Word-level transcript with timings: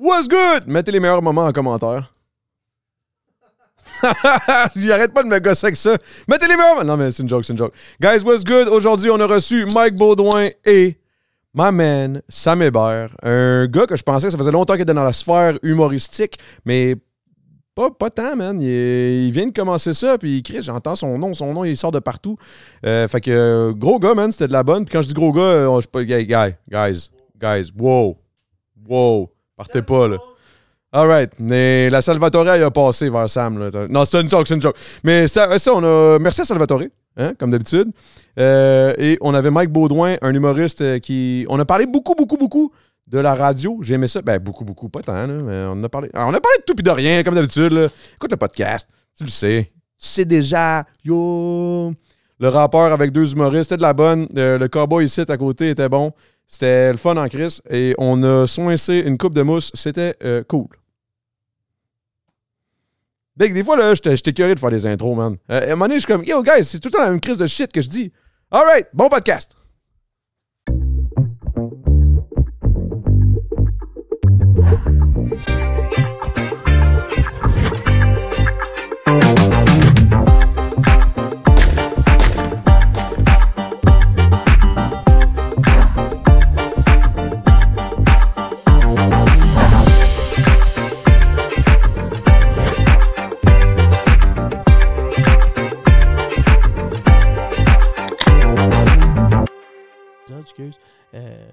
What's 0.00 0.28
good? 0.28 0.68
Mettez 0.68 0.92
les 0.92 1.00
meilleurs 1.00 1.22
moments 1.22 1.46
en 1.46 1.52
commentaire. 1.52 2.14
J'arrête 4.76 5.12
pas 5.12 5.24
de 5.24 5.28
me 5.28 5.40
gosser 5.40 5.66
avec 5.66 5.76
ça. 5.76 5.98
Mettez 6.28 6.46
les 6.46 6.56
meilleurs. 6.56 6.84
Non, 6.84 6.96
mais 6.96 7.10
c'est 7.10 7.24
une 7.24 7.28
joke, 7.28 7.44
c'est 7.44 7.52
une 7.52 7.58
joke. 7.58 7.74
Guys, 8.00 8.22
what's 8.22 8.44
good? 8.44 8.68
Aujourd'hui, 8.68 9.10
on 9.10 9.18
a 9.18 9.26
reçu 9.26 9.66
Mike 9.74 9.96
Baudouin 9.96 10.50
et 10.64 10.96
my 11.52 11.72
man, 11.72 12.22
Sam 12.28 12.62
Hébert. 12.62 13.08
Un 13.24 13.66
gars 13.66 13.86
que 13.86 13.96
je 13.96 14.04
pensais 14.04 14.28
que 14.28 14.30
ça 14.30 14.38
faisait 14.38 14.52
longtemps 14.52 14.74
qu'il 14.74 14.82
était 14.82 14.94
dans 14.94 15.02
la 15.02 15.12
sphère 15.12 15.58
humoristique, 15.64 16.38
mais 16.64 16.94
pas, 17.74 17.90
pas 17.90 18.10
tant, 18.10 18.36
man. 18.36 18.60
Il, 18.60 19.32
vient 19.32 19.48
de 19.48 19.52
commencer 19.52 19.94
ça, 19.94 20.16
puis 20.16 20.36
il 20.36 20.42
crie, 20.44 20.62
j'entends 20.62 20.94
son 20.94 21.18
nom, 21.18 21.34
son 21.34 21.52
nom, 21.52 21.64
il 21.64 21.76
sort 21.76 21.90
de 21.90 21.98
partout. 21.98 22.36
Euh, 22.86 23.08
fait 23.08 23.20
que, 23.20 23.32
euh, 23.32 23.72
gros 23.72 23.98
gars, 23.98 24.14
man, 24.14 24.30
c'était 24.30 24.46
de 24.46 24.52
la 24.52 24.62
bonne. 24.62 24.84
Puis 24.84 24.92
quand 24.92 25.02
je 25.02 25.08
dis 25.08 25.14
gros 25.14 25.32
gars, 25.32 25.40
euh, 25.40 25.74
je 25.74 25.80
suis 25.80 25.88
pas. 25.88 26.04
Guy, 26.04 26.24
guy, 26.24 26.54
guys, 26.70 27.10
guys, 27.36 27.72
wow, 27.76 28.16
wow, 28.88 29.28
partez 29.58 29.82
pas, 29.82 30.08
là. 30.08 30.16
Alright, 30.90 31.32
mais 31.38 31.90
la 31.90 32.00
Salvatore, 32.00 32.48
a 32.48 32.70
passé 32.70 33.10
vers 33.10 33.28
Sam. 33.28 33.70
Non, 33.90 34.06
c'est 34.06 34.22
une 34.22 34.28
joke, 34.28 34.48
c'est 34.48 34.54
une 34.54 34.62
joke. 34.62 34.76
Mais 35.04 35.28
ça, 35.28 35.58
ça, 35.58 35.74
on 35.74 35.84
a. 35.84 36.18
Merci 36.18 36.40
à 36.40 36.44
Salvatore, 36.46 36.84
hein, 37.18 37.34
comme 37.38 37.50
d'habitude. 37.50 37.90
Euh, 38.38 38.94
et 38.96 39.18
on 39.20 39.34
avait 39.34 39.50
Mike 39.50 39.70
Baudouin, 39.70 40.16
un 40.22 40.34
humoriste 40.34 40.80
euh, 40.80 40.98
qui. 40.98 41.44
On 41.50 41.60
a 41.60 41.66
parlé 41.66 41.84
beaucoup, 41.84 42.14
beaucoup, 42.14 42.38
beaucoup 42.38 42.72
de 43.06 43.18
la 43.18 43.34
radio. 43.34 43.78
J'ai 43.82 43.94
aimé 43.94 44.06
ça. 44.06 44.22
Ben, 44.22 44.38
beaucoup, 44.38 44.64
beaucoup, 44.64 44.88
pas 44.88 45.02
tant, 45.02 45.26
là, 45.26 45.70
on 45.74 45.84
a 45.84 45.88
parlé. 45.90 46.08
Alors, 46.14 46.28
on 46.28 46.34
a 46.34 46.40
parlé 46.40 46.56
de 46.58 46.64
tout 46.64 46.78
et 46.78 46.82
de 46.82 46.90
rien, 46.90 47.22
comme 47.22 47.34
d'habitude. 47.34 47.90
Écoute 48.14 48.30
le 48.30 48.38
podcast, 48.38 48.88
tu 49.14 49.24
le 49.24 49.30
sais. 49.30 49.70
Tu 50.00 50.08
sais 50.08 50.24
déjà. 50.24 50.86
Yo! 51.04 51.92
Le 52.40 52.48
rappeur 52.48 52.92
avec 52.92 53.10
deux 53.10 53.32
humoristes, 53.32 53.64
c'était 53.64 53.78
de 53.78 53.82
la 53.82 53.92
bonne. 53.92 54.28
Euh, 54.36 54.58
le 54.58 54.68
cowboy 54.68 55.04
ici 55.04 55.20
à 55.20 55.36
côté 55.36 55.70
était 55.70 55.88
bon. 55.88 56.12
C'était 56.48 56.90
le 56.90 56.98
fun 56.98 57.16
en 57.18 57.28
crise. 57.28 57.60
Et 57.70 57.94
on 57.98 58.22
a 58.22 58.46
soincé 58.46 58.98
une 59.06 59.18
coupe 59.18 59.34
de 59.34 59.42
mousse. 59.42 59.70
C'était 59.74 60.16
euh, 60.24 60.42
cool. 60.48 60.68
Big, 63.36 63.52
des 63.52 63.62
fois, 63.62 63.76
là, 63.76 63.94
j'étais 63.94 64.32
curieux 64.32 64.54
de 64.54 64.58
faire 64.58 64.70
des 64.70 64.86
intros, 64.86 65.14
man. 65.14 65.36
Euh, 65.50 65.60
à 65.60 65.64
un 65.64 65.68
moment 65.70 65.84
donné, 65.84 65.96
je 65.96 66.00
suis 66.00 66.12
comme, 66.12 66.24
yo, 66.24 66.42
guys, 66.42 66.64
c'est 66.64 66.80
tout 66.80 66.88
le 66.88 66.92
temps 66.92 67.02
la 67.02 67.10
même 67.10 67.20
crise 67.20 67.36
de 67.36 67.46
shit 67.46 67.70
que 67.70 67.80
je 67.80 67.88
dis. 67.88 68.12
All 68.50 68.64
right, 68.64 68.88
bon 68.94 69.08
podcast. 69.08 69.54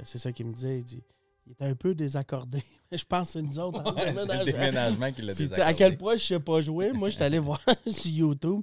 C'est 0.06 0.18
ça 0.18 0.32
qu'il 0.32 0.48
me 0.48 0.54
disait. 0.54 0.80
Il 0.80 0.86
dit 0.86 1.04
il 1.46 1.52
était 1.52 1.66
un 1.66 1.76
peu 1.76 1.94
désaccordé. 1.94 2.64
Je 2.92 3.04
pense 3.04 3.28
que 3.28 3.34
c'est 3.34 3.42
nous 3.42 3.60
autres. 3.60 3.84
Ouais, 3.96 4.14
c'est 4.14 4.38
le 4.40 4.46
déménagement. 4.46 5.12
qui 5.12 5.22
l'a 5.22 5.34
désaccordé. 5.34 5.62
À 5.62 5.74
quel 5.74 5.98
point 5.98 6.18
je 6.18 6.24
sais 6.24 6.40
pas 6.40 6.62
jouer. 6.62 6.92
Moi, 6.92 7.10
je 7.10 7.16
suis 7.16 7.24
allé 7.24 7.40
voir 7.40 7.62
sur 7.88 8.12
YouTube. 8.12 8.62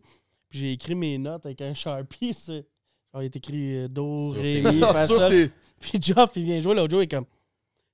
Puis 0.49 0.59
j'ai 0.61 0.73
écrit 0.73 0.95
mes 0.95 1.19
notes 1.19 1.47
avec 1.47 1.61
un 1.61 1.75
Sharpie. 1.75 2.37
Genre, 2.47 3.23
il 3.23 3.25
est 3.25 3.37
écrit 3.37 3.77
euh, 3.77 3.89
Do, 3.89 4.31
Ré, 4.31 4.63
Fa, 4.63 5.07
Sol. 5.07 5.51
Puis 5.79 6.01
Geoff, 6.01 6.33
il 6.37 6.45
vient 6.45 6.61
jouer 6.61 6.75
l'autre 6.75 6.91
jour. 6.91 7.03
Il 7.03 7.05
est 7.05 7.09
comme 7.09 7.27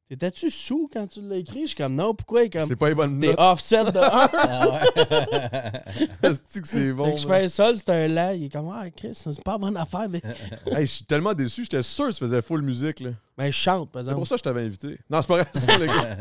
T'étais-tu 0.08 0.48
sous 0.50 0.88
quand 0.90 1.06
tu 1.06 1.20
l'as 1.20 1.36
écrit? 1.36 1.62
Je 1.62 1.66
suis 1.66 1.76
comme 1.76 1.94
Non, 1.94 2.14
pourquoi? 2.14 2.42
Il 2.42 2.46
est 2.46 2.50
comme 2.50 2.66
C'est 2.66 2.76
pas 2.76 2.88
une 2.88 2.94
bonne 2.94 3.20
T'es 3.20 3.26
note. 3.26 3.36
offset 3.38 3.84
de 3.84 3.98
1. 3.98 4.00
Ah 4.32 4.68
ouais. 4.70 6.32
C'est-tu 6.34 6.60
que 6.62 6.68
c'est 6.68 6.92
bon. 6.92 7.04
fait 7.04 7.14
que 7.16 7.20
je 7.20 7.28
man? 7.28 7.38
fais 7.40 7.44
un 7.44 7.48
sol, 7.48 7.76
c'est 7.76 7.90
un 7.90 8.08
la. 8.08 8.34
Il 8.34 8.44
est 8.44 8.48
comme 8.48 8.70
Ah, 8.74 8.88
Chris, 8.90 9.10
c'est 9.12 9.44
pas 9.44 9.58
bonne 9.58 9.76
affaire. 9.76 10.06
Mais 10.08 10.22
Hey, 10.66 10.86
je 10.86 10.92
suis 10.92 11.04
tellement 11.04 11.34
déçu. 11.34 11.62
J'étais 11.64 11.82
sûr 11.82 12.06
que 12.06 12.12
ça 12.12 12.20
faisait 12.20 12.40
full 12.40 12.62
musique. 12.62 13.00
là. 13.00 13.10
ben, 13.36 13.46
je 13.46 13.56
chante, 13.58 13.90
par 13.90 14.00
C'est 14.02 14.06
exemple. 14.08 14.16
pour 14.16 14.26
ça 14.26 14.34
que 14.36 14.38
je 14.38 14.44
t'avais 14.44 14.62
invité. 14.62 14.98
Non, 15.10 15.20
c'est 15.20 15.28
pas 15.28 15.34
vrai. 15.34 15.46
c'est 15.52 15.60
ça, 15.60 15.76
le 15.76 15.86
gars. 15.86 16.16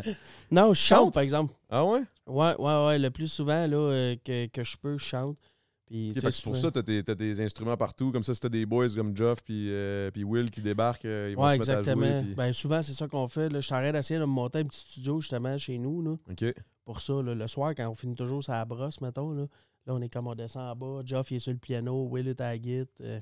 Non, 0.51 0.73
je 0.73 0.79
chante, 0.79 0.99
Chante? 1.05 1.13
par 1.13 1.23
exemple. 1.23 1.53
Ah 1.69 1.85
ouais? 1.85 2.01
Ouais, 2.27 2.55
ouais, 2.59 2.85
ouais. 2.87 2.99
Le 2.99 3.09
plus 3.09 3.27
souvent 3.31 3.65
là, 3.67 3.77
euh, 3.77 4.15
que, 4.23 4.47
que 4.47 4.63
je 4.63 4.75
peux, 4.75 4.97
je 4.97 5.05
chante. 5.05 5.37
Puis, 5.87 6.11
tu 6.13 6.19
c'est 6.19 6.43
pour 6.43 6.55
ça 6.57 6.67
que 6.67 6.73
t'as 6.73 6.83
tes, 6.83 7.01
t'as 7.01 7.15
des 7.15 7.39
instruments 7.39 7.77
partout. 7.77 8.11
Comme 8.11 8.21
ça, 8.21 8.33
si 8.33 8.41
t'as 8.41 8.49
des 8.49 8.65
boys 8.65 8.89
comme 8.93 9.15
Geoff 9.15 9.41
puis, 9.41 9.71
euh, 9.71 10.11
puis 10.11 10.25
Will 10.25 10.51
qui 10.51 10.61
débarquent, 10.61 11.05
euh, 11.05 11.29
ils 11.31 11.35
vont 11.37 11.45
Ouais, 11.45 11.53
se 11.53 11.59
mettre 11.59 11.71
à 11.71 11.79
exactement. 11.79 12.05
jouer. 12.05 12.21
puis- 12.25 12.35
Ben, 12.35 12.51
souvent, 12.53 12.81
c'est 12.81 12.91
ça 12.93 13.07
qu'on 13.07 13.27
fait. 13.29 13.47
Là. 13.49 13.61
Je 13.61 13.67
train 13.81 13.91
d'essayer 13.93 14.19
de 14.19 14.25
me 14.25 14.29
monter 14.29 14.59
un 14.59 14.65
petit 14.65 14.81
studio 14.81 15.21
justement 15.21 15.57
chez 15.57 15.77
nous. 15.77 16.01
Là, 16.03 16.17
pour 16.83 16.99
ça, 17.01 17.13
là, 17.23 17.33
le 17.33 17.47
soir, 17.47 17.73
quand 17.75 17.87
on 17.89 17.95
finit 17.95 18.15
toujours 18.15 18.43
la 18.51 18.65
brosse, 18.65 18.99
mettons. 18.99 19.31
Là, 19.31 19.43
là 19.85 19.93
on 19.95 20.01
est 20.01 20.09
comme 20.09 20.27
on 20.27 20.35
descend 20.35 20.63
en 20.63 20.75
bas. 20.75 21.01
Geoff 21.05 21.31
il 21.31 21.35
est 21.35 21.39
sur 21.39 21.53
le 21.53 21.57
piano, 21.57 22.05
Will 22.11 22.27
est 22.27 22.41
à 22.41 22.49
la 22.49 22.57
guitare. 22.57 22.87
euh, 23.01 23.19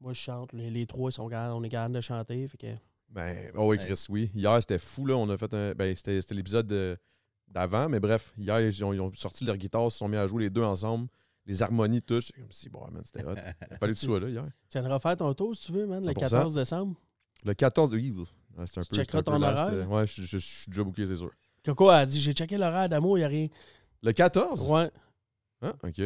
moi, 0.00 0.14
je 0.14 0.20
chante. 0.20 0.52
Les, 0.54 0.70
les 0.70 0.86
trois, 0.86 1.10
ils 1.10 1.12
sont 1.12 1.28
on 1.54 1.62
est 1.64 1.68
capable 1.68 1.94
de 1.96 2.00
chanter. 2.00 2.48
Fait 2.48 2.56
que, 2.56 2.66
Ben, 3.10 3.50
oh 3.54 3.68
oui, 3.70 3.76
Chris, 3.76 4.06
oui. 4.08 4.30
Hier, 4.34 4.56
c'était 4.62 4.78
fou, 4.78 5.04
là. 5.06 5.16
On 5.16 5.28
a 5.28 5.36
fait 5.36 5.52
un. 5.52 5.74
Ben, 5.74 5.94
c'était 5.94 6.20
l'épisode 6.34 6.66
de- 6.66 6.96
d'avant, 7.48 7.88
mais 7.90 8.00
bref, 8.00 8.32
hier, 8.38 8.58
ils 8.60 8.84
ont, 8.84 8.92
ils 8.94 9.00
ont 9.00 9.12
sorti 9.12 9.44
leur 9.44 9.56
guitare, 9.58 9.84
ils 9.84 9.90
se 9.90 9.98
sont 9.98 10.08
mis 10.08 10.16
à 10.16 10.26
jouer 10.26 10.44
les 10.44 10.50
deux 10.50 10.62
ensemble. 10.64 11.08
Les 11.46 11.62
harmonies 11.62 12.02
touchent. 12.02 12.26
C'est 12.34 12.40
comme 12.40 12.50
si, 12.50 12.68
bon, 12.68 12.80
man, 12.90 13.02
c'était 13.04 13.24
hot. 13.24 13.34
Il 13.34 13.74
a 13.74 13.78
fallu 13.78 13.94
que 13.94 13.98
tu 13.98 14.06
sois 14.06 14.20
là 14.20 14.28
hier. 14.28 14.44
tu 14.68 14.78
viendras 14.78 14.98
faire 14.98 15.16
ton 15.16 15.32
tour 15.34 15.54
si 15.54 15.66
tu 15.66 15.72
veux, 15.72 15.86
man, 15.86 16.04
le 16.04 16.12
100%. 16.12 16.14
14 16.18 16.54
décembre? 16.54 16.96
Le 17.44 17.54
14 17.54 17.90
de. 17.90 17.96
Oui, 17.98 18.24
c'est 18.64 18.78
un 18.78 18.82
Tu 18.82 18.88
peu. 18.88 18.96
checkeras 18.96 19.18
un 19.18 19.22
peu 19.22 19.30
ton 19.32 19.42
horaire, 19.42 19.68
euh? 19.72 19.84
Ouais, 19.84 20.06
je, 20.06 20.22
je- 20.22 20.38
je 20.38 20.38
suis 20.38 20.66
déjà 20.70 20.82
booké, 20.82 21.06
c'est 21.06 21.16
sûr. 21.16 21.30
Coco 21.64 21.88
a 21.88 22.04
dit 22.06 22.20
J'ai 22.20 22.32
checké 22.32 22.56
l'horaire 22.58 22.88
d'amour, 22.88 23.18
il 23.18 23.20
n'y 23.20 23.24
a 23.24 23.28
rien. 23.28 23.48
Le 24.02 24.12
14? 24.12 24.68
Ouais. 24.70 24.90
Ah, 25.62 25.74
OK. 25.82 26.00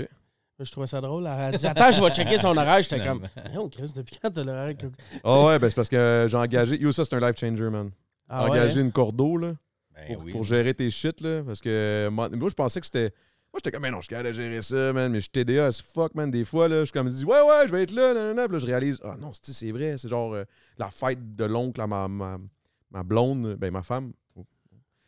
Je 0.63 0.71
trouvais 0.71 0.87
ça 0.87 1.01
drôle. 1.01 1.23
Elle 1.27 1.33
a 1.33 1.53
dit 1.53 1.67
Attends, 1.67 1.91
je 1.91 2.03
vais 2.03 2.11
checker 2.13 2.37
son 2.39 2.57
horaire. 2.57 2.83
J'étais 2.83 3.03
comme 3.03 3.27
Non, 3.55 3.69
Chris, 3.69 3.93
depuis 3.95 4.19
quand 4.21 4.31
t'as 4.31 4.45
l'horaire 4.45 4.77
Coco? 4.77 4.93
Ah 5.25 5.45
ouais, 5.47 5.59
ben 5.59 5.69
c'est 5.71 5.77
parce 5.77 5.89
que 5.89 6.27
j'ai 6.29 6.37
engagé. 6.37 6.79
Yo, 6.79 6.93
ça, 6.93 7.05
c'est 7.05 7.15
un 7.15 7.21
life 7.21 7.39
changer, 7.39 7.71
man. 7.71 7.91
Ah 8.29 8.47
engagé 8.47 8.81
hein? 8.81 8.85
une 8.85 8.93
cordeau, 8.93 9.37
là. 9.39 9.55
Ben 9.95 10.15
pour, 10.17 10.25
oui. 10.25 10.33
pour 10.33 10.45
gérer 10.45 10.75
tes 10.75 10.91
shit, 10.91 11.21
là. 11.21 11.43
Parce 11.45 11.61
que 11.61 12.09
moi, 12.11 12.29
je 12.31 12.55
pensais 12.55 12.81
que 12.81 12.87
c'était. 12.87 13.15
Moi, 13.53 13.59
j'étais 13.59 13.73
comme, 13.73 13.83
mais 13.83 13.91
non, 13.91 13.99
je 13.99 14.03
suis 14.03 14.11
capable 14.11 14.29
de 14.29 14.33
gérer 14.33 14.63
ça, 14.63 14.93
man. 14.93 15.11
Mais 15.11 15.19
je 15.19 15.23
suis 15.23 15.31
TDA 15.31 15.67
as 15.67 15.83
fuck, 15.83 16.15
man. 16.15 16.31
Des 16.31 16.45
fois, 16.45 16.69
là, 16.69 16.81
je 16.81 16.85
suis 16.85 16.93
comme, 16.93 17.09
dis, 17.09 17.25
ouais, 17.25 17.41
ouais, 17.43 17.67
je 17.67 17.73
vais 17.73 17.83
être 17.83 17.93
là, 17.93 18.15
nanana. 18.15 18.45
Puis 18.47 18.53
là, 18.53 18.59
je 18.59 18.67
réalise, 18.67 19.01
ah 19.03 19.17
non, 19.19 19.33
c'est 19.33 19.53
c'est 19.53 19.73
vrai. 19.73 19.97
C'est 19.99 20.09
genre 20.09 20.33
euh, 20.35 20.45
la 20.79 20.91
fête 20.91 21.35
de 21.35 21.45
l'oncle 21.45 21.81
à 21.81 21.87
ma, 21.89 22.07
ma, 22.07 22.39
ma 22.91 23.03
blonde, 23.03 23.57
ben 23.57 23.73
ma 23.73 23.83
femme. 23.83 24.13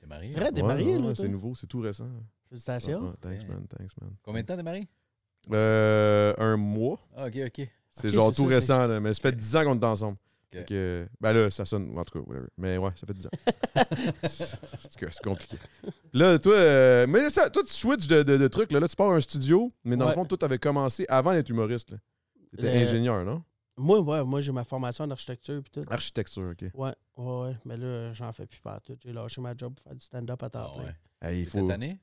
T'es 0.01 0.07
marié? 0.09 0.33
C'est 0.33 0.41
vrai, 0.41 0.51
t'es 0.51 0.63
marié, 0.63 0.97
ouais, 0.97 1.03
là. 1.09 1.15
C'est 1.15 1.29
nouveau, 1.29 1.55
c'est 1.55 1.69
tout 1.69 1.81
récent. 1.81 2.09
Félicitations. 2.49 3.01
Ouais, 3.01 3.13
thanks, 3.21 3.49
man, 3.49 3.65
thanks, 3.69 3.93
man. 4.01 4.11
Combien 4.23 4.43
de 4.43 4.47
temps 4.47 4.57
t'es 4.57 4.63
marié? 4.65 4.89
Euh, 5.53 6.35
un 6.39 6.57
mois. 6.57 6.99
Ah, 7.17 7.27
ok, 7.27 7.39
ok. 7.47 7.69
C'est 7.93 8.09
genre 8.09 8.35
tout 8.35 8.49
ça, 8.49 8.55
récent, 8.57 8.87
là. 8.89 8.99
Mais 9.01 9.13
ça 9.15 9.21
fait 9.23 9.37
10 9.37 9.57
ans 9.57 9.65
qu'on 9.65 9.79
est 9.79 9.85
ensemble. 9.85 10.17
Que, 10.69 11.09
ben 11.21 11.33
là, 11.33 11.49
ça 11.51 11.65
sonne. 11.65 11.97
En 11.99 12.05
tout 12.05 12.19
cas, 12.19 12.25
whatever. 12.29 12.49
Mais 12.59 12.77
ouais, 12.77 12.91
ça 12.97 13.07
fait 13.07 13.15
10 13.15 13.27
ans. 13.27 13.31
c'est 14.25 14.59
c'est 15.11 15.23
compliqué. 15.23 15.57
Là, 16.13 16.39
toi, 16.39 16.55
euh, 16.55 17.07
mais 17.07 17.31
ça, 17.31 17.49
toi, 17.51 17.63
tu 17.65 17.73
switches 17.73 18.07
de, 18.07 18.23
de, 18.23 18.37
de 18.37 18.49
trucs. 18.49 18.71
Là, 18.73 18.81
là, 18.81 18.89
tu 18.89 18.97
pars 18.97 19.11
à 19.11 19.15
un 19.15 19.21
studio, 19.21 19.73
mais 19.85 19.97
dans 19.97 20.07
le 20.09 20.13
fond, 20.13 20.25
toi, 20.25 20.37
tu 20.39 20.45
avais 20.45 20.59
commencé 20.59 21.07
avant 21.09 21.33
d'être 21.33 21.49
humoriste. 21.49 21.91
là. 21.91 21.97
T'étais 22.51 22.71
Le- 22.75 22.83
ingénieur, 22.83 23.25
non? 23.25 23.43
Moi, 23.79 24.01
ouais, 24.01 24.23
moi 24.25 24.43
j'ai 24.43 24.53
ma 24.53 24.65
formation 24.65 25.05
en 25.05 25.11
architecture 25.11 25.63
puis 25.63 25.71
tout. 25.83 25.85
Architecture, 25.91 26.51
OK. 26.53 26.69
Ouais, 26.75 26.93
ouais, 27.17 27.41
ouais. 27.41 27.57
Mais 27.65 27.79
là, 27.79 28.13
j'en 28.13 28.31
fais 28.33 28.47
plus 28.47 28.61
partout. 28.61 28.95
J'ai 29.03 29.13
lâché 29.15 29.41
ma 29.41 29.57
job 29.57 29.73
pour 29.75 29.83
faire 29.85 29.95
du 29.95 30.05
stand-up 30.05 30.43
à 30.43 30.51
temps 30.51 30.71
Ah 30.71 30.75
plein. 30.75 30.85
ouais. 30.85 30.95
Hey, 31.31 31.41
il 31.43 31.49
Cette 31.49 31.61
faut... 31.63 31.71
année? 31.71 31.99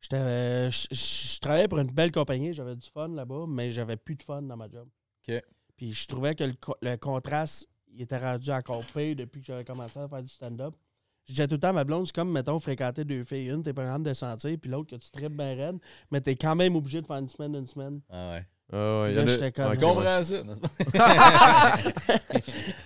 J'étais, 0.00 0.16
euh, 0.16 0.70
je- 0.72 0.88
je 0.90 1.34
je 1.34 1.40
travaillais 1.40 1.68
pour 1.68 1.78
une 1.78 1.92
belle 1.92 2.10
compagnie, 2.10 2.52
j'avais 2.52 2.74
du 2.74 2.86
fun 2.90 3.08
là-bas, 3.08 3.44
mais 3.48 3.70
j'avais 3.70 3.96
plus 3.96 4.16
de 4.16 4.22
fun 4.24 4.42
dans 4.42 4.56
ma 4.56 4.68
job. 4.68 4.88
OK. 5.28 5.40
Puis 5.76 5.92
je 5.94 6.06
trouvais 6.08 6.34
que 6.34 6.42
le, 6.44 6.54
co- 6.54 6.76
le 6.82 6.96
contraste, 6.96 7.68
il 7.94 8.02
était 8.02 8.18
rendu 8.18 8.50
encore 8.50 8.82
pire 8.94 9.16
depuis 9.16 9.40
que 9.40 9.46
j'avais 9.46 9.64
commencé 9.64 9.98
à 9.98 10.08
faire 10.08 10.22
du 10.22 10.28
stand-up. 10.32 10.74
Je 11.26 11.32
disais 11.32 11.48
tout 11.48 11.54
le 11.54 11.60
temps 11.60 11.68
à 11.68 11.72
ma 11.72 11.84
blonde, 11.84 12.06
c'est 12.06 12.14
comme, 12.14 12.30
mettons, 12.30 12.58
fréquenter 12.60 13.02
deux 13.04 13.24
filles. 13.24 13.48
Une, 13.48 13.62
t'es 13.62 13.72
pas 13.72 13.84
capable 13.84 14.04
de 14.04 14.12
sentir, 14.12 14.56
puis 14.60 14.70
l'autre, 14.70 14.90
que 14.90 14.96
tu 15.02 15.10
tripes 15.10 15.34
bien 15.36 15.54
raide, 15.54 15.76
mais 16.10 16.20
t'es 16.20 16.36
quand 16.36 16.54
même 16.54 16.76
obligé 16.76 17.00
de 17.00 17.06
faire 17.06 17.16
une 17.16 17.28
semaine, 17.28 17.54
une 17.54 17.66
semaine. 17.66 18.00
Ah 18.10 18.32
ouais. 18.32 18.46
Ah 18.72 19.02
ouais, 19.02 19.10
il 19.10 19.12
y 19.12 19.16
Là, 19.16 19.26
j'étais 19.26 19.52
comme- 19.52 19.74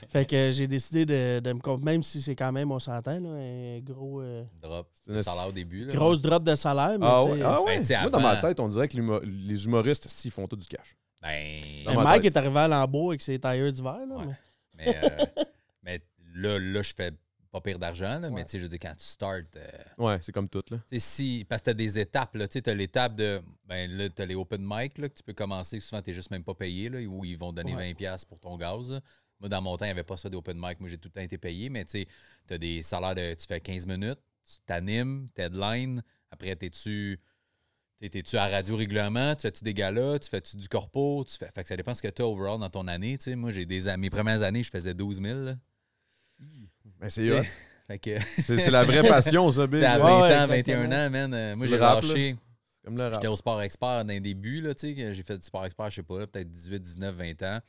Fait 0.09 0.27
que 0.27 0.51
j'ai 0.51 0.67
décidé 0.67 1.05
de, 1.07 1.41
de 1.41 1.53
me 1.53 1.85
même 1.85 2.03
si 2.03 2.21
c'est 2.23 2.35
quand 2.37 2.53
même, 2.53 2.71
on 2.73 2.79
s'entend, 2.79 3.19
là, 3.21 3.29
un 3.31 3.79
gros, 3.81 4.21
euh, 4.21 4.45
Drop. 4.63 4.89
salaire 5.21 5.49
au 5.49 5.53
début. 5.53 5.85
Là, 5.85 5.95
grosse 5.95 6.21
drop 6.23 6.43
de 6.43 6.55
salaire. 6.55 6.99
Mais 6.99 7.07
Ah 7.09 7.21
tu 7.25 7.31
ouais? 7.31 7.39
sais, 7.39 7.45
Ah 7.45 7.61
ouais? 7.63 7.75
Ben, 7.77 7.81
tu 7.81 7.87
sais, 7.87 8.01
Moi, 8.01 8.11
dans 8.11 8.21
ma 8.21 8.31
avant- 8.31 8.41
tête, 8.49 8.61
on 8.61 8.69
dirait 8.69 8.89
que 8.89 8.97
l'humo- 8.97 9.21
les 9.25 9.65
humoristes, 9.65 10.09
s'ils 10.09 10.31
font 10.31 10.47
tout 10.47 10.57
du 10.57 10.67
cash. 10.67 10.97
Ben. 11.21 11.61
Ma 11.87 12.05
Mike 12.05 12.25
est 12.27 12.37
arrivé 12.37 12.59
à 12.59 12.69
Lambeau 12.69 13.11
avec 13.11 13.21
ses 13.21 13.39
tailleurs 13.39 13.73
d'hiver. 13.73 13.99
Là, 14.09 14.17
Ouais. 14.17 14.27
mais- 14.27 14.35
Mais, 14.79 14.97
euh, 15.03 15.27
mais 15.83 16.01
là, 16.35 16.59
là, 16.59 16.83
je 16.83 16.95
fais 16.95 17.13
pas 17.51 17.61
pire 17.61 17.79
d'argent, 17.79 18.19
là, 18.21 18.29
mais 18.31 18.45
tu 18.45 18.51
sais, 18.51 18.59
je 18.59 18.65
veux 18.65 18.69
dire, 18.69 18.79
quand 18.81 18.93
tu 18.97 19.05
starts, 19.05 19.41
euh, 19.57 19.69
Ouais, 19.97 20.19
c'est 20.21 20.33
comme 20.33 20.49
tout, 20.49 20.63
là. 20.71 20.79
si, 20.99 21.47
parce 21.49 21.61
que 21.63 21.65
tu 21.67 21.71
as 21.71 21.75
des 21.75 21.99
étapes, 21.99 22.35
là, 22.37 22.47
tu 22.47 22.59
sais, 22.59 22.69
as 22.69 22.75
l'étape 22.75 23.15
de, 23.17 23.43
ben 23.67 23.91
là, 23.91 24.09
tu 24.11 24.21
as 24.23 24.27
les 24.27 24.35
open 24.35 24.61
mic, 24.63 24.99
là, 24.99 25.09
que 25.09 25.15
tu 25.15 25.23
peux 25.23 25.33
commencer, 25.33 25.81
souvent, 25.81 26.03
tu 26.03 26.13
juste 26.13 26.31
même 26.31 26.45
pas 26.45 26.55
payé, 26.55 26.89
là, 26.91 27.01
où 27.01 27.25
ils 27.25 27.39
vont 27.39 27.53
donner 27.53 27.75
Ouais. 27.75 27.95
20$ 27.95 28.27
pour 28.27 28.39
ton 28.39 28.57
gaz. 28.57 28.93
là. 28.93 29.01
Moi, 29.41 29.49
dans 29.49 29.63
mon 29.63 29.77
temps, 29.77 29.85
il 29.87 29.89
n'y 29.89 29.93
avait 29.93 30.03
pas 30.05 30.17
ça 30.17 30.29
des 30.29 30.37
open 30.37 30.59
mic, 30.61 30.79
moi, 30.81 30.89
j'ai 30.89 30.99
tout 30.99 31.09
le 31.09 31.13
temps 31.13 31.21
été 31.23 31.39
payé, 31.39 31.71
mais 31.71 31.85
tu 31.85 31.93
sais, 31.93 32.09
tu 32.47 32.55
as 32.55 32.59
des 32.59 32.83
salaires 32.83 33.15
de, 33.15 33.35
tu 33.35 33.47
fais 33.47 33.61
15 33.61 33.87
minutes, 33.87 34.21
tu 34.45 34.57
t'animes, 34.67 35.29
t'headline. 35.35 36.03
Après, 36.31 36.55
t'es-tu. 36.57 37.19
T'es- 38.01 38.09
T'es-tu 38.11 38.37
à 38.37 38.49
radio 38.49 38.77
régulièrement? 38.77 39.35
Tu 39.35 39.43
fais-tu 39.43 39.65
des 39.65 39.75
galas? 39.75 40.19
Tu 40.21 40.29
fais-tu 40.29 40.57
du 40.57 40.69
corpo? 40.69 41.25
Tu 41.27 41.37
fais... 41.37 41.49
fait 41.55 41.63
que 41.63 41.69
ça 41.69 41.77
dépend 41.77 41.95
ce 41.95 42.03
que 42.03 42.09
tu 42.09 42.23
as 42.23 42.27
overall 42.27 42.59
dans 42.61 42.71
ton 42.71 42.87
année. 42.89 43.19
Moi, 43.37 43.51
j'ai 43.51 43.67
des 43.67 43.97
mes 43.97 44.11
premières 44.11 44.43
années, 44.43 44.63
je 44.63 44.71
faisais 44.71 44.95
12 44.95 45.21
000. 45.23 45.41
là. 45.41 45.55
Ben, 47.01 47.11
c'est 47.11 47.31
hot. 47.33 47.43
C'est 48.27 48.71
la 48.71 48.85
vraie 48.85 49.03
passion, 49.09 49.51
ça, 49.51 49.67
sais, 49.79 49.85
à 49.87 49.97
Ouais, 49.97 50.03
20 50.03 50.21
ouais, 50.21 50.37
ans, 50.37 50.43
exactement. 50.53 50.83
21 50.83 51.07
ans, 51.07 51.11
man, 51.11 51.35
euh, 51.35 51.57
moi, 51.57 51.67
j'ai 51.67 51.79
lâché. 51.79 52.37
J'étais 52.87 53.27
au 53.27 53.37
sport 53.37 53.63
expert 53.63 54.05
là, 54.05 54.75
tu 54.75 54.87
sais, 54.89 54.95
que 54.95 55.13
j'ai 55.15 55.23
fait 55.23 55.39
du 55.39 55.45
sport 55.47 55.65
expert, 55.65 55.91
je 55.91 55.97
sais 55.97 56.03
pas, 56.03 56.19
là, 56.21 56.27
peut-être 56.27 56.51
18, 56.51 56.81
19, 56.81 57.15
20 57.15 57.43
ans. 57.45 57.61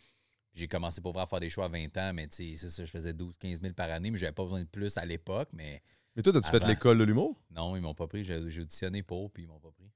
J'ai 0.53 0.67
commencé 0.67 0.99
pour 0.99 1.13
vrai 1.13 1.23
à 1.23 1.25
faire 1.25 1.39
des 1.39 1.49
choix 1.49 1.65
à 1.65 1.67
20 1.69 1.95
ans, 1.97 2.11
mais 2.13 2.27
tu 2.27 2.51
sais, 2.51 2.55
c'est 2.57 2.69
ça, 2.69 2.83
je 2.85 2.91
faisais 2.91 3.13
12, 3.13 3.37
15 3.37 3.61
000 3.61 3.73
par 3.73 3.89
année, 3.91 4.11
mais 4.11 4.17
j'avais 4.17 4.31
pas 4.33 4.43
besoin 4.43 4.59
de 4.61 4.67
plus 4.67 4.97
à 4.97 5.05
l'époque, 5.05 5.49
mais 5.53 5.81
Mais 6.15 6.21
toi, 6.21 6.35
as-tu 6.35 6.49
fait 6.49 6.65
l'école 6.67 6.97
de 6.97 7.03
l'humour? 7.05 7.41
non, 7.51 7.75
ils 7.77 7.81
m'ont 7.81 7.93
pas 7.95 8.07
pris. 8.07 8.23
J'ai 8.25 8.49
j'ai 8.49 8.61
auditionné 8.61 9.03
pour, 9.03 9.31
puis 9.31 9.43
ils 9.43 9.47
m'ont 9.47 9.59
pas 9.59 9.71
pris. 9.71 9.89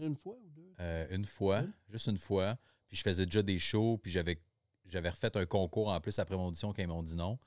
Une 0.00 0.16
fois 0.16 0.36
ou 0.42 0.50
deux? 0.50 0.74
Euh, 0.80 1.06
une 1.10 1.24
fois, 1.24 1.64
juste 1.90 2.06
une 2.08 2.18
fois. 2.18 2.56
Puis 2.88 2.98
je 2.98 3.02
faisais 3.02 3.26
déjà 3.26 3.42
des 3.42 3.58
shows, 3.58 3.98
puis 3.98 4.10
j'avais 4.10 4.40
j'avais 4.86 5.08
refait 5.08 5.34
un 5.36 5.46
concours 5.46 5.88
en 5.88 6.00
plus 6.00 6.18
après 6.18 6.36
mon 6.36 6.48
audition 6.48 6.72
quand 6.72 6.82
ils 6.82 6.88
m'ont 6.88 7.02
dit 7.02 7.16
non. 7.16 7.38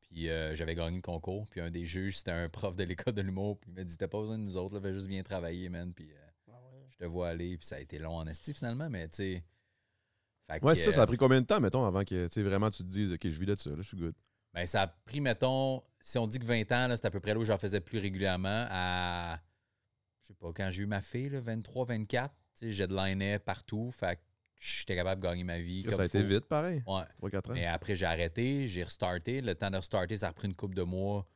Puis 0.00 0.28
euh, 0.28 0.54
j'avais 0.54 0.74
gagné 0.74 0.96
le 0.96 1.02
concours. 1.02 1.48
Puis 1.48 1.60
un 1.60 1.70
des 1.70 1.86
juges, 1.86 2.18
c'était 2.18 2.30
un 2.30 2.48
prof 2.48 2.76
de 2.76 2.84
l'école 2.84 3.14
de 3.14 3.22
l'humour. 3.22 3.58
Puis 3.58 3.70
il 3.70 3.74
m'a 3.74 3.84
dit 3.84 3.96
T'as 3.96 4.08
pas 4.08 4.20
besoin 4.20 4.38
de 4.38 4.42
nous 4.42 4.56
autres, 4.56 4.74
là, 4.74 4.80
fais 4.80 4.92
juste 4.92 5.08
bien 5.08 5.22
travailler, 5.22 5.68
man. 5.68 5.92
Puis 5.94 6.10
euh, 6.12 6.52
Ah 6.52 6.60
ouais. 6.72 6.84
je 6.90 6.96
te 6.96 7.04
vois 7.04 7.28
aller. 7.28 7.56
Puis 7.56 7.66
ça 7.66 7.76
a 7.76 7.80
été 7.80 7.98
long 7.98 8.16
en 8.16 8.26
esti 8.26 8.52
finalement, 8.52 8.90
mais 8.90 9.08
tu 9.08 9.16
sais. 9.16 9.44
Ouais, 10.50 10.74
que, 10.74 10.74
ça, 10.74 10.92
ça 10.92 11.02
a 11.02 11.06
pris 11.06 11.16
combien 11.16 11.40
de 11.40 11.46
temps, 11.46 11.58
mettons, 11.58 11.86
avant 11.86 12.04
que 12.04 12.26
tu 12.26 12.32
sais, 12.32 12.42
vraiment 12.42 12.70
tu 12.70 12.82
te 12.82 12.88
dises, 12.88 13.14
OK, 13.14 13.22
je 13.24 13.40
vis 13.40 13.46
de 13.46 13.54
ça, 13.54 13.70
là, 13.70 13.76
je 13.78 13.88
suis 13.88 13.96
good. 13.96 14.14
Ben, 14.52 14.66
ça 14.66 14.82
a 14.82 14.86
pris, 14.86 15.22
mettons, 15.22 15.82
si 16.00 16.18
on 16.18 16.26
dit 16.26 16.38
que 16.38 16.44
20 16.44 16.70
ans, 16.70 16.94
c'est 16.96 17.06
à 17.06 17.10
peu 17.10 17.18
près 17.18 17.32
là 17.32 17.40
où 17.40 17.44
j'en 17.46 17.56
faisais 17.56 17.80
plus 17.80 17.98
régulièrement, 17.98 18.66
à, 18.68 19.40
je 20.24 20.28
sais 20.28 20.34
pas, 20.34 20.52
quand 20.54 20.70
j'ai 20.70 20.84
eu 20.84 20.86
ma 20.86 21.02
fille, 21.02 21.28
là, 21.28 21.40
23, 21.40 21.84
24, 21.84 22.32
tu 22.32 22.38
sais, 22.54 22.72
j'ai 22.72 22.86
de 22.86 22.94
l'année 22.94 23.38
partout, 23.38 23.90
fait 23.90 24.16
que 24.16 24.22
j'étais 24.58 24.96
capable 24.96 25.20
de 25.20 25.26
gagner 25.26 25.44
ma 25.44 25.58
vie. 25.58 25.82
Ça 25.82 25.90
comme 25.90 26.00
a 26.00 26.04
été 26.06 26.22
vite, 26.22 26.46
pareil. 26.46 26.82
Ouais. 26.86 27.02
3-4 27.22 27.50
ans. 27.50 27.54
Mais 27.54 27.66
après, 27.66 27.94
j'ai 27.94 28.06
arrêté, 28.06 28.66
j'ai 28.66 28.84
restarté. 28.84 29.42
Le 29.42 29.54
temps 29.54 29.70
de 29.70 29.76
restarter, 29.76 30.16
ça 30.16 30.28
a 30.28 30.32
pris 30.32 30.48
une 30.48 30.54
couple 30.54 30.74
de 30.74 30.82
mois 30.82 31.26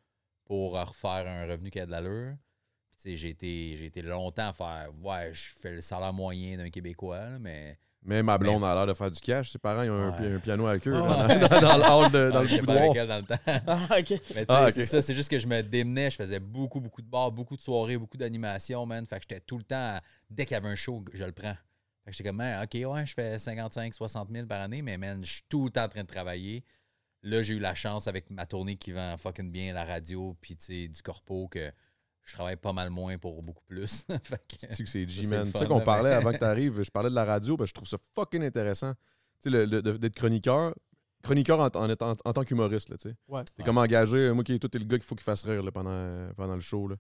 pour 0.46 0.72
refaire 0.72 1.26
un 1.26 1.46
revenu 1.46 1.70
qui 1.70 1.80
a 1.80 1.84
de 1.84 1.90
l'allure. 1.90 2.34
J'ai 3.04 3.28
été, 3.28 3.76
j'ai 3.76 3.86
été 3.86 4.00
longtemps 4.00 4.48
à 4.48 4.52
faire, 4.54 4.90
ouais, 5.02 5.32
je 5.34 5.48
fais 5.60 5.72
le 5.72 5.82
salaire 5.82 6.14
moyen 6.14 6.56
d'un 6.56 6.70
Québécois, 6.70 7.18
là, 7.18 7.38
mais 7.38 7.78
Mais 8.04 8.22
ma 8.22 8.38
blonde 8.38 8.62
a 8.64 8.74
l'air 8.74 8.86
de 8.86 8.94
faire 8.94 9.10
du 9.10 9.20
cash. 9.20 9.50
Ses 9.50 9.58
parents, 9.58 9.82
ils 9.82 9.90
ont 9.90 9.94
un, 9.94 10.10
Ouais. 10.10 10.16
pi- 10.16 10.34
un 10.34 10.38
piano 10.38 10.66
avec 10.66 10.86
eux 10.86 10.94
Ah 10.94 11.26
là, 11.26 11.48
dans, 11.48 11.60
dans 11.60 11.76
le 11.76 11.82
hall, 11.84 12.10
de, 12.12 12.30
dans 12.30 12.38
Ah, 12.38 12.42
le 12.42 12.58
boudoir. 12.60 12.78
avec 12.78 12.96
elle 12.96 13.08
dans 13.08 13.16
le 13.18 13.24
temps. 13.24 13.38
Ah, 13.66 13.98
ok. 13.98 14.10
Mais 14.10 14.18
tu 14.18 14.32
sais, 14.32 14.44
Ah, 14.48 14.64
ok. 14.66 14.70
c'est 14.72 14.84
ça, 14.84 15.02
c'est 15.02 15.14
juste 15.14 15.28
que 15.30 15.38
je 15.38 15.46
me 15.46 15.62
démenais, 15.62 16.10
je 16.10 16.16
faisais 16.16 16.38
beaucoup, 16.40 16.80
beaucoup 16.80 17.02
de 17.02 17.08
bars, 17.08 17.30
beaucoup 17.32 17.56
de 17.56 17.60
soirées, 17.60 17.98
beaucoup 17.98 18.16
d'animations, 18.16 18.86
man. 18.86 19.04
Fait 19.06 19.16
que 19.16 19.22
j'étais 19.28 19.40
tout 19.40 19.58
le 19.58 19.64
temps, 19.64 19.96
à- 19.96 20.00
dès 20.30 20.46
qu'il 20.46 20.54
y 20.54 20.56
avait 20.58 20.68
un 20.68 20.74
show, 20.76 21.04
je 21.12 21.24
le 21.24 21.32
prends. 21.32 21.54
Fait 22.04 22.10
que 22.12 22.16
j'étais 22.16 22.28
comme, 22.30 22.36
Man, 22.36 22.64
OK, 22.64 22.80
ouais, 22.94 23.04
je 23.06 23.12
fais 23.14 23.38
55, 23.38 23.92
60 23.92 24.28
000 24.32 24.46
par 24.46 24.62
année, 24.62 24.80
mais 24.80 24.96
man, 24.96 25.22
je 25.24 25.30
suis 25.32 25.42
tout 25.48 25.64
le 25.66 25.70
temps 25.70 25.84
en 25.84 25.88
train 25.88 26.02
de 26.02 26.06
travailler. 26.08 26.64
Là, 27.24 27.42
j'ai 27.42 27.54
eu 27.54 27.58
la 27.58 27.74
chance 27.74 28.06
avec 28.06 28.30
ma 28.30 28.46
tournée 28.46 28.76
qui 28.76 28.92
vend 28.92 29.16
fucking 29.16 29.50
bien 29.50 29.74
la 29.74 29.84
radio, 29.84 30.36
puis 30.40 30.56
tu 30.56 30.64
sais, 30.64 30.88
du 30.88 31.02
corpo, 31.02 31.48
que 31.48 31.70
je 32.28 32.34
travaille 32.34 32.56
pas 32.56 32.72
mal 32.72 32.90
moins 32.90 33.16
pour 33.18 33.42
beaucoup 33.42 33.64
plus. 33.66 34.04
que, 34.08 34.56
C'est 34.70 34.84
que 34.84 34.88
c'est 34.88 35.06
Ça, 35.06 35.06
G, 35.08 35.22
c'est 35.24 35.38
le 35.44 35.46
sais 35.50 35.66
qu'on 35.66 35.80
parlait 35.80 36.12
avant 36.12 36.32
que 36.32 36.38
tu 36.38 36.44
arrives, 36.44 36.82
je 36.82 36.90
parlais 36.90 37.10
de 37.10 37.14
la 37.14 37.24
radio, 37.24 37.56
parce 37.56 37.68
que 37.68 37.70
je 37.70 37.74
trouve 37.74 37.88
ça 37.88 37.98
fucking 38.14 38.42
intéressant. 38.44 38.92
Tu 39.42 39.50
sais, 39.50 39.50
le- 39.50 39.64
le- 39.64 39.98
d'être 39.98 40.14
chroniqueur. 40.14 40.74
Chroniqueur 41.22 41.58
en, 41.58 41.66
en, 41.74 41.90
en 42.24 42.32
tant 42.32 42.44
qu'humoriste, 42.44 42.90
là, 42.90 42.96
tu 42.96 43.08
sais. 43.08 43.16
Ouais. 43.28 43.42
T'es 43.44 43.52
Ouais. 43.62 43.64
comme 43.66 43.78
engagé, 43.78 44.30
moi 44.32 44.44
qui 44.44 44.52
est 44.54 44.58
tout 44.58 44.74
est 44.76 44.78
le 44.78 44.84
gars 44.84 44.98
qu'il 44.98 45.04
faut 45.06 45.14
qu'il 45.16 45.24
fasse 45.24 45.42
rire 45.42 45.62
là, 45.62 45.72
pendant, 45.72 46.28
pendant 46.36 46.54
le 46.54 46.60
show. 46.60 46.86
Là. 46.86 46.96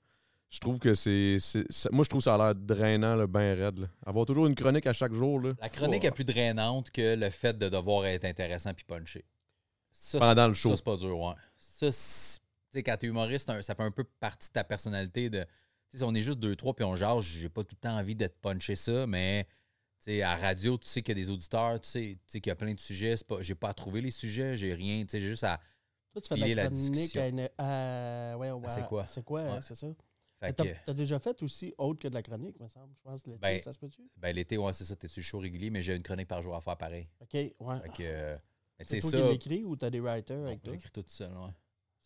Je 0.50 0.58
trouve 0.60 0.78
que 0.78 0.94
c'est. 0.94 1.36
c'est- 1.38 1.70
ça- 1.70 1.88
Moi, 1.92 2.04
je 2.04 2.08
trouve 2.08 2.20
que 2.20 2.24
ça 2.24 2.34
a 2.34 2.38
l'air 2.38 2.54
drainant, 2.54 3.14
là, 3.14 3.26
ben 3.26 3.56
raide. 3.58 3.78
là. 3.80 3.86
Avoir 4.06 4.24
toujours 4.26 4.46
une 4.46 4.54
chronique 4.54 4.86
à 4.86 4.92
chaque 4.92 5.12
jour. 5.12 5.40
Là, 5.40 5.52
la 5.60 5.68
chronique 5.68 6.04
est 6.04 6.10
plus 6.10 6.24
drainante 6.24 6.90
que 6.90 7.14
le 7.16 7.28
fait 7.30 7.56
de 7.56 7.68
devoir 7.68 8.06
être 8.06 8.24
intéressant 8.24 8.72
puis 8.74 8.84
puncher. 8.84 9.24
Ça, 9.92 10.18
pendant 10.18 10.48
le 10.48 10.54
Ça, 10.54 10.60
show. 10.60 10.76
c'est 10.76 10.84
pas 10.84 10.96
dur, 10.96 11.18
ouais. 11.18 11.34
Ça, 11.56 11.92
c'est- 11.92 12.40
sais, 12.72 12.82
quand 12.82 12.96
t'es 12.96 13.06
humoriste, 13.06 13.46
ça 13.62 13.74
fait 13.74 13.82
un 13.82 13.90
peu 13.90 14.04
partie 14.04 14.48
de 14.48 14.52
ta 14.52 14.64
personnalité. 14.64 15.30
De, 15.30 15.46
si 15.94 16.02
on 16.02 16.14
est 16.14 16.22
juste 16.22 16.38
deux, 16.38 16.54
trois, 16.56 16.74
puis 16.74 16.84
on 16.84 16.96
jase, 16.96 17.24
j'ai 17.24 17.48
pas 17.48 17.64
tout 17.64 17.74
le 17.74 17.80
temps 17.80 17.96
envie 17.98 18.14
de 18.14 18.26
te 18.26 18.38
puncher 18.40 18.74
ça, 18.76 19.06
mais 19.06 19.44
tu 20.00 20.10
sais, 20.12 20.22
à 20.22 20.36
radio, 20.36 20.76
tu 20.78 20.86
sais 20.86 21.02
qu'il 21.02 21.16
y 21.16 21.20
a 21.20 21.24
des 21.24 21.30
auditeurs, 21.30 21.80
tu 21.80 21.88
sais, 21.88 22.18
qu'il 22.40 22.46
y 22.46 22.50
a 22.50 22.54
plein 22.56 22.74
de 22.74 22.80
sujets. 22.80 23.14
Pas, 23.26 23.40
j'ai 23.42 23.54
pas 23.54 23.70
à 23.70 23.74
trouver 23.74 24.00
les 24.00 24.10
sujets, 24.10 24.56
j'ai 24.56 24.74
rien. 24.74 25.02
tu 25.04 25.10
sais, 25.10 25.20
J'ai 25.20 25.28
juste 25.30 25.44
à. 25.44 25.60
Toi, 26.12 26.22
tu 26.22 26.28
fais 26.28 26.34
Filer 26.36 26.54
la 26.54 26.62
la 26.64 26.68
chronique 26.68 26.92
discussion. 26.92 27.28
une- 27.28 27.38
ouais, 28.38 28.50
ouais, 28.50 28.68
c'est 28.68 28.86
quoi? 28.86 29.06
C'est 29.06 29.24
quoi, 29.24 29.54
Ouais. 29.54 29.62
c'est 29.62 29.74
ça? 29.74 29.86
Fait 30.40 30.56
Mais 30.60 30.66
que, 30.66 30.84
T'as 30.84 30.94
déjà 30.94 31.18
fait 31.18 31.42
aussi 31.42 31.74
autre 31.78 31.98
que 31.98 32.06
de 32.08 32.14
la 32.14 32.22
chronique, 32.22 32.58
me 32.60 32.68
semble. 32.68 32.94
Je 32.94 33.00
pense 33.02 33.26
l'été, 33.26 33.40
Ben, 33.40 33.60
ça 33.60 33.72
se 33.72 33.78
peut-tu? 33.78 34.02
ben, 34.16 34.34
l'été, 34.34 34.56
ouais, 34.56 34.72
c'est 34.72 34.84
ça, 34.84 34.94
t'es 34.94 35.08
sur 35.08 35.20
le 35.20 35.24
show 35.24 35.38
régulier, 35.40 35.68
mais 35.70 35.82
j'ai 35.82 35.96
une 35.96 36.02
chronique 36.02 36.28
par 36.28 36.42
jour 36.42 36.54
à 36.54 36.60
faire 36.60 36.76
pareil. 36.76 37.08
OK, 37.20 37.32
ouais. 37.34 37.54
Fait 37.82 37.88
que, 37.88 38.02
euh, 38.02 38.36
C'est 38.84 39.00
toi 39.00 39.10
ça. 39.10 39.16
qui 39.16 39.22
l'écris 39.32 39.64
ou 39.64 39.74
t'as 39.74 39.90
des 39.90 39.98
writers 40.00 40.46
avec 40.46 40.62
toi? 40.62 40.72
J'écris 40.74 40.90
tout 40.92 41.04
seul, 41.08 41.32
ouais. 41.36 41.50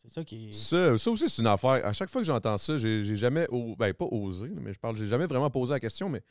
C'est 0.04 0.10
ça 0.12 0.24
qui 0.24 0.48
est... 0.50 0.52
Ça, 0.52 0.98
ça 0.98 1.10
aussi, 1.10 1.28
c'est 1.28 1.42
une 1.42 1.48
affaire. 1.48 1.84
À 1.86 1.92
chaque 1.92 2.10
fois 2.10 2.20
que 2.22 2.26
j'entends 2.26 2.58
ça, 2.58 2.76
j'ai 2.76 3.02
j'ai 3.04 3.16
jamais. 3.16 3.46
o- 3.50 3.76
Ben, 3.76 3.92
pas 3.94 4.06
osé, 4.10 4.50
mais 4.60 4.72
je 4.72 4.78
parle. 4.80 4.96
J'ai 4.96 5.06
jamais 5.06 5.26
vraiment 5.26 5.50
posé 5.50 5.72
la 5.72 5.80
question, 5.80 6.08
mais. 6.08 6.22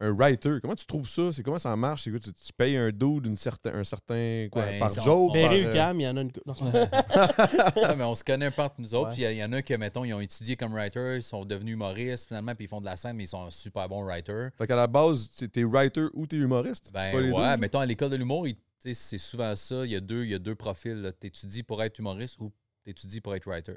Un 0.00 0.12
writer, 0.12 0.58
comment 0.62 0.76
tu 0.76 0.86
trouves 0.86 1.08
ça? 1.08 1.32
C'est 1.32 1.42
comment 1.42 1.58
ça 1.58 1.74
marche? 1.74 2.04
C'est 2.04 2.16
tu, 2.20 2.32
tu 2.32 2.52
payes 2.52 2.76
un 2.76 2.90
dude 2.90 3.22
d'une 3.24 3.34
certain, 3.36 3.74
un 3.74 3.82
certain 3.82 4.46
quoi, 4.48 4.62
Ben, 4.64 4.78
par 4.78 4.90
Berry 5.32 5.64
euh, 5.64 5.92
il 5.98 6.02
y 6.02 6.06
en 6.08 6.16
a 6.16 6.20
une... 6.20 6.30
Non, 6.46 7.96
mais 7.96 8.04
on 8.04 8.14
se 8.14 8.22
connaît 8.22 8.46
un 8.46 8.50
peu 8.52 8.62
entre 8.62 8.76
nous 8.78 8.94
autres. 8.94 9.10
Puis 9.14 9.22
il 9.22 9.32
y, 9.32 9.34
y 9.38 9.44
en 9.44 9.52
a 9.52 9.60
que, 9.60 9.74
mettons, 9.74 10.04
ils 10.04 10.14
ont 10.14 10.20
étudié 10.20 10.54
comme 10.54 10.72
writer, 10.72 11.16
ils 11.16 11.22
sont 11.24 11.44
devenus 11.44 11.72
humoristes 11.74 12.28
finalement, 12.28 12.54
puis 12.54 12.66
ils 12.66 12.68
font 12.68 12.80
de 12.80 12.84
la 12.86 12.96
scène, 12.96 13.16
mais 13.16 13.24
ils 13.24 13.28
sont 13.28 13.42
un 13.46 13.50
super 13.50 13.88
bons 13.88 14.04
writers. 14.04 14.50
Fait 14.56 14.68
qu'à 14.68 14.76
la 14.76 14.86
base, 14.86 15.30
t'es- 15.52 15.64
writer 15.64 16.06
ou 16.14 16.28
t'es 16.28 16.36
humoriste? 16.36 16.92
Ben 16.92 17.10
pas 17.10 17.20
les 17.20 17.32
ouais, 17.32 17.54
deux? 17.54 17.60
mettons 17.60 17.80
à 17.80 17.86
l'école 17.86 18.10
de 18.10 18.16
l'humour, 18.16 18.46
c'est 18.78 18.94
souvent 19.18 19.56
ça. 19.56 19.84
Il 19.84 19.90
y 19.90 19.96
a 19.96 20.00
deux, 20.00 20.22
il 20.22 20.30
y 20.30 20.34
a 20.34 20.38
deux 20.38 20.54
profils. 20.54 21.12
T'étudies 21.18 21.64
pour 21.64 21.82
être 21.82 21.98
humoriste 21.98 22.36
ou 22.38 22.52
t'étudies 22.84 23.20
pour 23.20 23.34
être 23.34 23.46
writer. 23.46 23.74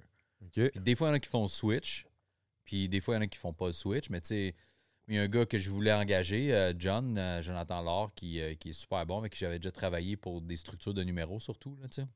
Puis 0.54 0.72
des 0.76 0.96
fois, 0.96 1.08
il 1.08 1.10
y 1.10 1.14
en 1.14 1.16
a 1.16 1.20
qui 1.20 1.30
font 1.30 1.44
le 1.44 1.48
switch. 1.48 2.06
Puis 2.64 2.88
des 2.90 3.02
fois, 3.02 3.16
il 3.16 3.18
y 3.18 3.20
en 3.20 3.24
a 3.24 3.28
qui 3.28 3.38
font 3.38 3.54
pas 3.54 3.68
le 3.68 3.72
switch. 3.74 4.10
Mais 4.10 4.22
tu 4.22 4.28
sais, 4.30 4.56
il 5.08 5.16
y 5.16 5.18
a 5.18 5.24
un 5.24 5.28
gars 5.28 5.46
que 5.46 5.58
je 5.58 5.70
voulais 5.70 5.92
engager, 5.92 6.54
euh, 6.54 6.74
John, 6.78 7.18
euh, 7.18 7.42
Jonathan 7.42 7.82
Laure, 7.82 8.14
qui, 8.14 8.40
euh, 8.40 8.54
qui 8.56 8.70
est 8.70 8.74
super 8.74 9.06
bon, 9.06 9.18
avec 9.20 9.34
qui 9.34 9.40
j'avais 9.40 9.60
déjà 9.60 9.72
travaillé 9.72 10.16
pour 10.16 10.42
des 10.42 10.56
structures 10.56 10.94
de 10.94 11.04
numéros 11.04 11.40
surtout. 11.40 11.76
Là, 11.82 11.88
tu 11.88 12.02
sais. 12.02 12.08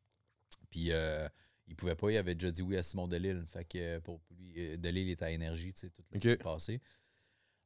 Puis 0.69 0.91
euh, 0.91 1.27
il 1.67 1.75
pouvait 1.75 1.95
pas, 1.95 2.11
il 2.11 2.17
avait 2.17 2.35
déjà 2.35 2.51
dit 2.51 2.61
oui 2.61 2.77
à 2.77 2.83
Simon 2.83 3.07
Delille. 3.07 3.43
Fait 3.47 3.65
que 3.65 3.99
pour 3.99 4.21
lui, 4.37 4.77
Delille 4.77 5.11
est 5.11 5.21
à 5.21 5.31
énergie, 5.31 5.73
tu 5.73 5.81
sais, 5.81 5.89
tout 5.89 6.03
le 6.11 6.17
Ok. 6.31 6.37
temps 6.37 6.53
passé. 6.53 6.79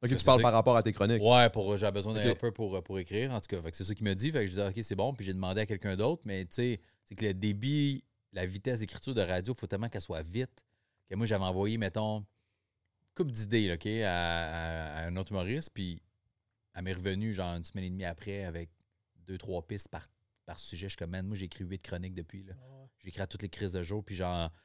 Ok, 0.02 0.16
tu 0.16 0.24
parles 0.24 0.38
ça. 0.38 0.42
par 0.42 0.52
rapport 0.54 0.76
à 0.78 0.82
tes 0.82 0.94
chroniques. 0.94 1.22
Ouais, 1.22 1.50
pour 1.50 1.76
j'avais 1.76 1.92
besoin 1.92 2.14
d'un 2.14 2.20
Ok. 2.20 2.26
helper 2.26 2.52
pour, 2.52 2.82
pour 2.82 2.98
écrire. 2.98 3.30
En 3.32 3.40
tout 3.40 3.48
cas, 3.48 3.60
fait 3.62 3.70
que 3.70 3.76
c'est 3.76 3.84
ça 3.84 3.94
qu'il 3.94 4.04
m'a 4.04 4.14
dit. 4.14 4.32
Fait 4.32 4.40
que 4.40 4.46
je 4.46 4.50
disais, 4.52 4.66
OK, 4.66 4.74
c'est 4.82 4.94
bon. 4.96 5.12
Puis 5.12 5.26
j'ai 5.26 5.34
demandé 5.34 5.60
à 5.60 5.66
quelqu'un 5.66 5.94
d'autre. 5.94 6.22
Mais 6.24 6.46
tu 6.46 6.54
sais, 6.54 6.80
c'est 7.04 7.14
que 7.14 7.26
le 7.26 7.34
débit, 7.34 8.02
la 8.32 8.46
vitesse 8.46 8.80
d'écriture 8.80 9.14
de 9.14 9.20
radio, 9.22 9.54
il 9.54 9.58
faut 9.58 9.66
tellement 9.66 9.88
qu'elle 9.88 10.00
soit 10.00 10.22
vite. 10.22 10.64
Que 11.08 11.14
moi, 11.16 11.26
j'avais 11.26 11.44
envoyé, 11.44 11.76
mettons, 11.78 12.18
une 12.18 12.24
couple 13.14 13.32
d'idées, 13.32 13.72
OK, 13.72 13.86
à, 13.86 14.12
à- 14.12 14.98
à 15.02 15.06
un 15.06 15.16
autre 15.16 15.32
humoriste. 15.32 15.70
Puis 15.74 16.00
elle 16.74 16.84
m'est 16.84 16.92
revenue, 16.94 17.32
genre, 17.32 17.56
une 17.56 17.64
semaine 17.64 17.84
et 17.84 17.90
demie 17.90 18.04
après, 18.04 18.44
avec 18.44 18.70
deux, 19.26 19.36
trois 19.38 19.66
pistes 19.66 19.88
par, 19.88 20.08
par 20.46 20.58
sujet. 20.60 20.86
Je 20.86 20.90
suis 20.90 20.96
comme, 20.98 21.10
man, 21.10 21.26
moi, 21.26 21.36
j'ai 21.36 21.46
écrit 21.46 21.64
huit 21.64 21.82
chroniques 21.82 22.14
depuis. 22.14 22.44
Là. 22.44 22.54
J'écris 22.98 23.20
à 23.22 23.26
toutes 23.26 23.42
les 23.42 23.48
crises 23.48 23.72
de 23.72 23.82
jour. 23.82 24.04
Puis 24.04 24.14
genre, 24.14 24.50
tu 24.50 24.56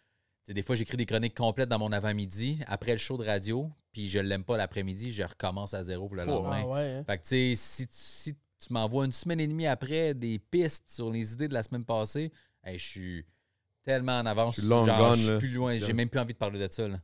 sais, 0.47 0.53
des 0.53 0.61
fois, 0.61 0.75
j'écris 0.75 0.97
des 0.97 1.05
chroniques 1.07 1.35
complètes 1.35 1.69
dans 1.69 1.79
mon 1.79 1.91
avant-midi, 1.91 2.59
après 2.67 2.91
le 2.91 2.97
show 2.99 3.17
de 3.17 3.25
radio. 3.25 3.71
Puis 3.91 4.09
je 4.09 4.19
l'aime 4.19 4.43
pas 4.43 4.57
l'après-midi, 4.57 5.11
je 5.13 5.23
recommence 5.23 5.73
à 5.73 5.81
zéro 5.83 6.07
pour 6.07 6.17
le 6.17 6.23
Oh, 6.23 6.27
lendemain. 6.27 6.61
Ah 6.63 6.67
ouais, 6.67 6.93
hein? 6.97 7.03
Fait 7.05 7.17
que, 7.17 7.23
tu 7.23 7.29
sais, 7.29 7.53
si, 7.55 7.87
tu- 7.87 7.93
si 7.95 8.33
tu 8.59 8.73
m'envoies 8.73 9.05
une 9.05 9.11
semaine 9.13 9.39
et 9.39 9.47
demie 9.47 9.65
après 9.67 10.13
des 10.13 10.37
pistes 10.37 10.89
sur 10.91 11.09
les 11.11 11.33
idées 11.33 11.47
de 11.47 11.53
la 11.53 11.63
semaine 11.63 11.85
passée, 11.85 12.31
hey, 12.63 12.77
je 12.77 12.83
suis 12.85 13.25
tellement 13.85 14.19
en 14.19 14.25
avance. 14.25 14.55
Je 14.55 14.61
suis 14.61 14.69
long 14.69 14.83
genre, 14.85 14.97
gone, 14.97 15.15
je 15.15 15.21
suis 15.21 15.31
là. 15.31 15.37
plus 15.37 15.53
loin. 15.53 15.77
J'ai 15.77 15.93
même 15.93 16.09
plus 16.09 16.19
envie 16.19 16.33
de 16.33 16.37
parler 16.37 16.59
de 16.59 16.71
ça. 16.71 16.87
Là. 16.87 16.99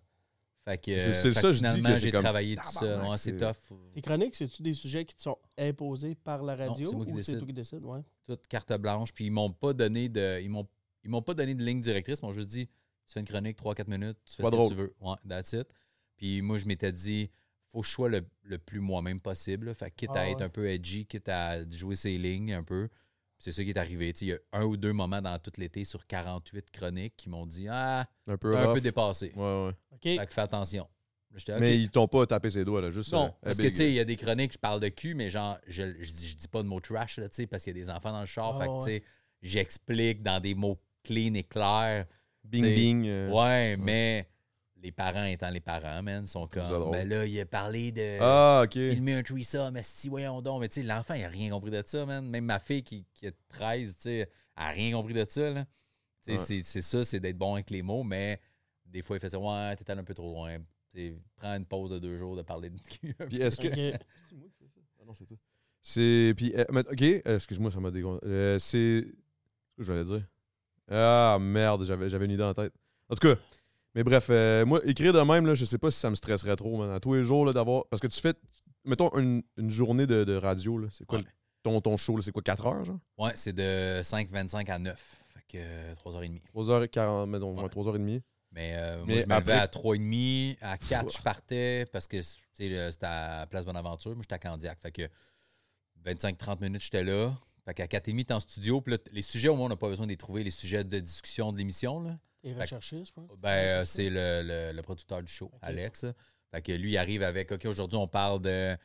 Fait 0.64 0.78
que, 0.78 1.00
C'est- 1.00 1.08
euh, 1.08 1.12
c'est 1.14 1.34
fait 1.34 1.40
ça, 1.40 1.48
que 1.50 1.54
finalement, 1.54 1.96
j'ai 1.96 2.12
comme 2.12 2.22
travaillé 2.22 2.56
tout 2.56 2.70
seul. 2.72 3.02
Ouais, 3.04 3.18
c'est 3.18 3.36
tough. 3.38 3.56
Tes 3.96 4.02
chroniques, 4.02 4.36
c'est-tu 4.36 4.62
des 4.62 4.74
sujets 4.74 5.06
qui 5.06 5.16
te 5.16 5.22
sont 5.24 5.38
imposés 5.58 6.14
par 6.16 6.44
la 6.44 6.56
radio 6.56 6.88
c'est 6.90 6.96
moi 6.96 7.06
qui 7.06 7.12
ou 7.12 7.16
c'est 7.16 7.20
décide. 7.22 7.38
toi 7.40 7.48
qui 7.48 7.54
décides? 7.54 7.84
Ouais. 7.84 8.00
Toute 8.28 8.48
carte 8.48 8.74
blanche. 8.78 9.12
Puis 9.14 9.26
ils 9.26 9.32
m'ont 9.32 9.52
pas 9.52 9.74
donné 9.74 10.08
de. 10.10 10.40
Ils 10.42 10.50
m'ont, 10.50 10.68
ils 11.04 11.10
m'ont 11.10 11.22
pas 11.24 11.34
donné 11.34 11.56
de 11.56 11.64
ligne 11.64 11.82
directrice. 11.82 12.20
Ils 12.22 12.26
m'ont 12.26 12.32
juste 12.32 12.50
dit 12.50 12.68
tu 12.68 13.14
fais 13.14 13.20
une 13.22 13.26
chronique 13.26 13.58
3-4 13.58 13.90
minutes, 13.90 14.18
tu 14.24 14.36
fais 14.36 14.44
Pas 14.44 14.50
ce 14.50 14.52
drôle. 14.52 14.70
que 14.70 14.74
tu 14.74 14.80
veux. 14.80 14.96
Ouais, 15.02 15.16
that's 15.28 15.54
it. 15.54 15.68
Puis 16.16 16.42
moi, 16.44 16.60
je 16.60 16.66
m'étais 16.66 16.92
dit 16.92 17.30
faut 17.72 17.82
que 17.82 17.88
je 17.88 17.92
sois 17.92 18.10
le, 18.10 18.22
le 18.44 18.58
plus 18.60 18.80
moi-même 18.82 19.20
possible. 19.20 19.68
là. 19.68 19.74
Fait 19.74 19.90
que 19.90 19.96
quitte 19.96 20.12
Ah 20.14 20.20
à 20.22 20.28
être 20.28 20.40
ouais. 20.40 20.44
un 20.46 20.50
peu 20.50 20.68
edgy, 20.70 21.06
quitte 21.08 21.28
à 21.30 21.68
jouer 21.70 21.96
ses 21.96 22.18
lignes 22.18 22.54
un 22.54 22.64
peu. 22.64 22.88
C'est 23.42 23.52
ça 23.52 23.64
qui 23.64 23.70
est 23.72 23.78
arrivé. 23.78 24.14
Tu 24.14 24.20
sais, 24.20 24.26
Il 24.26 24.30
y 24.30 24.34
a 24.34 24.38
un 24.54 24.64
ou 24.66 24.78
deux 24.78 24.94
moments 24.94 25.22
dans 25.22 25.38
tout 25.40 25.52
l'été 25.58 25.84
sur 25.84 26.06
48 26.08 26.72
chroniques 26.72 27.16
qui 27.18 27.28
m'ont 27.30 27.46
dit 27.46 27.68
Ah, 27.70 28.08
Un 28.28 28.38
peu 28.38 28.56
un 28.56 28.66
rough. 28.68 28.76
peu 28.76 28.82
dépassé. 28.82 29.32
Ouais, 29.36 29.42
ouais. 29.44 29.72
OK. 29.92 30.02
Fait 30.04 30.28
que 30.28 30.34
fais 30.34 30.42
attention. 30.42 30.88
Mais 31.60 31.78
ils 31.78 31.90
t'ont 31.90 32.10
pas 32.10 32.26
tapé 32.28 32.50
ses 32.50 32.66
doigts, 32.66 32.82
là, 32.82 32.92
juste. 32.92 33.14
Non, 33.14 33.28
euh, 33.28 33.32
parce 33.44 33.58
que 33.58 33.68
tu 33.68 33.76
sais, 33.76 33.88
il 33.88 33.94
y 33.94 34.00
a 34.02 34.04
des 34.04 34.18
chroniques, 34.18 34.52
je 34.52 34.58
parle 34.58 34.82
de 34.82 34.90
cul, 34.90 35.16
mais 35.16 35.30
genre, 35.30 35.58
je, 35.66 35.94
je, 36.02 36.12
dis, 36.12 36.28
je 36.28 36.36
dis 36.36 36.48
pas 36.50 36.62
de 36.62 36.68
mots 36.68 36.82
trash, 36.82 37.18
là, 37.20 37.30
tu 37.30 37.36
sais, 37.36 37.48
parce 37.48 37.64
qu'il 37.64 37.76
y 37.76 37.80
a 37.80 37.82
des 37.84 37.90
enfants 37.90 38.12
dans 38.12 38.20
le 38.20 38.26
char. 38.26 38.54
Ah, 38.60 38.60
fait 38.64 38.68
que, 38.68 38.78
tu 38.80 38.86
sais, 38.86 39.04
j'explique 39.42 40.22
dans 40.24 40.40
des 40.42 40.56
mots 40.56 40.78
clean 41.04 41.34
et 41.36 41.44
clairs. 41.44 42.06
Bing 42.44 42.64
t'sais, 42.64 42.76
bing. 42.76 43.06
euh, 43.08 43.30
Ouais, 43.32 43.78
mais 43.78 44.28
les 44.82 44.92
parents 44.92 45.24
étant 45.26 45.50
les 45.50 45.60
parents, 45.60 46.02
man, 46.02 46.26
sont 46.26 46.48
comme. 46.48 46.92
Ben 46.92 47.08
là, 47.08 47.26
il 47.26 47.40
a 47.40 47.46
parlé 47.46 47.92
de 47.92 48.18
Ah, 48.20 48.62
ok. 48.66 48.74
filmer 48.74 49.14
un 49.16 49.24
threesome, 49.24 49.74
mais 49.74 49.84
si, 49.84 50.10
voyons 50.10 50.42
donc. 50.42 50.62
Mais 50.62 50.70
tu 50.70 50.82
sais, 50.82 50.84
l'enfant, 50.84 51.14
il 51.14 51.24
a 51.24 51.30
rien 51.30 51.50
compris 51.52 51.72
de 51.72 51.82
ça, 51.86 52.06
man. 52.06 52.28
Même 52.28 52.46
ma 52.46 52.60
fille 52.60 52.84
qui, 52.84 53.06
qui 53.14 53.28
a 53.28 53.32
13, 53.50 53.96
tu 53.96 54.02
sais, 54.04 54.18
elle 54.20 54.28
a 54.56 54.70
rien 54.70 54.92
compris 54.96 55.14
de 55.14 55.26
ça, 55.28 55.50
là. 55.52 55.66
Tu 55.66 55.70
sais, 56.22 56.32
Ouais. 56.34 56.38
c'est- 56.38 56.64
c'est 56.64 56.82
ça, 56.82 57.04
c'est 57.04 57.20
d'être 57.20 57.38
bon 57.38 57.54
avec 57.56 57.70
les 57.70 57.82
mots, 57.82 58.04
mais 58.04 58.40
des 58.86 59.02
fois, 59.02 59.18
il 59.18 59.20
fait 59.20 59.30
ça. 59.30 59.40
Ouais, 59.40 59.76
t'es 59.76 59.90
allé 59.90 60.02
un 60.02 60.04
peu 60.04 60.14
trop 60.14 60.34
loin. 60.34 60.58
Tu 60.94 61.00
sais, 61.10 61.16
prends 61.38 61.56
une 61.56 61.66
pause 61.66 61.92
de 61.92 62.00
deux 62.00 62.18
jours 62.18 62.36
de 62.36 62.42
parler 62.42 62.70
de 62.70 62.78
Puis 63.30 63.42
est-ce 63.42 63.60
que. 63.62 63.70
C'est 63.70 64.36
moi 64.36 64.48
qui 64.50 64.56
fais 64.58 64.68
ça? 64.68 64.82
Ah 65.00 65.06
non, 65.06 65.14
c'est 65.14 65.26
toi. 65.26 65.38
C'est. 65.84 66.34
Puis. 66.36 66.54
euh, 66.56 66.66
mais- 66.72 66.82
ok, 66.82 67.02
excuse-moi, 67.26 67.72
ça 67.72 67.80
m'a 67.80 67.92
dégoûté. 67.92 68.26
Euh, 68.26 68.60
c'est. 68.60 69.04
Qu'est-ce 69.06 69.78
que 69.78 69.84
j'allais 69.84 70.04
dire? 70.04 70.28
Ah, 70.90 71.38
merde, 71.40 71.84
j'avais, 71.86 72.10
j'avais 72.10 72.26
une 72.26 72.32
idée 72.32 72.44
en 72.44 72.54
tête. 72.54 72.74
En 73.10 73.16
tout 73.16 73.28
cas, 73.28 73.40
mais 73.96 74.04
bref, 74.04 74.28
euh, 74.30 74.66
moi, 74.66 74.82
écrire 74.86 75.14
de 75.14 75.22
même, 75.22 75.46
là, 75.46 75.54
je 75.54 75.66
sais 75.66 75.78
pas 75.78 75.92
si 75.92 76.00
ça 76.00 76.10
me 76.10 76.16
stresserait 76.16 76.56
trop, 76.56 76.78
man. 76.78 76.92
À 76.92 77.00
tous 77.00 77.14
les 77.16 77.24
jours, 77.24 77.52
d'avoir. 77.54 77.86
Parce 77.90 78.02
que 78.02 78.08
tu 78.08 78.20
fais. 78.20 78.34
Mettons 78.86 79.16
une, 79.18 79.44
une 79.58 79.70
journée 79.70 80.08
de, 80.08 80.24
de 80.24 80.36
radio, 80.36 80.78
là. 80.78 80.88
C'est 80.92 81.06
quoi 81.06 81.20
Ouais. 81.20 81.26
ton, 81.64 81.80
ton 81.82 81.98
show? 81.98 82.20
C'est 82.22 82.32
quoi, 82.32 82.42
4 82.42 82.66
heures, 82.66 82.84
genre? 82.86 83.00
Ouais, 83.18 83.32
c'est 83.36 83.54
de 83.54 84.02
5h25 84.02 84.70
à 84.72 84.80
9. 84.80 85.24
Fait 85.34 85.40
que 85.48 85.58
euh, 85.60 85.94
3h30. 85.96 86.42
3h40, 86.56 87.26
mettons, 87.30 87.56
Ouais. 87.56 87.64
ouais, 87.64 87.70
3h30. 87.70 88.22
Mais, 88.54 88.74
euh, 88.76 89.04
Mais 89.06 89.14
moi, 89.14 89.22
je 89.24 89.28
me 89.28 89.40
levais 89.40 89.52
à 89.54 89.68
3h30. 89.68 90.58
À 90.62 90.78
4, 90.78 91.16
je 91.18 91.22
partais 91.22 91.86
parce 91.94 92.08
que 92.08 92.22
c'était 92.22 92.76
à 93.04 93.46
Place 93.50 93.66
Bonaventure. 93.66 94.12
Moi, 94.14 94.24
j'étais 94.24 94.36
à 94.36 94.40
Candiac. 94.40 94.80
Fait 94.82 94.92
que 94.92 95.08
25-30 96.04 96.62
minutes, 96.62 96.82
j'étais 96.84 97.04
là. 97.04 97.34
Fait 97.66 97.74
qu'à 97.76 97.86
4h30, 97.88 98.26
t'es 98.26 98.34
en 98.34 98.40
studio. 98.40 98.82
Puis 98.82 98.94
là, 98.94 98.98
les 99.12 99.22
sujets, 99.22 99.50
au 99.50 99.56
moins, 99.56 99.68
on 99.68 99.70
n'a 99.70 99.76
pas 99.78 99.88
besoin 99.88 100.06
de 100.08 100.12
les 100.12 100.18
trouver, 100.18 100.44
les 100.44 100.50
sujets 100.52 100.84
de 100.84 101.00
discussion 101.00 101.52
de 101.54 101.58
l'émission. 101.60 102.02
là. 102.02 102.18
Et 102.44 102.54
recherché, 102.54 103.04
je 103.06 103.14
pense. 103.14 103.30
Ben, 103.38 103.50
euh, 103.50 103.86
c'est 103.86 104.10
le, 104.10 104.42
le- 104.44 104.72
le 104.74 104.82
producteur 104.82 105.22
du 105.22 105.32
show, 105.32 105.52
Alex. 105.62 106.06
Fait 106.52 106.62
que 106.62 106.72
lui, 106.72 106.92
il 106.92 106.98
arrive 106.98 107.24
avec 107.24 107.52
OK, 107.52 107.66
aujourd'hui, 107.66 107.98
on 107.98 108.08
parle 108.08 108.42
de. 108.42 108.76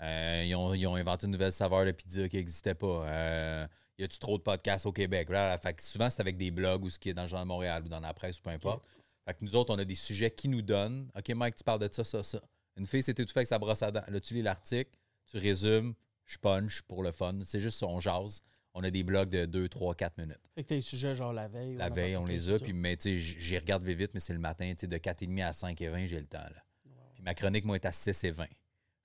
euh, 0.00 0.44
ils, 0.46 0.54
ont, 0.54 0.74
ils 0.74 0.86
ont 0.86 0.96
inventé 0.96 1.26
une 1.26 1.32
nouvelle 1.32 1.52
saveur 1.52 1.84
de 1.84 1.92
pizza 1.92 2.28
qui 2.28 2.36
n'existait 2.36 2.74
pas. 2.74 3.06
Euh, 3.06 3.66
y 3.98 4.04
a-tu 4.04 4.18
trop 4.18 4.38
de 4.38 4.42
podcasts 4.42 4.86
au 4.86 4.92
Québec? 4.92 5.28
Voilà. 5.28 5.56
Fait 5.58 5.74
que 5.74 5.82
souvent, 5.82 6.08
c'est 6.10 6.20
avec 6.20 6.36
des 6.36 6.50
blogs 6.50 6.82
ou 6.84 6.90
ce 6.90 6.98
qui 6.98 7.10
est 7.10 7.14
dans 7.14 7.22
le 7.22 7.28
Journal 7.28 7.44
de 7.44 7.48
Montréal 7.48 7.82
ou 7.84 7.88
dans 7.88 8.00
la 8.00 8.14
presse 8.14 8.38
ou 8.38 8.42
peu 8.42 8.50
importe. 8.50 8.84
Fait 9.24 9.34
que 9.34 9.38
nous 9.42 9.54
autres, 9.54 9.72
on 9.72 9.78
a 9.78 9.84
des 9.84 9.94
sujets 9.94 10.30
qui 10.30 10.48
nous 10.48 10.62
donnent. 10.62 11.08
OK, 11.16 11.28
Mike, 11.28 11.54
tu 11.54 11.62
parles 11.64 11.78
de 11.86 11.92
ça, 11.92 12.02
ça, 12.02 12.22
ça. 12.22 12.40
Une 12.76 12.86
fille, 12.86 13.02
c'était 13.02 13.24
tout 13.24 13.32
fait 13.32 13.40
avec 13.40 13.46
sa 13.48 13.58
brosse 13.58 13.82
à 13.82 13.90
dents. 13.92 14.02
Là, 14.08 14.18
tu 14.18 14.34
lis 14.34 14.42
l'article, 14.42 14.90
tu 15.30 15.36
résumes, 15.38 15.94
je 16.24 16.38
punch 16.38 16.82
pour 16.82 17.02
le 17.04 17.12
fun. 17.12 17.38
C'est 17.44 17.60
juste 17.60 17.78
ça, 17.78 17.86
on 17.86 18.00
jase. 18.00 18.42
On 18.74 18.82
a 18.82 18.90
des 18.90 19.02
blogs 19.02 19.28
de 19.28 19.44
2, 19.44 19.68
3, 19.68 19.94
4 19.94 20.18
minutes. 20.18 20.38
Fait 20.54 20.62
que 20.62 20.68
t'as 20.70 20.74
les 20.76 20.80
sujets 20.80 21.14
genre 21.14 21.32
la 21.32 21.46
veille. 21.48 21.74
ou 21.74 21.78
La 21.78 21.90
veille, 21.90 22.16
on 22.16 22.24
les 22.24 22.48
a. 22.50 22.58
Puis, 22.58 22.72
mais 22.72 22.96
tu 22.96 23.02
sais, 23.02 23.18
j'y 23.18 23.58
regarde 23.58 23.84
vite, 23.84 23.98
vite, 23.98 24.14
mais 24.14 24.20
c'est 24.20 24.32
le 24.32 24.38
matin. 24.38 24.70
Tu 24.70 24.80
sais, 24.80 24.86
de 24.86 24.96
4h30 24.96 25.42
à 25.44 25.50
5h20, 25.50 26.06
j'ai 26.08 26.18
le 26.20 26.26
temps. 26.26 26.38
Là. 26.38 26.62
Puis 27.14 27.22
ma 27.22 27.34
chronique, 27.34 27.64
moi, 27.66 27.76
est 27.76 27.84
à 27.84 27.90
6h20. 27.90 28.46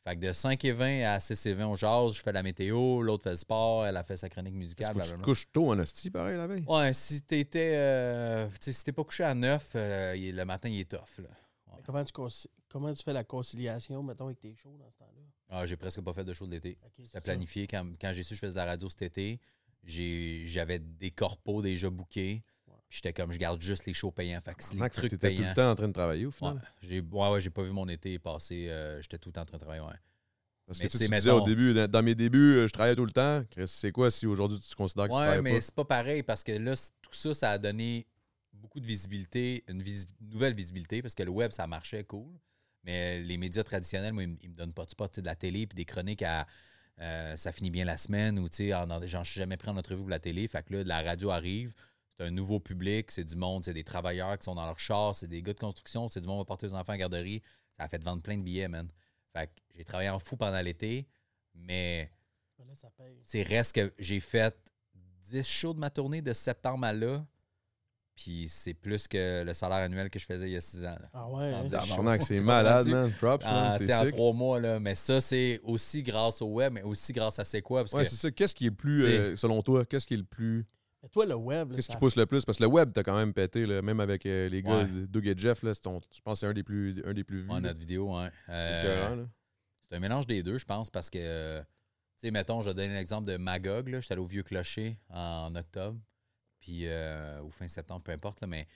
Fait 0.05 0.15
que 0.15 0.21
de 0.21 0.31
5h20 0.31 1.03
à 1.05 1.17
6h20, 1.17 1.63
on 1.65 1.75
jase. 1.75 2.13
Je 2.13 2.21
fais 2.21 2.31
la 2.31 2.43
météo. 2.43 3.01
L'autre 3.01 3.23
fait 3.23 3.31
le 3.31 3.35
sport. 3.35 3.85
Elle 3.85 3.97
a 3.97 4.03
fait 4.03 4.15
sa 4.15 4.29
chronique 4.29 4.53
musicale. 4.53 4.95
Que 4.95 5.01
tu 5.01 5.11
te 5.11 5.21
couches 5.21 5.51
tôt 5.51 5.73
en 5.73 5.79
hostie, 5.79 6.09
pareil, 6.09 6.37
la 6.37 6.47
veille? 6.47 6.63
Ouais, 6.65 6.93
si 6.93 7.21
t'étais. 7.23 7.73
euh, 7.75 8.47
tu 8.47 8.55
sais, 8.61 8.71
si 8.71 8.85
t'es 8.85 8.93
pas 8.93 9.03
couché 9.03 9.25
à 9.25 9.35
9, 9.35 9.71
euh, 9.75 10.15
le 10.15 10.43
matin, 10.45 10.69
il 10.69 10.79
est 10.79 10.89
tough. 10.89 11.19
Là. 11.19 11.27
Tu, 11.77 11.91
comment 12.69 12.93
tu 12.93 13.03
fais 13.03 13.13
la 13.13 13.25
conciliation, 13.25 14.01
mettons, 14.01 14.27
avec 14.27 14.39
tes 14.39 14.55
shows 14.55 14.77
dans 14.77 14.89
ce 14.89 14.97
temps-là? 14.97 15.21
Ah, 15.49 15.65
j'ai 15.65 15.77
presque 15.77 16.01
pas 16.01 16.13
fait 16.13 16.25
de 16.25 16.33
show 16.33 16.45
de 16.45 16.51
l'été. 16.51 16.77
Ok, 16.83 16.91
c'est 16.97 17.05
C'était 17.05 17.19
ça. 17.19 17.23
planifié. 17.25 17.67
Quand, 17.67 17.85
quand 17.99 18.11
j'ai 18.13 18.23
su 18.23 18.29
que 18.31 18.35
je 18.35 18.39
faisais 18.41 18.53
de 18.53 18.57
la 18.57 18.65
radio 18.65 18.89
cet 18.89 19.01
été, 19.03 19.39
j'ai- 19.83 20.43
j'avais 20.45 20.79
des 20.79 21.11
corpos 21.11 21.61
déjà 21.61 21.89
bookés. 21.89 22.43
Puis 22.89 22.97
j'étais 23.01 23.13
comme, 23.13 23.31
je 23.31 23.37
garde 23.37 23.61
juste 23.61 23.85
les 23.85 23.93
shows 23.93 24.11
payants. 24.11 24.39
Fait 24.41 24.53
que 24.55 24.63
c'est 24.63 24.75
les 24.75 24.89
trucs 24.89 25.11
tout 25.11 25.17
le 25.21 25.53
temps 25.53 25.71
en 25.71 25.75
train 25.75 25.87
de 25.87 25.93
travailler 25.93 26.25
au 26.25 26.29
Ouais, 26.29 26.33
final. 26.33 26.61
j'ai 26.81 26.99
ouais, 27.01 27.29
ouais, 27.31 27.41
j'ai 27.41 27.49
pas 27.49 27.63
vu 27.63 27.71
mon 27.71 27.87
été 27.89 28.17
passer. 28.19 28.67
euh, 28.69 29.01
J'étais 29.01 29.17
tout 29.17 29.29
le 29.29 29.33
temps 29.33 29.41
en 29.41 29.45
train 29.45 29.57
de 29.57 29.61
travailler. 29.63 29.83
Ouais. 29.85 29.93
Parce 30.65 30.79
Mais 30.79 30.85
que 30.85 30.91
tu, 30.91 30.97
tu 30.97 31.03
sais, 31.05 31.09
tu 31.09 31.15
disais 31.15 31.31
au 31.31 31.41
début, 31.41 31.73
dans, 31.73 31.89
dans 31.89 32.03
mes 32.03 32.15
débuts, 32.15 32.55
euh, 32.57 32.67
je 32.67 32.73
travaillais 32.73 32.95
tout 32.95 33.05
le 33.05 33.11
temps. 33.11 33.43
Chris, 33.49 33.67
C'est 33.67 33.91
quoi 33.91 34.11
si 34.11 34.25
aujourd'hui 34.27 34.59
tu 34.59 34.75
considères 34.75 35.05
que 35.05 35.11
tu 35.11 35.15
Ouais, 35.17 35.23
travailles 35.23 35.41
mais 35.41 35.61
c'est 35.61 35.73
pas 35.75 35.85
pareil 35.85 36.23
parce 36.23 36.43
que 36.43 36.51
là, 36.53 36.73
tout 37.01 37.13
ça, 37.13 37.33
ça 37.33 37.51
a 37.51 37.57
donné 37.57 38.05
beaucoup 38.53 38.79
de 38.81 38.85
visibilité, 38.85 39.63
une 39.69 39.81
visi- 39.81 40.05
nouvelle 40.21 40.53
visibilité 40.53 41.01
parce 41.01 41.13
que 41.15 41.23
le 41.23 41.29
web, 41.31 41.51
ça 41.51 41.67
marchait 41.67 42.03
cool. 42.03 42.33
Mais 42.87 43.19
les 43.19 43.37
médias 43.37 43.63
traditionnels, 43.63 44.13
moi, 44.13 44.23
ils, 44.23 44.29
me- 44.29 44.37
ils 44.41 44.49
me 44.49 44.55
donnent 44.55 44.73
pas 44.73 44.85
de 44.85 44.89
spot, 44.89 45.19
de 45.19 45.25
la 45.25 45.35
télé 45.35 45.67
puis 45.67 45.75
des 45.75 45.85
chroniques 45.85 46.23
à. 46.23 46.47
euh, 46.99 47.35
ça 47.35 47.51
finit 47.51 47.69
bien 47.69 47.85
la 47.85 47.97
semaine 47.97 48.39
ou, 48.39 48.49
tu 48.49 48.55
sais, 48.55 48.73
en- 48.73 48.89
en- 48.89 49.05
j'en 49.05 49.23
suis 49.23 49.37
jamais 49.39 49.55
pris 49.57 49.69
en 49.69 49.77
entrevue 49.77 50.01
pour 50.01 50.09
la 50.09 50.19
télé. 50.19 50.47
Fait 50.47 50.63
que 50.65 50.73
là, 50.73 50.83
la 50.83 51.01
radio 51.03 51.29
arrive, 51.29 51.73
c'est 52.17 52.23
un 52.25 52.31
nouveau 52.31 52.59
public, 52.59 53.11
c'est 53.11 53.23
du 53.25 53.35
monde, 53.35 53.63
c'est 53.65 53.73
des 53.75 53.83
travailleurs 53.83 54.35
qui 54.39 54.45
sont 54.45 54.55
dans 54.55 54.65
leur 54.65 54.79
char, 54.79 55.13
c'est 55.13 55.27
des 55.27 55.43
gars 55.43 55.53
de 55.53 55.59
construction, 55.59 56.07
c'est 56.07 56.21
du 56.21 56.27
monde 56.27 56.37
qui 56.37 56.41
va 56.41 56.45
porter 56.45 56.65
les 56.67 56.73
enfants 56.73 56.93
à 56.93 56.95
la 56.95 56.97
garderie. 56.99 57.43
Ça 57.73 57.83
a 57.83 57.87
fait 57.87 58.03
vendre 58.03 58.23
plein 58.23 58.37
de 58.37 58.41
billets, 58.43 58.67
man. 58.67 58.89
Fait 59.33 59.45
que 59.47 59.51
j'ai 59.75 59.83
travaillé 59.83 60.09
en 60.09 60.17
fou 60.17 60.35
pendant 60.37 60.59
l'été, 60.61 61.05
mais 61.53 62.09
paye. 62.89 63.21
c'est 63.25 63.43
reste 63.43 63.75
que 63.75 63.93
j'ai 63.99 64.19
fait 64.19 64.55
10 65.29 65.47
shows 65.47 65.73
de 65.73 65.79
ma 65.79 65.89
tournée 65.91 66.21
de 66.23 66.33
septembre 66.33 66.85
à 66.85 66.93
là. 66.93 67.23
Puis 68.17 68.47
c'est 68.49 68.73
plus 68.73 69.07
que 69.07 69.43
le 69.43 69.53
salaire 69.53 69.77
annuel 69.77 70.09
que 70.09 70.17
je 70.17 70.25
faisais 70.25 70.47
il 70.49 70.53
y 70.53 70.57
a 70.57 70.61
6 70.61 70.83
ans. 70.85 70.97
là. 70.99 71.09
Ah 71.13 71.29
ouais, 71.29 71.53
En 71.53 72.07
hein? 72.07 72.17
c'est 72.19 72.41
malade, 72.43 72.87
man. 72.87 73.11
Props, 73.13 73.45
man. 73.45 73.53
En, 73.55 73.71
C'est 73.73 73.77
tu 73.79 73.85
sais, 73.85 73.95
en 73.95 74.05
trois 74.07 74.33
mois, 74.33 74.59
là. 74.59 74.79
Mais 74.79 74.95
ça, 74.95 75.21
c'est 75.21 75.59
aussi 75.63 76.01
grâce 76.01 76.41
au 76.41 76.47
web, 76.47 76.73
mais 76.73 76.81
aussi 76.81 77.13
grâce 77.13 77.37
à 77.37 77.45
c'est 77.45 77.61
quoi? 77.61 77.81
Parce 77.81 77.93
Ouais, 77.93 78.03
que 78.03 78.09
c'est 78.09 78.15
ça. 78.15 78.31
Qu'est-ce 78.31 78.55
qui 78.55 78.65
est 78.65 78.71
plus, 78.71 79.05
euh, 79.05 79.35
selon 79.35 79.61
toi, 79.61 79.85
qu'est-ce 79.85 80.07
qui 80.07 80.15
est 80.15 80.17
le 80.17 80.23
plus. 80.23 80.65
Mais 81.03 81.09
toi, 81.09 81.27
le 81.27 81.35
web, 81.35 81.69
là, 81.69 81.75
Qu'est-ce 81.75 81.89
qui 81.89 81.95
pousse 81.97 82.15
le 82.15 82.25
plus? 82.25 82.43
Parce 82.43 82.57
que 82.57 82.63
le 82.63 82.69
web, 82.69 82.91
t'as 82.91 83.03
quand 83.03 83.15
même 83.15 83.31
pété, 83.33 83.67
là, 83.67 83.83
même 83.83 83.99
avec 83.99 84.25
euh, 84.25 84.49
les 84.49 84.63
gars, 84.63 84.77
Ouais. 84.79 84.87
Doug 85.07 85.27
et 85.27 85.37
Jeff, 85.37 85.61
là, 85.61 85.75
c'est 85.75 85.81
ton- 85.81 86.01
je 86.11 86.19
pense 86.21 86.33
que 86.33 86.39
c'est 86.39 86.47
un 86.47 86.53
des 86.53 86.63
plus, 86.63 87.03
un 87.05 87.13
des 87.13 87.23
plus 87.23 87.43
vus. 87.43 87.49
Ouais, 87.51 87.61
notre 87.61 87.79
vidéo, 87.79 88.17
ouais. 88.17 88.29
Euh, 88.49 89.23
c'est 89.87 89.95
un 89.95 89.99
mélange 89.99 90.25
des 90.25 90.41
deux, 90.41 90.57
je 90.57 90.65
pense, 90.65 90.89
parce 90.89 91.11
que, 91.11 91.19
euh, 91.21 91.61
tu 91.61 92.21
sais, 92.21 92.31
mettons, 92.31 92.61
je 92.61 92.71
vais 92.71 92.73
donner 92.73 92.95
l'exemple 92.95 93.27
de 93.27 93.37
Magog. 93.37 93.89
là. 93.89 94.01
J'étais 94.01 94.13
allé 94.13 94.21
au 94.23 94.25
Vieux 94.25 94.41
Clocher 94.41 94.97
en 95.11 95.53
octobre, 95.55 95.99
puis 96.67 96.81
euh, 96.85 97.41
ou 97.43 97.49
fin 97.49 97.65
septembre, 97.69 98.01
peu 98.03 98.11
importe, 98.11 98.41
là, 98.41 98.47
mais 98.47 98.67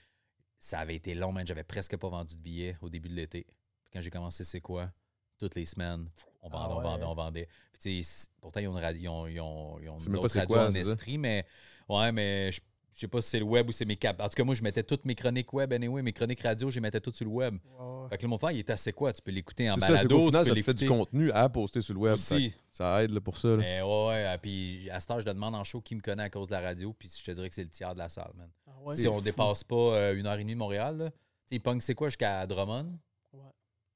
ça 0.58 0.80
avait 0.80 0.96
été 0.96 1.14
long, 1.14 1.34
man. 1.34 1.46
J'avais 1.46 1.66
presque 1.66 1.98
pas 1.98 2.08
vendu 2.08 2.38
de 2.38 2.42
billets 2.42 2.78
au 2.80 2.90
début 2.90 3.10
de 3.10 3.16
l'été. 3.16 3.44
Puis 3.44 3.92
quand 3.92 4.00
j'ai 4.00 4.10
commencé, 4.10 4.46
c'est 4.46 4.62
quoi? 4.62 4.90
Toutes 5.38 5.56
les 5.56 5.66
semaines, 5.66 6.10
on 6.42 6.48
Ah 6.48 6.58
vendait, 6.58 6.74
on 6.74 6.82
vendait, 6.82 7.04
on 7.04 7.14
vendait. 7.16 7.48
Puis, 7.74 8.08
pourtant, 8.40 8.62
ils 8.62 8.68
ont, 8.70 8.78
une 8.78 8.82
radio- 8.84 9.02
ils 9.02 9.10
ont, 9.10 9.28
ils 9.28 9.40
ont, 9.42 9.80
ils 9.82 9.90
ont 9.90 10.00
c'est 10.30 10.40
radios 10.40 10.56
quoi, 10.56 10.68
en? 10.68 10.72
Estrie, 10.72 11.18
mais 11.18 11.46
ouais, 11.90 12.12
mais 12.14 12.50
je 12.54 12.62
je 12.94 13.00
sais 13.00 13.08
pas 13.08 13.22
si 13.22 13.30
c'est 13.30 13.40
le 13.40 13.46
web 13.46 13.70
ou 13.70 13.72
c'est 13.72 13.86
mes 13.86 13.96
caps. 13.96 14.20
En 14.20 14.28
tout 14.28 14.36
cas, 14.36 14.44
moi, 14.44 14.54
je 14.56 14.62
mettais 14.64 14.84
toutes 14.84 15.06
mes 15.06 15.16
chroniques 15.16 15.52
web, 15.54 15.72
anyway, 15.74 16.02
mes 16.02 16.14
chroniques 16.14 16.42
radio, 16.42 16.70
je 16.70 16.76
les 16.76 16.82
mettais 16.82 17.00
toutes 17.00 17.16
sur 17.16 17.26
le 17.26 17.32
web. 17.32 17.56
Ouais. 17.80 18.10
Fait 18.10 18.18
que 18.18 18.24
là, 18.24 18.28
mon 18.30 18.38
frère, 18.38 18.52
il 18.52 18.60
était 18.60 18.74
assez 18.74 18.92
quoi? 18.92 19.14
Tu 19.14 19.22
peux 19.22 19.32
l'écouter 19.32 19.70
en 19.70 19.76
ça, 19.78 19.88
balado, 19.88 20.20
qu'au 20.20 20.26
final, 20.28 20.42
tu 20.44 20.50
ça 20.50 20.54
peux 20.56 20.60
te 20.60 20.66
fait 20.66 20.74
du 20.74 20.88
contenu 20.88 21.32
à 21.32 21.48
poster 21.50 21.82
sur 21.82 21.94
le 21.94 22.00
web. 22.02 22.14
Aussi. 22.14 22.54
Ça 22.72 23.04
aide 23.04 23.12
là, 23.12 23.22
pour 23.22 23.38
ça. 23.38 23.48
là. 23.50 23.58
Mais 23.58 23.82
ouais, 23.82 24.08
ouais. 24.08 24.26
ah, 24.26 24.38
Puis 24.38 24.90
à 24.90 25.00
ce 25.00 25.08
temps, 25.08 25.20
je 25.20 25.26
le 25.26 25.34
demande 25.34 25.56
en 25.56 25.64
show 25.64 25.82
qui 25.82 25.96
me 25.96 26.02
connaît 26.02 26.24
à 26.24 26.30
cause 26.30 26.48
de 26.48 26.54
la 26.54 26.62
radio. 26.62 26.94
Puis 26.94 27.10
je 27.18 27.24
te 27.24 27.32
dirais 27.32 27.48
que 27.50 27.56
c'est 27.56 27.64
le 27.64 27.70
tiers 27.70 27.94
de 27.94 28.00
la 28.00 28.10
salle, 28.10 28.32
man. 28.38 28.50
Ah 28.68 28.72
ouais? 28.84 28.96
si 28.96 29.08
on 29.08 29.22
dépasse 29.22 29.64
pas 29.64 29.76
euh, 29.76 30.16
une 30.18 30.26
heure 30.28 30.36
et 30.36 30.40
demie 30.40 30.54
de 30.54 30.60
Montréal, 30.60 30.98
là, 30.98 31.10
tu 31.12 31.18
sais, 31.46 31.56
il 31.56 31.60
pogne, 31.62 31.80
c'est 31.82 31.96
quoi, 31.96 32.10
jusqu'à 32.10 32.46
Drummond? 32.48 32.98
Ouais. 33.34 33.40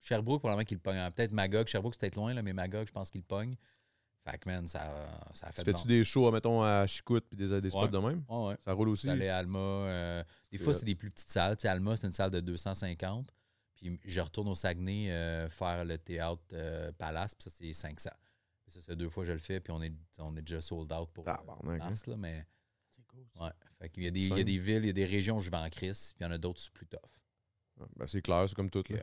Sherbrooke, 0.02 0.40
probablement 0.40 0.66
qu'il 0.66 0.80
pogne. 0.80 0.98
Ah, 0.98 1.12
Peut-être 1.12 1.34
Magog. 1.34 1.68
Sherbrooke, 1.68 1.96
c'est 1.96 2.02
peut-être 2.02 2.16
loin, 2.16 2.34
là, 2.34 2.42
mais 2.42 2.54
Magog, 2.54 2.88
je 2.88 2.92
pense 2.94 3.10
qu'il 3.10 3.22
le 3.22 3.25
pogne. 3.25 3.56
Fait 4.27 4.39
que, 4.39 4.50
man, 4.50 4.67
ça, 4.67 4.79
ça 5.34 5.48
a 5.48 5.51
fait 5.51 5.63
Tu 5.63 5.72
fais-tu 5.72 5.88
des 5.88 6.03
shows, 6.03 6.32
mettons, 6.32 6.63
à 6.63 6.88
Chicout 6.88 7.22
puis 7.29 7.38
des, 7.38 7.62
des 7.62 7.70
spots 7.70 7.82
Ouais. 7.84 7.89
de 7.89 7.98
même? 8.00 8.24
Ouais, 8.27 8.48
ouais. 8.48 8.58
Ça 8.65 8.74
roule 8.74 8.89
aussi? 8.89 9.05
J'allais 9.05 9.29
à 9.29 9.38
Alma. 9.38 9.60
euh, 9.60 10.24
des 10.51 10.58
C'est 10.58 10.63
fois, 10.63 10.74
c'est 10.74 10.86
des 10.86 10.96
plus 10.96 11.12
petites 11.12 11.29
salles. 11.29 11.55
Tu 11.58 11.62
sais, 11.62 11.67
Alma, 11.67 11.96
c'est 11.96 12.08
une 12.08 12.13
salle 12.13 12.32
de 12.32 12.39
250. 12.39 13.32
Puis 13.75 14.00
je 14.03 14.20
retourne 14.22 14.48
au 14.48 14.55
Saguenay 14.55 15.12
euh, 15.12 15.48
faire 15.50 15.86
le 15.86 15.98
théâtre 16.00 16.41
euh, 16.53 16.91
Palace. 16.94 17.36
Puis 17.36 17.50
ça, 17.50 17.55
c'est 17.55 17.72
500. 17.72 18.10
Puis 18.63 18.74
ça, 18.74 18.82
fait 18.82 18.96
deux 18.96 19.10
fois 19.10 19.24
que 19.24 19.27
je 19.27 19.34
le 19.34 19.38
fais. 19.38 19.60
Puis 19.60 19.72
on 19.72 19.82
est, 19.84 19.94
on 20.17 20.36
est 20.36 20.41
déjà 20.41 20.60
sold 20.60 20.91
out 20.91 21.10
pour 21.13 21.27
euh, 21.29 21.36
Tabarnak, 21.36 21.82
hein. 21.82 21.89
mars. 21.89 22.08
Là, 22.08 22.17
mais 22.17 22.48
C'est 22.89 23.05
cool. 23.05 23.25
ça. 23.38 23.44
ouais. 23.44 23.51
Fait 23.79 23.89
qu'il 23.89 24.03
y 24.03 24.08
a 24.08 24.12
des, 24.12 24.27
il 24.27 24.38
y 24.38 24.41
a 24.41 24.44
des 24.44 24.58
villes, 24.58 24.84
il 24.84 24.88
y 24.88 24.89
a 24.89 24.94
des 24.94 25.05
régions 25.05 25.38
où 25.38 25.41
je 25.41 25.51
vais 25.51 25.58
en 25.58 25.70
crise. 25.70 26.13
Puis 26.15 26.24
il 26.24 26.27
y 26.27 26.27
en 26.27 26.32
a 26.34 26.39
d'autres 26.39 26.62
c'est 26.62 26.74
plus 26.74 26.88
tough. 26.88 27.00
Ouais, 27.79 27.86
ben, 27.96 28.08
c'est 28.08 28.24
clair, 28.24 28.46
c'est 28.50 28.55
comme 28.55 28.72
tout. 28.72 28.84
Là. 28.89 28.98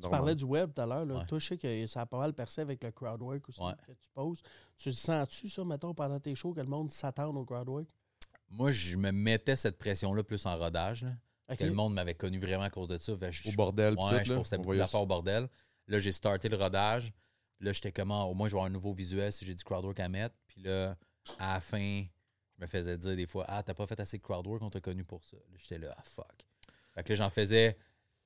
Tu 0.00 0.04
normal. 0.04 0.20
parlais 0.20 0.34
du 0.34 0.44
web 0.44 0.72
tout 0.74 0.80
à 0.82 0.86
l'heure. 0.86 1.04
là. 1.04 1.14
Ouais. 1.16 1.26
Toi, 1.26 1.38
je 1.38 1.46
sais 1.46 1.58
que 1.58 1.86
ça 1.86 2.02
a 2.02 2.06
pas 2.06 2.18
mal 2.18 2.32
percé 2.34 2.60
avec 2.60 2.82
le 2.82 2.90
crowdwork 2.90 3.48
aussi 3.48 3.62
Ouais. 3.62 3.72
que 3.86 3.92
tu 3.92 4.08
poses. 4.14 4.42
Tu 4.76 4.88
le 4.90 4.94
sens-tu, 4.94 5.48
ça, 5.48 5.64
mettons, 5.64 5.94
pendant 5.94 6.18
tes 6.20 6.34
shows, 6.34 6.52
que 6.54 6.60
le 6.60 6.66
monde 6.66 6.90
s'attend 6.90 7.34
au 7.34 7.44
crowdwork? 7.44 7.88
Moi, 8.48 8.70
je 8.72 8.96
me 8.96 9.12
mettais 9.12 9.56
cette 9.56 9.78
pression-là 9.78 10.22
plus 10.24 10.44
en 10.46 10.56
rodage. 10.58 11.04
Là, 11.48 11.56
que 11.56 11.64
le 11.64 11.72
monde 11.72 11.94
m'avait 11.94 12.14
connu 12.14 12.38
vraiment 12.38 12.62
à 12.64 12.70
cause 12.70 12.88
de 12.88 12.96
ça. 12.96 13.12
Je- 13.30 13.48
Au 13.48 13.52
bordel 13.52 13.94
Ouais, 13.94 14.18
tout. 14.20 14.24
je 14.24 14.32
là, 14.32 14.38
postais 14.38 14.56
beaucoup 14.58 14.76
d'affaires 14.76 15.02
au 15.02 15.06
bordel. 15.06 15.48
Là, 15.88 15.98
j'ai 15.98 16.12
starté 16.12 16.48
le 16.48 16.56
rodage. 16.56 17.12
Là, 17.60 17.72
j'étais 17.72 17.92
comment, 17.92 18.24
au 18.24 18.34
moins, 18.34 18.48
je 18.48 18.52
vais 18.54 18.58
avoir 18.58 18.66
un 18.66 18.72
nouveau 18.72 18.92
visuel 18.94 19.32
si 19.32 19.44
j'ai 19.44 19.54
du 19.54 19.62
crowdwork 19.64 19.98
à 20.00 20.08
mettre. 20.08 20.34
Puis 20.46 20.62
là, 20.62 20.96
à 21.38 21.54
la 21.54 21.60
fin, 21.60 22.04
je 22.56 22.62
me 22.62 22.66
faisais 22.66 22.96
dire 22.96 23.16
des 23.16 23.26
fois, 23.26 23.44
ah, 23.48 23.62
t'as 23.62 23.74
pas 23.74 23.86
fait 23.86 23.98
assez 24.00 24.16
de 24.18 24.22
crowdwork, 24.22 24.62
on 24.62 24.70
t'a 24.70 24.80
connu 24.80 25.04
pour 25.04 25.24
ça. 25.24 25.36
Là, 25.36 25.56
j'étais 25.58 25.78
là, 25.78 25.94
ah, 25.98 26.02
fuck. 26.04 26.46
Fait 26.94 27.02
que 27.02 27.08
là, 27.10 27.14
j'en 27.16 27.30
faisais. 27.30 27.76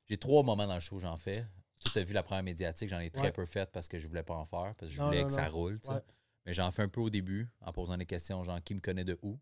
J'ai 0.07 0.19
trois 0.19 0.43
moments 0.43 0.67
dans 0.67 0.75
le 0.75 0.81
show, 0.81 0.99
j'en 0.99 1.17
fais. 1.17 1.47
Tu 1.93 1.99
as 1.99 2.05
vu 2.05 2.13
la 2.15 2.23
première 2.23 2.43
médiatique, 2.43 2.89
j'en 2.89 2.99
ai 3.01 3.11
très 3.11 3.25
Ouais. 3.25 3.33
peu 3.33 3.47
fait 3.47 3.71
parce 3.71 3.89
que 3.89 3.99
je 3.99 4.07
voulais 4.09 4.23
pas 4.23 4.35
en 4.35 4.47
faire, 4.47 4.75
parce 4.75 4.91
que 4.91 4.95
je 4.97 5.01
Non, 5.01 5.07
voulais 5.07 5.21
non, 5.23 5.27
que 5.29 5.33
ça 5.33 5.49
roule. 5.49 5.79
Ouais. 5.89 5.97
Mais 6.47 6.53
j'en 6.53 6.71
fais 6.71 6.83
un 6.83 6.89
peu 6.89 7.01
au 7.01 7.11
début, 7.11 7.49
en 7.61 7.73
posant 7.73 7.97
des 7.97 8.07
questions, 8.07 8.43
genre 8.45 8.63
qui 8.63 8.75
me 8.75 8.81
connaît 8.81 9.05
de 9.05 9.19
où, 9.23 9.39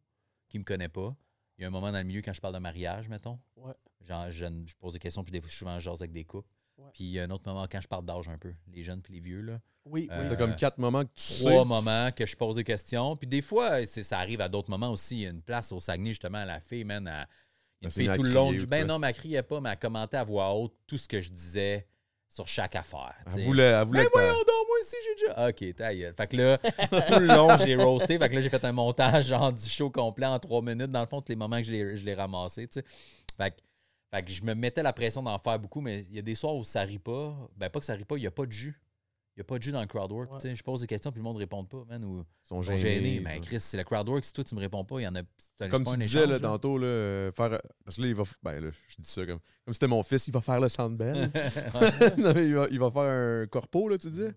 qui 0.49 0.59
me 0.59 0.65
connaît 0.65 0.89
pas. 0.89 1.15
Il 1.59 1.63
y 1.63 1.65
a 1.65 1.69
un 1.69 1.71
moment 1.71 1.91
dans 1.93 1.99
le 1.99 2.05
milieu 2.05 2.23
quand 2.23 2.33
je 2.33 2.41
parle 2.41 2.55
de 2.55 2.59
mariage, 2.59 3.09
mettons. 3.09 3.39
Ouais. 3.57 3.73
genre, 4.07 4.31
je, 4.31 4.47
je 4.67 4.75
pose 4.81 4.95
des 4.95 4.99
questions, 4.99 5.23
puis 5.25 5.31
des 5.33 5.41
fois, 5.41 5.47
je 5.49 5.53
suis 5.55 5.59
souvent 5.61 5.79
jase 5.79 6.01
avec 6.03 6.13
des 6.13 6.25
couples. 6.25 6.49
Ouais. 6.79 6.91
Puis 6.93 7.05
il 7.05 7.11
y 7.11 7.21
a 7.21 7.25
un 7.25 7.31
autre 7.31 7.45
moment 7.49 7.67
quand 7.71 7.81
je 7.81 7.87
parle 7.87 8.05
d'âge 8.05 8.27
un 8.29 8.39
peu, 8.39 8.53
les 8.73 8.83
jeunes 8.83 9.01
puis 9.01 9.15
les 9.15 9.21
vieux. 9.21 9.41
Là. 9.43 9.61
Oui, 9.85 10.09
Euh, 10.11 10.23
oui. 10.23 10.29
T'as 10.29 10.37
comme 10.37 10.57
quatre 10.57 10.79
moments 10.79 11.05
que 11.05 11.11
tu 11.15 11.23
sais. 11.23 11.45
Trois 11.45 11.65
moments 11.65 12.11
que 12.11 12.27
je 12.27 12.37
pose 12.37 12.57
des 12.57 12.65
questions. 12.65 13.17
Puis 13.17 13.29
des 13.29 13.43
fois, 13.43 13.85
c'est- 13.87 14.03
ça 14.03 14.19
arrive 14.19 14.41
à 14.41 14.49
d'autres 14.49 14.71
moments 14.71 14.91
aussi. 14.91 15.17
Il 15.17 15.21
y 15.23 15.27
a 15.27 15.31
une 15.31 15.43
place 15.43 15.71
au 15.73 15.79
Saguenay, 15.81 16.11
justement, 16.11 16.45
la 16.45 16.59
fille, 16.61 16.83
man, 16.85 17.07
elle- 17.07 17.13
il 17.13 17.15
y 17.15 17.19
a 17.19 17.21
Elle 17.23 17.87
une 17.87 17.91
s'est 17.91 18.01
mise 18.01 18.07
fille 18.07 18.09
à 18.11 18.17
tout 18.17 18.23
le 18.23 18.31
long. 18.33 18.53
du- 18.53 18.67
Ben 18.67 18.87
non, 18.87 18.99
mais 18.99 19.09
elle 19.09 19.15
criait 19.15 19.43
pas, 19.43 19.61
mais 19.61 19.71
elle 19.71 19.79
commentait 19.79 20.17
à 20.17 20.25
voix 20.25 20.53
haute 20.55 20.75
tout 20.87 20.97
ce 20.99 21.07
que 21.07 21.21
je 21.21 21.31
disais 21.31 21.87
sur 22.33 22.49
chaque 22.49 22.75
affaire. 22.77 23.15
Elle 23.27 23.45
voulait, 23.45 23.63
elle 23.63 23.85
voulait 23.87 24.05
t'a- 24.05 24.11
voyons 24.11 24.33
donc, 24.39 24.67
moi 24.67 24.77
aussi, 24.81 24.97
j'ai 25.05 25.27
déjà. 25.27 25.49
Ok, 25.49 25.75
ta 25.77 25.95
gueule. 25.95 26.15
Fait 26.17 26.27
que 26.27 26.37
là, 26.37 26.59
tout 27.07 27.21
le 27.21 27.27
long, 27.27 27.59
je 27.59 27.67
l'ai 27.67 27.77
roasté. 27.77 28.19
Fait 28.19 28.29
que 28.31 28.35
là, 28.35 28.41
j'ai 28.41 28.49
fait 28.49 28.65
un 28.65 28.73
montage 28.73 29.27
genre 29.27 29.53
du 29.53 29.69
show 29.69 29.91
complet 29.91 30.25
en 30.25 30.39
trois 30.39 30.63
minutes. 30.63 30.91
Dans 30.91 31.03
le 31.03 31.07
fond, 31.07 31.21
tous 31.21 31.29
les 31.29 31.37
moments 31.37 31.59
que 31.59 31.65
je 31.65 31.73
l'ai, 32.05 32.15
ramassé, 32.15 32.67
tu 32.69 32.81
sais. 32.81 32.85
Fait 33.37 33.51
que, 33.51 33.57
fait 34.11 34.23
que 34.25 34.31
je 34.31 34.43
me 34.45 34.55
mettais 34.55 34.83
la 34.83 34.95
pression 34.95 35.23
d'en 35.23 35.37
faire 35.37 35.59
beaucoup, 35.59 35.83
mais 35.83 36.07
il 36.09 36.15
y 36.17 36.19
a 36.19 36.23
des 36.23 36.35
soirs 36.35 36.57
où 36.57 36.65
ça 36.65 36.81
rit 36.81 36.99
pas. 36.99 37.37
Ben, 37.57 37.69
pas 37.69 37.81
que 37.81 37.85
ça 37.87 37.93
rit 37.93 38.07
pas, 38.07 38.17
il 38.17 38.21
n'y 38.23 38.27
a 38.27 38.31
pas 38.31 38.47
de 38.47 38.53
jus. 38.53 38.81
Il 39.35 39.41
n'y 39.41 39.43
a 39.43 39.45
pas 39.45 39.57
de 39.57 39.63
jus 39.63 39.73
dans 39.73 39.81
le 39.81 39.87
crowdwork. 39.87 40.31
Ouais. 40.33 40.39
tu 40.41 40.49
sais. 40.51 40.57
Je 40.57 40.63
pose 40.63 40.83
des 40.83 40.87
questions, 40.87 41.11
puis 41.11 41.19
le 41.21 41.25
monde 41.25 41.37
ne 41.37 41.41
répond 41.41 41.65
pas, 41.65 41.85
man. 41.89 42.05
Ou 42.05 42.19
Ils 42.45 42.47
sont 42.49 42.61
gênés. 42.61 42.77
gênés. 42.79 43.21
Mais. 43.21 43.41
Chris, 43.41 43.61
c'est 43.61 43.79
le 43.79 43.85
crowdwork. 43.85 44.23
Si 44.25 44.33
toi, 44.35 44.45
tu 44.45 44.55
me 44.55 44.61
réponds 44.61 44.85
pas, 44.85 45.01
il 45.01 45.05
y 45.05 45.09
en 45.09 45.15
a. 45.15 45.23
Comme 45.71 45.85
tu 45.85 45.91
un 45.91 45.97
disais 45.97 46.27
là, 46.27 46.39
tantôt, 46.39 46.77
là, 46.77 46.87
euh, 46.87 47.33
faire. 47.33 47.59
Parce 47.85 47.97
que 47.97 48.03
là, 48.03 48.09
il 48.09 48.15
va. 48.15 48.25
Ben 48.43 48.61
là, 48.63 48.71
je 48.89 48.97
dis 48.99 49.09
ça 49.09 49.23
comme. 49.25 49.39
Comme 49.65 49.73
si 49.73 49.75
c'était 49.75 49.87
mon 49.89 50.03
fils, 50.03 50.27
il 50.29 50.33
va 50.35 50.43
faire 50.43 50.61
le 50.61 50.69
Sandbell. 50.69 51.31
non, 52.19 52.33
mais 52.35 52.47
il, 52.47 52.55
va, 52.55 52.67
il 52.71 52.79
va 52.79 52.91
faire 52.91 53.03
un 53.43 53.47
corpo, 53.47 53.89
là, 53.89 53.97
tu 53.97 54.11
disais. 54.11 54.35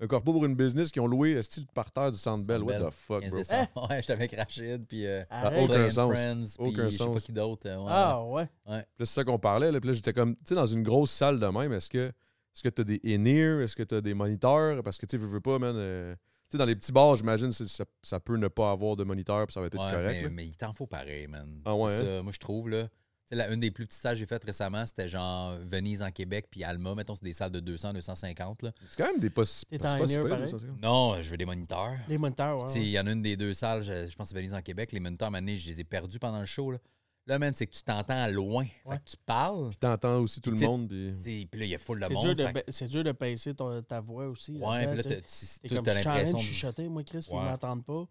Un 0.00 0.06
corpo 0.06 0.32
pour 0.32 0.44
une 0.46 0.54
business 0.54 0.92
qui 0.92 1.00
ont 1.00 1.08
loué 1.08 1.42
style 1.42 1.66
par 1.74 1.90
terre 1.90 2.12
du 2.12 2.18
Sandbell. 2.18 2.62
What 2.62 2.78
the 2.88 2.90
fuck, 2.92 3.20
15 3.24 3.30
bro? 3.74 3.86
Ouais, 3.90 3.96
j'étais 4.00 4.12
avec 4.12 4.32
Rachid, 4.32 4.86
puis. 4.86 5.04
Euh, 5.04 5.24
Arrête. 5.28 5.68
aucun 5.68 5.90
sens. 5.90 6.12
Friends, 6.14 6.44
puis 6.56 6.66
Aucun 6.68 6.84
je 6.84 6.90
sais 6.90 6.98
pas 6.98 7.04
sens. 7.04 7.24
qui 7.24 7.32
d'autre. 7.32 7.68
euh, 7.68 7.76
ouais. 7.82 7.90
Ah, 7.92 8.24
ouais. 8.24 8.46
Puis 8.64 8.72
là, 8.72 8.84
c'est 9.00 9.06
ça 9.06 9.24
qu'on 9.24 9.38
parlait. 9.40 9.70
Là, 9.72 9.78
puis 9.80 9.88
là, 9.88 9.94
j'étais 9.94 10.12
comme, 10.14 10.36
tu 10.36 10.42
sais, 10.46 10.54
dans 10.54 10.64
une 10.64 10.84
grosse 10.84 11.10
salle 11.10 11.38
de 11.38 11.46
même, 11.48 11.72
est-ce 11.74 11.90
que 11.90 12.12
est-ce 12.54 12.62
que 12.62 12.68
tu 12.68 12.80
as 12.80 12.84
des 12.84 13.00
in-ear? 13.04 13.60
Est-ce 13.60 13.76
que 13.76 13.82
tu 13.82 13.94
as 13.94 14.00
des 14.00 14.14
moniteurs? 14.14 14.82
Parce 14.82 14.98
que, 14.98 15.06
tu 15.06 15.12
sais, 15.16 15.22
veux, 15.22 15.28
veux 15.28 15.40
pas, 15.40 15.58
man. 15.58 15.74
euh, 15.76 16.14
tu 16.14 16.52
sais, 16.52 16.58
dans 16.58 16.64
les 16.64 16.74
petits 16.76 16.92
bars, 16.92 17.14
j'imagine, 17.16 17.52
ça, 17.52 17.84
ça 18.02 18.20
peut 18.20 18.36
ne 18.36 18.48
pas 18.48 18.70
avoir 18.72 18.96
de 18.96 19.04
moniteur, 19.04 19.46
puis 19.46 19.52
ça 19.52 19.60
va 19.60 19.66
être 19.66 19.74
Ouais, 19.78 19.90
correct. 19.92 20.16
mais, 20.16 20.22
là. 20.22 20.28
mais 20.30 20.46
il 20.46 20.56
t'en 20.56 20.72
faut 20.72 20.86
pareil, 20.86 21.26
man. 21.26 21.60
Ah 21.64 21.74
ouais, 21.76 21.94
ça, 21.96 22.22
moi, 22.22 22.32
je 22.32 22.38
trouve, 22.38 22.68
là. 22.70 22.88
La- 23.30 23.52
une 23.52 23.60
des 23.60 23.70
plus 23.70 23.84
petites 23.84 24.00
salles 24.00 24.14
que 24.14 24.20
j'ai 24.20 24.24
faites 24.26 24.44
récemment, 24.44 24.86
c'était 24.86 25.06
genre 25.06 25.58
Venise 25.60 26.02
en 26.02 26.10
Québec, 26.10 26.46
puis 26.50 26.64
Alma. 26.64 26.94
Mettons, 26.94 27.14
c'est 27.14 27.24
des 27.26 27.34
salles 27.34 27.52
de 27.52 27.60
200, 27.60 27.92
250. 27.92 28.62
Là. 28.62 28.72
C'est 28.88 28.96
quand 28.96 29.10
même 29.12 29.20
des 29.20 29.28
pas 29.28 29.42
Non, 30.82 31.20
je 31.20 31.30
veux 31.30 31.36
des 31.36 31.44
moniteurs. 31.44 31.94
Les 32.08 32.16
moniteurs, 32.16 32.64
ouais. 32.64 32.72
Il 32.76 32.88
y 32.88 32.98
en 32.98 33.06
a 33.06 33.12
une 33.12 33.20
des 33.20 33.36
deux 33.36 33.52
salles, 33.52 33.82
je, 33.82 34.08
je 34.08 34.16
pense 34.16 34.28
que 34.28 34.32
c'est 34.32 34.36
Venise 34.38 34.54
en 34.54 34.62
Québec. 34.62 34.92
Les 34.92 35.00
moniteurs, 35.00 35.28
à 35.34 35.40
je 35.40 35.68
les 35.68 35.80
ai 35.80 35.84
perdus 35.84 36.18
pendant 36.18 36.40
le 36.40 36.46
show. 36.46 36.70
Là, 36.70 36.78
là 37.28 37.38
man, 37.38 37.52
c'est 37.54 37.66
que 37.66 37.72
tu 37.72 37.82
t'entends 37.82 38.16
à 38.20 38.28
loin. 38.30 38.64
Fait 38.64 38.88
Ouais. 38.88 38.98
que 38.98 39.04
tu 39.10 39.16
parles, 39.24 39.68
Puis 39.68 39.78
t'entends 39.78 40.16
aussi 40.20 40.40
tout 40.40 40.50
le 40.50 40.56
tu- 40.58 40.64
monde. 40.64 40.88
Puis... 40.88 41.48
tu 41.50 41.58
là, 41.58 41.64
il 41.64 41.70
y 41.70 41.74
a 41.74 41.78
full 41.78 42.00
de 42.00 42.06
C'est 42.06 42.14
monde. 42.14 42.24
dur 42.24 42.34
de, 42.34 42.42
fait 42.42 42.48
que- 42.52 42.58
ba- 42.58 42.62
c'est 42.68 42.88
dur 42.88 43.04
de 43.04 43.12
baisser 43.12 43.54
ton- 43.54 43.82
ta 43.82 44.00
voix 44.00 44.26
aussi. 44.26 44.52
ouais, 44.58 44.86
puis 44.88 44.96
là, 44.96 45.02
tu 45.02 45.08
t'as- 45.08 45.20
tu 45.20 45.68
tu- 45.68 45.74
comme, 45.74 45.84
t'as 45.84 45.94
je 45.94 45.98
suis 46.00 46.08
en 46.08 46.10
train 46.10 46.14
l'impression 46.18 46.38
de 46.38 46.42
chuchoter, 46.42 46.88
moi, 46.88 47.04
Chris, 47.04 47.18
puis 47.20 47.30
ils 47.32 47.44
m'entendent 47.44 47.84
pas. 47.84 48.04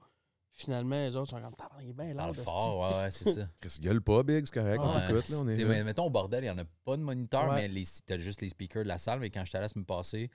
Finalement, 0.60 0.96
les 0.96 1.16
autres 1.16 1.30
sont 1.30 1.40
comme, 1.40 1.54
Tabarnak, 1.54 1.84
il 1.86 1.90
est 1.92 1.94
bien 1.94 2.14
loud. 2.14 2.36
fort. 2.38 2.80
Ouais, 2.80 2.98
ouais, 3.04 3.12
c'est 3.12 3.32
ça. 3.32 3.48
Chris, 3.62 3.78
gueule 3.80 4.02
pas, 4.02 4.24
Big, 4.24 4.44
c'est 4.46 4.54
correct, 4.54 4.80
on 4.82 4.92
t'écoute, 4.92 5.30
là, 5.30 5.38
on 5.40 5.48
est 5.48 5.56
là. 5.64 5.84
mettons 5.84 6.06
au 6.06 6.10
bordel, 6.10 6.44
il 6.44 6.48
n'y 6.48 6.50
en 6.50 6.58
a 6.58 6.66
pas 6.84 6.98
de 6.98 7.04
moniteur, 7.04 7.48
Ouais. 7.50 7.68
mais 7.70 7.84
t'as 8.08 8.18
juste 8.18 8.42
les 8.42 8.50
speakers 8.50 8.82
de 8.84 8.88
la 8.88 8.98
salle. 8.98 9.20
Mais 9.20 9.30
quand 9.30 9.46
j'étais 9.46 9.58
allé 9.60 9.66
la 9.66 9.70
semaine 9.70 9.86
passée, 9.86 10.32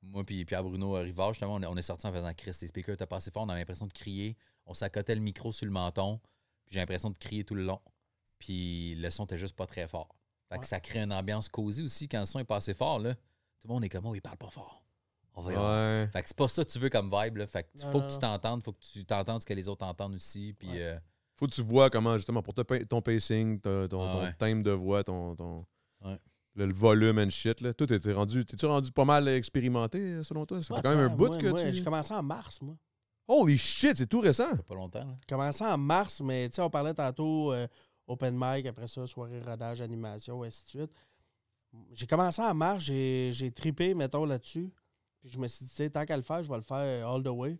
moi 0.00 0.22
puis 0.22 0.44
Pierre 0.44 0.62
Bruno 0.62 0.92
Rivard, 0.92 1.32
justement, 1.34 1.54
on, 1.60 1.76
est- 1.76 1.82
sortis 1.82 2.06
en 2.06 2.12
faisant 2.12 2.32
Chris, 2.34 2.56
les 2.60 2.68
speakers 2.68 2.94
étaient 2.94 3.06
pas 3.06 3.16
assez 3.16 3.32
forts, 3.32 3.42
on 3.42 3.48
avait 3.48 3.60
l'impression 3.60 3.86
de 3.86 3.92
crier. 3.92 4.36
On 4.66 4.74
s'accotait 4.74 5.14
le 5.16 5.20
micro 5.20 5.50
sur 5.50 5.66
le 5.66 5.72
menton, 5.72 6.20
puis 6.66 6.74
j'ai 6.74 6.78
l'impression 6.80 7.10
de 7.10 7.18
crier 7.18 7.42
tout 7.42 7.54
le 7.56 7.64
long. 7.64 7.80
Puis 8.44 8.94
le 8.96 9.10
son 9.10 9.24
était 9.24 9.38
juste 9.38 9.56
pas 9.56 9.66
très 9.66 9.88
fort. 9.88 10.14
Fait 10.50 10.56
que 10.56 10.60
Ouais. 10.60 10.66
ça 10.66 10.80
crée 10.80 11.00
une 11.00 11.12
ambiance 11.12 11.48
cosy 11.48 11.82
aussi 11.82 12.08
quand 12.08 12.20
le 12.20 12.26
son 12.26 12.38
est 12.40 12.44
pas 12.44 12.56
assez 12.56 12.74
fort. 12.74 12.98
Là. 12.98 13.14
Tout 13.14 13.68
le 13.68 13.72
monde 13.74 13.84
est 13.84 13.88
comme, 13.88 14.04
oh, 14.06 14.14
il 14.14 14.20
parle 14.20 14.36
pas 14.36 14.50
fort. 14.50 14.82
On 15.34 15.42
va 15.42 15.52
y 15.52 15.56
aller. 15.56 16.02
Ouais. 16.04 16.08
Fait 16.12 16.22
que 16.22 16.28
c'est 16.28 16.36
pas 16.36 16.48
ça 16.48 16.62
que 16.64 16.70
tu 16.70 16.78
veux 16.78 16.90
comme 16.90 17.10
vibe. 17.10 17.38
Là. 17.38 17.46
Fait 17.46 17.62
que 17.64 17.82
Non, 17.82 17.90
faut 17.90 18.00
non, 18.00 18.06
que 18.06 18.12
tu 18.12 18.18
t'entendes, 18.18 18.62
faut 18.62 18.72
que 18.72 18.78
tu 18.80 19.04
t'entendes 19.04 19.40
ce 19.40 19.46
que 19.46 19.54
les 19.54 19.66
autres 19.68 19.84
entendent 19.86 20.14
aussi. 20.14 20.52
Puis 20.58 20.68
Ouais. 20.68 20.82
euh, 20.82 20.98
Faut 21.36 21.46
que 21.46 21.52
tu 21.52 21.62
vois 21.62 21.88
comment, 21.90 22.16
justement, 22.16 22.42
pour 22.42 22.54
ton 22.54 23.02
pacing, 23.02 23.60
ton, 23.60 23.84
Ah 23.84 23.88
ton 23.88 24.32
thème 24.38 24.62
de 24.62 24.70
voix, 24.72 25.02
ton, 25.02 25.34
ton 25.34 25.64
Ouais. 26.04 26.20
le, 26.54 26.66
le 26.66 26.74
volume 26.74 27.18
and 27.18 27.30
shit. 27.30 27.60
Là. 27.62 27.72
Toi, 27.74 27.86
t'es 27.86 28.12
rendu, 28.12 28.44
t'es-tu 28.44 28.66
rendu 28.66 28.92
pas 28.92 29.04
mal 29.06 29.26
expérimenté, 29.28 29.98
euh, 29.98 30.22
selon 30.22 30.44
toi? 30.44 30.62
Ça 30.62 30.76
fait 30.76 30.82
quand 30.82 30.90
même 30.90 31.00
un 31.00 31.08
bout 31.08 31.28
moi, 31.28 31.38
que 31.38 31.48
moi, 31.48 31.60
tu... 31.62 31.72
J'ai 31.72 31.82
commencé 31.82 32.12
en 32.12 32.22
mars, 32.22 32.60
moi. 32.60 32.76
Holy 33.26 33.56
shit, 33.56 33.96
c'est 33.96 34.06
tout 34.06 34.20
récent! 34.20 34.50
ça 34.50 34.56
fait 34.56 34.62
pas 34.62 34.74
longtemps. 34.74 34.98
Là. 35.00 35.16
J'ai 35.18 35.26
commencé 35.34 35.64
en 35.64 35.78
mars, 35.78 36.20
mais 36.20 36.48
tu 36.50 36.56
sais, 36.56 36.62
on 36.62 36.68
parlait 36.68 36.92
tantôt 36.92 37.52
euh, 37.54 37.66
open 38.06 38.34
mic, 38.38 38.66
après 38.66 38.86
ça, 38.86 39.06
soirée 39.06 39.40
rodage, 39.40 39.80
animation, 39.80 40.42
ainsi 40.42 40.64
de 40.64 40.68
suite. 40.68 40.92
J'ai 41.92 42.06
commencé 42.06 42.40
en 42.40 42.54
mars, 42.54 42.84
j'ai 42.84 43.52
tripé, 43.54 43.94
mettons, 43.94 44.24
là-dessus. 44.24 44.70
Puis 45.20 45.30
je 45.30 45.38
me 45.38 45.48
suis 45.48 45.64
dit, 45.64 45.90
tant 45.90 46.04
qu'à 46.04 46.16
le 46.16 46.22
faire, 46.22 46.42
je 46.42 46.48
vais 46.48 46.56
le 46.56 46.62
faire 46.62 47.08
all 47.08 47.22
the 47.22 47.28
way. 47.28 47.58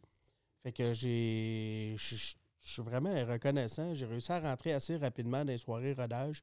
Fait 0.62 0.72
que 0.72 0.92
j'ai. 0.92 1.94
Je 1.96 2.36
suis 2.72 2.82
vraiment 2.82 3.12
reconnaissant. 3.26 3.92
J'ai 3.92 4.06
réussi 4.06 4.32
à 4.32 4.40
rentrer 4.40 4.72
assez 4.72 4.96
rapidement 4.96 5.44
dans 5.44 5.50
les 5.50 5.58
soirées 5.58 5.92
rodage. 5.92 6.42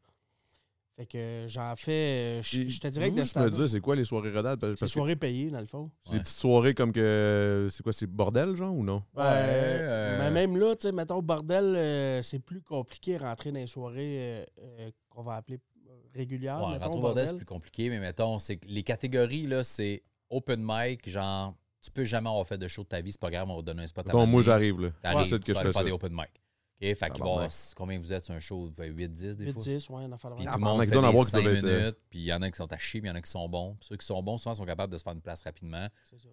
Fait 0.97 1.05
que 1.05 1.45
j'en 1.47 1.73
fais. 1.75 2.41
Je, 2.43 2.61
Et 2.61 2.69
je 2.69 2.79
te 2.79 2.87
dirais 2.89 3.07
que 3.07 3.11
vous, 3.15 3.21
de 3.21 3.25
je 3.25 3.33
temps-là, 3.33 3.49
dis, 3.49 3.69
c'est 3.69 3.79
quoi 3.79 3.95
les 3.95 4.03
soirées 4.05 4.31
rodales? 4.31 4.57
Que 4.57 4.85
soirées 4.85 5.15
payées, 5.15 5.49
dans 5.49 5.59
le 5.61 5.65
fond. 5.65 5.89
c'est 6.03 6.13
des 6.13 6.19
petites 6.19 6.37
soirées 6.37 6.73
comme 6.73 6.91
que... 6.91 7.67
C'est 7.71 7.81
quoi, 7.81 7.93
c'est 7.93 8.07
bordel, 8.07 8.55
genre, 8.55 8.75
ou 8.75 8.83
non? 8.83 9.03
Ouais, 9.15 9.23
Euh, 9.23 9.79
euh, 9.81 10.17
Mais 10.19 10.31
même 10.31 10.57
là, 10.57 10.75
tu 10.75 10.81
sais, 10.87 10.91
mettons, 10.91 11.21
bordel, 11.21 11.63
euh, 11.77 12.21
c'est 12.21 12.39
plus 12.39 12.61
compliqué 12.61 13.17
de 13.17 13.23
rentrer 13.23 13.51
dans 13.51 13.59
les 13.59 13.67
soirées 13.67 13.95
euh, 14.19 14.45
euh, 14.59 14.91
qu'on 15.09 15.23
va 15.23 15.35
appeler 15.35 15.59
euh, 15.87 15.91
régulières. 16.13 16.61
Ouais, 16.61 16.73
mettons, 16.73 16.85
rentrer 16.85 16.99
au 16.99 17.01
bordel, 17.01 17.27
c'est 17.29 17.37
plus 17.37 17.45
compliqué, 17.45 17.89
mais 17.89 17.99
mettons, 17.99 18.37
c'est 18.39 18.57
que 18.57 18.67
les 18.67 18.83
catégories, 18.83 19.47
là, 19.47 19.63
c'est 19.63 20.03
open 20.29 20.59
mic, 20.61 21.09
genre, 21.09 21.55
tu 21.81 21.89
peux 21.89 22.03
jamais 22.03 22.29
avoir 22.29 22.45
fait 22.45 22.57
de 22.57 22.67
show 22.67 22.83
de 22.83 22.87
ta 22.89 22.99
vie, 23.01 23.11
c'est 23.13 23.19
pas 23.21 23.31
grave, 23.31 23.49
on 23.49 23.55
va 23.55 23.61
te 23.61 23.65
donner 23.65 23.83
un 23.83 23.87
spot 23.87 24.07
à 24.09 24.11
Donc, 24.11 24.27
moi, 24.29 24.41
j'arrive, 24.41 24.79
là. 24.81 24.89
T'arrives, 25.01 25.25
C'est 25.25 25.39
tu 25.39 25.45
que 25.45 25.53
je 25.53 25.53
fais 25.53 25.59
aller 25.61 25.71
faire 25.71 25.81
ça. 25.81 25.85
des 25.85 25.91
open 25.91 26.11
mic. 26.13 26.40
OK? 26.81 26.95
Fait 26.95 26.95
qu'il 26.95 26.97
va 26.97 27.05
y 27.07 27.21
avoir- 27.21 27.35
Tabarnak. 27.35 27.51
combien 27.75 27.99
vous 27.99 28.13
êtes 28.13 28.25
sur 28.25 28.33
un 28.33 28.39
show? 28.39 28.69
8-10 28.77 29.37
des 29.37 29.51
fois? 29.53 29.61
8-10, 29.63 29.89
ouais, 29.89 30.03
on 30.07 30.11
en 30.11 30.17
fait 30.17 30.27
Puis 30.29 30.37
le 30.37 30.37
tout 30.37 30.43
le 30.43 30.49
Ah, 30.53 30.57
monde 30.57 30.79
mec, 30.79 30.89
fait 30.89 30.99
des 30.99 31.05
avoir 31.07 31.25
qui 31.25 31.31
5 31.31 31.41
doivent 31.43 31.55
être, 31.55 31.63
minutes, 31.65 31.97
puis 32.09 32.19
il 32.19 32.25
y 32.25 32.33
en 32.33 32.41
a 32.41 32.49
qui 32.51 32.57
sont 32.57 32.71
à 32.73 32.77
chier, 32.77 33.01
puis 33.01 33.07
il 33.09 33.11
y 33.11 33.13
en 33.13 33.17
a 33.17 33.21
qui 33.21 33.29
sont 33.31 33.47
bons. 33.49 33.75
Puis 33.79 33.87
ceux 33.89 33.97
qui 33.97 34.05
sont 34.05 34.21
bons, 34.23 34.37
souvent, 34.37 34.55
sont 34.55 34.65
capables 34.65 34.91
de 34.91 34.97
se 34.97 35.03
faire 35.03 35.13
une 35.13 35.21
place 35.21 35.41
rapidement 35.41 35.87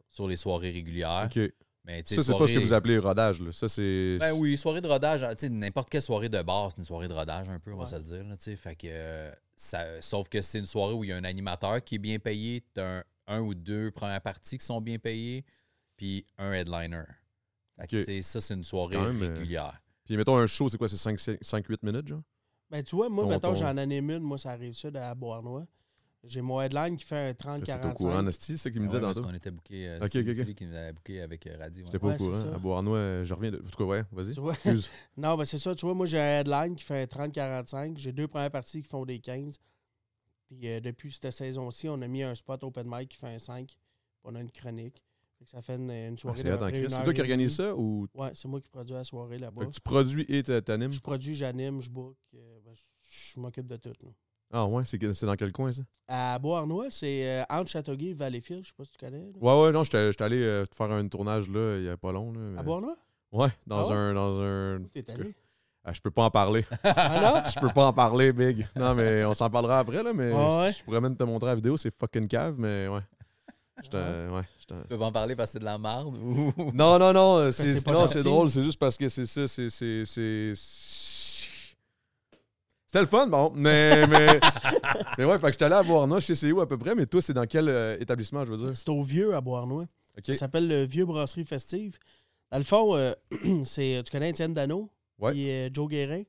sur 0.08 0.26
les 0.28 0.36
soirées 0.36 0.70
régulières. 0.70 1.28
OK. 1.34 1.52
Mais, 1.84 2.02
Ça, 2.04 2.22
c'est 2.22 2.36
pas 2.36 2.46
ce 2.46 2.52
que 2.52 2.58
vous 2.58 2.72
appelez 2.74 2.98
rodage, 2.98 3.40
là. 3.40 3.50
Ça, 3.50 3.66
c'est... 3.66 4.18
Ben 4.20 4.32
oui, 4.34 4.58
soirée 4.58 4.82
de 4.82 4.88
rodage, 4.88 5.20
tu 5.20 5.26
sais, 5.38 5.48
n'importe 5.48 5.88
quelle 5.88 6.02
soirée 6.02 6.28
de 6.28 6.42
bar, 6.42 6.70
c'est 6.70 6.78
une 6.78 6.84
soirée 6.84 7.08
de 7.08 7.14
rodage 7.14 7.48
un 7.48 7.58
peu, 7.58 7.72
on 7.72 7.78
va 7.78 7.86
se 7.86 7.94
le 7.96 8.02
dire. 8.02 8.24
Là, 8.24 8.36
fait 8.36 8.76
que, 8.76 8.86
euh, 8.90 9.32
ça, 9.56 10.00
sauf 10.02 10.28
que 10.28 10.42
c'est 10.42 10.58
une 10.58 10.66
soirée 10.66 10.92
où 10.92 11.02
il 11.04 11.08
y 11.10 11.12
a 11.12 11.16
un 11.16 11.24
animateur 11.24 11.82
qui 11.82 11.94
est 11.94 11.98
bien 11.98 12.18
payé, 12.18 12.62
tu 12.74 12.80
un, 12.82 13.02
un 13.26 13.40
ou 13.40 13.54
deux 13.54 13.90
premières 13.90 14.20
parties 14.20 14.58
qui 14.58 14.66
sont 14.66 14.82
bien 14.82 14.98
payées, 14.98 15.46
puis 15.96 16.26
un 16.36 16.52
headliner. 16.52 17.04
Fait 17.80 17.86
que, 17.86 17.96
Ok. 17.96 18.00
tu 18.00 18.04
sais, 18.04 18.22
ça, 18.22 18.40
c'est 18.42 18.54
une 18.54 18.64
soirée 18.64 18.96
euh, 18.96 19.08
régulière. 19.34 19.80
Puis, 20.08 20.16
mettons, 20.16 20.38
un 20.38 20.46
show, 20.46 20.70
c'est 20.70 20.78
quoi? 20.78 20.88
C'est 20.88 20.96
5-8 20.96 21.82
minutes, 21.82 22.08
genre? 22.08 22.22
Ben, 22.70 22.82
tu 22.82 22.96
vois, 22.96 23.10
moi, 23.10 23.24
Ton- 23.24 23.28
mettons, 23.30 23.48
ton- 23.48 23.54
j'en 23.56 23.76
anime 23.76 24.10
une, 24.10 24.22
moi, 24.22 24.38
ça 24.38 24.52
arrive 24.52 24.72
ça 24.74 24.88
à 24.94 25.14
Bois-Noir. 25.14 25.64
J'ai 26.24 26.40
mon 26.40 26.60
headline 26.62 26.96
qui 26.96 27.04
fait 27.04 27.16
un 27.16 27.58
C'était 27.60 27.74
au 27.86 27.92
courant, 27.92 28.22
30-45. 28.22 28.24
Nasty, 28.24 28.52
c'est 28.52 28.56
ça 28.56 28.70
qu'il 28.70 28.80
me 28.80 28.86
Ouais, 28.86 28.90
disait 28.90 29.00
parce 29.02 29.16
tantôt? 29.16 29.28
qu'on 29.28 29.34
était 29.34 29.50
booké, 29.50 29.86
euh, 29.86 29.98
Ok, 30.00 30.08
c'est- 30.10 30.18
ok, 30.20 30.24
c'est 30.34 30.40
ok. 30.40 30.46
lui 30.46 30.54
qui 30.54 30.66
nous 30.66 30.74
avait 30.74 30.92
booké 30.94 31.20
avec 31.20 31.46
euh, 31.46 31.56
Radio. 31.58 31.84
J'étais 31.84 31.96
ouais. 31.96 32.00
pas 32.00 32.06
Ouais, 32.08 32.14
au 32.14 32.16
courant. 32.16 32.34
ça. 32.42 32.54
À 32.54 32.58
Beauharnois, 32.58 33.24
je 33.24 33.34
reviens 33.34 33.50
de... 33.50 33.58
En 33.58 33.68
tout 33.70 33.76
cas, 33.78 33.84
ouais, 33.84 34.02
vas-y. 34.10 34.34
Tu 34.34 34.40
vois? 34.40 34.52
Excuse. 34.54 34.90
non, 35.18 35.36
ben 35.36 35.44
c'est 35.44 35.58
ça, 35.58 35.74
tu 35.74 35.84
vois, 35.86 35.94
moi, 35.94 36.06
j'ai 36.06 36.18
un 36.18 36.40
headline 36.40 36.74
qui 36.74 36.84
fait 36.84 37.02
un 37.02 37.06
30-45. 37.06 37.98
J'ai 37.98 38.12
deux 38.12 38.26
premières 38.26 38.50
parties 38.50 38.80
qui 38.82 38.88
font 38.88 39.04
des 39.04 39.18
15. 39.20 39.58
Puis 40.46 40.68
euh, 40.68 40.80
depuis 40.80 41.12
cette 41.12 41.30
saison-ci, 41.30 41.88
on 41.88 42.00
a 42.02 42.06
mis 42.08 42.22
un 42.22 42.34
spot 42.34 42.64
open 42.64 42.86
mic 42.88 43.10
qui 43.10 43.18
fait 43.18 43.28
un 43.28 43.38
5. 43.38 43.66
Puis 43.68 43.76
on 44.24 44.34
a 44.34 44.40
une 44.40 44.50
chronique. 44.50 45.02
Fait 45.38 45.44
que 45.44 45.50
ça 45.50 45.62
fait 45.62 45.76
une, 45.76 45.90
une 45.90 46.14
Ah, 46.14 46.20
soirée 46.20 46.36
c'est 46.38 46.48
heure 46.48 46.58
toi 47.04 47.14
qui 47.14 47.20
organise 47.20 47.54
ça 47.56 47.74
ou... 47.76 48.08
Ouais, 48.14 48.30
c'est 48.34 48.48
moi 48.48 48.60
qui 48.60 48.68
produis 48.68 48.94
la 48.94 49.04
soirée 49.04 49.38
là-bas. 49.38 49.66
Tu 49.72 49.80
produis 49.80 50.26
et 50.28 50.42
t'a- 50.42 50.60
t'animes? 50.60 50.92
Je 50.92 51.00
produis, 51.00 51.34
j'anime, 51.34 51.80
je 51.80 51.88
book. 51.90 52.16
euh, 52.34 52.58
ben, 52.64 52.74
je 53.08 53.40
m'occupe 53.40 53.66
de 53.68 53.76
tout. 53.76 53.92
là. 54.02 54.08
Ah 54.50 54.66
ouais, 54.66 54.82
c'est 54.84 55.24
dans 55.26 55.36
quel 55.36 55.52
coin, 55.52 55.70
ça? 55.72 55.82
À 56.08 56.38
Beauharnois, 56.38 56.90
c'est 56.90 57.28
euh, 57.28 57.44
entre 57.50 57.70
Châteauguay 57.70 58.06
et 58.08 58.14
Valleyfield. 58.14 58.64
Je 58.64 58.68
sais 58.68 58.74
pas 58.76 58.84
si 58.84 58.92
tu 58.92 58.98
connais. 58.98 59.18
là. 59.20 59.32
Ouais, 59.40 59.62
ouais, 59.66 59.72
non, 59.72 59.84
j'étais 59.84 60.22
allé 60.22 60.38
euh, 60.42 60.64
faire 60.74 60.90
un 60.90 61.06
tournage, 61.06 61.50
là, 61.50 61.76
il 61.78 61.84
y 61.84 61.88
a 61.88 61.96
pas 61.96 62.12
long, 62.12 62.32
là. 62.32 62.40
mais- 62.40 62.58
À 62.58 62.62
Beauharnois? 62.62 62.96
Ouais, 63.30 63.50
dans 63.66 63.84
Ah 63.84 63.88
ouais? 63.88 63.94
un... 63.94 64.14
Dans 64.14 64.40
un... 64.40 64.78
Où 64.80 64.88
t'es 64.88 65.08
allé? 65.10 65.34
Ah, 65.84 65.92
je 65.92 66.00
peux 66.00 66.10
pas 66.10 66.24
en 66.24 66.30
parler. 66.30 66.64
Ah 66.84 67.34
non? 67.34 67.42
Je 67.50 67.60
peux 67.60 67.68
pas 67.68 67.86
en 67.86 67.92
parler, 67.92 68.32
Big. 68.32 68.66
Non, 68.74 68.94
mais 68.94 69.24
on 69.24 69.34
s'en 69.34 69.48
parlera 69.48 69.78
après, 69.80 70.02
là, 70.02 70.12
mais 70.12 70.32
Ah 70.34 70.64
ouais? 70.64 70.72
je 70.72 70.82
pourrais 70.82 71.00
même 71.00 71.16
te 71.16 71.24
montrer 71.24 71.48
la 71.48 71.54
vidéo, 71.54 71.76
c'est 71.76 71.94
fucking 71.96 72.26
cave, 72.26 72.56
mais 72.58 72.88
ouais. 72.88 73.00
Ah. 73.92 74.34
Ouais. 74.34 74.42
Tu 74.66 74.74
peux 74.88 74.98
pas 74.98 75.06
en 75.06 75.12
parler 75.12 75.36
parce 75.36 75.50
que 75.50 75.52
c'est 75.54 75.58
de 75.60 75.64
la 75.64 75.78
merde 75.78 76.16
ou? 76.18 76.52
Non, 76.74 76.98
non, 76.98 77.12
non, 77.12 77.36
euh, 77.38 77.50
c'est, 77.50 77.86
non, 77.86 78.06
c'est 78.06 78.22
drôle, 78.22 78.50
c'est 78.50 78.62
juste 78.62 78.78
parce 78.78 78.96
que 78.98 79.08
c'est 79.08 79.26
ça, 79.26 79.46
c'est. 79.46 79.70
c'est, 79.70 80.02
c'est, 80.04 80.52
C'était 82.86 83.00
le 83.00 83.06
fun, 83.06 83.26
bon, 83.26 83.50
mais, 83.54 84.06
mais, 84.08 84.40
mais 85.18 85.24
ouais, 85.24 85.38
fait 85.38 85.46
que 85.46 85.52
j'étais 85.52 85.64
allé 85.66 85.74
à 85.74 85.82
Bourna, 85.82 86.18
je 86.20 86.26
sais 86.26 86.34
c'est 86.34 86.50
où 86.52 86.60
à 86.60 86.66
peu 86.68 86.78
près, 86.78 86.94
mais 86.94 87.06
toi, 87.06 87.20
c'est 87.20 87.34
dans 87.34 87.44
quel 87.46 87.68
euh, 87.68 87.96
établissement, 88.00 88.44
je 88.44 88.50
veux 88.52 88.56
dire? 88.56 88.70
C'est 88.76 88.88
au 88.88 89.02
Vieux 89.02 89.34
à 89.34 89.40
Beauharnois. 89.40 89.84
OK. 90.16 90.24
Ça 90.26 90.34
s'appelle 90.34 90.66
le 90.68 90.84
Vieux 90.86 91.04
Brasserie 91.04 91.44
Festive. 91.44 91.98
Dans 92.50 92.58
le 92.58 92.64
fond, 92.64 92.96
euh, 92.96 93.12
c'est, 93.64 94.02
tu 94.04 94.10
connais 94.10 94.30
Étienne 94.30 94.54
Dano? 94.54 94.90
Ouais. 95.18 95.36
Et 95.36 95.50
euh, 95.50 95.70
Joe 95.72 95.88
Guérin? 95.88 96.22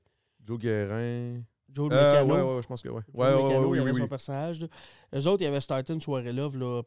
Joe 0.46 0.60
Guérin. 0.60 1.42
Joe 1.72 1.90
le 1.90 1.96
Euh, 1.96 2.10
Mécano. 2.12 2.34
ouais, 2.36 2.42
ouais, 2.42 2.56
ouais, 2.58 2.62
je 2.64 2.68
pense 2.68 2.82
que 2.82 2.90
ouais. 2.90 3.02
Joe 3.08 3.14
Ouais, 3.14 3.28
ouais, 3.34 3.44
Mécano, 3.44 3.60
ouais, 3.62 3.66
il 3.68 3.72
oui, 3.72 3.80
avait 3.80 3.92
oui. 3.92 4.02
son 4.02 4.08
personnage. 4.08 4.60
là. 4.60 4.68
Eux 5.16 5.28
autres, 5.28 5.44
ils 5.44 5.48
avaient 5.48 5.62
starté 5.62 5.94
une 5.94 6.02
soirée 6.02 6.34
love, 6.34 6.58
là. 6.58 6.82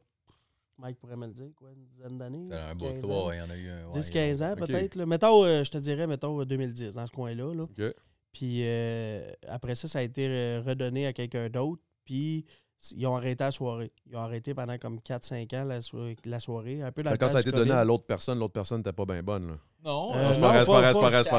Mike 0.79 0.99
pourrait 0.99 1.17
me 1.17 1.27
le 1.27 1.33
dire, 1.33 1.51
quoi, 1.55 1.71
une 1.73 1.85
dizaine 1.87 2.19
d'années. 2.19 2.49
Un 2.53 2.75
bout 2.75 2.87
15 2.87 3.01
de 3.01 3.07
ans. 3.07 3.09
temps, 3.09 3.29
ouais, 3.29 3.37
il 3.37 3.39
y 3.39 3.43
en 3.43 3.51
a 3.51 3.57
eu 3.57 3.69
un. 3.69 3.87
ouais, 3.89 4.01
10-15 4.01 4.43
ans, 4.45 4.55
peut-être. 4.57 4.97
Mettons, 5.05 5.45
euh, 5.45 5.65
je 5.65 5.71
te 5.71 5.79
dirais, 5.79 6.07
mettons, 6.07 6.41
euh, 6.41 6.45
2010, 6.45 6.95
dans 6.95 7.07
ce 7.07 7.13
coin-là. 7.13 7.55
là. 7.55 7.91
Puis 8.33 8.63
euh, 8.65 9.31
après 9.47 9.75
ça, 9.75 9.89
ça 9.89 9.99
a 9.99 10.03
été 10.03 10.27
euh, 10.29 10.63
redonné 10.67 11.07
à 11.07 11.13
quelqu'un 11.13 11.49
d'autre. 11.51 11.83
Puis 12.05 12.47
ils 12.91 13.07
ont 13.07 13.17
arrêté 13.17 13.45
la 13.45 13.51
soirée. 13.53 13.93
Ils 14.07 14.17
ont 14.17 14.21
arrêté 14.21 14.55
pendant 14.55 14.77
comme 14.79 14.99
4-5 14.99 15.55
ans 15.57 15.65
la, 15.65 15.81
so- 15.83 16.09
la 16.25 16.41
soirée. 16.41 16.83
Un 16.83 16.91
peu 16.91 17.03
Quand 17.19 17.29
ça 17.29 17.39
a 17.39 17.43
du 17.43 17.49
été 17.49 17.57
donné 17.59 17.71
à 17.71 17.85
l'autre 17.85 18.05
personne, 18.05 18.39
l'autre 18.39 18.53
personne 18.55 18.79
n'était 18.79 18.93
pas 18.93 19.05
bien 19.05 19.23
bonne. 19.23 19.49
Là. 19.49 19.55
Non, 19.85 20.15
Euh, 20.15 20.19
euh, 20.19 20.23
non, 20.23 20.49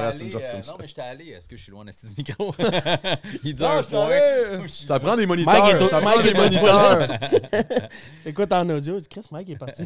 vrai, 0.02 0.14
c'est 0.14 0.20
allé, 0.20 0.26
une 0.26 0.32
joke, 0.32 0.42
euh, 0.42 0.46
c'est 0.46 0.52
une 0.54 0.58
Non, 0.60 0.64
joke. 0.66 0.76
mais 0.80 0.88
j'étais 0.88 1.02
allé. 1.02 1.26
Est-ce 1.30 1.48
que 1.48 1.56
je 1.56 1.64
suis 1.64 1.72
loin 1.72 1.86
d'assis 1.86 2.08
du 2.08 2.14
micro? 2.18 2.56
Il 3.44 3.54
dit 3.56 3.64
Ah, 3.64 3.78
un 3.78 3.82
je 3.82 3.90
point. 3.90 4.10
savais! 4.10 4.68
Ça 4.70 5.00
prend 5.00 5.16
des 5.18 5.26
moniteurs. 5.26 5.54
Mike 5.64 5.76
est 5.76 5.84
au- 5.84 5.88
ça 5.88 6.02
Mike 6.02 6.16
prend 6.16 6.24
des 6.24 6.34
moniteurs. 6.34 7.08
Écoute 8.26 8.52
en 8.54 8.70
audio, 8.70 8.96
je 8.96 9.04
dis, 9.04 9.10
Chris, 9.10 9.24
Mike 9.32 9.50
est 9.50 9.58
parti. 9.58 9.84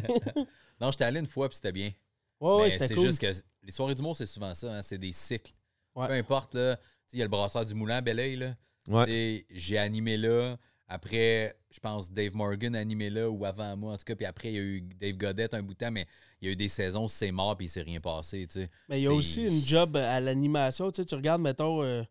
Non, 0.80 0.90
j'étais 0.90 1.04
allé 1.04 1.20
une 1.20 1.26
fois, 1.26 1.48
puis 1.48 1.56
c'était 1.56 1.72
bien. 1.72 1.90
Ouais, 2.40 2.54
ouais, 2.54 2.62
Mais 2.64 2.70
c'était 2.70 2.88
c'est 2.88 3.00
juste 3.00 3.20
que 3.20 3.26
les 3.64 3.72
soirées 3.72 3.94
d'humour, 3.94 4.14
c'est 4.16 4.26
souvent 4.26 4.54
ça. 4.54 4.72
hein, 4.74 4.82
c'est 4.82 4.98
des 4.98 5.12
cycles. 5.12 5.52
Ouais. 5.94 6.06
Peu 6.06 6.12
importe, 6.14 6.54
là. 6.54 6.78
Il 7.12 7.18
y 7.18 7.22
a 7.22 7.24
le 7.24 7.30
brasseur 7.30 7.64
du 7.64 7.74
Moulin 7.74 8.00
à. 8.02 8.54
Ouais. 8.88 9.06
Sais, 9.06 9.46
J'ai 9.50 9.78
animé 9.78 10.16
là. 10.16 10.56
Après, 10.88 11.54
je 11.70 11.78
pense 11.80 12.10
Dave 12.10 12.34
Morgan 12.34 12.74
animé 12.74 13.10
là 13.10 13.28
ou 13.28 13.44
avant 13.44 13.76
moi, 13.76 13.92
en 13.92 13.96
tout 13.98 14.04
cas. 14.04 14.16
Puis 14.16 14.24
après, 14.24 14.48
il 14.52 14.54
y 14.54 14.58
a 14.58 14.62
eu 14.62 14.80
Dave 14.80 15.16
Godette 15.16 15.52
un 15.54 15.62
bout 15.62 15.74
de 15.74 15.78
temps, 15.78 15.90
mais 15.90 16.06
il 16.40 16.46
y 16.46 16.48
a 16.48 16.52
eu 16.52 16.56
des 16.56 16.68
saisons 16.68 17.04
où 17.04 17.08
c'est 17.08 17.30
mort 17.30 17.56
puis 17.56 17.66
il 17.66 17.68
s'est 17.68 17.82
rien 17.82 18.00
passé, 18.00 18.46
tu 18.46 18.60
sais. 18.60 18.70
Mais 18.88 19.00
il 19.00 19.04
y 19.04 19.06
a 19.06 19.12
aussi 19.12 19.46
une 19.46 19.60
job 19.66 19.96
à 19.96 20.18
l'animation. 20.20 20.90
Tu 20.90 21.02
sais, 21.02 21.04
tu 21.04 21.14
regardes, 21.14 21.42
mettons, 21.42 21.82
euh, 21.82 22.02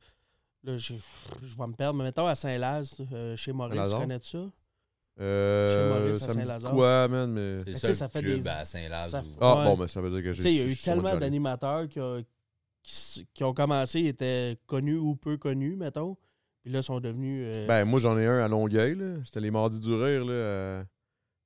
là, 0.64 0.78
je, 0.78 0.94
je 1.42 1.58
vais 1.58 1.68
me 1.68 1.74
perdre, 1.74 1.98
mais 1.98 2.04
mettons 2.04 2.28
à 2.28 2.36
Saint-Laz, 2.36 2.98
euh, 3.12 3.36
chez 3.36 3.52
Maurice, 3.52 3.90
tu 3.90 3.98
connais 3.98 4.20
ça? 4.22 4.38
Chez 5.18 5.24
Euh, 5.24 5.90
Maurice, 5.90 6.20
ça 6.20 6.34
me 6.36 6.46
dit 6.60 6.66
quoi, 6.66 7.08
man? 7.08 7.32
Mais... 7.32 7.64
C'est 7.66 7.72
tu 7.74 7.80
sais, 7.80 7.94
ça 7.94 8.08
fait 8.08 8.22
club 8.22 8.42
des- 8.44 8.48
à 8.48 8.64
Saint-Laz. 8.66 9.10
ça- 9.10 9.24
Ah, 9.42 9.56
bon, 9.66 9.78
mais 9.78 9.88
ça 9.88 10.00
veut 10.02 10.12
dire 10.12 10.20
que 10.22 10.30
Tu 10.30 10.36
j'ai. 10.36 10.42
sais, 10.44 10.54
il 10.54 10.58
y 10.58 10.62
a 10.62 10.66
eu 10.66 10.76
tellement 10.76 11.16
d'animateurs 11.18 11.88
qui, 11.90 12.00
qui 13.34 13.44
ont 13.44 13.54
commencé, 13.56 14.02
étaient 14.06 14.60
connus 14.68 14.98
ou 14.98 15.16
peu 15.16 15.38
connus, 15.38 15.76
mettons. 15.76 16.16
Puis 16.68 16.74
là, 16.74 16.82
sont 16.82 17.00
devenus. 17.00 17.56
euh, 17.56 17.66
Ben, 17.66 17.86
moi, 17.86 17.98
j'en 17.98 18.18
ai 18.18 18.26
un 18.26 18.44
à 18.44 18.48
Longueuil. 18.50 18.98
C'était 19.24 19.40
les 19.40 19.52
Mardis 19.52 19.80
du 19.80 19.94
Rire, 19.94 20.26
là. 20.26 20.34
euh, 20.34 20.84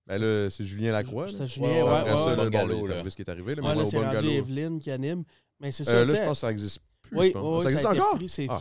Ben 0.07 0.17
là, 0.17 0.49
c'est 0.49 0.63
Julien 0.63 0.91
Lacroix. 0.91 1.27
C'était 1.27 1.47
Julien, 1.47 1.67
Ouais, 1.67 1.75
ouais, 1.75 1.83
ouais, 1.83 1.95
Après 1.95 2.11
ouais, 2.13 2.17
ça, 2.17 2.23
ouais. 2.31 2.35
là, 2.37 2.49
bon, 2.49 2.85
là. 2.87 3.03
ce 3.07 3.15
qui 3.15 3.21
est 3.21 3.29
arrivé, 3.29 3.53
là, 3.53 3.61
Ouais, 3.61 3.69
mais 3.69 3.75
là, 3.75 3.85
c'est 3.85 4.03
rendu. 4.03 4.27
Evelyne 4.29 4.79
qui 4.79 4.89
anime. 4.89 5.23
Mais 5.59 5.71
c'est 5.71 5.83
ça. 5.83 5.91
Euh, 5.93 6.05
là, 6.05 6.15
je 6.15 6.21
pense 6.23 6.37
que 6.39 6.41
ça 6.47 6.51
existe 6.51 6.81
plus. 7.03 7.17
Oui, 7.19 7.33
ça 7.61 7.69
existe 7.69 7.85
encore? 7.85 8.17
C'est 8.25 8.47
Ah, 8.49 8.59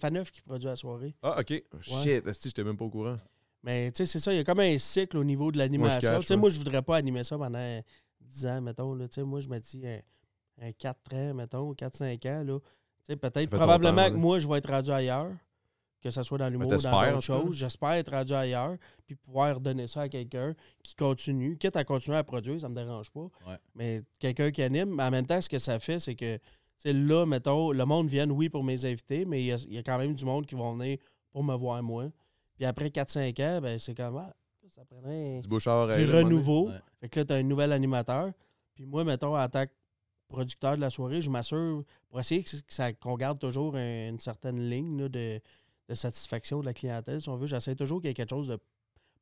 Faneuf 0.00 0.30
qui 0.30 0.40
produit 0.40 0.68
la 0.68 0.76
soirée. 0.76 1.16
Ah, 1.20 1.40
ok. 1.40 1.64
Shit, 1.80 2.22
j'étais 2.44 2.62
même 2.62 2.76
pas 2.76 2.84
au 2.84 2.90
courant? 2.90 3.16
Mais 3.64 3.90
tu 3.90 3.98
sais, 3.98 4.06
c'est 4.06 4.20
ça, 4.20 4.32
il 4.32 4.36
y 4.36 4.38
a 4.38 4.44
comme 4.44 4.60
un 4.60 4.78
cycle 4.78 5.18
au 5.18 5.24
niveau 5.24 5.50
de 5.50 5.58
l'animation. 5.58 6.20
Tu 6.20 6.26
sais, 6.26 6.36
moi, 6.36 6.48
je 6.48 6.58
voudrais 6.58 6.80
pas 6.82 6.96
animer 6.96 7.24
ça 7.24 7.36
pendant 7.36 7.82
10 8.20 8.46
ans, 8.46 8.60
mettons. 8.60 8.94
Là. 8.94 9.08
Tu 9.08 9.16
sais, 9.16 9.24
moi, 9.24 9.40
je 9.40 9.48
me 9.48 9.58
dis 9.58 9.82
un, 9.84 9.98
un 10.68 10.70
4 10.70 11.12
ans, 11.14 11.34
mettons, 11.34 11.72
4-5 11.74 12.24
ans. 12.28 12.44
Là. 12.44 12.58
Tu 12.60 12.66
sais, 13.02 13.16
Peut-être, 13.16 13.50
probablement 13.50 14.06
que 14.06 14.12
là. 14.12 14.16
moi, 14.16 14.38
je 14.38 14.46
vais 14.46 14.58
être 14.58 14.70
rendu 14.70 14.90
ailleurs, 14.92 15.30
que 16.02 16.10
ce 16.10 16.22
soit 16.22 16.38
dans 16.38 16.48
l'humour 16.48 16.66
ou 16.66 16.76
dans 16.76 17.02
d'autres 17.10 17.20
choses. 17.20 17.56
J'espère 17.56 17.92
être 17.92 18.12
rendu 18.12 18.32
ailleurs, 18.32 18.76
puis 19.06 19.14
pouvoir 19.16 19.60
donner 19.60 19.86
ça 19.86 20.02
à 20.02 20.08
quelqu'un 20.08 20.54
qui 20.82 20.94
continue. 20.94 21.56
Quitte 21.58 21.76
à 21.76 21.84
continuer 21.84 22.16
à 22.18 22.24
produire, 22.24 22.60
ça 22.60 22.68
me 22.68 22.74
dérange 22.74 23.10
pas. 23.10 23.28
Ouais. 23.46 23.56
Mais 23.74 24.02
quelqu'un 24.20 24.50
qui 24.50 24.62
anime, 24.62 24.94
mais 24.94 25.02
en 25.04 25.10
même 25.10 25.26
temps, 25.26 25.40
ce 25.40 25.48
que 25.48 25.58
ça 25.58 25.78
fait, 25.78 25.98
c'est 25.98 26.14
que 26.14 26.38
là, 26.84 27.26
mettons, 27.26 27.72
le 27.72 27.84
monde 27.84 28.08
vient, 28.08 28.28
oui, 28.30 28.48
pour 28.48 28.62
mes 28.64 28.84
invités, 28.84 29.24
mais 29.24 29.42
il 29.42 29.46
y, 29.46 29.52
a, 29.52 29.56
il 29.66 29.74
y 29.74 29.78
a 29.78 29.82
quand 29.82 29.98
même 29.98 30.14
du 30.14 30.24
monde 30.24 30.46
qui 30.46 30.54
vont 30.54 30.74
venir 30.76 30.98
pour 31.32 31.42
me 31.42 31.54
voir 31.54 31.82
moi. 31.82 32.04
Puis 32.56 32.64
après 32.64 32.88
4-5 32.88 33.40
ans, 33.42 33.60
ben, 33.60 33.78
c'est 33.78 33.94
comme, 33.96 34.16
ah, 34.18 34.32
ça 34.68 34.84
prendrait 34.84 35.40
Du 35.40 35.66
oreille. 35.66 36.04
du 36.04 36.06
donné. 36.06 36.22
renouveau. 36.24 36.68
Ouais. 36.68 36.74
Fait 37.00 37.08
que 37.08 37.20
là, 37.20 37.24
tu 37.26 37.32
as 37.32 37.36
un 37.36 37.42
nouvel 37.42 37.72
animateur. 37.72 38.30
Puis 38.74 38.84
moi, 38.86 39.02
mettons, 39.02 39.36
en 39.36 39.48
tant 39.48 39.64
que 39.66 39.72
producteur 40.28 40.76
de 40.76 40.80
la 40.82 40.90
soirée, 40.90 41.20
je 41.20 41.30
m'assure, 41.30 41.82
pour 42.08 42.20
essayer 42.20 42.44
qu'on 43.00 43.16
garde 43.16 43.38
toujours 43.38 43.74
un- 43.76 44.08
une 44.10 44.18
certaine 44.18 44.60
ligne 44.68 45.00
là, 45.02 45.08
de, 45.08 45.40
de 45.88 45.94
satisfaction 45.94 46.60
de 46.60 46.66
la 46.66 46.74
clientèle, 46.74 47.20
si 47.20 47.28
on 47.28 47.36
veut, 47.36 47.46
j'essaie 47.46 47.74
toujours 47.74 48.00
qu'il 48.00 48.08
y 48.08 48.10
ait 48.10 48.14
quelque 48.14 48.30
chose 48.30 48.48
de 48.48 48.58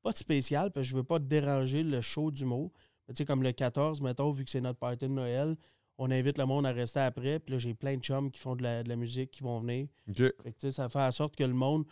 pas 0.02 0.12
de 0.12 0.18
spécial, 0.18 0.70
parce 0.70 0.87
que 0.87 0.90
je 0.90 0.96
veux 0.96 1.05
pas 1.05 1.18
déranger 1.18 1.83
le 1.83 2.00
show 2.00 2.31
du 2.31 2.44
mot. 2.44 2.72
Mais 3.09 3.14
Tu 3.14 3.18
sais, 3.18 3.24
comme 3.24 3.42
le 3.42 3.52
14, 3.52 4.00
mettons, 4.02 4.31
vu 4.31 4.44
que 4.44 4.50
c'est 4.50 4.61
notre 4.61 4.79
party 4.79 5.07
de 5.07 5.12
Noël, 5.12 5.57
on 5.98 6.11
invite 6.11 6.38
le 6.38 6.46
monde 6.46 6.66
à 6.66 6.72
rester 6.72 7.00
après. 7.00 7.38
Puis 7.40 7.52
là, 7.52 7.59
j'ai 7.59 7.74
plein 7.74 7.96
de 7.96 8.02
chums 8.02 8.31
qui 8.31 8.38
font 8.38 8.55
de 8.55 8.62
la, 8.62 8.83
de 8.83 8.88
la 8.88 8.96
musique, 8.96 9.31
qui 9.31 9.42
vont 9.42 9.59
venir. 9.61 9.88
Ok. 10.09 10.16
Fait 10.16 10.33
que, 10.33 10.48
tu 10.48 10.55
sais, 10.59 10.70
ça 10.70 10.88
fait 10.88 11.00
en 11.00 11.11
sorte 11.12 11.35
que 11.37 11.44
le 11.44 11.55
monde, 11.55 11.85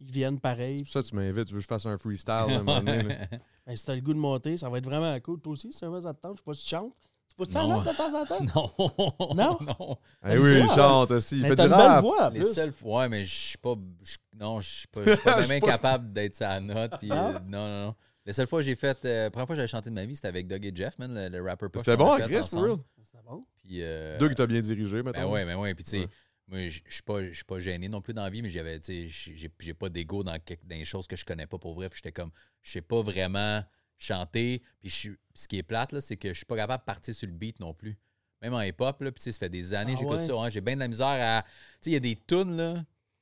ils 0.00 0.10
viennent 0.10 0.38
pareil. 0.38 0.78
C'est 0.78 0.84
pour 0.84 0.92
ça 0.92 1.02
que 1.02 1.06
tu 1.08 1.16
m'invites. 1.16 1.46
Tu 1.46 1.52
veux 1.54 1.58
que 1.58 1.62
je 1.62 1.68
fasse 1.68 1.86
un 1.86 1.98
freestyle 1.98 2.30
à 2.32 2.44
un 2.44 2.62
moment 2.62 2.78
donné, 2.82 3.02
là. 3.02 3.26
Ben, 3.66 3.76
si 3.76 3.84
t'as 3.84 3.94
le 3.94 4.00
goût 4.00 4.14
de 4.14 4.18
monter, 4.18 4.56
ça 4.56 4.70
va 4.70 4.78
être 4.78 4.84
vraiment 4.86 5.18
cool. 5.20 5.40
Toi 5.40 5.52
aussi, 5.52 5.72
si 5.72 5.80
jamais 5.80 6.00
ça 6.00 6.14
te 6.14 6.20
tente, 6.20 6.36
je 6.36 6.38
sais 6.38 6.44
pas 6.44 6.54
si 6.54 6.62
tu 6.62 6.70
chantes. 6.70 6.94
Tu 7.38 7.44
peux 7.44 7.52
te 7.52 7.58
Non. 7.58 7.76
chanter 7.84 7.90
de 7.90 7.96
temps 7.96 8.20
en 8.20 8.26
temps? 8.26 8.44
non. 9.28 9.34
Non? 9.34 9.58
Non. 9.78 9.98
Eh 10.28 10.38
oui, 10.38 10.60
il 10.60 10.68
chante 10.74 11.10
aussi. 11.12 11.36
Il 11.36 11.42
Mais 11.42 11.48
fait 11.50 11.56
t'as 11.56 11.66
du 11.66 11.70
une 11.72 11.76
belle 11.78 11.86
rap? 11.86 12.04
voix, 12.04 12.26
en 12.26 12.30
Les 12.30 12.40
plus. 12.40 12.52
seules 12.54 12.72
fois, 12.72 13.08
mais 13.08 13.24
je 13.24 13.34
suis 13.34 13.58
pas. 13.58 13.74
je- 14.02 14.16
non, 14.38 14.60
je 14.60 14.68
suis 14.68 14.86
pas, 14.88 15.00
je 15.04 15.12
suis 15.12 15.22
pas 15.24 15.46
même 15.46 15.60
capable 15.62 16.12
d'être 16.12 16.34
sa 16.34 16.58
note. 16.60 16.92
puis, 16.98 17.08
Ah? 17.12 17.28
euh, 17.28 17.38
non, 17.46 17.68
non, 17.68 17.84
non. 17.86 17.94
La 18.26 18.32
seule 18.32 18.46
fois 18.48 18.58
que 18.58 18.64
j'ai 18.66 18.74
fait. 18.76 19.04
euh, 19.04 19.24
la 19.24 19.30
première 19.30 19.46
fois 19.46 19.54
que 19.54 19.58
j'avais 19.58 19.68
chanté 19.68 19.88
de 19.90 19.94
ma 19.94 20.04
vie, 20.04 20.16
c'était 20.16 20.28
avec 20.28 20.46
Doug 20.48 20.64
et 20.66 20.72
Jeff, 20.74 20.98
man, 20.98 21.14
le, 21.14 21.28
le 21.38 21.42
rapper 21.42 21.68
poche 21.68 21.82
C'était 21.84 21.96
qu'on 21.96 22.04
bon, 22.04 22.12
a 22.12 22.16
fait 22.18 22.22
Chris, 22.24 22.34
for 22.34 22.44
ensemble. 22.44 22.66
real? 22.70 22.78
C'était 23.02 23.22
bon. 23.24 23.44
Puis. 23.56 23.82
euh, 23.82 24.18
Doug, 24.18 24.30
il 24.32 24.34
t'a 24.34 24.46
bien 24.46 24.60
dirigé, 24.60 24.96
Ben 24.96 25.04
maintenant. 25.04 25.30
ouais, 25.30 25.44
ben 25.44 25.56
ouais. 25.56 25.74
Puis 25.74 25.84
tu 25.84 25.90
sais, 25.90 25.98
Ouais. 26.00 26.08
moi, 26.48 26.58
je 26.68 26.80
je 26.86 26.92
suis 26.94 27.02
pas, 27.02 27.22
je 27.24 27.32
suis 27.32 27.44
pas 27.44 27.58
gêné 27.60 27.88
non 27.88 28.00
plus 28.00 28.12
dans 28.14 28.22
la 28.24 28.30
vie, 28.30 28.42
mais 28.42 28.48
j'avais, 28.50 28.80
tu 28.80 29.08
sais, 29.08 29.34
j'ai 29.36 29.50
j'ai 29.60 29.74
pas 29.74 29.88
d'ego 29.88 30.22
dans, 30.24 30.36
quelque- 30.40 30.66
dans 30.66 30.76
les 30.76 30.84
choses 30.84 31.06
que 31.06 31.14
je 31.16 31.24
connais 31.24 31.46
pas 31.46 31.56
pour 31.58 31.74
vrai. 31.74 31.88
Puis 31.88 32.00
j'étais 32.02 32.12
comme, 32.12 32.30
je 32.62 32.72
sais 32.72 32.82
pas 32.82 33.00
vraiment 33.00 33.62
chanter. 33.98 34.62
Puis 34.80 34.90
je 34.90 34.94
suis- 34.94 35.16
ce 35.34 35.46
qui 35.48 35.58
est 35.58 35.62
plate, 35.62 35.92
là, 35.92 36.00
c'est 36.00 36.16
que 36.16 36.28
je 36.28 36.34
suis 36.34 36.46
pas 36.46 36.56
capable 36.56 36.82
de 36.82 36.86
partir 36.86 37.14
sur 37.14 37.26
le 37.28 37.34
beat 37.34 37.60
non 37.60 37.74
plus. 37.74 37.98
Même 38.42 38.54
en 38.54 38.60
hip-hop, 38.60 39.00
là, 39.02 39.10
puis 39.10 39.20
tu 39.20 39.24
sais, 39.24 39.32
ça 39.32 39.38
fait 39.40 39.48
des 39.48 39.74
années 39.74 39.92
que 39.94 39.98
Ah 39.98 40.00
j'écoute 40.00 40.16
ouais? 40.18 40.26
ça. 40.26 40.36
ouais, 40.36 40.50
j'ai 40.50 40.60
bien 40.60 40.74
de 40.74 40.80
la 40.80 40.88
misère 40.88 41.06
à. 41.08 41.42
Tu 41.42 41.48
sais, 41.82 41.90
il 41.90 41.92
y 41.94 41.96
a 41.96 42.00
des 42.00 42.16
tunes, 42.16 42.56
là, 42.56 42.74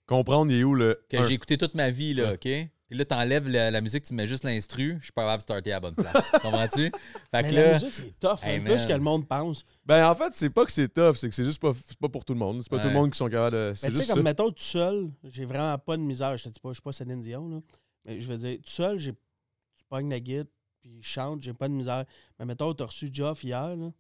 Comprendre, 0.07 0.53
il 0.53 0.61
est 0.61 0.65
où 0.65 0.75
le. 0.75 1.03
que 1.11 1.21
j'ai 1.23 1.35
écouté 1.35 1.57
toute 1.59 1.75
ma 1.75 1.91
vie, 1.91 2.15
là, 2.15 2.33
Ouais. 2.33 2.35
OK? 2.35 2.71
Puis 2.89 2.97
là, 2.97 3.05
t'enlèves 3.05 3.49
la, 3.49 3.73
la 3.73 3.81
musique, 3.81 4.05
tu 4.05 4.15
mets 4.15 4.29
juste 4.29 4.45
l'instru, 4.45 4.99
je 5.01 5.05
suis 5.07 5.13
pas 5.13 5.23
capable 5.23 5.39
de 5.39 5.43
starter 5.43 5.73
à 5.73 5.77
la 5.77 5.81
bonne 5.81 5.97
place. 5.97 6.31
Comprends-tu? 6.43 6.93
Fait 7.33 7.43
Mais 7.43 7.51
que 7.51 7.55
la 7.57 7.63
là. 7.67 7.73
musique, 7.73 7.95
c'est 7.95 8.21
tough. 8.21 8.39
Hey, 8.45 8.59
hein, 8.59 8.65
plus 8.65 8.75
man. 8.77 8.87
que 8.87 8.93
le 8.93 8.99
monde 9.01 9.27
pense. 9.27 9.65
Ben, 9.85 10.09
en 10.09 10.15
fait, 10.15 10.33
c'est 10.35 10.51
pas 10.51 10.65
que 10.65 10.71
c'est 10.71 10.89
tough, 10.95 11.15
c'est 11.17 11.29
que 11.29 11.35
c'est 11.35 11.45
juste 11.45 11.61
pas, 11.61 11.73
c'est 11.75 11.99
pas 11.99 12.09
pour 12.09 12.25
tout 12.25 12.33
le 12.35 12.39
monde. 12.39 12.63
C'est 12.63 12.71
pas 12.71 12.79
tout 12.79 12.87
le 12.87 12.95
monde 12.95 13.11
qui 13.11 13.19
sont 13.19 13.29
capables 13.29 13.57
de. 13.57 13.73
Mais 13.83 13.89
tu 13.91 13.97
sais, 13.97 14.07
comme 14.07 14.17
ça. 14.19 14.23
mettons 14.23 14.51
tout 14.53 14.63
seul, 14.63 15.11
j'ai 15.25 15.45
vraiment 15.47 15.77
pas 15.79 15.97
de 15.97 16.03
misère. 16.03 16.37
Je 16.37 16.45
te 16.45 16.49
dis 16.51 16.61
pas, 16.61 16.69
je 16.69 16.75
suis 16.75 16.83
pas 16.83 16.93
Céline 16.93 17.21
Dion, 17.23 17.49
là. 17.49 17.61
Mais 18.05 18.21
je 18.21 18.31
veux 18.31 18.39
dire, 18.39 18.59
tout 18.59 18.71
seul, 18.71 18.99
j'ai 19.01 19.11
je 19.11 19.83
pogne 19.89 20.09
la 20.09 20.21
guitare, 20.21 20.47
puis 20.87 21.03
je 21.03 21.09
chante, 21.09 21.43
j'ai 21.43 21.53
pas 21.53 21.69
de 21.69 21.75
misère. 21.75 22.05
Mais 22.39 22.45
mettons, 22.45 22.73
t'as 22.75 22.87
reçu 22.87 23.11
Geoff 23.13 23.43
hier, 23.43 23.77
là. 23.77 23.93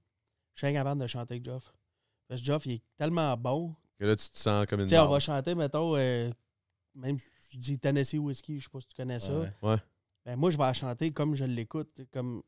Je 0.54 0.58
suis 0.58 0.66
incapable 0.68 1.00
de 1.00 1.06
chanter 1.06 1.34
avec 1.34 1.44
Geoff. 1.44 1.74
Parce 2.28 2.40
que 2.40 2.46
Geoff, 2.46 2.66
il 2.66 2.72
est 2.74 2.82
tellement 2.96 3.36
bon. 3.36 3.74
Que 3.98 4.04
là, 4.04 4.16
tu 4.16 4.30
te 4.30 4.38
sens 4.38 4.66
comme 4.66 4.80
une 4.80 4.86
Tu 4.86 4.90
sais, 4.90 4.98
on 4.98 5.08
va 5.08 5.20
chanter, 5.20 5.54
mettons, 5.54 5.96
euh, 5.96 6.30
même 6.94 7.18
je 7.50 7.58
dis 7.58 7.78
Tennessee 7.78 8.18
Whiskey, 8.18 8.58
je 8.58 8.64
sais 8.64 8.70
pas 8.70 8.80
si 8.80 8.86
tu 8.86 8.94
connais 8.94 9.18
ça. 9.18 9.40
Ouais. 9.62 9.76
Ben, 10.24 10.36
moi, 10.36 10.50
je 10.50 10.56
vais 10.56 10.64
la 10.64 10.72
chanter 10.72 11.12
comme 11.12 11.34
je 11.34 11.44
l'écoute, 11.44 12.02
comme 12.12 12.42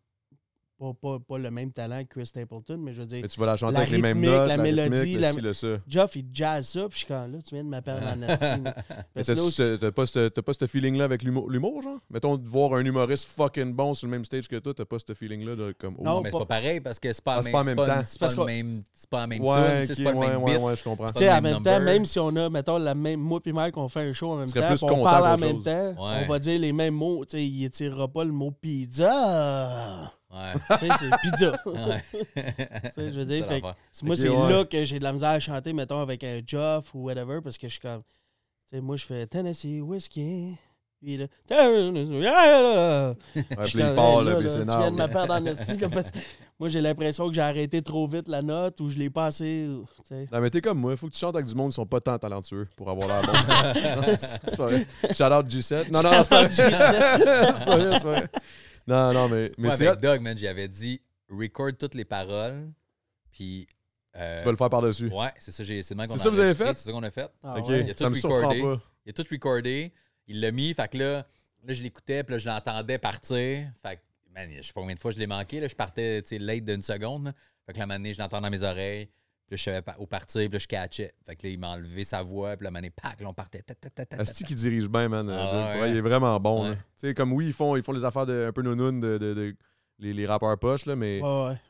pas, 0.79 0.93
pas, 1.01 1.19
pas 1.19 1.39
le 1.39 1.51
même 1.51 1.73
talent 1.73 2.03
que 2.05 2.09
Chris 2.15 2.27
Stapleton, 2.27 2.79
mais 2.79 2.93
je 2.95 3.01
veux 3.01 3.07
dire, 3.07 3.19
Mais 3.23 3.29
tu 3.29 3.41
vas 3.41 3.47
la 3.47 3.57
chanter 3.57 3.75
La 3.75 3.79
avec 3.81 3.91
les 3.91 3.99
mêmes 3.99 4.19
rythmique, 4.19 4.31
notes, 4.39 4.49
la 4.49 4.57
mélodie, 4.57 5.17
la- 5.19 5.29
le 5.33 5.35
ci, 5.37 5.41
le 5.43 5.53
ça. 5.53 5.67
Geoff, 5.89 6.17
il 6.17 6.25
jazz 6.33 6.69
ça, 6.69 6.81
puis 6.89 6.91
je 6.93 6.97
suis 6.99 7.07
comme 7.07 7.33
là, 7.33 7.39
tu 7.47 7.55
viens 7.55 7.65
de 7.65 7.69
m'appeler 7.69 7.97
en 7.97 7.99
ce- 9.51 9.77
T'as 9.77 9.91
pas 9.91 10.07
ce 10.07 10.29
t'as 10.29 10.43
pas 10.43 10.53
ce 10.53 10.67
feeling-là 10.67 11.05
avec 11.05 11.23
l'humour, 11.23 11.83
genre? 11.83 11.99
Mettons, 12.11 12.37
de 12.37 12.49
voir 12.49 12.75
un 12.75 12.85
humoriste 12.85 13.27
fucking 13.29 13.73
bon 13.75 13.95
sur 13.95 14.07
le 14.07 14.13
même 14.13 14.25
stage 14.25 14.47
que 14.49 14.57
toi, 14.57 14.73
t'as 14.75 14.85
pas 14.85 14.99
ce 15.05 15.13
feeling-là 15.15 15.57
de 15.57 15.75
comme. 15.79 15.97
oh, 15.99 16.03
Non, 16.05 16.21
mais 16.21 16.31
c'est 16.31 16.39
pas 16.39 16.47
pareil 16.47 16.81
parce 16.81 16.99
que 17.01 17.13
c'est 17.13 17.25
pas, 17.25 17.35
Ah, 17.35 17.39
en 17.41 17.43
c'est 17.43 17.53
même 17.65 17.77
pas 17.77 17.87
temps. 17.87 18.03
C'est 18.07 18.21
pas 18.21 18.29
le 18.29 18.35
qu'on- 18.37 18.45
même, 18.45 18.81
c'est 18.95 19.11
pas 19.11 19.21
la 19.21 19.27
même 19.27 19.43
ok, 19.43 19.57
c'est 19.87 20.03
pas 20.05 20.13
le 20.13 20.17
ouais, 20.17 20.29
même 20.29 20.43
ouais, 20.43 20.53
beat. 20.55 20.61
ouais, 20.63 20.77
je 20.77 20.85
comprends. 20.85 21.07
Tu 21.09 21.19
sais, 21.19 21.33
en 21.33 21.41
même 21.41 21.63
temps, 21.63 21.81
même 21.81 22.05
si 22.05 22.19
on 22.19 22.35
a, 22.37 22.49
mettons, 22.49 22.79
la 22.79 22.95
même, 22.95 23.21
moi 23.21 23.41
puis 23.41 23.53
Mike, 23.53 23.77
on 23.77 23.89
fait 23.89 24.01
un 24.09 24.13
show 24.13 24.33
en 24.33 24.37
même 24.37 24.51
temps, 24.51 24.75
on 24.93 25.03
parle 25.05 25.27
en 25.27 25.37
même 25.39 25.63
temps, 25.63 25.95
on 25.99 26.27
va 26.27 26.39
dire 26.39 26.59
les 26.61 26.73
mêmes 26.73 26.95
mots. 26.95 27.25
Tu 27.25 27.37
sais, 27.37 27.45
il 27.45 27.65
étirera 27.65 28.09
pas 28.09 28.25
le 28.25 28.33
mot 28.33 28.51
pizza. 28.51 30.13
Ouais. 30.31 30.79
tu 30.79 30.87
sais, 30.87 30.93
c'est 30.99 31.11
pizza. 31.23 31.53
Ouais. 31.67 32.05
Tu 32.13 32.93
sais, 32.93 33.11
je 33.11 33.19
veux 33.21 33.25
dire, 33.25 33.45
C'est 33.49 33.55
fait 33.61 33.63
moi, 34.05 34.17
c'est 34.17 34.29
ouais. 34.29 34.51
là 34.53 34.65
que 34.65 34.85
j'ai 34.85 34.99
de 34.99 35.05
la 35.05 35.13
misère 35.13 35.31
à 35.31 35.41
chanter, 35.41 35.73
mettons, 35.73 36.01
avec 36.01 36.23
un 36.25 36.41
Joff 36.47 36.95
ou 36.95 37.05
whatever, 37.05 37.41
parce 37.43 37.57
que 37.57 37.67
je 37.67 37.73
suis 37.73 37.81
comme. 37.81 38.03
Tu 38.71 38.77
sais, 38.77 38.81
moi, 38.83 38.97
je 38.97 39.07
fais 39.07 39.27
Tennessee 39.27 39.81
Whiskey. 39.81 40.53
Puis 41.01 41.17
là. 41.17 41.27
Puis 41.47 41.57
il 43.75 43.95
part, 43.95 44.23
là, 44.23 44.33
là, 44.33 44.37
puis 44.37 44.45
là, 44.47 44.51
c'est 44.51 44.59
Tu 44.61 44.67
viens 44.67 44.67
de 44.67 44.87
énorme. 44.95 44.97
me 44.97 45.07
perdre 45.07 45.35
en 45.35 45.47
esti, 45.47 45.79
là, 45.79 45.89
parce 45.89 46.11
que 46.11 46.19
Moi, 46.59 46.69
j'ai 46.69 46.81
l'impression 46.81 47.29
que 47.29 47.35
j'ai 47.35 47.41
arrêté 47.41 47.83
trop 47.83 48.07
vite 48.09 48.29
la 48.29 48.43
note 48.43 48.81
ou 48.81 48.91
je 48.91 48.99
l'ai 48.99 49.09
pas 49.09 49.27
assez. 49.27 49.69
tu 49.99 50.03
sais. 50.09 50.29
Non, 50.33 50.41
mais 50.41 50.51
t'es 50.51 50.61
comme 50.61 50.79
moi, 50.79 50.97
faut 50.97 51.07
que 51.07 51.13
tu 51.13 51.19
chantes 51.21 51.37
avec 51.37 51.47
du 51.47 51.55
monde 51.55 51.71
qui 51.71 51.77
sont 51.77 51.87
pas 51.87 52.01
tant 52.01 52.19
talentueux 52.19 52.67
pour 52.77 52.91
avoir 52.91 53.07
l'air 53.09 53.23
bon. 53.23 53.33
c'est 54.19 54.57
pas 54.57 54.67
vrai. 54.67 54.87
Shout 55.15 55.25
out 55.25 55.47
G7. 55.47 55.91
Non, 55.93 56.03
non, 56.03 56.11
non, 56.11 56.25
c'est 56.25 56.29
pas 56.31 56.43
vrai. 56.43 56.53
Shout 56.53 56.63
out 56.63 56.73
G7. 56.73 57.55
c'est 57.59 57.65
pas 57.65 57.77
vrai, 57.77 57.93
c'est 57.95 58.03
pas 58.03 58.11
vrai. 58.11 58.29
Non, 58.89 59.13
non, 59.13 59.29
mais, 59.29 59.53
mais 59.59 59.69
Moi, 59.69 59.77
c'est 59.77 59.87
avec. 59.87 60.01
Doug, 60.01 60.21
man, 60.23 60.37
j'avais 60.37 60.67
dit 60.69 61.01
record 61.29 61.71
toutes 61.79 61.95
les 61.95 62.05
paroles, 62.05 62.71
puis. 63.31 63.67
euh, 64.17 64.39
Tu 64.39 64.45
vas 64.45 64.51
le 64.51 64.57
faire 64.57 64.71
par-dessus. 64.71 65.09
Ouais, 65.09 65.33
c'est 65.39 65.53
ça, 65.53 65.63
j'ai- 65.63 65.83
c'est 65.83 65.95
le 65.95 65.99
même 65.99 66.09
qu'on 66.09 66.15
C'est 66.15 66.21
a 66.21 66.25
ça 66.25 66.31
que 66.31 66.35
vous 66.35 66.41
avez 66.41 66.49
enregistré, 66.49 66.69
fait? 66.69 66.75
C'est 66.77 66.85
ça 66.87 66.93
qu'on 66.93 67.03
a 67.03 67.11
fait. 67.11 67.31
Ah 67.43 67.59
ok, 67.59 67.69
ouais. 67.69 67.81
Il 67.83 67.91
a 67.91 67.97
ça 67.97 68.05
tout 68.05 68.11
me 68.11 68.15
surprend 68.15 68.37
recordé. 68.49 68.63
pas. 68.63 68.81
Il 69.07 69.11
a 69.11 69.13
tout 69.13 69.27
recordé. 69.31 69.93
Il 70.27 70.41
l'a 70.41 70.51
mis. 70.51 70.73
Fait 70.75 70.89
que 70.89 70.99
là, 70.99 71.27
là 71.65 71.73
je 71.75 71.83
l'écoutais, 71.83 72.25
puis 72.25 72.33
là, 72.35 72.39
je 72.39 72.49
l'entendais 72.49 72.99
partir. 72.99 73.71
Fait 73.83 73.97
que, 73.97 74.01
man, 74.35 74.51
je 74.57 74.63
sais 74.63 74.73
pas 74.73 74.81
combien 74.81 74.95
de 74.95 75.01
fois 75.01 75.11
je 75.11 75.19
l'ai 75.19 75.27
manqué. 75.27 75.61
Là, 75.61 75.69
je 75.69 75.75
partais, 75.77 76.23
tu 76.23 76.29
sais, 76.29 76.39
late 76.39 76.65
d'une 76.65 76.83
seconde. 76.83 77.27
là. 77.27 77.33
Fait 77.67 77.75
que 77.75 77.79
la 77.79 77.87
manée, 77.87 78.15
je 78.15 78.19
l'entendais 78.19 78.47
dans 78.47 78.51
mes 78.51 78.63
oreilles. 78.63 79.09
Puis 79.49 79.55
là, 79.55 79.57
je 79.57 79.63
savais 79.63 79.81
pas 79.83 79.97
où 79.99 80.07
partir, 80.07 80.43
puis 80.43 80.53
là, 80.53 80.59
je 80.59 80.67
catchais. 80.67 81.15
Fait 81.25 81.35
que 81.35 81.47
là, 81.47 81.53
il 81.55 81.59
m'a 81.59 81.71
enlevé 81.71 82.05
sa 82.05 82.23
voix, 82.23 82.55
puis 82.57 82.65
la 82.65 82.71
manée, 82.71 82.91
pack, 82.91 83.19
là, 83.21 83.29
on 83.31 83.33
partait. 83.35 83.63
Ta, 83.63 83.75
ta, 83.75 83.89
ta, 83.89 84.05
ta, 84.05 84.17
ta, 84.17 84.23
Asti 84.23 84.45
qui 84.45 84.55
dirige 84.55 84.89
bien, 84.91 85.09
man. 85.09 85.29
Ah 85.31 85.33
ouais, 85.37 85.51
pour 85.73 85.79
vrai, 85.81 85.91
il 85.91 85.97
est 85.97 86.01
vraiment 86.03 86.39
bon. 86.39 86.65
Ouais. 86.65 86.69
là. 86.71 86.75
Tu 86.77 86.83
sais, 86.97 87.15
comme 87.15 87.33
oui, 87.33 87.47
ils 87.47 87.53
font, 87.55 87.75
ils 87.75 87.83
font 87.83 87.93
les 87.93 88.05
affaires 88.05 88.27
de, 88.27 88.45
un 88.49 88.53
peu 88.53 88.61
nounoun 88.63 89.01
de, 89.01 89.17
de- 89.19 89.33
de- 89.35 89.57
les, 89.99 90.13
les 90.13 90.27
rappeurs 90.27 90.57
poches, 90.59 90.85
là, 90.87 90.95
mais 90.95 91.21
Ouais, 91.23 91.47
ouais. 91.49 91.61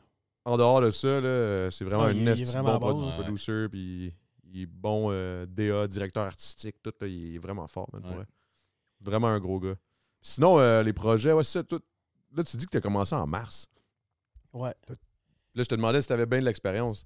en 0.45 0.57
dehors 0.57 0.81
de 0.81 0.91
ça, 0.91 1.21
là, 1.21 1.71
c'est 1.71 1.85
vraiment 1.85 2.03
Ouais, 2.03 2.11
un 2.21 2.25
esti 2.27 2.43
vraiment 2.43 2.77
bon, 2.79 2.93
bon, 2.93 3.11
producer, 3.13 3.67
puis 3.69 4.13
il 4.43 4.63
est 4.63 4.65
bon 4.65 5.07
euh, 5.11 5.45
DA, 5.47 5.87
directeur 5.87 6.25
artistique, 6.25 6.75
tout, 6.83 6.93
là, 6.99 7.07
il 7.07 7.35
est 7.35 7.39
vraiment 7.39 7.65
fort, 7.67 7.87
man, 7.93 8.01
pour 8.01 8.11
Ouais. 8.11 8.17
vrai. 8.17 8.25
Vraiment 8.99 9.27
un 9.29 9.39
gros 9.39 9.59
gars. 9.61 9.75
Sinon, 10.21 10.59
euh, 10.59 10.83
les 10.83 10.91
projets, 10.91 11.31
ouais, 11.31 11.45
c'est 11.45 11.59
ça, 11.59 11.63
tout. 11.63 11.81
Là, 12.35 12.43
tu 12.43 12.57
dis 12.57 12.65
que 12.65 12.71
tu 12.71 12.77
as 12.77 12.81
commencé 12.81 13.15
en 13.15 13.25
mars. 13.25 13.67
Ouais. 14.51 14.73
Là, 14.89 15.63
je 15.63 15.63
te 15.63 15.75
demandais 15.75 16.01
si 16.01 16.07
tu 16.07 16.13
avais 16.13 16.25
bien 16.25 16.39
de 16.39 16.45
l'expérience. 16.45 17.05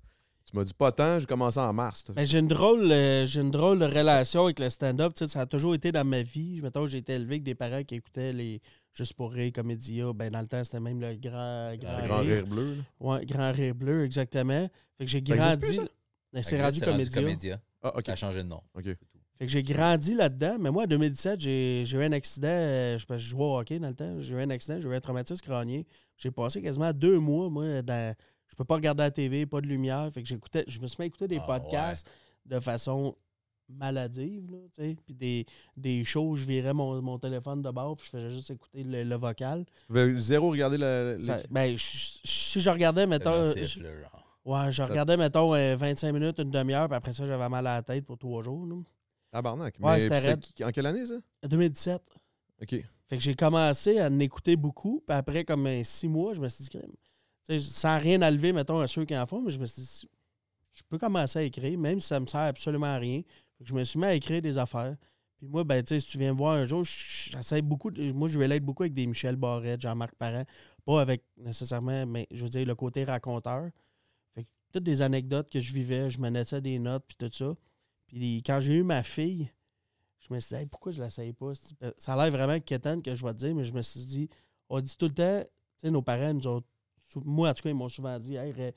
Tu 0.49 0.57
m'as 0.57 0.63
dit 0.65 0.73
pas 0.73 0.91
tant, 0.91 1.19
j'ai 1.19 1.25
commencé 1.25 1.59
en 1.59 1.71
mars. 1.73 2.05
Mais 2.15 2.25
j'ai 2.25 2.39
une 2.39 2.47
drôle, 2.47 2.91
euh, 2.91 3.25
j'ai 3.25 3.39
une 3.41 3.49
drôle 3.51 3.79
de 3.79 3.85
relation 3.85 4.43
avec 4.43 4.59
le 4.59 4.69
stand-up. 4.69 5.13
Ça 5.25 5.41
a 5.41 5.45
toujours 5.45 5.73
été 5.73 5.91
dans 5.91 6.05
ma 6.05 6.21
vie. 6.21 6.59
Mettons, 6.61 6.85
j'ai 6.85 6.97
été 6.99 7.13
élevé 7.13 7.35
avec 7.35 7.43
des 7.43 7.55
parents 7.55 7.83
qui 7.83 7.95
écoutaient 7.95 8.33
les 8.33 8.61
Juste 8.93 9.13
pour 9.13 9.31
rire, 9.31 9.51
Comédia. 9.51 10.13
Ben, 10.13 10.29
dans 10.31 10.41
le 10.41 10.45
temps, 10.47 10.63
c'était 10.63 10.79
même 10.79 11.01
le 11.01 11.15
grand, 11.15 11.75
grand, 11.77 11.97
Le 12.01 12.07
grand 12.07 12.19
rire. 12.19 12.35
rire 12.35 12.45
bleu. 12.47 12.77
Ouais, 12.99 13.25
grand 13.25 13.51
rire 13.51 13.73
bleu, 13.73 14.05
exactement. 14.05 14.69
Fait 14.99 15.05
que 15.05 15.09
j'ai 15.09 15.23
Ça 15.27 15.33
existe 15.35 15.59
plus, 15.61 15.75
grandi. 15.77 15.89
Ben, 16.31 16.43
C'est 16.43 16.51
que 16.51 16.61
là, 16.61 16.65
rendu 16.65 16.79
Comédia. 16.81 17.21
Comédia. 17.21 17.61
Ah, 17.81 17.97
ok. 17.97 18.03
Ça 18.05 18.11
a 18.11 18.15
changé 18.15 18.43
de 18.43 18.47
nom. 18.49 18.61
ok. 18.75 18.83
Fait 18.83 19.45
que 19.45 19.47
j'ai 19.47 19.63
grandi 19.63 20.13
là-dedans. 20.13 20.57
Mais 20.59 20.69
moi, 20.69 20.83
en 20.83 20.85
2017, 20.85 21.39
j'ai 21.39 21.83
eu 21.91 22.03
un 22.03 22.11
accident. 22.11 22.47
euh, 22.49 22.99
je, 22.99 23.05
je 23.09 23.17
jouais 23.17 23.43
au 23.43 23.57
hockey 23.57 23.79
dans 23.79 23.87
le 23.87 23.95
temps. 23.95 24.21
J'ai 24.21 24.35
eu 24.35 24.39
un 24.41 24.49
accident, 24.51 24.79
j'ai 24.79 24.87
eu 24.87 24.93
un 24.93 24.99
traumatisme 25.01 25.43
crânien. 25.43 25.81
J'ai 26.17 26.29
passé 26.29 26.61
quasiment 26.61 26.93
deux 26.93 27.17
mois, 27.17 27.49
moi, 27.49 27.81
dans. 27.81 28.13
Je 28.53 28.55
peux 28.55 28.65
pas 28.65 28.75
regarder 28.75 29.01
la 29.01 29.09
TV, 29.09 29.47
pas 29.47 29.61
de 29.61 29.65
lumière. 29.67 30.07
Fait 30.13 30.21
que 30.21 30.27
j'écoutais. 30.27 30.63
Je 30.67 30.79
me 30.79 30.85
suis 30.85 30.97
mis 30.99 31.05
à 31.05 31.07
écouter 31.07 31.27
des 31.27 31.39
Ah, 31.41 31.59
podcasts 31.59 32.07
de 32.45 32.59
façon 32.59 33.15
maladive, 33.67 34.51
là, 34.51 34.57
tu 34.75 34.83
sais. 34.83 34.95
Puis 35.03 35.15
des, 35.15 35.45
des 35.75 36.05
shows, 36.05 36.35
je 36.35 36.45
virais 36.45 36.71
mon, 36.73 37.01
mon 37.01 37.17
téléphone 37.17 37.63
de 37.63 37.71
bord, 37.71 37.97
puis 37.97 38.05
je 38.05 38.11
faisais 38.17 38.29
juste 38.29 38.51
écouter 38.51 38.83
le, 38.83 39.03
le 39.03 39.15
vocal. 39.15 39.65
Tu 39.65 39.87
pouvais 39.87 40.15
zéro 40.17 40.51
regarder 40.51 40.77
Ça- 41.23 41.39
ben, 41.49 41.75
je- 41.75 42.19
si 42.23 42.61
je 42.61 42.69
regardais, 42.69 43.07
mettons. 43.07 43.39
Massif, 43.39 43.65
je- 43.65 43.81
là, 43.83 43.89
genre. 44.01 44.39
Ouais, 44.45 44.71
je 44.71 44.77
Ça- 44.77 44.85
regardais, 44.85 45.17
mettons, 45.17 45.55
euh, 45.55 45.75
25 45.75 46.11
minutes, 46.11 46.37
une 46.37 46.51
demi-heure, 46.51 46.87
puis 46.87 46.95
après 46.95 47.13
ça, 47.13 47.25
j'avais 47.25 47.49
mal 47.49 47.65
à 47.65 47.75
la 47.77 47.81
tête 47.81 48.05
pour 48.05 48.19
trois 48.19 48.43
jours. 48.43 48.67
là. 48.67 48.75
Tabarnak. 49.31 49.77
Ouais, 49.79 49.99
c'était 49.99 50.63
En 50.63 50.69
quelle 50.69 50.85
année, 50.85 51.07
ça? 51.07 51.15
2017. 51.47 52.03
Ok. 52.61 52.75
Fait 53.07 53.17
que 53.17 53.23
j'ai 53.23 53.33
commencé 53.33 53.97
à 53.99 54.07
en 54.07 54.19
écouter 54.19 54.55
beaucoup. 54.55 55.01
Puis 55.07 55.15
après, 55.17 55.43
comme 55.43 55.65
euh, 55.65 55.83
six 55.83 56.07
mois, 56.07 56.33
je 56.33 56.41
me 56.41 56.47
suis 56.49 56.65
dit, 56.65 56.69
sans 57.59 57.99
rien 57.99 58.21
enlever, 58.21 58.53
mettons, 58.53 58.79
à 58.79 58.87
ceux 58.87 59.05
qui 59.05 59.17
en 59.17 59.25
font, 59.25 59.41
mais 59.41 59.51
je 59.51 59.59
me 59.59 59.65
suis 59.65 59.81
dit, 59.81 60.09
je 60.73 60.81
peux 60.89 60.97
commencer 60.97 61.39
à 61.39 61.43
écrire, 61.43 61.77
même 61.77 61.99
si 61.99 62.07
ça 62.07 62.19
me 62.19 62.25
sert 62.25 62.41
absolument 62.41 62.87
à 62.87 62.97
rien. 62.97 63.21
Je 63.61 63.73
me 63.73 63.83
suis 63.83 63.99
mis 63.99 64.05
à 64.05 64.13
écrire 64.13 64.41
des 64.41 64.57
affaires. 64.57 64.95
Puis 65.37 65.47
moi, 65.47 65.63
ben, 65.63 65.83
si 65.87 66.01
tu 66.01 66.17
viens 66.17 66.33
me 66.33 66.37
voir 66.37 66.55
un 66.55 66.65
jour, 66.65 66.83
j'essaie 66.83 67.61
beaucoup. 67.61 67.91
moi, 68.13 68.27
je 68.27 68.39
vais 68.39 68.47
l'être 68.47 68.63
beaucoup 68.65 68.83
avec 68.83 68.93
des 68.93 69.05
Michel 69.05 69.35
Barrette, 69.35 69.81
Jean-Marc 69.81 70.15
Parent. 70.15 70.45
Pas 70.85 71.01
avec 71.01 71.23
nécessairement, 71.37 72.05
mais 72.05 72.27
je 72.31 72.43
veux 72.43 72.49
dire, 72.49 72.65
le 72.65 72.75
côté 72.75 73.03
raconteur. 73.03 73.69
Fait 74.33 74.43
que 74.43 74.49
toutes 74.71 74.83
des 74.83 75.01
anecdotes 75.01 75.49
que 75.49 75.59
je 75.59 75.73
vivais, 75.73 76.09
je 76.09 76.19
me 76.19 76.29
notais 76.29 76.61
des 76.61 76.79
notes, 76.79 77.03
puis 77.07 77.17
tout 77.17 77.31
ça. 77.31 77.55
Puis 78.07 78.41
quand 78.45 78.59
j'ai 78.59 78.75
eu 78.75 78.83
ma 78.83 79.03
fille, 79.03 79.49
je 80.19 80.33
me 80.33 80.39
suis 80.39 80.55
dit, 80.55 80.61
Hey, 80.61 80.65
pourquoi 80.65 80.91
je 80.91 80.99
ne 80.99 81.05
l'essaye 81.05 81.33
pas? 81.33 81.53
C'est- 81.55 81.75
Ça 81.97 82.13
a 82.13 82.17
l'air 82.23 82.31
vraiment 82.31 82.59
quétaine 82.59 83.01
que 83.01 83.13
je 83.13 83.25
vais 83.25 83.33
te 83.33 83.37
dire, 83.37 83.55
mais 83.55 83.63
je 83.63 83.73
me 83.73 83.81
suis 83.81 84.05
dit, 84.05 84.29
on 84.69 84.79
dit 84.79 84.95
tout 84.97 85.07
le 85.07 85.13
temps, 85.13 85.43
nos 85.83 86.01
parents 86.01 86.33
nous 86.33 86.47
ont, 86.47 86.63
moi 87.25 87.49
en 87.49 87.53
tout 87.53 87.63
cas, 87.63 87.69
ils 87.69 87.75
m'ont 87.75 87.89
souvent 87.89 88.17
dit, 88.19 88.35
hey, 88.35 88.51
ré- 88.51 88.73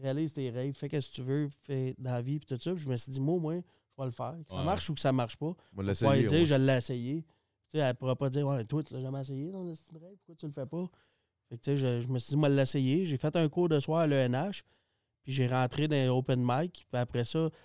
réalise 0.00 0.32
tes 0.32 0.50
rêves, 0.50 0.74
fais 0.74 0.88
ce 1.00 1.08
que 1.08 1.14
tu 1.14 1.22
veux, 1.22 1.48
fais 1.62 1.94
dans 1.98 2.12
la 2.12 2.22
vie, 2.22 2.38
puis 2.38 2.46
tout 2.46 2.62
ça. 2.62 2.72
Puis 2.74 2.82
je 2.82 2.88
me 2.88 2.96
suis 2.96 3.12
dit, 3.12 3.20
moi, 3.20 3.38
moins, 3.38 3.60
je 3.60 4.02
vais 4.02 4.06
le 4.06 4.10
faire. 4.12 4.34
Que 4.44 4.50
ça 4.50 4.56
Ouais. 4.58 4.64
marche 4.64 4.90
ou 4.90 4.94
que 4.94 5.00
ça 5.00 5.12
marche 5.12 5.36
pas. 5.36 5.52
Je 5.76 5.82
vais 5.82 6.24
dire, 6.26 6.46
je 6.46 6.54
l'ai 6.54 6.76
essayé. 6.76 7.22
Tu 7.22 7.72
sais, 7.72 7.78
elle 7.78 7.94
pourra 7.94 8.16
pas 8.16 8.30
dire, 8.30 8.46
ouais, 8.46 8.64
toi, 8.64 8.82
tu 8.82 8.94
l'as 8.94 9.00
jamais 9.02 9.20
essayé, 9.20 9.50
ton 9.50 9.66
rêve, 9.66 9.76
pourquoi 10.16 10.34
tu 10.38 10.46
le 10.46 10.52
fais 10.52 10.66
pas? 10.66 10.86
Fait 11.48 11.56
que, 11.56 11.62
tu 11.62 11.70
sais, 11.70 11.76
je, 11.78 12.00
je 12.00 12.08
me 12.08 12.18
suis 12.18 12.30
dit, 12.30 12.36
moi, 12.36 12.48
l'essayer. 12.48 13.06
J'ai 13.06 13.16
fait 13.16 13.34
un 13.36 13.48
cours 13.48 13.68
de 13.68 13.78
soir 13.80 14.00
à 14.00 14.06
l'ENH, 14.06 14.62
puis 15.22 15.32
j'ai 15.32 15.46
rentré 15.46 15.88
dans 15.88 15.96
les 15.96 16.08
open 16.08 16.40
mic, 16.42 16.86
puis 16.90 17.00
après 17.00 17.24
ça, 17.24 17.48
tu 17.50 17.56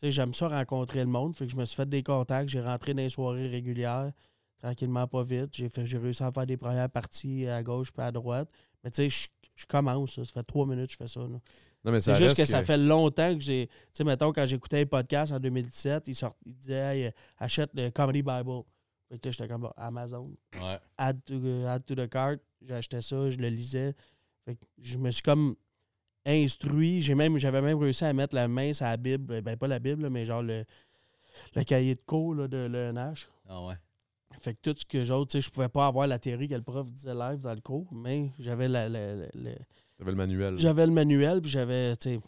sais, 0.00 0.10
j'aime 0.10 0.34
ça 0.34 0.48
rencontrer 0.48 1.00
le 1.00 1.06
monde. 1.06 1.34
Fait 1.36 1.46
que 1.46 1.52
je 1.52 1.56
me 1.56 1.64
suis 1.64 1.76
fait 1.76 1.88
des 1.88 2.02
contacts, 2.02 2.48
j'ai 2.48 2.60
rentré 2.60 2.92
dans 2.94 3.02
les 3.02 3.08
soirées 3.10 3.48
régulières, 3.48 4.12
tranquillement, 4.58 5.06
pas 5.06 5.22
vite. 5.22 5.50
J'ai 5.54 5.98
réussi 5.98 6.22
à 6.22 6.30
faire 6.32 6.46
des 6.46 6.56
premières 6.56 6.90
parties 6.90 7.46
à 7.46 7.62
gauche 7.62 7.90
puis 7.92 8.02
à 8.02 8.10
droite. 8.12 8.48
Mais 8.84 8.90
tu 8.90 8.96
sais, 9.02 9.08
je, 9.08 9.28
je 9.56 9.66
commence, 9.66 10.16
là. 10.16 10.24
ça 10.24 10.32
fait 10.32 10.42
trois 10.44 10.66
minutes 10.66 10.86
que 10.86 10.92
je 10.92 10.96
fais 10.98 11.08
ça. 11.08 11.20
là. 11.20 11.40
Non, 11.84 11.92
mais 11.92 12.00
ça 12.00 12.14
C'est 12.14 12.22
juste 12.22 12.36
que, 12.36 12.44
ça 12.44 12.64
fait 12.64 12.76
longtemps 12.76 13.34
que 13.34 13.40
j'ai. 13.40 13.66
Tu 13.68 13.74
sais, 13.92 14.04
mettons, 14.04 14.32
quand 14.32 14.46
j'écoutais 14.46 14.78
les 14.78 14.86
podcasts 14.86 15.32
en 15.32 15.38
2017, 15.38 16.08
ils, 16.08 16.14
sort, 16.14 16.34
ils 16.44 16.54
disaient 16.54 16.74
Hey, 16.96 17.06
euh, 17.06 17.10
achète 17.38 17.70
le 17.74 17.90
Comedy 17.90 18.22
Bible. 18.22 18.62
Fait 19.08 19.18
que 19.18 19.28
là, 19.28 19.32
j'étais 19.32 19.48
comme 19.48 19.62
bah, 19.62 19.74
Amazon. 19.76 20.30
Ouais. 20.60 20.78
Add 20.96 21.20
to, 21.24 21.66
add 21.66 21.84
to 21.86 21.94
the 21.94 22.08
cart. 22.08 22.38
J'achetais 22.62 23.00
ça, 23.00 23.30
je 23.30 23.38
le 23.38 23.48
lisais. 23.48 23.94
Fait 24.44 24.56
que 24.56 24.64
je 24.78 24.98
me 24.98 25.10
suis 25.10 25.22
comme 25.22 25.54
instruit. 26.26 27.00
J'ai 27.00 27.14
même, 27.14 27.38
j'avais 27.38 27.62
même 27.62 27.78
réussi 27.78 28.04
à 28.04 28.12
mettre 28.12 28.34
la 28.34 28.48
main 28.48 28.72
sur 28.72 28.84
la 28.86 28.96
Bible. 28.96 29.40
Ben, 29.42 29.56
pas 29.56 29.68
la 29.68 29.78
Bible, 29.78 30.08
mais 30.10 30.24
genre 30.24 30.42
le, 30.42 30.64
le 31.54 31.62
cahier 31.64 31.94
de 31.94 32.02
cours 32.02 32.34
là, 32.34 32.48
de 32.48 32.66
l'ENH. 32.66 33.28
Ah 33.48 33.64
ouais. 33.64 33.74
Fait 34.40 34.54
que 34.54 34.60
tout 34.60 34.74
ce 34.78 34.84
que 34.84 35.04
j'autre, 35.04 35.30
tu 35.32 35.38
sais, 35.38 35.46
je 35.46 35.50
pouvais 35.50 35.68
pas 35.68 35.86
avoir 35.86 36.06
la 36.06 36.18
théorie 36.18 36.48
que 36.48 36.54
le 36.54 36.62
prof 36.62 36.90
disait 36.90 37.14
live 37.14 37.40
dans 37.40 37.54
le 37.54 37.60
cours, 37.60 37.92
mais 37.92 38.30
j'avais 38.38 38.68
la, 38.68 38.88
la- 38.88 39.14
la- 39.14 39.26
la- 39.34 39.50
T'avais 39.98 40.10
le 40.12 40.16
manuel. 40.16 40.58
j'avais 40.58 40.86
le 40.86 40.92
manuel, 40.92 41.40
puis 41.40 41.50
j'avais, 41.50 41.96
tu 41.96 42.10
sais, 42.14 42.20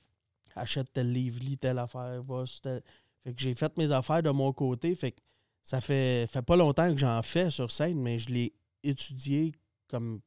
achète 0.57 0.93
tel 0.93 1.13
livre, 1.13 1.41
lis 1.43 1.57
telle 1.59 1.79
affaire, 1.79 2.23
va 2.23 2.45
sur 2.47 2.61
tel- 2.63 2.83
Fait 3.23 3.33
que 3.35 3.41
j'ai 3.41 3.55
fait 3.55 3.77
mes 3.79 3.93
affaires 3.93 4.23
de 4.23 4.31
mon 4.31 4.53
côté. 4.53 4.95
Fait 4.95 5.13
que 5.13 5.21
ça 5.63 5.81
fait, 5.81 6.27
fait 6.29 6.43
pas 6.43 6.57
longtemps 6.57 6.91
que 6.91 6.97
j'en 6.99 7.21
fais 7.23 7.51
sur 7.51 7.71
scène, 7.71 8.01
mais 8.01 8.19
je 8.19 8.31
l'ai 8.31 8.53
étudié 8.83 9.53
comme 9.89 10.21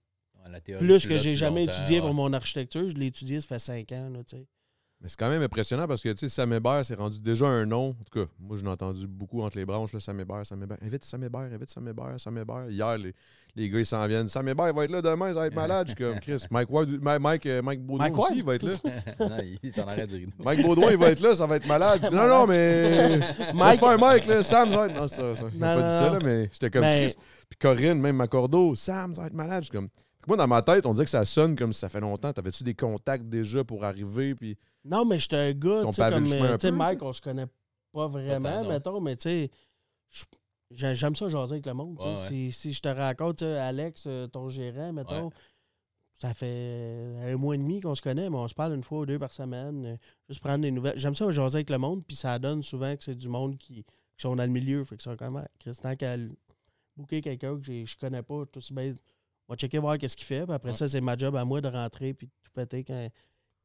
la 0.49 0.61
théorie, 0.61 0.85
plus 0.85 1.07
que 1.07 1.17
j'ai 1.17 1.35
jamais 1.35 1.63
étudié 1.65 1.99
ouais. 1.99 2.05
pour 2.05 2.13
mon 2.13 2.31
architecture. 2.33 2.89
Je 2.89 2.95
l'ai 2.95 3.07
étudié, 3.07 3.41
ça 3.41 3.47
fait 3.47 3.59
cinq 3.59 3.91
ans, 3.93 4.09
là, 4.09 4.23
tu 4.23 4.37
sais. 4.37 4.47
Mais 5.03 5.09
c'est 5.09 5.19
quand 5.19 5.29
même 5.29 5.41
impressionnant 5.41 5.85
parce 5.85 6.01
que, 6.01 6.07
tu 6.13 6.17
sais, 6.19 6.29
Sam 6.29 6.53
Hébert, 6.53 6.85
c'est 6.85 6.95
rendu 6.95 7.21
déjà 7.21 7.45
un 7.45 7.65
nom. 7.65 7.89
En 7.89 8.03
tout 8.09 8.21
cas, 8.21 8.31
moi, 8.39 8.55
je 8.55 8.63
l'ai 8.63 8.69
entendu 8.69 9.05
beaucoup 9.05 9.41
entre 9.41 9.57
les 9.57 9.65
branches, 9.65 9.91
là, 9.91 9.99
Sam 9.99 10.17
Hébert, 10.21 10.45
Sam 10.47 10.63
Hébert. 10.63 10.77
Invite 10.81 11.03
Sam 11.03 11.21
Hébert, 11.25 11.41
invite 11.41 11.69
Sam 11.69 11.85
Hébert, 11.89 12.13
Sam 12.17 12.37
Hébert. 12.37 12.69
Hier, 12.69 12.97
les, 12.97 13.13
les 13.53 13.69
gars, 13.69 13.79
ils 13.79 13.85
s'en 13.85 14.07
viennent. 14.07 14.29
Sam 14.29 14.47
Hébert, 14.47 14.69
il 14.69 14.73
va 14.73 14.85
être 14.85 14.91
là 14.91 15.01
demain, 15.01 15.27
il 15.27 15.33
va 15.33 15.47
être 15.47 15.55
malade. 15.55 15.87
Je 15.89 15.93
suis 15.93 16.01
comme, 16.05 16.19
Chris, 16.21 16.45
Mike, 16.49 16.69
Ward, 16.69 16.87
Ma- 17.01 17.19
Mike, 17.19 17.45
euh, 17.47 17.61
Mike 17.61 17.81
Baudouin 17.81 18.05
Mike 18.05 18.17
aussi, 18.17 18.33
il 18.37 18.43
va 18.45 18.55
être 18.55 18.63
là. 18.63 18.73
non, 19.19 19.37
il 19.61 19.69
est 19.69 19.79
en 19.79 19.87
arrêt 19.89 20.03
rideau. 20.05 20.31
Mike 20.41 20.61
Baudouin, 20.65 20.91
il 20.91 20.97
va 20.97 21.09
être 21.09 21.19
là, 21.19 21.35
ça 21.35 21.45
va 21.47 21.57
être 21.57 21.67
malade. 21.67 22.07
Non, 22.09 22.25
non, 22.25 22.47
mais. 22.47 23.19
Mike- 23.53 23.81
Mike. 23.81 23.99
Mike, 23.99 24.25
là. 24.27 24.41
Sam, 24.41 24.71
ça 24.71 24.77
va 24.77 24.85
être. 24.87 24.95
Non, 24.95 25.07
ça, 25.09 25.35
ça. 25.35 25.43
Non, 25.43 25.59
pas 25.59 25.75
non, 25.75 25.89
dit 25.89 25.97
ça, 25.97 26.09
là, 26.11 26.19
mais 26.23 26.49
j'étais 26.53 26.69
comme 26.69 26.81
Mais- 26.81 27.07
Chris. 27.07 27.17
Puis 27.49 27.57
Corinne, 27.59 27.99
même 27.99 28.15
Macordo, 28.15 28.73
Sam, 28.75 29.13
ça 29.13 29.19
va 29.21 29.27
être 29.27 29.33
malade. 29.33 29.63
Je 29.63 29.67
suis 29.69 29.77
comme. 29.77 29.89
Moi, 30.27 30.37
dans 30.37 30.47
ma 30.47 30.61
tête, 30.61 30.85
on 30.85 30.93
dirait 30.93 31.05
que 31.05 31.11
ça 31.11 31.23
sonne 31.25 31.55
comme 31.55 31.73
si 31.73 31.79
ça 31.79 31.89
fait 31.89 31.99
longtemps. 31.99 32.31
T'avais-tu 32.33 32.63
des 32.63 32.73
contacts 32.75 33.25
déjà 33.25 33.63
pour 33.63 33.83
arriver? 33.83 34.35
Puis. 34.35 34.57
Non, 34.85 35.05
mais 35.05 35.19
j'étais 35.19 35.35
un 35.37 35.51
gars, 35.53 35.83
tu 35.85 35.91
sais, 35.93 36.09
comme, 36.11 36.23
le 36.23 36.29
chemin 36.29 36.45
euh, 36.45 36.53
un 36.53 36.57
tu 36.57 36.67
sais, 36.67 36.71
peu, 36.71 36.77
Mike, 36.77 37.01
on 37.03 37.13
se 37.13 37.21
connaît 37.21 37.47
pas 37.91 38.07
vraiment, 38.07 38.67
mettons, 38.67 38.99
mais 39.01 39.15
tu 39.15 39.29
sais, 39.29 39.51
j'aime 40.71 41.15
ça 41.15 41.29
jaser 41.29 41.53
avec 41.53 41.65
le 41.65 41.73
monde. 41.73 41.97
Ouais, 41.99 42.07
ouais. 42.09 42.15
Si, 42.27 42.51
si 42.51 42.73
je 42.73 42.81
te 42.81 42.87
raconte, 42.87 43.41
Alex, 43.43 44.05
euh, 44.07 44.27
ton 44.27 44.49
gérant, 44.49 44.91
mettons, 44.93 45.27
Ouais. 45.27 45.33
ça 46.13 46.33
fait 46.33 47.15
un 47.23 47.35
mois 47.37 47.55
et 47.55 47.57
demi 47.59 47.81
qu'on 47.81 47.95
se 47.95 48.01
connaît, 48.01 48.29
mais 48.29 48.35
on 48.37 48.47
se 48.47 48.55
parle 48.55 48.73
une 48.73 48.83
fois 48.83 48.99
ou 48.99 49.05
deux 49.05 49.19
par 49.19 49.31
semaine, 49.31 49.85
euh, 49.85 49.97
juste 50.27 50.41
prendre 50.41 50.61
des 50.63 50.71
nouvelles. 50.71 50.97
J'aime 50.97 51.15
ça 51.15 51.29
jaser 51.31 51.57
avec 51.57 51.69
le 51.69 51.77
monde, 51.77 52.03
puis 52.05 52.15
ça 52.15 52.39
donne 52.39 52.63
souvent 52.63 52.95
que 52.95 53.03
c'est 53.03 53.15
du 53.15 53.29
monde 53.29 53.57
qui, 53.57 53.83
qui 53.83 54.21
sont 54.21 54.35
dans 54.35 54.43
le 54.45 54.49
milieu, 54.51 54.83
fait 54.83 54.97
que 54.97 55.03
ça 55.03 55.15
comme, 55.15 55.37
ah, 55.37 55.47
Christian, 55.59 55.95
qu'à 55.95 56.15
booker 56.97 57.21
quelqu'un 57.21 57.57
que 57.57 57.63
j'ai- 57.63 57.85
je 57.85 57.97
connais 57.97 58.21
pas, 58.23 58.45
tout 58.45 58.57
aussi 58.57 58.73
bien, 58.73 58.93
on 59.47 59.53
va 59.53 59.57
checker 59.57 59.77
voir 59.79 59.97
qu'est-ce 59.97 60.15
qu'il 60.15 60.25
fait, 60.25 60.43
puis 60.45 60.53
après 60.53 60.69
Ouais. 60.71 60.75
ça, 60.77 60.87
c'est 60.87 61.01
ma 61.01 61.17
job 61.17 61.35
à 61.35 61.43
moi 61.45 61.61
de 61.61 61.67
rentrer 61.67 62.13
puis 62.13 62.27
de 62.27 62.31
tout 62.43 62.51
péter 62.53 62.83
quand, 62.83 63.09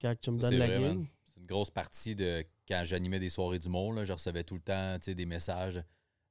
quand 0.00 0.14
tu 0.20 0.30
me 0.30 0.38
donnes 0.38 0.54
la 0.56 0.66
vrai, 0.66 0.78
man. 0.80 1.06
C'est 1.26 1.40
une 1.40 1.46
grosse 1.46 1.70
partie 1.70 2.14
de 2.14 2.44
quand 2.68 2.82
j'animais 2.84 3.18
des 3.20 3.30
soirées 3.30 3.58
d'humour. 3.58 3.92
là, 3.92 4.04
Je 4.04 4.12
recevais 4.12 4.44
tout 4.44 4.54
le 4.54 4.60
temps 4.60 4.96
tu 4.98 5.06
sais, 5.06 5.14
des 5.14 5.26
messages. 5.26 5.80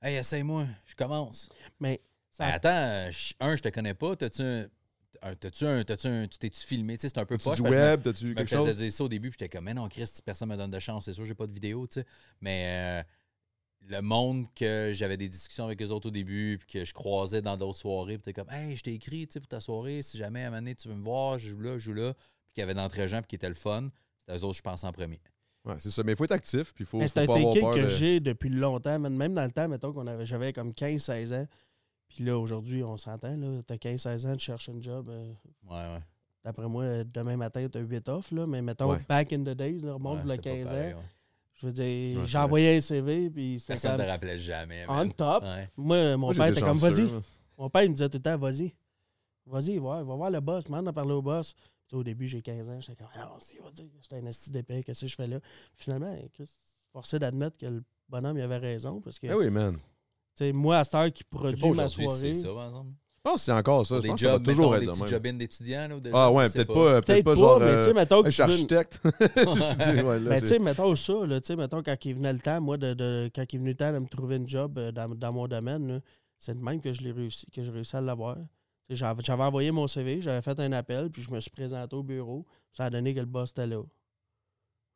Hey, 0.02 0.16
essaye-moi, 0.18 0.68
je 0.86 0.96
commence. 0.96 1.50
Mais 1.80 2.02
ça 2.32 2.46
Ben, 2.46 2.54
attends, 2.54 3.12
je- 3.12 3.34
un, 3.40 3.56
je 3.56 3.62
te 3.64 3.70
connais 3.70 3.94
pas. 3.96 4.16
T'as-tu 4.16 4.42
un. 4.44 4.68
T'as-tu 5.40 5.66
un. 5.66 5.84
T'as-tu 5.84 6.08
un. 6.08 6.28
Tu 6.28 6.38
t'es-tu 6.38 6.60
filmé? 6.62 6.96
Tu 6.98 7.02
sais, 7.02 7.10
c'est 7.10 7.18
un 7.18 7.26
peu 7.26 7.38
poche. 7.40 7.58
du 7.58 7.64
je 7.64 7.64
me- 7.64 7.70
web? 7.76 8.04
T'as-tu 8.04 8.26
Je 8.28 8.32
me 8.32 8.36
quelque 8.36 8.50
faisais 8.50 8.66
chose? 8.68 8.78
dire 8.78 8.92
ça 8.94 9.04
au 9.04 9.08
début, 9.10 9.30
puis 9.32 9.38
j'étais 9.40 9.50
comme, 9.58 9.66
mais 9.66 9.74
non, 9.74 9.88
Chris, 9.90 10.08
personne 10.24 10.50
me 10.50 10.56
donne 10.56 10.70
de 10.70 10.80
chance, 10.80 11.06
c'est 11.06 11.14
sûr, 11.14 11.26
j'ai 11.26 11.34
pas 11.34 11.48
de 11.48 11.54
vidéo, 11.54 11.88
tu 11.88 12.02
sais. 12.02 12.06
Mais 12.42 13.02
euh, 13.02 13.04
le 13.90 14.02
monde 14.02 14.46
que 14.54 14.92
j'avais 14.94 15.18
des 15.18 15.30
discussions 15.30 15.66
avec 15.66 15.82
eux 15.82 15.90
autres 15.92 16.08
au 16.08 16.12
début, 16.12 16.58
puis 16.60 16.68
que 16.80 16.86
je 16.86 16.94
croisais 16.94 17.42
dans 17.42 17.56
d'autres 17.58 17.78
soirées, 17.78 18.18
puis 18.18 18.24
t'es 18.24 18.34
comme, 18.34 18.50
hey, 18.52 18.76
je 18.76 18.84
t'ai 18.84 18.94
écrit, 18.94 19.28
tu 19.28 19.34
sais, 19.34 19.40
pour 19.40 19.48
ta 19.48 19.60
soirée, 19.62 20.02
si 20.02 20.18
jamais 20.18 20.44
à 20.44 20.48
un 20.48 20.50
moment 20.50 20.62
donné, 20.62 20.76
tu 20.76 20.88
veux 20.90 20.96
me 20.96 21.04
voir, 21.04 21.40
je 21.40 21.50
joue 21.50 21.60
là, 21.60 21.74
je 21.74 21.80
joue 21.80 21.94
là, 21.94 22.14
puis 22.14 22.54
qu'il 22.54 22.62
y 22.62 22.64
avait 22.64 22.74
d'entre 22.74 23.06
gens, 23.08 23.20
puis 23.20 23.28
qui 23.28 23.36
était 23.36 23.48
le 23.50 23.56
fun, 23.56 23.90
c'était 24.20 24.38
eux 24.38 24.44
autres, 24.44 24.58
je 24.58 24.62
pense, 24.62 24.84
en 24.84 24.92
premier. 24.92 25.20
Ouais, 25.66 25.76
c'est 25.80 25.90
ça. 25.90 26.02
Mais 26.04 26.14
il 26.14 26.16
faut 26.16 26.24
être 26.26 26.32
actif, 26.32 26.74
puis 26.74 26.84
il 26.84 26.88
faut, 26.88 26.98
Mais 27.00 27.08
c'est 27.08 27.20
un 27.20 27.28
ticket 27.28 27.62
que 27.62 27.84
de- 27.84 27.88
j'ai 27.90 28.20
depuis 28.20 28.50
longtemps. 28.50 29.00
Même 29.00 29.34
dans 29.34 29.44
le 29.46 29.52
temps, 29.52 29.68
mettons 29.68 29.92
qu'on 29.92 30.08
avait, 30.08 30.26
j'avais 30.26 30.54
comme 30.54 30.72
15-16 30.72 31.34
ans. 31.34 31.46
Puis 32.08 32.24
là, 32.24 32.38
aujourd'hui, 32.38 32.84
on 32.84 32.96
s'entend. 32.96 33.36
là. 33.36 33.62
T'as 33.68 33.76
15-16 33.76 34.26
ans, 34.28 34.36
tu 34.38 34.46
cherches 34.46 34.70
un 34.70 34.82
job. 34.82 35.10
euh, 35.10 35.34
Ouais, 35.70 35.76
ouais. 35.96 36.00
D'après 36.46 36.68
moi, 36.70 37.04
demain 37.04 37.36
matin, 37.36 37.68
t'as 37.70 37.82
8 37.82 38.08
off. 38.08 38.32
Là. 38.32 38.48
Mais 38.48 38.62
mettons, 38.62 38.92
Ouais. 38.92 39.02
back 39.10 39.34
in 39.34 39.40
the 39.44 39.50
days, 39.50 39.80
là, 39.80 39.94
remonte 39.96 40.20
Ouais, 40.20 40.24
le 40.24 40.30
c'était 40.30 40.50
pas 40.50 40.56
15 40.56 40.66
pareil, 40.68 40.94
ans. 40.94 41.04
Je 41.58 41.66
veux 41.68 41.74
dire, 41.74 42.26
j'ai 42.26 42.38
envoyé 42.38 42.78
un 42.78 42.82
CV. 42.82 43.30
Puis 43.30 43.60
c'était 43.60 43.74
Personne 43.74 43.94
ne 43.94 44.04
te 44.04 44.08
rappelait 44.10 44.38
jamais. 44.38 44.86
on 44.88 45.10
top. 45.10 45.44
Ouais. 45.44 45.70
Moi, 45.76 46.12
mon 46.18 46.28
Moi, 46.28 46.34
père 46.36 46.48
était 46.48 46.62
comme, 46.62 46.78
vas-y. 46.78 47.10
Mon 47.58 47.70
père, 47.70 47.84
il 47.84 47.90
me 47.90 47.94
disait 47.96 48.10
tout 48.10 48.18
le 48.18 48.24
temps, 48.24 48.38
vas-y. 48.38 48.74
Vas-y, 49.46 49.78
va, 49.80 50.04
va 50.04 50.16
voir 50.16 50.30
le 50.30 50.40
boss. 50.40 50.66
Demande 50.66 50.88
à 50.88 50.94
parler 50.94 51.14
au 51.14 51.22
boss. 51.22 51.54
Tu 51.56 51.62
sais, 51.92 51.96
au 51.96 52.04
début, 52.04 52.28
j'ai 52.28 52.42
15 52.42 52.70
ans. 52.70 52.80
J'étais 52.82 52.96
comme, 52.96 53.08
ah, 53.16 53.38
il 53.54 53.62
va 53.64 53.72
dire 53.72 53.86
que 53.86 53.92
j'étais 54.02 54.18
un 54.18 54.26
esti 54.28 54.52
d'épée. 54.52 54.84
Qu'est-ce 54.84 55.02
que 55.02 55.08
je 55.08 55.16
fais 55.16 55.26
là? 55.28 55.40
Finalement, 55.76 56.16
forcé 56.92 57.18
d'admettre 57.18 57.58
que 57.58 57.66
le 57.66 57.84
bonhomme 58.10 58.38
il 58.38 58.42
avait 58.42 58.58
raison. 58.58 59.02
Parce 59.02 59.18
que, 59.18 59.28
Eh 59.28 59.34
oui, 59.34 59.50
man. 59.50 59.76
tu 59.76 59.82
sais, 60.36 60.52
moi, 60.52 60.80
à 60.80 60.84
cette 60.84 60.96
heure 60.96 61.12
qui 61.14 61.24
produit 61.24 61.72
ma 61.72 61.88
si 61.90 62.04
soirée. 62.04 62.34
c'est 62.34 62.42
ça, 62.42 62.54
par 62.54 62.68
exemple. 62.68 62.92
Je 63.28 63.32
pense 63.32 63.42
que 63.42 63.46
c'est 63.46 63.52
encore 63.52 63.86
ça. 63.86 63.96
Pour 63.96 64.02
Je 64.02 64.02
des 64.04 64.08
pense 64.10 64.20
que 64.22 64.26
ça 64.26 64.32
va 64.32 64.38
jobs, 64.38 64.46
toujours 64.46 64.72
mettons, 64.72 64.76
être 64.76 64.80
des 64.80 64.86
de 64.86 64.92
petits 65.04 65.14
job-ins 65.14 65.34
d'étudiants. 65.34 65.88
Ah 65.92 66.10
gens, 66.12 66.32
ouais, 66.34 66.50
peut-être 66.50 66.68
pas. 66.68 66.74
Peut-être 67.02 67.06
Peut-être 67.06 67.24
pas, 67.26 67.34
pas, 67.34 67.40
genre. 67.40 67.60
mais 67.60 67.76
tu 67.78 67.84
sais, 67.84 67.90
euh, 67.90 67.94
mettons 67.94 68.24
que 68.24 68.26
je 68.30 68.34
suis 68.34 68.42
architecte. 68.44 69.02
Mais 70.30 70.40
tu 70.42 70.48
sais, 70.48 70.60
mettons 70.60 70.96
ça, 70.96 71.26
là, 71.26 71.42
tu 71.42 71.48
sais, 71.48 71.56
mettons 71.56 71.84
quand 71.84 72.06
il 72.06 72.16
venait 72.16 72.34
le 72.34 72.40
temps, 72.40 72.62
moi, 72.62 72.78
de, 72.78 72.94
de- 72.94 73.30
quand 73.36 73.44
il 73.52 73.56
est 73.56 73.60
venu 73.60 73.70
le 73.72 73.76
temps 73.76 73.92
de 73.92 74.00
me 74.00 74.08
trouver 74.08 74.38
une 74.38 74.48
job 74.48 74.78
euh, 74.78 74.92
dans, 74.92 75.10
dans 75.14 75.34
mon 75.34 75.48
domaine, 75.48 76.02
c'est 76.38 76.58
de 76.58 76.64
même 76.64 76.80
que 76.82 76.94
je 76.94 77.02
l'ai 77.02 77.12
réussi, 77.12 77.46
que 77.52 77.62
j'ai 77.64 77.72
réussi 77.72 77.96
à 77.98 78.02
l'avoir. 78.02 78.38
J'avais 78.90 79.44
envoyé 79.44 79.72
mon 79.72 79.88
CV, 79.88 80.22
j'avais 80.22 80.42
fait 80.42 80.58
un 80.62 80.72
appel, 80.72 81.10
puis 81.10 81.22
je 81.22 81.30
me 81.30 81.40
suis 81.42 81.52
présenté 81.52 81.96
au 81.96 82.04
bureau. 82.04 82.46
Ça 82.72 82.86
a 82.86 82.90
donné 82.90 83.14
que 83.14 83.20
le 83.20 83.26
boss 83.26 83.52
était 83.52 83.68
là. 83.68 83.82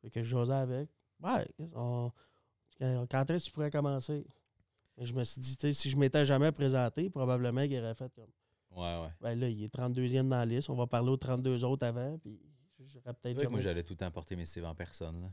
Fait 0.00 0.10
que 0.10 0.22
je 0.22 0.36
jasais 0.36 0.52
avec. 0.54 0.88
Ouais, 1.22 1.46
on- 1.74 2.10
quand 2.80 3.30
est-ce 3.30 3.44
que 3.44 3.50
tu 3.50 3.50
pourrais 3.52 3.70
commencer? 3.70 4.24
Je 5.00 5.12
me 5.14 5.24
suis 5.24 5.40
dit, 5.40 5.74
si 5.74 5.90
je 5.90 5.96
m'étais 5.96 6.24
jamais 6.26 6.52
présenté, 6.52 7.08
probablement 7.10 7.62
qu'il 7.66 7.78
aurait 7.78 7.94
fait 7.94 8.12
comme. 8.14 8.30
Ouais, 8.76 9.02
ouais. 9.02 9.08
Ben 9.20 9.38
là, 9.38 9.48
il 9.48 9.62
est 9.64 9.74
32e 9.74 10.28
dans 10.28 10.36
la 10.38 10.46
liste, 10.46 10.70
on 10.70 10.74
va 10.74 10.86
parler 10.86 11.10
aux 11.10 11.16
32 11.16 11.64
autres 11.64 11.86
avant, 11.86 12.18
puis 12.18 12.40
j'aurais 12.86 13.14
peut-être 13.14 13.50
moi, 13.50 13.60
j'allais 13.60 13.82
tout 13.82 13.92
le 13.94 13.98
temps 13.98 14.10
porter 14.10 14.36
mes 14.36 14.46
CV 14.46 14.66
en 14.66 14.74
personne. 14.74 15.20
là. 15.22 15.28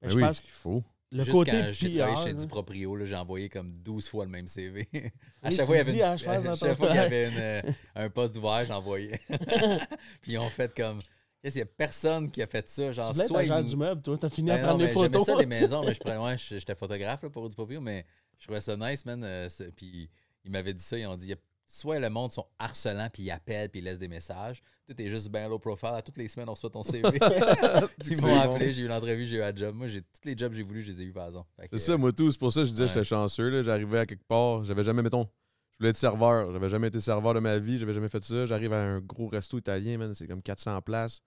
Ben, 0.00 0.08
Ben 0.08 0.08
je 0.10 0.16
oui, 0.16 0.22
pense 0.22 0.40
que 0.40 0.46
il 0.46 0.50
faut. 0.50 0.82
le 1.12 1.18
Juste 1.24 1.30
côté 1.32 1.50
quand 1.50 1.68
j'ai 1.72 1.96
travaillé 1.96 2.16
chez 2.16 2.32
là. 2.32 2.40
du 2.40 2.46
proprio, 2.46 2.96
là, 2.96 3.04
j'ai 3.06 3.14
envoyé 3.16 3.48
comme 3.48 3.72
12 3.74 4.08
fois 4.08 4.24
le 4.24 4.30
même 4.30 4.46
CV. 4.46 4.88
à 5.42 5.50
chaque 5.50 5.66
fois, 5.66 5.76
il 5.76 5.80
y 5.80 5.92
le 5.92 6.04
avait, 6.04 7.26
une- 7.28 7.32
qu'il 7.34 7.40
euh, 7.40 7.62
un 7.96 8.10
poste 8.10 8.36
ouvert, 8.36 8.64
j'envoyais. 8.64 9.20
Puis 10.22 10.32
ils 10.32 10.38
ont 10.38 10.48
fait 10.48 10.74
comme. 10.74 10.98
Qu'est-ce 11.42 11.54
qu'il 11.54 11.60
y 11.60 11.62
a 11.62 11.66
personne 11.66 12.30
qui 12.30 12.42
a 12.42 12.46
fait 12.46 12.68
ça? 12.68 12.92
Genre, 12.92 13.12
Tu 13.14 13.20
soit 13.26 13.40
agent 13.40 13.60
ils- 13.60 13.64
du 13.70 13.76
meuble, 13.76 14.02
toi, 14.02 14.18
t'as 14.18 14.28
fini 14.28 14.50
à 14.50 14.56
Ben 14.56 14.60
non, 14.62 14.66
prendre 14.68 14.78
des 14.80 14.84
mais 14.88 14.92
J'aimais 14.94 15.08
photos. 15.18 15.26
ça, 15.26 15.36
les 15.36 15.46
maisons, 15.46 15.82
mais 15.84 15.94
je 15.94 16.00
prenais, 16.00 16.18
ouais, 16.18 16.36
je- 16.36 16.58
j'étais 16.58 16.74
photographe 16.74 17.22
là, 17.22 17.30
pour 17.30 17.48
du 17.48 17.54
proprio, 17.54 17.80
mais 17.80 18.04
je 18.40 18.46
trouvais 18.46 18.60
ça 18.60 18.76
nice, 18.76 19.04
man. 19.06 19.22
euh, 19.22 19.48
puis 19.76 20.10
ils 20.44 20.50
m'avaient 20.50 20.74
dit 20.74 20.82
ça, 20.82 20.98
ils 20.98 21.06
ont 21.06 21.16
dit, 21.16 21.34
soit 21.66 22.00
le 22.00 22.10
monde 22.10 22.32
sont 22.32 22.46
harcelants, 22.58 23.08
puis 23.12 23.22
ils 23.24 23.30
appellent, 23.30 23.68
puis 23.68 23.80
ils 23.80 23.84
laissent 23.84 23.98
des 23.98 24.08
messages. 24.08 24.60
Tout 24.88 25.00
est 25.00 25.08
juste 25.08 25.28
bien 25.28 25.48
low 25.48 25.58
profile. 25.60 25.90
À 25.94 26.02
toutes 26.02 26.16
les 26.16 26.26
semaines, 26.26 26.48
on 26.48 26.54
reçoit 26.54 26.70
ton 26.70 26.82
CV. 26.82 27.02
ils 28.06 28.20
m'ont 28.20 28.28
bon. 28.28 28.40
appelé, 28.40 28.72
j'ai 28.72 28.82
eu 28.82 28.88
l'entrevue, 28.88 29.26
j'ai 29.26 29.36
eu 29.36 29.42
un 29.42 29.54
job. 29.54 29.74
Moi, 29.76 29.86
j'ai 29.86 30.00
tous 30.02 30.24
les 30.24 30.36
jobs 30.36 30.50
que 30.50 30.56
j'ai 30.56 30.64
voulu, 30.64 30.82
je 30.82 30.90
les 30.90 31.02
ai 31.02 31.04
eu 31.04 31.12
par 31.12 31.26
exemple. 31.26 31.48
C'est 31.70 31.78
ça, 31.78 31.96
moi 31.96 32.10
tout. 32.12 32.30
C'est 32.30 32.40
pour 32.40 32.52
ça 32.52 32.62
que 32.62 32.64
je 32.64 32.70
disais 32.70 32.84
Ouais. 32.84 32.88
j'étais 32.88 33.04
chanceux. 33.04 33.50
là. 33.50 33.62
J'arrivais 33.62 34.00
à 34.00 34.06
quelque 34.06 34.26
part. 34.26 34.64
J'avais 34.64 34.82
jamais, 34.82 35.02
mettons, 35.02 35.28
je 35.72 35.78
voulais 35.78 35.90
être 35.90 35.96
serveur. 35.96 36.50
J'avais 36.52 36.68
jamais 36.68 36.88
été 36.88 37.00
serveur 37.00 37.34
de 37.34 37.40
ma 37.40 37.58
vie. 37.58 37.78
J'avais 37.78 37.94
jamais 37.94 38.08
fait 38.08 38.24
ça. 38.24 38.46
J'arrive 38.46 38.72
à 38.72 38.82
un 38.82 38.98
gros 39.00 39.28
resto 39.28 39.58
italien, 39.58 39.98
man. 39.98 40.12
C'est 40.14 40.26
comme 40.26 40.42
400 40.42 40.80
places. 40.82 41.20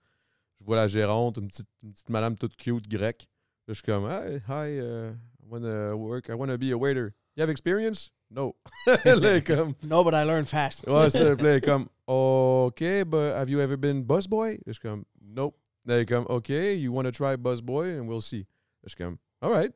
Je 0.60 0.66
vois 0.66 0.76
la 0.76 0.86
gérante, 0.86 1.38
une 1.38 1.48
petite, 1.48 1.68
une 1.82 1.92
petite 1.92 2.10
madame 2.10 2.36
toute 2.36 2.56
cute 2.56 2.86
grecque. 2.88 3.28
Là, 3.66 3.72
je 3.72 3.74
suis 3.74 3.82
comme, 3.82 4.04
hi, 4.04 4.40
hi, 4.46 4.76
uh, 4.76 5.12
I 5.12 5.33
wanna 5.48 5.96
work, 5.96 6.28
I 6.28 6.34
wanna 6.34 6.56
be 6.58 6.70
a 6.72 6.76
waiter. 6.78 7.14
You 7.36 7.42
have 7.42 7.50
experience? 7.50 8.10
No. 8.30 8.54
là, 9.04 9.40
comme, 9.40 9.74
No, 9.82 10.02
but 10.04 10.14
I 10.14 10.24
learned 10.24 10.48
fast. 10.48 10.86
ouais, 10.86 11.10
ça, 11.10 11.34
là, 11.34 11.60
comme, 11.60 11.88
OK, 12.06 13.04
but 13.06 13.34
have 13.36 13.48
you 13.50 13.60
ever 13.60 13.76
been 13.76 14.02
busboy? 14.04 14.58
Je 14.66 14.72
suis 14.72 14.80
comme, 14.80 15.04
nope. 15.20 15.56
Là, 15.86 16.00
est 16.00 16.06
comme, 16.06 16.24
OK, 16.28 16.48
you 16.48 16.92
wanna 16.92 17.10
try 17.12 17.36
busboy 17.36 17.98
and 17.98 18.06
we'll 18.08 18.22
see. 18.22 18.46
Je 18.84 18.90
suis 18.90 18.96
comme, 18.96 19.16
all 19.40 19.50
right. 19.52 19.72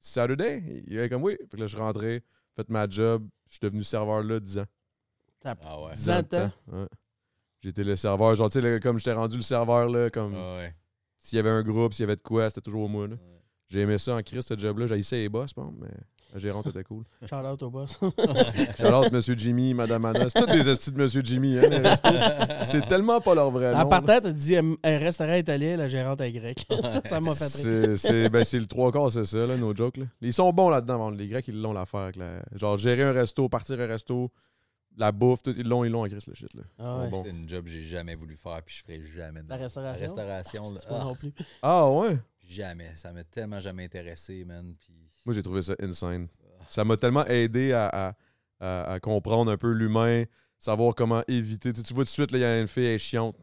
Saturday? 0.00 0.62
Il 0.86 0.98
est 0.98 1.08
comme, 1.08 1.22
oui. 1.22 1.36
Fait 1.50 1.56
que 1.56 1.60
là, 1.60 1.66
je 1.66 1.74
suis 1.74 1.78
rentré, 1.82 2.22
fait 2.56 2.68
ma 2.68 2.88
job. 2.88 3.26
Je 3.46 3.52
suis 3.54 3.60
devenu 3.62 3.82
serveur 3.84 4.22
là 4.22 4.38
10 4.40 4.58
ans. 4.58 4.66
Ah 5.44 5.80
ouais. 5.82 5.92
10 5.94 6.10
ans 6.10 6.16
de 6.16 6.22
temps. 6.22 6.50
Ouais. 6.68 6.86
J'étais 7.60 7.84
le 7.84 7.96
serveur. 7.96 8.34
Genre, 8.34 8.50
tu 8.50 8.60
sais, 8.60 8.80
comme 8.80 8.98
j'étais 8.98 9.12
rendu 9.12 9.36
le 9.36 9.42
serveur, 9.42 9.88
là, 9.88 10.08
comme 10.10 10.34
Ah 10.34 10.56
ouais. 10.58 10.74
s'il 11.18 11.36
y 11.36 11.40
avait 11.40 11.50
un 11.50 11.62
groupe, 11.62 11.92
s'il 11.94 12.02
y 12.02 12.04
avait 12.04 12.16
de 12.16 12.22
quoi, 12.22 12.48
c'était 12.48 12.60
toujours 12.62 12.88
moi. 12.88 13.08
Là. 13.08 13.14
Ouais. 13.14 13.39
J'ai 13.70 13.80
aimé 13.80 13.98
ça 13.98 14.16
en 14.16 14.22
Christ, 14.22 14.48
ce 14.48 14.58
job-là. 14.58 14.86
J'ai 14.86 15.00
les 15.12 15.28
boss, 15.28 15.54
bon, 15.54 15.72
mais 15.80 15.88
la 16.32 16.38
gérante 16.40 16.66
était 16.66 16.82
cool. 16.82 17.04
Shout 17.28 17.36
out 17.36 17.62
au 17.62 17.70
boss. 17.70 17.98
Shout-out 18.78 19.12
Monsieur 19.12 19.34
Jimmy, 19.36 19.74
Madame 19.74 20.04
Anna. 20.04 20.28
C'est 20.28 20.40
tous 20.40 20.52
des 20.52 20.68
estis 20.68 20.90
de 20.90 20.98
Monsieur 20.98 21.22
Jimmy, 21.24 21.56
hein. 21.56 21.94
C'est 22.64 22.86
tellement 22.88 23.20
pas 23.20 23.34
leur 23.34 23.50
vrai 23.50 23.72
nom. 23.72 23.78
En 23.78 23.86
partant, 23.86 24.20
t'as 24.20 24.32
dit 24.32 24.56
euh, 24.56 24.74
un 24.82 24.98
restaurant 24.98 25.34
italien, 25.34 25.76
la 25.76 25.88
gérante 25.88 26.20
est 26.20 26.32
grecque. 26.32 26.66
ça, 26.68 27.00
ça 27.04 27.20
m'a 27.20 27.32
fait 27.34 27.44
C'est 27.48 27.86
rire. 27.86 27.98
c'est- 27.98 28.28
ben, 28.28 28.44
c'est 28.44 28.58
le 28.58 28.66
trois 28.66 28.90
quarts, 28.90 29.12
c'est 29.12 29.24
ça, 29.24 29.46
là, 29.46 29.56
nos 29.56 29.74
jokes. 29.74 29.98
Là. 29.98 30.06
Ils 30.20 30.32
sont 30.32 30.52
bons 30.52 30.68
là-dedans. 30.68 31.10
Les 31.10 31.28
Grecs, 31.28 31.46
ils 31.46 31.60
l'ont 31.60 31.72
l'affaire. 31.72 32.10
Genre, 32.54 32.76
gérer 32.76 33.04
un 33.04 33.12
resto, 33.12 33.48
partir 33.48 33.80
un 33.80 33.86
resto, 33.86 34.32
la 34.96 35.12
bouffe, 35.12 35.42
tout, 35.42 35.54
ils 35.56 35.66
l'ont, 35.66 35.84
ils 35.84 35.90
l'ont 35.90 36.04
en 36.04 36.08
Christ, 36.08 36.26
le 36.26 36.34
shit. 36.34 36.52
Là. 36.54 36.62
Ah 36.78 36.98
ouais. 36.98 37.08
C'est 37.22 37.30
une 37.30 37.48
job 37.48 37.64
que 37.64 37.70
j'ai 37.70 37.82
jamais 37.82 38.14
voulu 38.14 38.36
faire, 38.36 38.60
puis 38.64 38.74
je 38.74 38.82
ferai 38.82 39.02
jamais. 39.02 39.42
de 39.42 39.48
La 39.48 39.56
restauration? 39.56 40.14
La 40.16 40.38
restauration, 40.38 40.74
là, 40.74 40.80
pas 40.88 40.98
ah, 41.00 41.04
non 41.04 41.14
plus. 41.14 41.32
Ah 41.62 41.90
ouais? 41.90 42.18
Jamais. 42.52 42.92
Ça 42.96 43.12
m'a 43.12 43.24
tellement 43.24 43.60
jamais 43.60 43.84
intéressé, 43.84 44.44
man. 44.44 44.74
Puis... 44.80 44.94
Moi, 45.24 45.34
j'ai 45.34 45.42
trouvé 45.42 45.62
ça 45.62 45.74
insane. 45.80 46.28
Ça 46.68 46.84
m'a 46.84 46.96
tellement 46.96 47.26
aidé 47.26 47.72
à, 47.72 47.86
à- 47.88 48.14
à- 48.60 48.92
à 48.92 49.00
comprendre 49.00 49.50
un 49.50 49.56
peu 49.56 49.70
l'humain, 49.72 50.24
savoir 50.58 50.94
comment 50.94 51.22
éviter. 51.28 51.72
Tu, 51.72 51.82
tu 51.82 51.94
vois 51.94 52.04
tout 52.04 52.08
de 52.08 52.12
suite, 52.12 52.30
il 52.32 52.38
y 52.38 52.44
a 52.44 52.60
une 52.60 52.68
fille, 52.68 52.84
elle 52.86 52.94
est 52.94 52.98
chiante. 52.98 53.36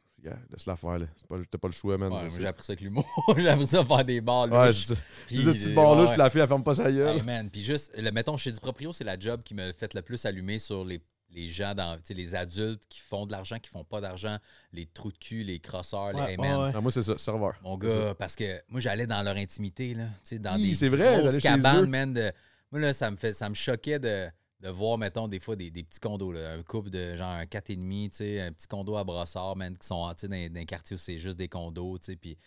Laisse-la 0.52 0.76
faire, 0.76 1.00
là. 1.00 1.06
Pas- 1.30 1.38
T'as 1.50 1.58
pas 1.58 1.68
le 1.70 1.74
choix, 1.74 1.98
man. 1.98 2.12
Ouais, 2.12 2.30
j'ai 2.38 2.48
appris 2.48 2.66
ça 2.66 2.74
avec 2.74 2.82
l'humour. 2.82 3.06
j'ai 3.38 3.48
appris 3.48 3.66
ça 3.68 3.80
à 3.80 3.86
faire 3.86 4.04
des 4.04 4.20
balles. 4.20 4.52
Ouais, 4.52 4.74
c'est 4.74 4.94
ça. 4.94 5.02
Puis, 5.28 5.38
Ces 5.38 5.52
petits 5.52 5.72
euh, 5.72 5.76
bars-là, 5.76 6.04
ouais, 6.10 6.18
la 6.18 6.30
fille, 6.30 6.42
elle 6.42 6.48
ferme 6.48 6.64
pas 6.64 6.74
sa 6.74 6.92
gueule. 6.92 7.16
Hey, 7.18 7.22
man, 7.24 7.50
puis 7.50 7.64
juste, 7.64 7.94
le, 7.98 8.12
mettons, 8.12 8.36
chez 8.36 8.52
proprio, 8.54 8.92
c'est 8.92 9.04
la 9.06 9.18
job 9.18 9.42
qui 9.44 9.54
me 9.54 9.72
fait 9.72 9.94
le 9.94 10.02
plus 10.02 10.26
allumer 10.26 10.60
sur 10.60 10.84
les, 10.84 11.00
les 11.30 11.50
gens, 11.50 11.74
dans, 11.76 11.96
tu 11.98 12.04
sais, 12.06 12.14
les 12.14 12.36
adultes 12.36 12.84
qui 12.90 13.00
font 13.00 13.26
de 13.26 13.32
l'argent, 13.32 13.60
qui 13.60 13.70
font 13.70 13.84
pas 13.84 14.02
d'argent, 14.02 14.38
les 14.72 14.86
trous 14.86 15.12
de 15.12 15.18
cul, 15.18 15.44
les 15.44 15.60
crosseurs, 15.60 16.14
les 16.14 16.34
hey, 16.34 16.38
ouais. 16.38 16.72
Ah, 16.74 16.82
moi, 16.82 16.92
c'est 16.92 17.02
ça, 17.02 17.18
serveur. 17.18 17.60
Mon 17.62 17.80
ça. 17.80 17.88
gars, 17.88 18.16
parce 18.16 18.36
que 18.36 18.62
moi, 18.70 18.80
j'allais 18.80 19.08
dans 19.08 19.22
leur 19.22 19.36
intimité, 19.36 19.94
là, 19.94 20.06
tu 20.24 20.30
sais, 20.30 20.40
dans 20.40 20.56
Hi, 20.56 20.76
des 20.76 20.90
vrai, 20.90 21.20
grosses 21.20 21.38
cabanes, 21.40 21.90
man. 21.90 22.14
De, 22.14 22.32
moi, 22.72 22.82
là, 22.82 22.94
ça 22.94 23.12
me, 23.12 23.18
fait, 23.18 23.34
ça 23.34 23.50
me 23.50 23.56
choquait 23.56 24.00
de, 24.00 24.28
de 24.62 24.70
voir, 24.70 24.98
mettons, 24.98 25.28
des 25.28 25.40
fois, 25.40 25.56
des, 25.56 25.70
des 25.70 25.84
petits 25.84 26.00
condos, 26.00 26.32
là, 26.32 26.54
un 26.54 26.64
couple 26.64 26.90
de 26.90 27.16
genre 27.16 27.32
un 27.32 27.44
4,5, 27.44 28.10
tu 28.10 28.18
sais, 28.18 28.42
un 28.42 28.52
petit 28.52 28.68
condo 28.68 28.96
à 28.96 29.04
Brossard, 29.04 29.56
man, 29.56 29.78
qui 29.78 29.86
sont, 29.86 30.06
dans, 30.06 30.14
dans 30.14 30.60
un 30.60 30.66
quartier 30.66 30.96
où 30.96 31.00
c'est 31.00 31.20
juste 31.20 31.38
des 31.38 31.50
condos, 31.50 31.98
tu 32.00 32.06
sais, 32.06 32.16
puis 32.16 32.38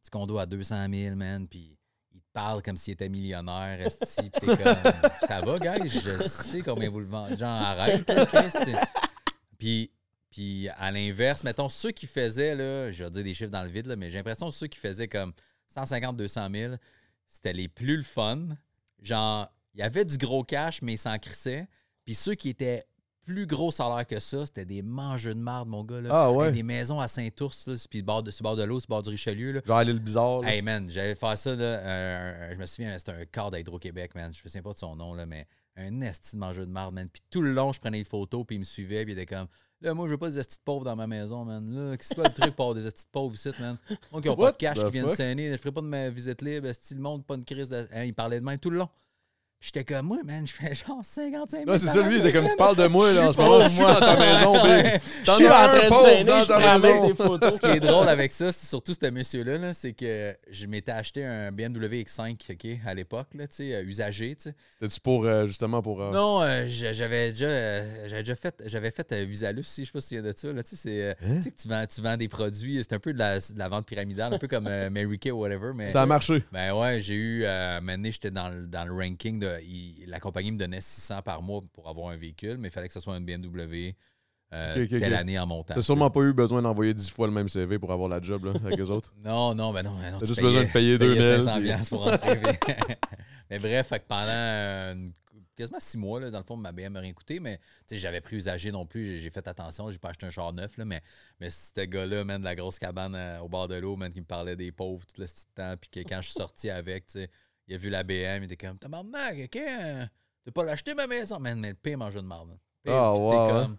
petit 0.00 0.10
condo 0.10 0.38
à 0.38 0.46
200 0.46 0.86
000, 0.90 1.16
man, 1.16 1.46
puis 1.46 1.76
ils 2.14 2.20
te 2.20 2.26
parlent 2.32 2.62
comme 2.62 2.76
s'ils 2.76 2.94
étaient 2.94 3.08
millionnaires, 3.08 3.80
esti, 3.80 4.30
puis 4.30 4.40
t'es 4.48 4.56
comme, 4.62 4.92
ça 5.28 5.40
va, 5.40 5.58
guys, 5.58 5.88
je 5.88 6.22
sais 6.28 6.60
combien 6.62 6.90
vous 6.90 7.00
le 7.00 7.06
vendez. 7.06 7.36
Genre, 7.36 7.48
arrête, 7.50 8.08
là, 8.08 8.26
Chris, 8.26 8.50
tu- 8.64 8.76
Puis, 9.58 9.90
puis 10.30 10.68
à 10.76 10.90
l'inverse, 10.90 11.44
mettons, 11.44 11.68
ceux 11.68 11.90
qui 11.90 12.06
faisaient, 12.06 12.54
là, 12.54 12.90
je 12.90 13.04
vais 13.04 13.10
dire 13.10 13.24
des 13.24 13.34
chiffres 13.34 13.50
dans 13.50 13.62
le 13.64 13.68
vide, 13.70 13.86
là, 13.86 13.96
mais 13.96 14.10
j'ai 14.10 14.18
l'impression 14.18 14.48
que 14.48 14.54
ceux 14.54 14.66
qui 14.66 14.78
faisaient 14.78 15.08
comme 15.08 15.32
150, 15.68 16.16
200 16.16 16.48
000, 16.52 16.74
c'était 17.26 17.52
les 17.52 17.68
plus 17.68 17.96
le 17.96 18.02
fun. 18.02 18.48
Genre, 19.00 19.50
il 19.74 19.80
y 19.80 19.82
avait 19.82 20.04
du 20.04 20.16
gros 20.18 20.44
cash, 20.44 20.82
mais 20.82 20.94
ils 20.94 20.98
s'en 20.98 21.18
crissaient. 21.18 21.66
Puis 22.04 22.14
ceux 22.14 22.34
qui 22.34 22.48
étaient 22.50 22.84
plus 23.24 23.46
gros 23.46 23.70
salaire 23.70 24.06
que 24.06 24.18
ça, 24.18 24.46
c'était 24.46 24.64
des 24.64 24.82
mangeux 24.82 25.34
de 25.34 25.40
marde, 25.40 25.68
mon 25.68 25.84
gars. 25.84 26.00
Là. 26.00 26.08
Ah 26.12 26.32
ouais? 26.32 26.52
Des 26.52 26.62
maisons 26.62 27.00
à 27.00 27.08
Saint-Ours, 27.08 27.86
puis 27.88 28.02
bord 28.02 28.22
de, 28.22 28.30
sur 28.30 28.42
le 28.42 28.48
bord 28.48 28.56
de 28.56 28.64
l'eau, 28.64 28.80
sur 28.80 28.88
le 28.88 28.94
bord 28.94 29.02
du 29.02 29.10
Richelieu. 29.10 29.52
Là. 29.52 29.60
Genre, 29.64 29.76
aller 29.76 29.92
le 29.92 29.98
bizarre. 29.98 30.40
là. 30.40 30.52
Hey 30.52 30.62
man, 30.62 30.88
j'avais 30.88 31.14
fait 31.14 31.36
ça, 31.36 31.54
là, 31.54 32.52
je 32.52 32.58
me 32.58 32.66
souviens, 32.66 32.98
c'était 32.98 33.12
un 33.12 33.24
cadre 33.24 33.52
d'Hydro-Québec, 33.52 34.14
man. 34.14 34.32
Je 34.34 34.42
me 34.44 34.48
souviens 34.48 34.62
pas 34.62 34.72
de 34.72 34.78
son 34.78 34.96
nom, 34.96 35.14
là, 35.14 35.26
mais 35.26 35.46
un 35.76 36.00
esti 36.02 36.36
de 36.36 36.40
mangeur 36.40 36.66
de 36.66 36.72
marde, 36.72 36.94
man. 36.94 37.08
Puis 37.08 37.22
tout 37.30 37.42
le 37.42 37.52
long, 37.52 37.72
je 37.72 37.80
prenais 37.80 37.98
des 37.98 38.04
photos, 38.04 38.44
puis 38.46 38.56
il 38.56 38.60
me 38.60 38.64
suivait, 38.64 39.04
puis 39.04 39.14
il 39.14 39.18
était 39.18 39.34
comme, 39.34 39.46
là, 39.80 39.94
moi, 39.94 40.06
je 40.06 40.12
veux 40.12 40.18
pas 40.18 40.28
des 40.28 40.38
estis 40.38 40.58
de 40.58 40.62
pauvres 40.64 40.84
dans 40.84 40.96
ma 40.96 41.06
maison, 41.06 41.44
man. 41.44 41.90
Là, 41.90 41.96
qu'est-ce 41.96 42.14
quoi 42.14 42.24
le 42.24 42.34
truc 42.34 42.54
pour 42.54 42.66
avoir 42.66 42.74
des 42.74 42.86
estis 42.86 43.04
de 43.04 43.10
pauvres 43.10 43.34
ici, 43.34 43.50
man? 43.58 43.78
Moi, 44.10 44.20
qui 44.20 44.28
ont 44.28 44.36
pas 44.36 44.52
de 44.52 44.56
cash, 44.56 44.82
qui 44.82 44.90
viennent 44.90 45.08
saigner, 45.08 45.52
je 45.52 45.56
ferai 45.56 45.72
pas 45.72 45.80
de 45.80 45.86
ma 45.86 46.10
visite 46.10 46.42
libre, 46.42 46.66
esti, 46.66 46.94
le 46.94 47.00
monde, 47.00 47.24
pas 47.24 47.36
une 47.36 47.44
crise. 47.44 47.70
De... 47.70 47.86
Hein, 47.92 48.04
il 48.04 48.14
parlait 48.14 48.40
de 48.40 48.44
même 48.44 48.58
tout 48.58 48.70
le 48.70 48.78
long. 48.78 48.88
J'étais 49.64 49.84
comme, 49.84 50.06
moi, 50.06 50.18
man, 50.24 50.44
je 50.44 50.52
fais 50.52 50.74
genre 50.74 50.98
55 51.04 51.58
000 51.58 51.64
Non, 51.70 51.78
c'est 51.78 51.86
ça, 51.86 52.02
lui, 52.02 52.16
il 52.18 52.20
était 52.26 52.32
comme 52.32 52.48
tu 52.48 52.56
parles 52.56 52.74
de 52.74 52.88
moi, 52.88 53.12
là, 53.12 53.28
en 53.28 53.32
ce 53.32 53.36
Je 53.38 53.42
moment. 53.42 53.62
Je 53.62 53.68
suis 53.68 53.78
dans 53.84 53.94
ta 54.00 54.16
maison, 54.16 54.52
big. 54.54 55.00
Je 55.20 55.24
T'en 55.24 55.34
suis 55.36 55.46
as 55.46 55.56
en 55.60 55.62
un 55.62 55.68
train 55.68 55.84
de 55.84 55.88
pauvre 55.88 56.24
dans 56.24 56.40
je 56.42 56.46
ta 56.48 56.58
maison. 56.78 57.06
des 57.06 57.14
photos. 57.14 57.54
Ce 57.54 57.60
qui 57.60 57.66
est 57.66 57.80
drôle 57.80 58.08
avec 58.08 58.32
ça, 58.32 58.50
c'est 58.50 58.66
surtout 58.66 58.92
ce 58.92 59.06
monsieur-là, 59.10 59.58
là, 59.58 59.72
c'est 59.72 59.92
que 59.92 60.36
je 60.50 60.66
m'étais 60.66 60.90
acheté 60.90 61.24
un 61.24 61.52
BMW 61.52 62.02
X5 62.02 62.36
ok, 62.52 62.78
à 62.84 62.94
l'époque, 62.94 63.28
là, 63.34 63.46
tu 63.46 63.54
sais, 63.56 63.74
euh, 63.74 63.84
usagé. 63.84 64.34
tu 64.34 64.50
sais. 64.50 64.54
C'était-tu 64.80 65.00
pour, 65.00 65.26
euh, 65.26 65.46
justement, 65.46 65.80
pour... 65.80 66.02
euh, 66.02 66.10
Non, 66.10 66.42
euh, 66.42 66.64
j'a- 66.66 66.92
j'avais 66.92 67.30
déjà, 67.30 67.46
euh, 67.46 68.08
j'avais 68.08 68.22
déjà 68.22 68.34
fait, 68.34 68.62
j'avais 68.66 68.90
fait 68.90 69.12
euh, 69.12 69.22
Visalus, 69.24 69.60
aussi, 69.60 69.82
je 69.82 69.86
sais 69.86 69.92
pas 69.92 70.00
s'il 70.00 70.16
y 70.16 70.20
a 70.20 70.22
de 70.24 70.32
ça. 70.36 70.52
Là, 70.52 70.64
tu 70.64 70.70
sais, 70.70 70.76
c'est, 70.76 71.10
Hein? 71.24 71.36
tu 71.36 71.42
sais 71.42 71.50
que 71.52 71.60
tu 71.62 71.68
vends, 71.68 71.84
tu 71.86 72.00
vends 72.02 72.16
des 72.16 72.26
produits, 72.28 72.78
c'est 72.82 72.94
un 72.94 72.98
peu 72.98 73.12
de 73.12 73.18
la, 73.20 73.38
de 73.38 73.44
la 73.58 73.68
vente 73.68 73.86
pyramidale, 73.86 74.34
un 74.34 74.38
peu 74.38 74.48
comme 74.48 74.66
euh, 74.66 74.90
Mary 74.90 75.20
Kay 75.20 75.30
ou 75.30 75.38
whatever. 75.40 75.70
Mais, 75.74 75.88
Ça 75.88 76.02
a 76.02 76.06
marché. 76.06 76.42
Ben 76.50 76.72
ouais, 76.74 77.00
j'ai 77.00 77.14
eu, 77.14 77.44
euh, 77.44 77.80
maintenant 77.80 78.10
j'étais 78.10 78.32
dans, 78.32 78.48
le- 78.48 78.66
dans 78.66 78.84
le 78.84 78.92
ranking, 78.92 79.38
de, 79.38 79.51
il- 79.60 80.04
la 80.08 80.20
compagnie 80.20 80.52
me 80.52 80.58
donnait 80.58 80.80
600 80.80 81.22
par 81.22 81.42
mois 81.42 81.60
pour 81.72 81.88
avoir 81.88 82.08
un 82.10 82.16
véhicule, 82.16 82.56
mais 82.58 82.68
il 82.68 82.70
fallait 82.70 82.88
que 82.88 82.94
ce 82.94 83.00
soit 83.00 83.16
une 83.16 83.24
BMW 83.24 83.94
euh, 84.54 84.74
Ok, 84.84 84.92
ok, 84.92 84.98
telle 85.00 85.14
année 85.14 85.38
en 85.38 85.46
montant. 85.46 85.72
T'as 85.74 85.80
sûrement 85.82 86.10
pas 86.10 86.20
eu 86.20 86.34
besoin 86.34 86.60
d'envoyer 86.60 86.92
10 86.92 87.08
fois 87.10 87.26
le 87.26 87.32
même 87.32 87.48
CV 87.48 87.78
pour 87.78 87.90
avoir 87.90 88.08
la 88.10 88.20
job, 88.20 88.44
là, 88.44 88.52
avec 88.64 88.78
eux 88.78 88.90
autres? 88.90 89.12
Non, 89.24 89.54
non, 89.54 89.72
ben 89.72 89.82
non. 89.82 89.96
Ben 89.98 90.12
non 90.12 90.18
T'as 90.18 90.26
juste 90.26 90.40
payais- 90.40 90.48
besoin 90.50 90.64
de 90.64 90.72
payer 90.72 90.92
tu 90.92 90.98
payais 90.98 91.14
2000, 91.14 91.42
500 91.44 91.54
puis- 91.54 91.62
piastres 91.64 91.88
pour 91.90 92.04
rentrer. 92.04 92.40
mais... 92.44 92.58
mais 93.50 93.58
bref, 93.58 93.86
fait 93.88 94.00
que 94.00 94.04
pendant 94.06 94.26
euh, 94.28 94.92
une 94.94 95.06
quasiment 95.56 95.80
six 95.80 95.96
mois, 95.96 96.20
là, 96.20 96.30
dans 96.30 96.38
le 96.38 96.44
fond, 96.44 96.56
ma 96.58 96.70
BM 96.72 96.92
m'a 96.92 97.00
rien 97.00 97.12
coûté, 97.14 97.40
mais 97.40 97.60
j'avais 97.90 98.20
pris 98.20 98.36
usagé 98.36 98.70
non 98.72 98.84
plus. 98.84 99.16
J'ai- 99.18 99.30
fait 99.30 99.46
attention, 99.48 99.90
j'ai 99.90 99.98
pas 99.98 100.10
acheté 100.10 100.26
un 100.26 100.30
char 100.30 100.52
neuf, 100.52 100.76
là, 100.76 100.84
mais, 100.84 101.00
mais 101.40 101.48
ce 101.48 101.80
gars-là, 101.86 102.22
man, 102.24 102.38
de 102.40 102.44
la 102.44 102.54
grosse 102.54 102.78
cabane 102.78 103.14
euh, 103.14 103.38
au 103.40 103.48
bord 103.48 103.68
de 103.68 103.76
l'eau, 103.76 103.96
man, 103.96 104.12
qui 104.12 104.20
me 104.20 104.26
parlait 104.26 104.56
des 104.56 104.70
pauvres 104.70 105.06
tout 105.06 105.18
le 105.18 105.24
petit 105.26 105.44
temps, 105.54 105.76
puis 105.80 105.88
que 105.88 106.00
quand 106.06 106.20
je 106.20 106.26
suis 106.28 106.34
sorti 106.38 106.68
avec, 106.68 107.06
tu 107.06 107.12
sais, 107.20 107.30
il 107.72 107.76
a 107.76 107.78
vu 107.78 107.88
la 107.88 108.02
BM, 108.02 108.42
il 108.42 108.44
était 108.44 108.56
comme, 108.56 108.76
tabarnak, 108.78 109.36
ok, 109.46 109.56
euh, 109.56 110.04
tu 110.44 110.52
pas 110.52 110.62
l'acheter 110.64 110.94
ma 110.94 111.06
maison, 111.06 111.40
man, 111.40 111.58
mais 111.58 111.70
le 111.70 111.74
pire 111.74 111.96
mangeur 111.96 112.22
de 112.22 112.28
marde. 112.28 112.58
Pire, 112.84 112.94
Ah, 112.94 113.14
wow, 113.14 113.48
comme, 113.48 113.76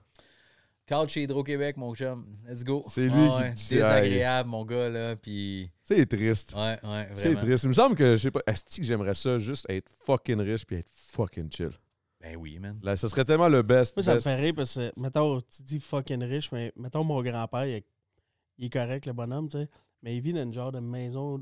Call 0.85 1.07
chez 1.07 1.23
Hydro-Québec, 1.23 1.77
mon 1.77 1.93
chum. 1.95 2.25
Let's 2.45 2.63
go. 2.63 2.83
C'est 2.87 3.07
lui 3.07 3.29
Ah 3.31 3.49
qui 3.49 3.53
dit, 3.53 3.75
Désagréable, 3.75 4.49
mon 4.49 4.65
gars, 4.65 4.89
là. 4.89 5.15
Puis. 5.15 5.71
C'est 5.81 6.05
triste. 6.05 6.53
Ouais, 6.55 6.77
ouais, 6.83 7.09
C'est 7.13 7.33
triste. 7.35 7.63
Il 7.63 7.69
me 7.69 7.73
semble 7.73 7.95
que, 7.95 8.15
je 8.17 8.21
sais 8.21 8.31
pas, 8.31 8.41
est-ce 8.47 8.77
que 8.77 8.83
j'aimerais 8.83 9.13
ça 9.13 9.37
juste 9.37 9.65
être 9.69 9.89
fucking 9.99 10.41
riche 10.41 10.65
puis 10.65 10.77
être 10.77 10.89
fucking 10.91 11.49
chill? 11.51 11.69
Ben 12.19 12.35
oui, 12.35 12.59
man. 12.59 12.79
Là, 12.83 12.97
ça 12.97 13.07
serait 13.07 13.23
tellement 13.23 13.47
le 13.47 13.61
best. 13.61 13.95
Moi, 13.95 14.03
ça 14.03 14.11
me 14.11 14.15
best. 14.17 14.27
fait 14.27 14.35
rire 14.35 14.53
parce 14.55 14.73
que, 14.75 14.91
mettons, 14.99 15.39
tu 15.41 15.63
dis 15.63 15.79
fucking 15.79 16.21
riche, 16.23 16.51
mais 16.51 16.73
mettons, 16.75 17.03
mon 17.05 17.21
grand-père, 17.21 17.65
il, 17.65 17.75
est- 17.75 17.87
il 18.57 18.65
est 18.65 18.69
correct, 18.69 19.05
le 19.05 19.13
bonhomme, 19.13 19.47
tu 19.47 19.59
sais, 19.59 19.69
mais 20.01 20.17
il 20.17 20.21
vit 20.21 20.33
dans 20.33 20.43
une 20.43 20.53
genre 20.53 20.71
de 20.73 20.79
maison, 20.79 21.41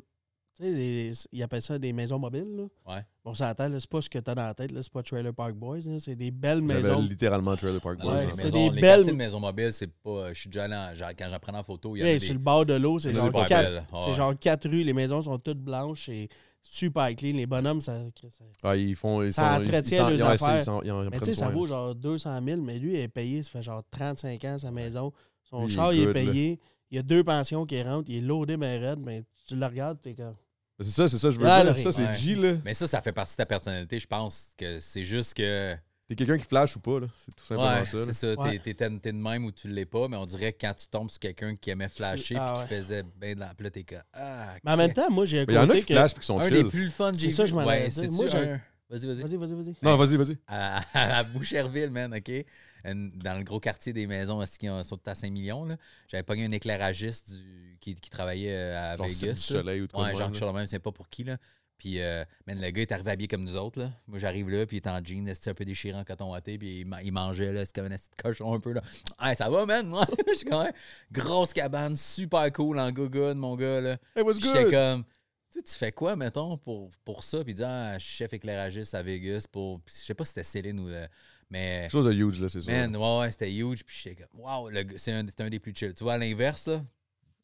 tu 0.57 0.63
sais, 0.63 0.71
les- 0.71 1.11
il 1.31 1.43
appelle 1.43 1.61
ça 1.61 1.79
des 1.79 1.93
maisons 1.93 2.19
mobiles, 2.19 2.55
là. 2.85 2.93
Ouais. 2.95 3.01
On 3.25 3.33
s'entend, 3.33 3.69
là, 3.69 3.79
c'est 3.79 3.89
pas 3.89 4.01
ce 4.01 4.09
que 4.09 4.19
t'as 4.19 4.35
dans 4.35 4.43
la 4.45 4.53
tête, 4.53 4.71
là, 4.71 4.81
c'est 4.83 4.91
pas 4.91 5.01
Trailer 5.03 5.33
Park 5.33 5.53
Boys, 5.53 5.79
là, 5.85 5.99
c'est 5.99 6.15
des 6.15 6.31
belles 6.31 6.61
J'avais 6.67 6.81
maisons. 6.81 6.99
littéralement 7.01 7.55
Trailer 7.55 7.79
Park 7.81 7.99
Boys. 7.99 8.11
Ouais, 8.11 8.17
dans 8.17 8.21
les, 8.21 8.27
ma 8.27 8.33
c'est 8.33 8.43
maisons, 8.45 8.69
des 8.69 8.75
les 8.75 8.81
belles- 8.81 8.95
quartiers 8.97 9.11
de 9.13 9.17
maisons 9.17 9.39
mobiles, 9.39 9.73
c'est 9.73 9.91
pas. 9.91 10.33
Je 10.33 10.39
suis 10.39 10.49
déjà 10.49 10.63
allé 10.65 10.75
en- 10.75 10.95
genre, 10.95 11.09
quand 11.17 11.27
j'en 11.29 11.39
prenais 11.39 11.57
en 11.59 11.63
photo, 11.63 11.95
il 11.95 11.99
y 11.99 12.01
avait 12.03 12.19
sur 12.19 12.27
des. 12.29 12.33
le 12.33 12.39
bord 12.39 12.65
de 12.65 12.73
l'eau, 12.73 12.99
c'est 12.99 13.13
genre, 13.13 13.25
super 13.25 13.47
quatre, 13.47 13.83
c'est 14.03 14.09
Ouais. 14.09 14.15
genre 14.15 14.33
quatre 14.39 14.67
rues, 14.69 14.83
les 14.83 14.93
maisons 14.93 15.21
sont 15.21 15.37
toutes 15.39 15.59
blanches 15.59 16.09
et 16.09 16.27
super 16.63 17.15
clean. 17.15 17.33
Les 17.35 17.47
bonhommes, 17.47 17.81
ça. 17.81 17.99
ça- 18.29 18.43
Ah, 18.63 18.75
ils 18.75 18.95
font. 18.95 19.21
Ils 19.23 19.33
Ça 19.33 19.55
sont, 19.57 19.63
ils- 19.63 19.67
entretient 19.67 20.09
ils 20.09 20.17
leurs 20.17 20.27
ils- 20.27 20.31
ouais, 20.31 20.37
c'est- 20.37 20.43
affaires. 20.45 20.59
ils 20.59 20.63
sont- 20.63 20.81
ils 20.83 20.91
en 20.91 21.03
Mais 21.03 21.09
prennent 21.09 21.19
tu 21.21 21.25
sais, 21.25 21.33
ça 21.33 21.45
soin. 21.45 21.53
vaut 21.53 21.65
genre 21.65 21.95
200 21.95 22.39
000, 22.43 22.61
mais 22.61 22.77
lui, 22.77 22.93
il 22.93 22.99
est 22.99 23.07
payé, 23.07 23.41
ça 23.41 23.49
fait 23.51 23.63
genre 23.63 23.83
35 23.89 24.43
ans 24.45 24.57
sa 24.57 24.69
maison. 24.71 25.11
Son 25.49 25.61
Lui, 25.61 25.65
il 25.65 25.75
char, 25.75 25.91
est 25.91 25.95
il 25.97 26.01
est 26.01 26.05
good, 26.05 26.15
là. 26.15 26.21
payé. 26.31 26.59
Il 26.91 26.97
y 26.97 26.99
a 26.99 27.03
deux 27.03 27.23
pensions 27.23 27.65
qui 27.65 27.81
rentrent, 27.81 28.09
il 28.09 28.17
est 28.17 28.21
loadé, 28.21 28.57
mais 28.57 28.77
raide, 28.77 28.99
mais 28.99 29.23
tu 29.47 29.55
le 29.55 29.65
regardes, 29.65 30.01
t'es 30.01 30.13
comme. 30.13 30.35
C'est 30.79 30.89
ça, 30.89 31.07
c'est 31.07 31.17
ça, 31.17 31.29
je 31.31 31.39
veux 31.39 31.45
Ah, 31.47 31.63
dire. 31.63 31.75
Ça, 31.75 31.91
c'est 31.91 32.05
Ouais. 32.05 32.17
G, 32.17 32.35
là. 32.35 32.53
Mais 32.65 32.73
ça, 32.73 32.87
ça 32.87 33.01
fait 33.01 33.11
partie 33.13 33.33
de 33.33 33.37
ta 33.37 33.45
personnalité, 33.45 33.99
je 33.99 34.07
pense. 34.07 34.51
que 34.57 34.79
C'est 34.79 35.03
juste 35.05 35.33
que. 35.35 35.75
T'es 36.09 36.15
quelqu'un 36.15 36.37
qui 36.37 36.43
flash 36.45 36.75
ou 36.75 36.81
pas, 36.81 36.99
là. 36.99 37.07
C'est 37.15 37.33
tout 37.33 37.43
simplement 37.45 37.69
Ouais, 37.69 37.85
ça. 37.85 37.97
c'est 38.05 38.11
ça. 38.13 38.33
Ouais. 38.33 38.57
T'es- 38.59 38.73
T'es 38.73 38.89
t'es 38.99 39.11
de 39.13 39.17
même 39.17 39.45
ou 39.45 39.51
tu 39.53 39.69
l'es 39.69 39.85
pas, 39.85 40.09
mais 40.09 40.17
on 40.17 40.25
dirait 40.25 40.51
que 40.51 40.57
quand 40.59 40.73
tu 40.73 40.87
tombes 40.87 41.09
sur 41.09 41.19
quelqu'un 41.19 41.55
qui 41.55 41.69
aimait 41.69 41.87
flasher 41.87 42.35
Ah 42.37 42.51
puis 42.51 42.57
ouais. 42.61 42.67
qui 42.67 42.73
faisait 42.75 43.03
bien 43.21 43.35
de 43.35 43.39
la. 43.39 43.53
Puis 43.53 43.63
là, 43.63 43.69
t'es 43.69 43.83
comme. 43.83 43.99
Ah, 44.11 44.55
Mais 44.65 44.71
en 44.71 44.77
même 44.77 44.91
temps, 44.91 45.09
moi, 45.09 45.23
j'ai 45.25 45.45
il 45.47 45.53
y 45.53 45.57
en 45.57 45.69
a 45.69 45.73
qui 45.75 45.81
que- 45.85 45.93
flashent 45.93 46.13
et 46.17 46.19
qui 46.19 46.25
sont 46.25 46.39
Un 46.39 46.43
chill. 46.43 46.53
des 46.53 46.63
plus 46.65 46.89
fun, 46.89 47.13
C'est 47.13 47.31
ça, 47.31 47.45
je 47.45 47.53
m'en 47.53 47.61
Moi, 47.63 47.77
j'ai 47.87 48.37
un. 48.37 48.61
Vas-y, 48.89 49.05
vas-y. 49.07 49.21
Vas-y, 49.21 49.37
vas-y, 49.37 49.53
vas-y. 49.53 49.75
Non, 49.81 49.95
vas-y, 49.95 50.17
vas-y. 50.17 50.37
à, 50.47 50.81
à 51.19 51.23
Boucherville, 51.23 51.89
man, 51.91 52.13
OK? 52.13 52.45
Une- 52.85 53.11
dans 53.11 53.37
le 53.37 53.43
gros 53.43 53.59
quartier 53.59 53.93
des 53.93 54.07
maisons 54.07 54.41
est-ce 54.41 54.57
qu'ils 54.59 54.69
ont- 54.69 54.83
sont 54.83 54.99
à 55.07 55.15
5 55.15 55.31
millions. 55.31 55.67
J'avais 56.07 56.23
pogné 56.23 56.45
un 56.45 56.51
éclairagiste 56.51 57.31
du, 57.31 57.77
qui, 57.79 57.95
qui 57.95 58.09
travaillait 58.09 58.53
euh, 58.55 58.93
à 58.93 58.95
Genre 58.97 59.07
Vegas. 59.07 59.33
du 59.33 59.39
soleil 59.39 59.81
ou 59.81 59.87
de 59.87 59.91
quoi 59.93 60.05
Ouais, 60.05 60.11
genre 60.15 60.29
même, 60.53 60.65
je 60.65 60.69
sais 60.69 60.75
même, 60.75 60.81
pas 60.81 60.91
pour 60.91 61.09
qui, 61.09 61.23
là. 61.23 61.37
Puis, 61.77 61.99
euh, 61.99 62.23
man, 62.45 62.61
le 62.61 62.69
gars 62.69 62.83
est 62.83 62.91
arrivé 62.91 63.09
habillé 63.09 63.27
comme 63.27 63.41
nous 63.43 63.55
autres, 63.57 63.79
là. 63.79 63.91
Moi, 64.07 64.19
j'arrive 64.19 64.49
là, 64.51 64.67
puis 64.67 64.77
il 64.77 64.81
est 64.81 64.87
en 64.87 65.03
jean, 65.03 65.25
c'était 65.33 65.49
un 65.49 65.53
peu 65.55 65.65
déchirant 65.65 66.01
en 66.01 66.03
coton 66.03 66.31
watté, 66.31 66.59
puis 66.59 66.81
il, 66.81 66.85
ma- 66.85 67.01
il 67.01 67.11
mangeait, 67.11 67.51
là, 67.51 67.65
c'est 67.65 67.73
comme 67.73 67.85
un 67.91 67.95
petit 67.97 68.07
cochon 68.21 68.53
un 68.53 68.59
peu, 68.59 68.71
là. 68.73 68.81
Hey, 69.19 69.35
ça 69.35 69.49
va, 69.49 69.65
man? 69.65 69.91
Ouais, 69.91 70.05
je 70.27 70.33
suis 70.35 70.45
comme, 70.45 70.61
ouais. 70.61 70.73
Grosse 71.11 71.53
cabane, 71.53 71.97
super 71.97 72.51
cool 72.53 72.77
en 72.79 72.91
gogoon, 72.91 73.33
mon 73.33 73.55
gars, 73.55 73.81
là. 73.81 73.97
Hey, 74.15 74.21
what's 74.21 74.37
Puis 74.39 74.47
J'étais 74.49 74.63
good? 74.65 74.71
comme, 74.73 75.03
tu 75.53 75.61
fais 75.73 75.91
quoi, 75.91 76.15
mettons, 76.15 76.55
pour, 76.57 76.91
pour 77.03 77.23
ça? 77.23 77.43
Puis 77.43 77.53
il 77.53 77.55
dit, 77.55 77.63
ah, 77.65 77.97
je 77.97 78.05
suis 78.05 78.15
chef 78.17 78.31
éclairagiste 78.33 78.93
à 78.93 79.01
Vegas 79.01 79.45
pour. 79.51 79.81
Je 79.87 79.91
sais 79.91 80.13
pas 80.13 80.23
si 80.23 80.29
c'était 80.29 80.43
Céline 80.43 80.79
ou. 80.79 80.87
euh, 80.89 81.07
mais. 81.51 81.81
Quelque 81.81 81.91
chose 81.91 82.05
de 82.07 82.13
huge, 82.13 82.39
là, 82.41 82.49
c'est 82.49 82.61
ça. 82.61 82.71
Man, 82.71 82.95
ouais, 82.95 83.19
ouais, 83.19 83.31
c'était 83.31 83.53
huge. 83.53 83.83
Puis 83.83 83.95
j'étais 84.03 84.23
comme, 84.23 84.39
wow, 84.41 84.69
c'est 84.95 85.11
un, 85.11 85.23
c'est 85.27 85.41
un 85.41 85.49
des 85.49 85.59
plus 85.59 85.73
chill. 85.75 85.93
Tu 85.93 86.03
vois, 86.03 86.13
à 86.13 86.17
l'inverse, 86.17 86.69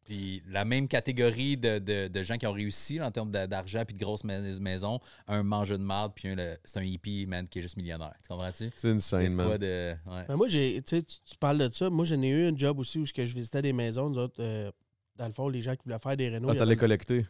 puis 0.04 0.42
la 0.48 0.64
même 0.64 0.88
catégorie 0.88 1.58
de, 1.58 1.80
de- 1.80 2.08
de 2.08 2.24
gens 2.24 2.38
qui 2.38 2.48
ont 2.48 2.54
réussi 2.54 2.98
là, 2.98 3.08
en 3.08 3.12
termes 3.12 3.30
d'a- 3.30 3.46
d'argent 3.46 3.84
puis 3.86 3.94
de 3.94 4.00
grosses 4.00 4.24
mais- 4.24 4.58
maisons, 4.62 5.00
un 5.28 5.44
mangeur 5.44 5.78
de 5.78 5.84
marde, 5.84 6.14
puis 6.16 6.30
un, 6.30 6.36
le- 6.36 6.58
c'est 6.64 6.80
un 6.80 6.84
hippie, 6.84 7.26
man, 7.28 7.46
qui 7.48 7.60
est 7.60 7.62
juste 7.62 7.76
millionnaire. 7.76 8.14
Tu 8.22 8.30
comprends-tu? 8.30 8.70
C'est 8.78 8.90
insane, 8.90 9.34
man. 9.34 9.58
de. 9.58 9.94
Ouais. 10.06 10.24
Mais 10.30 10.36
moi, 10.36 10.48
j'ai, 10.48 10.82
tu 10.82 11.04
parles 11.40 11.58
de 11.58 11.70
ça. 11.74 11.90
Moi, 11.90 12.06
j'en 12.06 12.22
ai 12.22 12.30
eu 12.30 12.46
un 12.46 12.56
job 12.58 12.80
aussi 12.80 12.98
où 13.00 13.06
ce 13.06 13.12
que 13.14 13.26
je 13.26 13.36
visitais 13.36 13.62
des 13.62 13.74
maisons. 13.74 14.10
Nous 14.10 14.18
autres, 14.18 14.36
euh, 14.40 14.72
dans 15.18 15.28
le 15.28 15.34
fond, 15.34 15.50
les 15.50 15.62
gens 15.62 15.74
qui 15.76 15.82
voulaient 15.84 16.00
faire 16.02 16.16
des 16.16 16.30
rénaux. 16.30 16.48
Ah, 16.52 16.56
t'allais 16.56 16.76
collecter. 16.78 17.26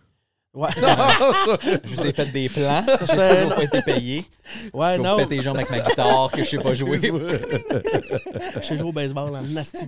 Ouais, 0.58 0.70
Je 1.84 1.96
vous 1.96 2.06
ai 2.08 2.12
fait 2.14 2.26
des 2.32 2.50
plans. 2.50 2.82
Ça, 2.82 3.06
J'ai 3.06 3.36
toujours 3.42 3.56
pas 3.56 3.64
été 3.64 3.82
payé. 3.84 4.26
ouais 4.74 4.96
Je 4.98 5.02
non. 5.02 5.18
péter 5.18 5.36
les 5.38 5.44
jambes 5.44 5.58
avec 5.58 5.70
ma 5.70 5.80
guitare 5.82 6.32
que 6.32 6.44
je 6.44 6.50
sais 6.50 6.58
pas 6.58 6.74
jouer. 6.74 7.00
Je 7.00 8.62
sais 8.62 8.76
jouer 8.76 8.90
au 8.90 8.92
baseball 8.92 9.36
en 9.36 9.42
nasty 9.44 9.86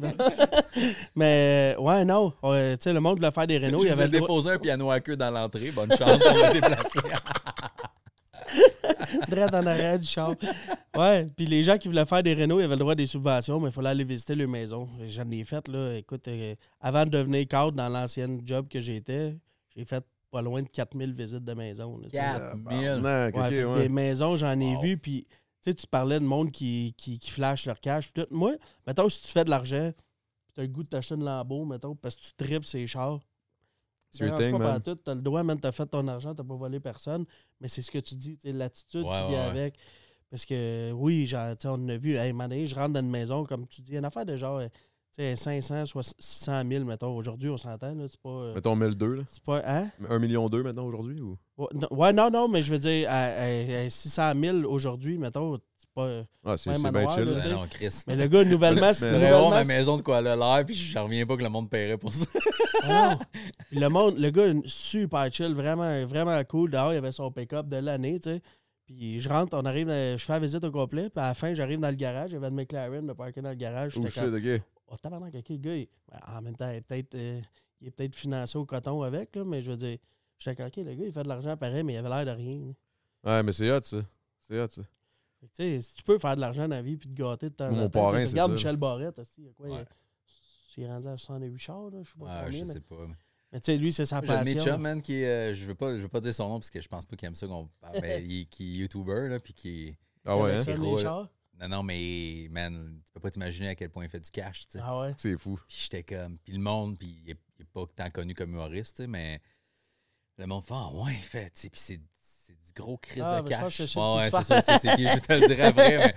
Mais, 1.15 1.76
euh, 1.76 1.82
ouais, 1.82 2.05
non. 2.05 2.34
Ouais, 2.43 2.78
tu 2.78 2.84
sais, 2.84 2.93
le 2.93 2.99
monde 2.99 3.17
voulait 3.17 3.32
faire 3.32 3.47
des 3.47 3.57
rénaux. 3.57 3.80
Je 3.80 3.86
Il 3.88 3.91
avait 3.93 4.03
ai 4.03 4.07
le 4.09 4.20
déposé 4.20 4.51
un 4.51 4.59
piano 4.59 4.91
à 4.91 4.99
queue 4.99 5.17
dans 5.17 5.32
l'entrée. 5.32 5.72
Bonne 5.72 5.89
chance 5.89 6.22
pour 6.22 6.34
me 6.36 6.53
déplacer. 6.53 6.99
Direct 9.28 9.53
en 9.55 9.65
arrière 9.65 9.97
du 9.97 10.07
char. 10.07 10.36
Ouais, 10.95 11.26
puis 11.36 11.47
les 11.47 11.63
gens 11.63 11.78
qui 11.80 11.88
voulaient 11.88 12.05
faire 12.05 12.22
des 12.22 12.36
rénaux, 12.36 12.59
ils 12.59 12.63
avaient 12.65 12.76
le 12.76 12.80
droit 12.80 12.91
à 12.91 12.95
des 12.95 13.07
subventions, 13.07 13.59
mais 13.59 13.70
il 13.70 13.72
fallait 13.72 13.89
aller 13.89 14.03
visiter 14.03 14.36
leur 14.36 14.47
maison. 14.47 14.88
J'en 15.05 15.30
ai 15.32 15.43
fait, 15.43 15.67
là. 15.67 15.95
Écoute, 15.97 16.28
euh, 16.28 16.53
avant 16.80 17.05
de 17.05 17.09
devenir 17.09 17.47
cadre 17.47 17.72
dans 17.72 17.89
l'ancienne 17.89 18.41
job 18.45 18.67
que 18.70 18.80
j'étais, 18.80 19.36
j'ai 19.76 19.86
fait 19.86 20.03
pas 20.32 20.41
loin 20.41 20.61
de 20.61 20.67
4000 20.69 21.13
visites 21.13 21.43
de 21.43 21.53
maison. 21.53 21.97
là, 21.97 22.03
tu 22.05 22.09
sais. 22.11 22.17
4000. 22.17 22.63
Tabarnak, 22.63 23.36
Ouais, 23.36 23.41
ok, 23.41 23.49
fait 23.49 23.55
que 23.55 23.65
ouais. 23.65 23.82
Des 23.84 23.89
maisons, 23.89 24.36
j'en 24.36 24.59
ai 24.59 24.75
Wow. 24.75 24.82
vu, 24.82 24.97
puis 24.97 25.25
tu 25.30 25.36
sais, 25.61 25.73
tu 25.73 25.88
parlais 25.88 26.19
de 26.19 26.25
monde 26.25 26.51
qui, 26.51 26.93
qui, 26.97 27.19
qui 27.19 27.32
flash 27.32 27.65
leur 27.65 27.80
cash. 27.80 28.13
tout. 28.13 28.25
Moi, 28.32 28.53
mettons, 28.88 29.09
si 29.09 29.21
tu 29.21 29.27
fais 29.30 29.43
de 29.43 29.49
l'argent, 29.49 29.91
puis 29.95 30.53
tu 30.53 30.59
as 30.61 30.63
le 30.63 30.69
goût 30.69 30.84
de 30.84 30.88
t'acheter 30.89 31.15
une 31.15 31.23
Lambo, 31.25 31.65
mettons, 31.65 31.95
parce 31.95 32.15
que 32.15 32.21
tu 32.21 32.34
tripes 32.38 32.65
ces 32.65 32.86
chars. 32.88 33.19
Thing, 34.11 34.27
pas 34.30 34.49
man. 34.57 34.73
pantoute, 34.82 35.03
T'as 35.03 35.13
le 35.13 35.21
droit, 35.21 35.43
man, 35.43 35.59
t'as 35.59 35.71
fait 35.71 35.86
ton 35.86 36.07
argent, 36.07 36.34
t'as 36.34 36.43
pas 36.43 36.55
volé 36.55 36.80
personne. 36.80 37.25
Mais 37.61 37.67
c'est 37.67 37.82
ce 37.84 37.91
que 37.91 37.99
tu 37.99 38.15
dis, 38.15 38.38
tu 38.38 38.47
sais, 38.47 38.53
l'attitude 38.53 39.03
Ouais, 39.03 39.07
qui 39.07 39.30
vient 39.30 39.30
ouais, 39.30 39.36
ouais. 39.53 39.59
avec. 39.59 39.75
Parce 40.32 40.45
que 40.45 40.91
oui, 40.93 41.25
genre, 41.27 41.55
tu 41.57 41.63
sais, 41.63 41.67
on 41.71 41.88
a 41.89 41.97
vu, 41.97 42.15
hey, 42.15 42.34
man, 42.34 42.51
je 42.65 42.73
rentre 42.73 42.93
dans 42.93 42.99
une 43.01 43.09
maison, 43.09 43.43
comme 43.45 43.67
tu 43.67 43.82
dis, 43.82 43.95
une 43.97 44.05
affaire 44.05 44.25
de 44.25 44.36
genre, 44.36 44.61
tu 44.61 44.69
sais, 45.24 45.36
500, 45.36 45.86
soit 45.86 46.13
600 46.20 46.63
000, 46.70 46.86
mettons. 46.86 47.15
Aujourd'hui, 47.15 47.49
on 47.49 47.57
s'entend, 47.57 47.93
là, 47.95 48.05
c'est 48.09 48.20
pas. 48.22 48.30
euh, 48.30 48.53
Mettons 48.55 48.76
1002, 48.76 49.13
là. 49.15 49.24
C'est 49.28 49.43
pas. 49.43 49.61
Hein? 49.65 49.89
1 50.09 50.20
million 50.20 50.49
2 50.49 50.63
maintenant 50.63 50.86
aujourd'hui 50.86 51.20
ou? 51.22 51.38
Ouais, 51.57 51.67
non, 51.74 51.88
ouais, 51.91 52.13
non, 52.13 52.30
non, 52.32 52.47
mais 52.47 52.61
je 52.61 52.72
veux 52.72 52.80
dire, 52.80 53.09
à, 53.09 53.26
à- 53.26 53.86
à 53.86 53.89
600 53.89 54.34
000 54.41 54.57
aujourd'hui, 54.65 55.17
mettons, 55.17 55.57
c'est 55.78 55.89
pas. 55.93 56.22
Ah, 56.45 56.55
c'est 56.57 56.70
Ouais, 56.70 56.76
c'est 56.78 56.91
bien 56.91 57.09
chill. 57.09 57.24
là. 57.26 57.39
Ben 57.43 57.51
non, 57.51 57.65
Chris. 57.70 58.03
Mais 58.07 58.15
le 58.15 58.28
gars, 58.28 58.43
nouvellement, 58.45 58.93
c'est 58.93 59.11
nouvellement, 59.11 59.38
vraiment 59.49 59.49
ma 59.51 59.63
maison 59.65 59.97
de 59.97 60.01
quoi 60.01 60.20
elle 60.20 60.28
a 60.28 60.36
l'air, 60.36 60.65
puis 60.65 60.76
je 60.76 60.97
reviens 60.97 61.26
pas 61.26 61.36
que 61.38 61.43
le 61.43 61.49
monde 61.49 61.70
paierait 61.70 61.97
pour 61.97 62.13
ça. 62.13 62.26
Ah 62.84 63.09
non. 63.11 63.20
Puis 63.70 63.80
le 63.80 63.89
monde, 63.89 64.17
le 64.17 64.30
gars, 64.30 64.53
super 64.65 65.32
chill, 65.32 65.53
vraiment, 65.53 66.05
vraiment 66.05 66.41
cool. 66.45 66.72
Dehors, 66.72 66.93
il 66.93 66.97
avait 66.97 67.11
son 67.11 67.30
pick-up 67.32 67.67
de 67.67 67.78
l'année, 67.78 68.20
tu 68.20 68.30
sais. 68.30 68.41
Puis 68.86 69.20
je 69.20 69.30
rentre, 69.30 69.55
on 69.55 69.65
arrive, 69.65 69.89
je 69.89 70.17
fais 70.17 70.34
la 70.34 70.39
visite 70.39 70.63
au 70.63 70.72
complet. 70.72 71.09
Puis 71.09 71.22
à 71.24 71.28
la 71.28 71.34
fin, 71.36 71.53
j'arrive 71.53 71.80
dans 71.80 71.89
le 71.89 71.95
garage. 71.95 72.32
J'avais 72.32 72.49
de 72.49 72.55
McLaren 72.55 73.05
de 73.05 73.13
parker 73.13 73.41
dans 73.41 73.49
le 73.49 73.55
garage. 73.55 73.93
Oh 73.97 74.01
shit, 74.07 74.15
comme, 74.15 74.34
ok. 74.36 74.61
Oh, 74.92 74.98
tabarnak, 74.98 75.34
ok, 75.36 75.50
le 75.50 75.58
gars, 75.58 75.76
il- 75.76 75.88
ben, 76.10 76.20
en 76.28 76.42
même 76.42 76.56
temps, 76.56 76.70
il 76.70 76.76
est 76.78 76.82
peut-être 76.82 77.16
euh, 77.16 77.42
il 77.82 77.88
est 77.88 77.92
peut-être 77.92 78.16
financé 78.16 78.58
au 78.58 78.66
coton 78.66 79.02
avec, 79.04 79.36
là, 79.36 79.44
mais 79.46 79.62
je 79.64 79.72
veux 79.72 79.78
dire, 79.78 79.98
j'étais 80.38 80.56
comme, 80.56 80.68
ok, 80.68 80.76
le 80.78 80.96
gars, 80.96 81.06
il 81.06 81.14
fait 81.14 81.24
de 81.24 81.28
l'argent 81.30 81.56
pareil, 81.58 81.84
mais 81.84 81.94
il 81.94 81.98
avait 81.98 82.10
l'air 82.10 82.26
de 82.26 82.32
rien. 82.42 82.60
là. 83.24 83.38
Ouais, 83.38 83.44
mais 83.44 83.52
c'est 83.52 83.70
hot, 83.72 83.82
ça. 83.84 83.98
C'est 84.48 84.60
hot, 84.60 84.68
ça. 84.70 84.82
Fait 85.40 85.48
que, 85.48 85.52
Tu 85.54 85.64
sais, 85.64 85.82
si 85.82 85.94
tu 85.94 86.04
peux 86.04 86.18
faire 86.20 86.36
de 86.36 86.42
l'argent 86.42 86.64
dans 86.68 86.76
la 86.76 86.82
vie 86.82 86.98
puis 86.98 87.10
te 87.10 87.14
gâter 87.14 87.50
de 87.50 87.56
temps 87.56 87.72
Mon 87.72 87.86
en 87.86 87.90
temps. 87.90 88.10
sais, 88.12 88.16
parrain, 88.18 88.26
regarde 88.28 88.50
ça. 88.52 88.56
Michel 88.56 88.78
Barrette, 88.78 89.20
aussi, 89.20 89.32
il 89.42 89.46
y 89.46 89.50
a 89.50 89.54
quoi, 89.54 89.68
il- 89.70 89.74
Ouais. 89.74 89.86
il 90.78 90.84
est 90.84 90.88
rendu 90.88 91.08
à 91.08 91.18
68 91.18 91.58
chars, 91.58 91.90
là, 91.90 92.00
je 92.04 92.12
sais 92.12 92.18
pas 92.20 92.26
Ah, 92.30 92.44
combien, 92.46 92.60
je 92.60 92.66
mais- 92.66 92.74
sais 92.74 92.80
pas. 92.82 93.08
Mais 93.52 93.60
tu 93.60 93.66
sais, 93.72 93.78
lui, 93.78 93.92
c'est 93.94 94.06
sa 94.06 94.22
J'ai 94.22 94.28
passion. 94.28 94.60
chums, 94.64 94.82
man, 94.82 95.02
qui 95.02 95.16
est, 95.16 95.26
euh, 95.52 95.56
je 95.56 95.66
veux 95.66 95.74
pas, 95.76 95.96
je 95.98 96.02
veux 96.02 96.08
pas 96.10 96.20
dire 96.20 96.34
son 96.36 96.48
nom 96.50 96.60
parce 96.60 96.70
que 96.70 96.80
je 96.82 96.88
pense 96.88 97.06
pas 97.06 97.16
qu'il 97.16 97.28
aime 97.28 97.36
ça 97.36 97.48
qu'on 97.48 97.68
parle, 97.80 97.98
mais 98.02 98.24
il, 98.28 98.48
qui 98.48 98.76
est 98.76 98.78
YouTuber, 98.82 99.28
là, 99.30 99.40
puis 99.40 99.54
qui 99.54 99.88
est- 99.88 99.98
Ah 100.26 100.38
ouais, 100.38 100.54
hein? 100.56 100.60
Qui 100.64 100.68
les 100.72 100.76
roule. 100.76 101.02
Non, 101.60 101.68
non, 101.68 101.84
mais, 101.84 102.47
man, 102.51 103.01
tu 103.05 103.12
peux 103.12 103.20
pas 103.20 103.32
t'imaginer 103.32 103.70
à 103.70 103.76
quel 103.76 103.89
point 103.89 104.05
il 104.05 104.10
fait 104.10 104.20
du 104.20 104.32
cash, 104.32 104.62
tu 104.68 104.78
sais. 104.78 104.80
Ah 104.82 104.97
ouais? 104.99 105.12
C'est 105.18 105.38
fou. 105.38 105.60
Puis 105.68 105.78
j'étais 105.84 106.03
comme. 106.03 106.38
Puis 106.39 106.53
le 106.53 106.60
monde, 106.60 106.97
puis 106.97 107.20
il 107.26 107.32
est, 107.32 107.38
il 107.57 107.64
est 107.64 107.68
pas 107.74 107.84
tant 107.95 108.10
connu 108.10 108.34
comme 108.34 108.51
humoriste, 108.51 108.95
tu 108.97 109.03
sais, 109.03 109.07
mais 109.07 109.41
le 110.38 110.45
monde 110.47 110.64
fait, 110.64 110.74
ah 110.74 110.89
ouais, 110.93 111.12
il 111.14 111.24
fait, 111.24 111.49
tu 111.51 111.62
sais, 111.62 111.70
puis 111.70 111.80
c'est. 111.80 112.01
C'est 112.22 112.53
du 112.66 112.72
gros 112.74 112.97
crise 112.97 113.24
Ah, 113.26 113.41
de 113.41 113.47
ben, 113.47 113.55
je 113.55 113.62
pense 113.62 113.64
cash. 113.64 113.78
que 113.78 113.84
je 113.86 113.91
sais 113.91 113.99
Ouais, 113.99 114.16
ouais, 114.18 114.32
c'est 114.32 114.43
ça, 114.43 114.62
c'est 114.64 114.78
c'est 114.80 114.95
qui, 114.95 115.05
je 115.07 115.20
te 115.20 115.34
le 115.34 115.47
dirai 115.47 115.62
après. 115.64 115.97
Mais... 115.97 116.14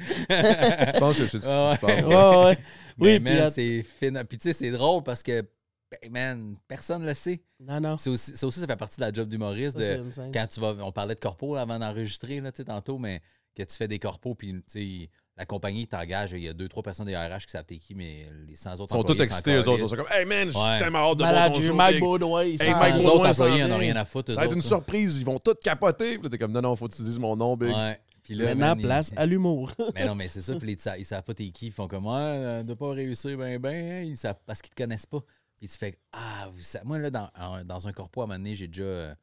Je 0.95 0.99
pense 0.99 1.19
que 1.19 1.27
c'est 1.27 1.39
de 1.41 1.47
Ah 1.47 1.77
ce 1.79 1.87
que 1.87 2.01
tu 2.01 2.07
Ouais, 2.07 2.45
ouais. 2.45 2.59
Mais 2.97 3.07
Oui, 3.15 3.21
man, 3.21 3.33
puis. 3.35 3.41
att- 3.43 3.51
c'est 3.51 3.83
fin. 3.83 4.25
Puis 4.25 4.39
tu 4.39 4.45
sais, 4.45 4.53
c'est 4.55 4.71
drôle 4.71 5.03
parce 5.03 5.23
que, 5.23 5.43
ben, 5.91 6.11
man, 6.11 6.57
personne 6.69 7.05
le 7.05 7.13
sait. 7.15 7.43
Non, 7.61 7.81
non. 7.81 7.99
C'est 7.99 8.09
aussi, 8.09 8.35
ça 8.35 8.47
aussi, 8.47 8.61
ça 8.61 8.67
fait 8.67 8.77
partie 8.77 8.97
de 8.97 9.03
la 9.03 9.13
job 9.13 9.29
d'humoriste. 9.29 9.77
De- 9.77 10.05
quand 10.33 10.47
tu 10.47 10.61
vas, 10.61 10.75
on 10.81 10.91
parlait 10.93 11.15
de 11.15 11.21
corpo 11.21 11.55
avant 11.57 11.79
d'enregistrer, 11.79 12.41
là, 12.41 12.51
tu 12.51 12.59
sais, 12.59 12.65
tantôt, 12.65 12.97
mais 12.99 13.21
que 13.55 13.63
tu 13.63 13.77
fais 13.77 13.89
des 13.89 13.99
corpos, 13.99 14.35
puis 14.35 14.53
tu 14.55 14.63
sais, 14.69 15.11
la 15.37 15.47
compagnie 15.47 15.87
t'engage, 15.87 16.33
il 16.33 16.41
y 16.43 16.49
a 16.49 16.53
deux, 16.53 16.69
trois 16.69 16.83
personnes 16.83 17.07
des 17.07 17.17
RH 17.17 17.39
qui 17.47 17.51
savent 17.51 17.65
t'es 17.65 17.79
qui, 17.79 17.95
mais 17.95 18.27
les 18.47 18.55
100 18.55 18.75
autres 18.81 18.95
Ils 18.95 18.99
sont 18.99 19.03
tous 19.03 19.23
excités, 19.23 19.55
eux 19.55 19.67
autres. 19.69 19.83
Ils 19.83 19.89
sont 19.89 19.97
comme, 19.97 20.07
hey 20.13 20.25
man, 20.27 20.51
je 20.51 20.59
suis 20.59 20.79
tellement 20.79 21.11
hâte 21.11 21.19
de 21.19 21.23
voir 21.23 21.33
Malade, 21.33 21.53
ton 21.55 21.61
eu 21.61 21.67
show. 21.67 21.75
Mike. 21.75 22.01
Baudouin. 22.01 22.43
Hey, 22.43 22.59
Mike 22.59 22.95
Les 22.97 23.07
autres 23.07 23.27
employés 23.29 23.63
en 23.63 23.67
vient. 23.67 23.75
ont 23.77 23.79
rien 23.79 23.97
à 23.97 24.05
foutre, 24.05 24.33
Ça 24.35 24.41
va 24.41 24.47
être 24.47 24.55
une 24.55 24.61
surprise. 24.63 25.17
Ils 25.19 25.25
vont 25.25 25.39
tous 25.39 25.55
capoter. 25.63 26.15
Puis 26.19 26.23
là, 26.25 26.29
t'es 26.29 26.39
comme, 26.39 26.53
non, 26.53 26.61
non, 26.61 26.77
faut 26.77 26.87
que 26.87 26.95
tu 26.95 27.03
dises 27.03 27.19
mon 27.19 27.35
nom, 27.35 27.57
big. 27.57 27.71
Ouais. 27.75 27.99
Puis 28.23 28.35
là, 28.35 28.55
Maintenant, 28.55 28.81
place 28.81 29.11
à 29.17 29.27
l'humour. 29.27 29.73
Mais 29.95 30.07
non, 30.07 30.15
mais 30.15 30.29
c'est 30.29 30.43
ça. 30.43 30.55
Puis 30.55 30.77
ils 30.99 31.05
savent- 31.05 31.23
pas 31.25 31.35
t'es 31.35 31.49
qui. 31.49 31.67
Ils 31.69 31.73
font 31.73 31.89
comme, 31.89 32.07
ouais, 32.07 32.13
euh, 32.15 32.63
de 32.63 32.75
pas 32.75 32.91
réussir, 32.93 33.37
ben, 33.37 33.59
ben, 33.59 33.75
hein, 33.75 34.03
ils 34.03 34.17
savent, 34.17 34.39
parce 34.47 34.63
qu'ils 34.63 34.73
te 34.75 34.81
connaissent 34.81 35.07
pas. 35.07 35.19
Puis 35.59 35.67
tu 35.67 35.77
fais, 35.77 35.97
ah, 36.13 36.49
vous 36.55 36.61
savez- 36.63 36.85
moi, 36.85 36.99
là, 37.01 37.11
dans, 37.11 37.31
dans 37.65 37.89
un 37.89 37.93
corpo, 37.93 38.21
à 38.21 38.25
un 38.25 38.27
moment 38.29 38.39
donné, 38.39 38.55
j'ai 38.55 38.69
déjà, 38.69 38.83
euh, 38.85 39.15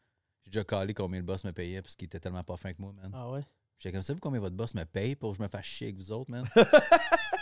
j'ai 0.43 0.51
déjà 0.51 0.63
calé 0.65 0.93
combien 0.93 1.19
le 1.19 1.25
boss 1.25 1.43
me 1.45 1.51
payait 1.51 1.81
parce 1.81 1.95
qu'il 1.95 2.07
était 2.07 2.19
tellement 2.19 2.43
pas 2.43 2.57
fin 2.57 2.73
que 2.73 2.81
moi, 2.81 2.91
man. 3.01 3.11
Ah 3.13 3.29
ouais? 3.29 3.41
J'étais 3.79 3.93
comme, 3.93 4.03
savez-vous 4.03 4.19
combien 4.21 4.41
votre 4.41 4.55
boss 4.57 4.75
me 4.75 4.83
paye 4.83 5.15
pour 5.15 5.31
que 5.31 5.37
je 5.37 5.41
me 5.43 5.47
fasse 5.47 5.65
chier 5.65 5.87
avec 5.87 5.95
vous 5.95 6.11
autres, 6.11 6.29
man? 6.29 6.45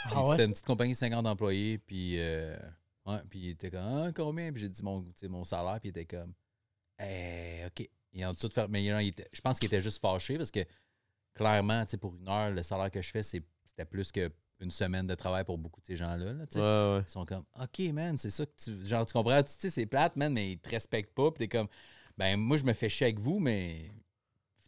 Ah 0.10 0.24
c'était 0.32 0.46
une 0.46 0.52
petite 0.52 0.66
compagnie 0.66 0.94
de 0.94 0.98
50 0.98 1.26
employés, 1.28 1.80
puis, 1.80 2.18
euh, 2.18 2.56
ouais, 3.06 3.20
puis 3.30 3.40
il 3.40 3.50
était 3.50 3.70
comme, 3.70 3.82
ah, 3.84 4.12
combien? 4.16 4.54
Puis 4.54 4.62
j'ai 4.62 4.70
dit 4.70 4.82
mon, 4.82 5.06
mon 5.24 5.44
salaire, 5.44 5.80
puis 5.82 5.90
il 5.90 5.98
était 5.98 6.06
comme, 6.06 6.34
eh, 7.00 7.66
OK. 7.68 7.90
Ils 8.14 8.26
ont 8.26 8.34
tout 8.34 8.48
fait, 8.50 8.68
mais 8.70 8.86
il 8.86 9.08
était- 9.08 9.28
je 9.34 9.42
pense 9.42 9.60
qu'il 9.60 9.68
était 9.68 9.82
juste 9.82 10.00
fâché 10.02 10.38
parce 10.38 10.50
que, 10.52 10.62
clairement, 11.34 11.84
tu 11.86 11.92
sais, 11.92 11.98
pour 11.98 12.16
une 12.16 12.28
heure, 12.30 12.52
le 12.52 12.64
salaire 12.64 12.90
que 12.90 13.02
je 13.02 13.12
fais, 13.12 13.22
c'était 13.22 13.86
plus 13.90 14.12
qu'une 14.12 14.72
semaine 14.72 15.06
de 15.08 15.16
travail 15.16 15.44
pour 15.44 15.58
beaucoup 15.58 15.82
de 15.82 15.86
ces 15.86 15.96
gens-là, 15.98 16.34
là. 16.34 16.46
Ouais, 16.56 16.98
ouais. 16.98 17.04
Ils 17.06 17.12
sont 17.12 17.26
comme, 17.26 17.44
OK, 17.62 17.80
man, 17.92 18.18
c'est 18.18 18.30
ça 18.30 18.46
que 18.46 18.54
tu. 18.58 18.86
Genre, 18.86 19.06
tu 19.06 19.14
comprends? 19.14 19.44
Tu 19.44 19.52
sais, 19.52 19.70
c'est 19.70 19.86
plate, 19.86 20.16
man, 20.16 20.32
mais 20.32 20.54
ils 20.54 20.60
te 20.60 20.70
respectent 20.70 21.14
pas. 21.14 21.32
Puis 21.32 21.48
t'es 21.48 21.58
comme, 21.58 21.68
ben, 22.18 22.38
moi, 22.38 22.56
je 22.58 22.64
me 22.64 22.74
fais 22.74 22.88
chier 22.90 23.08
avec 23.08 23.20
vous, 23.20 23.40
mais 23.40 23.92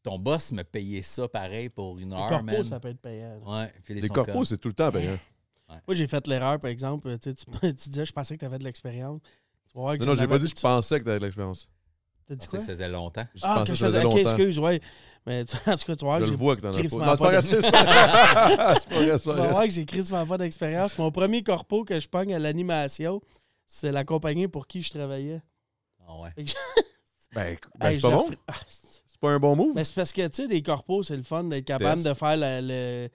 ton 0.03 0.17
boss 0.19 0.51
me 0.51 0.63
payait 0.63 1.01
ça 1.01 1.27
pareil 1.27 1.69
pour 1.69 1.97
une 1.99 2.09
Les 2.11 2.15
heure, 2.15 2.27
corpos, 2.27 2.45
man. 2.45 2.65
ça 2.65 2.79
peut 2.79 2.89
être 2.89 3.01
payant. 3.01 3.39
Ouais. 3.45 3.71
Puis 3.83 3.93
ils 3.95 4.01
Les 4.01 4.09
corpos, 4.09 4.31
comme, 4.33 4.45
c'est 4.45 4.57
tout 4.57 4.69
le 4.69 4.73
temps 4.73 4.91
payant. 4.91 5.17
Moi, 5.69 5.79
j'ai 5.95 6.07
fait 6.07 6.25
l'erreur, 6.27 6.59
par 6.59 6.71
exemple. 6.71 7.17
Tu, 7.19 7.33
tu, 7.35 7.45
tu 7.61 7.89
disais, 7.89 8.05
je 8.05 8.11
pensais 8.11 8.35
que 8.35 8.39
tu 8.39 8.45
avais 8.45 8.57
de 8.57 8.63
l'expérience. 8.63 9.21
Tu 9.71 9.77
Non, 9.77 9.95
non, 9.97 10.15
j'ai 10.15 10.27
pas 10.27 10.35
avais- 10.35 10.45
dit 10.45 10.51
que 10.51 10.57
je 10.57 10.63
pensais 10.63 10.99
que 10.99 11.05
t'avais 11.05 11.19
de 11.19 11.25
l'expérience. 11.25 11.69
T'as 12.25 12.35
dit 12.35 12.45
pensais 12.45 12.49
quoi? 12.49 12.59
que 12.59 12.65
ça 12.65 12.71
faisait 12.73 12.89
longtemps. 12.89 13.25
Je 13.35 13.41
Ah, 13.43 13.53
pensais 13.55 13.63
que 13.65 13.69
que 13.69 13.75
je 13.75 13.79
ça 13.79 13.85
faisais. 13.87 14.05
Ok, 14.05 14.15
excuse, 14.17 14.59
ouais. 14.59 14.81
Mais 15.25 15.45
tu- 15.45 15.55
en 15.69 15.77
tout 15.77 15.85
cas, 15.85 15.95
tu 15.95 16.05
vois 16.05 16.17
Je 16.19 16.23
que 16.23 16.25
le 16.25 16.31
j'ai. 16.31 16.35
vois 16.37 16.55
que 16.55 16.61
t'en 16.61 16.69
as 16.69 16.71
pas. 16.73 16.79
Non, 16.79 16.81
c'est 16.81 16.95
pas 18.89 19.19
Tu 19.19 19.27
pas 19.27 19.33
vas 19.33 19.47
voir 19.49 19.63
que 19.65 19.69
j'ai 19.69 19.85
crissement 19.85 20.25
pas 20.25 20.37
d'expérience. 20.37 20.97
Mon 20.97 21.11
premier 21.11 21.43
corpo 21.43 21.83
que 21.83 21.99
je 21.99 22.07
pogne 22.07 22.33
à 22.33 22.39
l'animation, 22.39 23.21
c'est 23.67 23.91
la 23.91 24.03
compagnie 24.03 24.47
pour 24.47 24.65
qui 24.67 24.81
je 24.81 24.89
travaillais. 24.89 25.41
Ah 26.07 26.17
ouais. 26.21 26.45
Ben, 27.33 27.47
écoute, 27.53 27.71
ben, 27.79 27.87
Hey, 27.89 27.95
c'est 27.95 28.01
pas 28.01 28.09
bon. 28.09 28.29
fr- 28.29 28.37
Ah, 28.47 28.53
c'est- 29.21 29.27
C'est 29.27 29.27
pas 29.27 29.29
un 29.35 29.39
bon 29.39 29.55
move. 29.55 29.73
Mais 29.75 29.83
c'est 29.83 29.95
parce 29.95 30.13
que, 30.13 30.27
tu 30.27 30.43
sais, 30.43 30.47
des 30.47 30.61
corpos, 30.61 31.03
c'est 31.03 31.17
le 31.17 31.23
fun 31.23 31.43
d'être 31.43 31.65
capable 31.65 32.01
de 32.03 32.13
faire 32.13 32.37
le, 32.37 32.59
le, 32.61 33.07
tu 33.09 33.13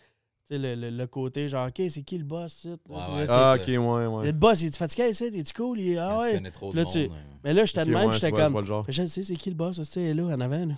sais, 0.55 0.59
le, 0.59 0.75
le- 0.75 0.97
le 0.97 1.07
côté 1.07 1.49
genre, 1.49 1.69
OK, 1.69 1.83
c'est 1.89 2.03
qui 2.03 2.19
le 2.19 2.25
boss? 2.25 2.65
Ouais, 2.67 2.77
Puis 2.85 2.95
c'est 3.27 3.33
Ah, 3.33 3.55
ça. 3.57 3.63
ok, 3.63 3.67
ouais, 3.69 4.07
ouais. 4.07 4.27
Le 4.27 4.33
boss, 4.33 4.61
il 4.63 4.67
est 4.67 4.77
fatigué 4.77 5.09
ici? 5.11 5.33
T'es-tu 5.33 5.53
cool? 5.55 5.81
Il 5.81 5.93
est, 5.93 5.97
ah 5.99 6.21
tu 6.31 6.37
ouais. 6.43 6.51
trop 6.51 6.73
de 6.73 6.77
Là, 6.77 6.83
monde. 6.85 6.93
tu- 6.93 7.11
Mais 7.43 7.55
là, 7.55 7.65
j'étais 7.65 7.81
Ok, 7.83 7.87
de 7.89 7.93
même, 7.95 8.13
j'étais 8.13 8.33
comme. 8.33 8.53
vois 8.53 8.61
le 8.61 8.67
genre. 8.67 8.85
Je 8.89 9.07
sais 9.07 9.23
c'est 9.23 9.37
qui 9.37 9.49
le 9.51 9.57
boss, 9.57 9.77
tu 9.77 9.85
sais, 9.85 10.13
là, 10.15 10.25
en 10.25 10.41
avant. 10.41 10.67
Là. 10.67 10.75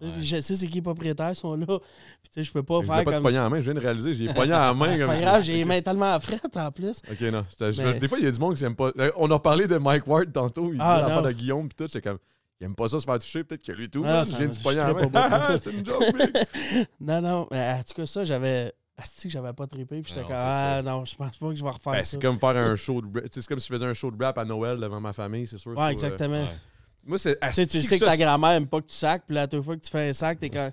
Tu 0.00 0.06
sais, 0.08 0.14
Ouais. 0.14 0.20
Je 0.22 0.40
sais 0.40 0.56
c'est 0.56 0.66
qui 0.66 0.74
les 0.76 0.82
propriétaires 0.82 1.36
sont 1.36 1.54
là. 1.54 1.66
Puis 1.66 1.76
tu 2.24 2.30
sais, 2.32 2.42
je 2.42 2.50
peux 2.52 2.62
pas 2.64 2.80
Je 2.80 2.86
faire 2.86 3.04
pas 3.04 3.12
comme. 3.12 3.22
pogner 3.22 3.38
en 3.38 3.48
main, 3.50 3.60
je 3.60 3.64
viens 3.70 3.74
de 3.74 3.78
réaliser. 3.80 4.14
J'ai 4.14 4.26
pogné 4.32 4.52
en 4.54 4.74
main 4.74 4.86
C'est 4.92 4.98
comme 5.00 5.08
pas 5.08 5.14
ça. 5.16 5.20
grave, 5.22 5.42
j'ai 5.42 5.54
les 5.56 5.64
mains 5.64 5.80
tellement 5.82 6.18
frettes 6.18 6.56
en 6.56 6.72
plus. 6.72 7.02
Ok, 7.10 7.20
non. 7.20 7.44
Mais- 7.60 7.98
Des 7.98 8.08
fois, 8.08 8.18
il 8.18 8.24
y 8.24 8.28
a 8.28 8.30
du 8.32 8.40
monde 8.40 8.56
qui 8.56 8.64
aime 8.64 8.74
pas. 8.74 8.90
Euh, 8.98 9.12
On 9.16 9.30
a 9.30 9.34
reparlé 9.34 9.68
de 9.68 9.76
Mike 9.76 10.06
Ward 10.08 10.32
tantôt. 10.32 10.72
Il 10.72 10.80
Ah, 10.80 10.94
disait 10.94 11.02
l'affaire 11.02 11.22
non. 11.22 11.28
de 11.28 11.32
Guillaume, 11.32 11.68
pis 11.68 11.76
tout. 11.76 11.86
J'étais 11.86 12.00
comme. 12.00 12.18
Il 12.62 12.66
aime 12.66 12.76
pas 12.76 12.86
ça 12.88 13.00
se 13.00 13.04
faire 13.04 13.18
toucher. 13.18 13.42
Peut-être 13.42 13.64
que 13.64 13.72
lui, 13.72 13.90
tout. 13.90 14.04
Ah, 14.06 14.24
ça 14.24 14.36
au 14.40 14.94
bout. 14.94 15.10
Ah, 15.14 15.56
c'est 15.58 15.72
une 15.72 15.84
joke. 15.84 16.04
Non, 17.00 17.20
non. 17.20 17.48
Mais 17.50 17.72
en 17.72 17.82
tout 17.82 17.94
cas, 17.94 18.06
ça, 18.06 18.24
j'avais. 18.24 18.72
Asti 18.96 19.28
j'avais 19.28 19.52
pas 19.52 19.66
trippé. 19.66 20.00
Puis 20.00 20.10
j'étais 20.10 20.20
Non, 20.20 20.28
comme. 20.28 20.36
Ah 20.38 20.74
ça. 20.76 20.82
non, 20.82 21.04
je 21.04 21.16
pense 21.16 21.36
pas 21.36 21.48
que 21.48 21.54
je 21.56 21.64
vais 21.64 21.70
refaire 21.70 21.92
Ben, 21.94 22.02
ça. 22.02 22.10
c'est 22.10 22.22
comme 22.22 22.38
faire 22.38 22.50
un 22.56 22.76
show 22.76 23.00
de 23.02 23.06
rap. 23.20 23.24
C'est 23.32 23.44
comme 23.46 23.58
si 23.58 23.66
je 23.66 23.72
faisais 23.72 23.86
un 23.86 23.94
show 23.94 24.12
de 24.12 24.24
rap 24.24 24.38
à 24.38 24.44
Noël 24.44 24.78
devant 24.78 25.00
ma 25.00 25.12
famille, 25.12 25.46
c'est 25.48 25.58
sûr. 25.58 25.72
Ouais, 25.72 25.82
euh, 25.86 25.88
exactement. 25.88 26.44
ouais. 26.44 26.56
Moi, 27.04 27.18
c'est. 27.18 27.36
Tu 27.40 27.52
sais, 27.52 27.66
tu 27.66 27.76
asti 27.78 27.88
sais 27.88 27.98
que 27.98 28.04
ça, 28.04 28.12
ta 28.12 28.16
grand-mère 28.16 28.50
aime 28.50 28.68
pas 28.68 28.80
que 28.80 28.86
tu 28.86 28.94
sacs, 28.94 29.24
puis 29.26 29.36
à 29.38 29.48
toute 29.48 29.64
fois 29.64 29.74
que 29.76 29.80
tu 29.80 29.90
fais 29.90 30.10
un 30.10 30.12
sac, 30.12 30.38
t'es 30.38 30.50
comme. 30.50 30.70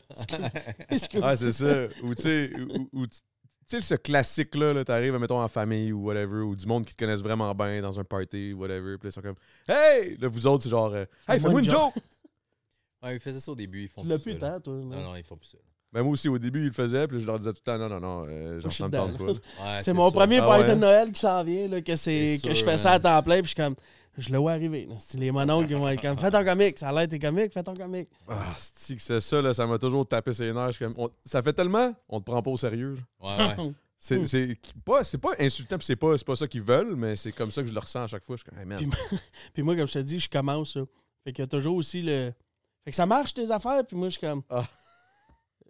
Ah, 1.24 1.36
c'est 1.38 1.52
ça. 1.54 1.86
Ou 2.04 2.14
tu 2.14 2.22
sais, 2.22 2.52
ou- 2.94 3.06
sais, 3.70 3.82
ce 3.82 3.96
classique-là, 3.96 4.74
-là, 4.74 4.84
t'arrives, 4.84 5.14
mettons, 5.18 5.42
en 5.42 5.48
famille 5.48 5.92
ou 5.92 6.06
whatever, 6.06 6.42
ou 6.42 6.56
du 6.56 6.66
monde 6.66 6.86
qui 6.86 6.96
te 6.96 7.04
connaissent 7.04 7.22
vraiment 7.22 7.54
bien 7.54 7.82
dans 7.82 8.00
un 8.00 8.04
party, 8.04 8.54
whatever, 8.54 8.98
puis 8.98 9.10
ils 9.10 9.12
sont 9.12 9.22
comme 9.22 9.36
Hey! 9.68 10.18
Là, 10.18 10.28
vous 10.28 10.48
autres, 10.48 10.64
c'est 10.64 10.70
genre 10.70 10.94
euh, 10.94 11.06
Hey, 11.28 11.40
fais-moi 11.40 11.60
une 11.62 11.70
joke! 11.70 11.94
Ouais, 13.02 13.16
ils 13.16 13.20
faisaient 13.20 13.40
ça 13.40 13.52
au 13.52 13.56
début. 13.56 13.84
Ils 13.84 13.88
font 13.88 14.02
Tu 14.02 14.08
l'as 14.08 14.20
plus 14.20 14.38
tant, 14.38 14.60
toi. 14.60 14.74
Non, 14.74 15.02
non, 15.02 15.16
ils 15.16 15.24
font 15.24 15.38
plus 15.38 15.48
ça. 15.48 15.58
Ben, 15.92 16.04
moi 16.04 16.12
aussi, 16.12 16.30
au 16.30 16.38
début, 16.38 16.60
ils 16.62 16.68
le 16.68 16.74
faisaient, 16.74 17.08
puis 17.08 17.20
je 17.20 17.26
leur 17.26 17.40
disais 17.40 17.52
tout 17.52 17.62
le 17.66 17.72
temps 17.72 17.78
Non, 17.80 17.90
non, 17.90 18.00
non, 18.00 18.26
euh, 18.28 18.60
genre, 18.60 18.70
je 18.70 18.76
suis 18.76 18.84
ça 18.84 18.88
me 18.90 18.92
tente 18.92 19.18
pas. 19.18 19.24
Ouais, 19.26 19.82
C'est 19.82 19.94
mon 19.94 20.12
premier 20.12 20.38
Ah 20.38 20.46
party 20.46 20.64
ouais? 20.64 20.76
de 20.76 20.80
Noël 20.80 21.12
qui 21.12 21.20
s'en 21.20 21.44
vient, 21.44 21.68
là, 21.68 21.82
que, 21.82 21.96
c'est, 21.96 22.40
que 22.44 22.54
je 22.54 22.64
fais 22.64 22.78
ça 22.78 22.90
à 22.92 23.00
man. 23.00 23.02
temps 23.02 23.24
plein, 23.24 23.36
puis 23.42 23.44
je 23.44 23.48
suis 23.48 23.56
comme, 23.56 23.76
je 24.18 24.30
le 24.32 24.38
vois 24.38 24.52
arriver. 24.54 24.86
là. 24.86 24.96
C'est 25.00 25.18
les 25.18 25.32
mononcles 25.32 25.68
qui 25.68 25.74
vont 25.74 25.88
être 25.90 26.02
comme, 26.02 26.18
fais 26.18 26.32
ton 26.32 26.44
comique, 26.44 26.80
ça 26.80 26.90
a 26.90 26.94
l'air 26.94 27.08
tes 27.08 27.20
comiques, 27.20 27.54
fais 27.54 27.64
ton 27.64 27.74
comique. 27.74 28.10
Ah, 28.28 28.54
c'est 28.56 28.96
que 28.96 29.02
c'est 29.02 29.20
ça, 29.22 29.42
là, 29.42 29.54
ça 29.54 29.66
m'a 29.68 29.78
toujours 29.78 30.06
tapé 30.06 30.34
ses 30.34 30.52
nerfs. 30.52 30.78
Comme, 30.80 30.94
on- 30.98 31.10
ça 31.26 31.42
fait 31.42 31.54
tellement, 31.54 31.94
on 32.08 32.20
te 32.20 32.26
prend 32.26 32.42
pas 32.42 32.52
au 32.52 32.58
sérieux. 32.58 32.98
Ouais, 33.22 33.38
ouais. 33.38 33.56
C'est 34.02 34.18
Hmm. 34.18 34.24
c'est 34.26 34.58
pas, 34.86 35.04
c'est 35.04 35.18
pas 35.18 35.32
insultant, 35.40 35.78
puis 35.78 35.86
c'est 35.86 35.98
pas, 35.98 36.18
c'est 36.18 36.26
pas 36.26 36.38
ça 36.38 36.48
qu'ils 36.48 36.62
veulent, 36.62 36.96
mais 36.96 37.18
c'est 37.18 37.34
comme 37.34 37.52
ça 37.52 37.62
que 37.62 37.68
je 37.68 37.74
le 37.74 37.80
ressens 37.82 38.04
à 38.04 38.08
chaque 38.08 38.24
fois. 38.24 38.38
Je 38.38 38.44
suis 38.44 38.50
comme, 38.50 38.58
hey, 38.58 38.66
man. 38.66 38.78
Puis- 38.78 39.18
Puis 39.54 39.62
moi, 39.62 39.76
comme 39.76 39.88
je 39.88 39.94
te 39.94 40.00
dis, 40.00 40.20
je 40.22 40.30
commence 40.30 40.72
ça. 40.76 40.80
Fait 41.26 41.34
qu'il 41.34 41.44
y 41.44 41.44
a 41.44 41.48
toujours 41.48 41.76
aussi 41.76 42.02
le. 42.02 42.32
Fait 42.86 42.92
que 42.92 42.96
ça 42.96 43.06
marche 43.06 43.34
tes 43.34 43.52
affaires, 43.52 43.86
puis 43.86 43.98
moi, 43.98 44.08
je 44.08 44.12
suis 44.18 44.22
comme. 44.22 44.42
Ah. 44.50 44.64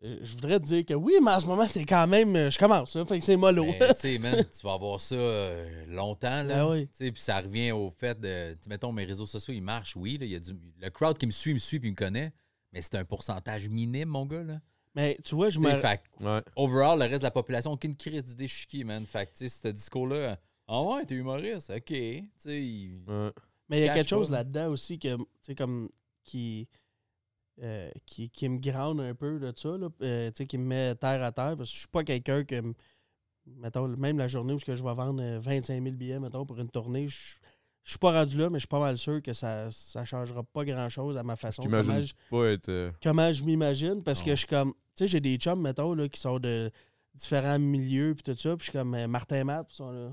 Euh, 0.04 0.20
Je 0.22 0.34
voudrais 0.36 0.60
te 0.60 0.66
dire 0.66 0.86
que 0.86 0.94
oui, 0.94 1.14
mais 1.22 1.32
en 1.32 1.40
ce 1.40 1.46
moment, 1.48 1.68
c'est 1.68 1.86
quand 1.86 2.08
même. 2.08 2.36
euh, 2.36 2.50
Je 2.50 2.58
commence, 2.58 2.96
là. 2.96 3.06
Fait 3.06 3.20
que 3.20 3.26
c'est 3.26 3.36
mollo. 3.38 3.66
Mais, 3.66 3.94
tu 3.94 4.00
sais, 4.02 4.18
man, 4.20 4.44
tu 4.52 4.66
vas 4.66 4.74
avoir 4.74 5.00
ça 5.02 5.16
euh, 5.16 5.86
longtemps, 5.88 6.44
là. 6.44 6.64
Ben 6.64 6.70
oui. 6.70 6.88
Tu 6.88 7.06
sais, 7.06 7.12
Puis 7.12 7.22
ça 7.22 7.40
revient 7.42 7.72
au 7.72 7.90
fait 7.90 8.20
de, 8.20 8.56
mettons, 8.68 8.92
mes 8.92 9.06
réseaux 9.06 9.26
sociaux, 9.26 9.54
ils 9.54 9.62
marchent, 9.62 9.96
oui. 9.96 10.18
Là, 10.18 10.26
il 10.26 10.32
y 10.32 10.36
a 10.36 10.40
du, 10.40 10.54
le 10.80 10.90
crowd 10.90 11.18
qui 11.18 11.26
me 11.26 11.32
suit, 11.32 11.54
me 11.54 11.60
suit 11.60 11.80
puis 11.80 11.90
me 11.92 11.96
connaît, 11.96 12.32
mais 12.72 12.82
c'est 12.82 12.96
un 12.96 13.04
pourcentage 13.06 13.68
minime, 13.68 14.10
mon 14.10 14.26
gars, 14.26 14.44
là. 14.44 14.62
mais 14.96 15.18
tu 15.24 15.36
vois, 15.36 15.50
je 15.50 15.60
Tu 15.60 15.66
sais, 15.66 15.74
me. 15.76 15.80
fait 15.82 16.02
Ouais. 16.22 16.42
overall, 16.56 16.98
le 17.00 17.06
reste 17.06 17.20
de 17.20 17.28
la 17.28 17.32
population, 17.32 17.72
aucune 17.72 17.96
crise 17.96 18.24
d'idée, 18.24 18.48
je 18.48 18.56
suis 18.56 18.68
qui, 18.68 18.84
man. 18.84 19.06
Fait 19.06 19.26
que, 19.26 19.32
tu 19.38 19.50
sais, 19.50 19.62
ce 19.68 19.68
discours-là, 19.74 20.38
ah 20.68 20.82
ouais, 20.84 21.06
t'es 21.06 21.16
humoriste, 21.16 21.72
ok. 21.76 21.84
Tu 21.86 22.24
sais, 22.38 22.64
il- 22.64 23.00
Ouais. 23.08 23.32
Mais 23.68 23.80
il 23.82 23.86
y 23.86 23.90
a 23.90 23.94
quelque 23.94 24.08
chose 24.10 24.32
là-dedans 24.32 24.70
aussi 24.70 24.98
que, 24.98 25.16
tu 25.18 25.24
sais, 25.42 25.56
comme. 25.56 25.90
Qui. 26.24 26.68
Euh, 27.62 27.90
qui, 28.06 28.30
qui 28.30 28.48
me 28.50 28.58
grande 28.60 29.02
un 29.02 29.14
peu 29.16 29.40
de 29.40 29.54
ça, 29.56 29.78
là, 29.78 29.90
euh, 30.02 30.32
qui 30.32 30.58
me 30.58 30.64
met 30.66 30.96
terre 30.96 31.24
à 31.24 31.32
terre, 31.32 31.56
parce 31.58 31.70
que 31.70 31.74
je 31.76 31.80
suis 31.80 31.88
pas 31.88 32.04
quelqu'un 32.04 32.44
que, 32.44 32.74
mettons, 33.46 33.88
même 33.88 34.18
la 34.18 34.28
journée 34.28 34.54
où 34.54 34.60
je 34.60 34.72
vais 34.72 34.94
vendre 34.94 35.22
euh, 35.22 35.40
25 35.40 35.82
000 35.84 35.96
billets, 35.96 36.20
mettons, 36.20 36.46
pour 36.46 36.60
une 36.60 36.70
tournée, 36.70 37.08
je 37.08 37.36
je 37.86 37.92
suis 37.94 38.00
pas 38.00 38.12
rendu 38.12 38.38
là, 38.38 38.50
mais 38.52 38.58
je 38.60 38.64
suis 38.64 38.68
pas 38.68 38.80
mal 38.80 38.98
sûr 39.00 39.20
que 39.22 39.34
ça 39.34 39.72
ça 39.72 40.06
changera 40.06 40.44
pas 40.44 40.64
grand-chose 40.64 41.18
à 41.18 41.24
ma 41.24 41.36
façon. 41.36 41.64
Comment 41.64 41.82
je, 41.82 42.14
pas 42.30 42.46
être. 42.52 42.70
euh, 42.70 42.92
comment 43.02 43.34
je 43.34 43.44
m'imagine, 43.44 44.04
parce 44.04 44.22
que 44.22 44.30
Non. 44.30 44.36
je 44.36 44.40
suis 44.40 44.48
comme, 44.48 44.74
tu 44.74 44.80
sais, 44.96 45.08
j'ai 45.08 45.20
des 45.22 45.38
chums, 45.38 45.60
mettons, 45.62 45.96
là, 45.96 46.08
qui 46.08 46.20
sont 46.20 46.38
de 46.40 46.70
différents 47.16 47.58
milieux, 47.58 48.14
puis 48.14 48.24
tout 48.24 48.40
ça, 48.40 48.56
puis 48.56 48.66
je 48.66 48.72
suis 48.72 48.78
comme 48.78 48.94
euh, 48.94 49.08
Martin 49.08 49.44
Matt, 49.44 49.68
puis 49.68 49.76
ils 49.76 49.78
sont 49.78 49.92
là. 49.92 50.12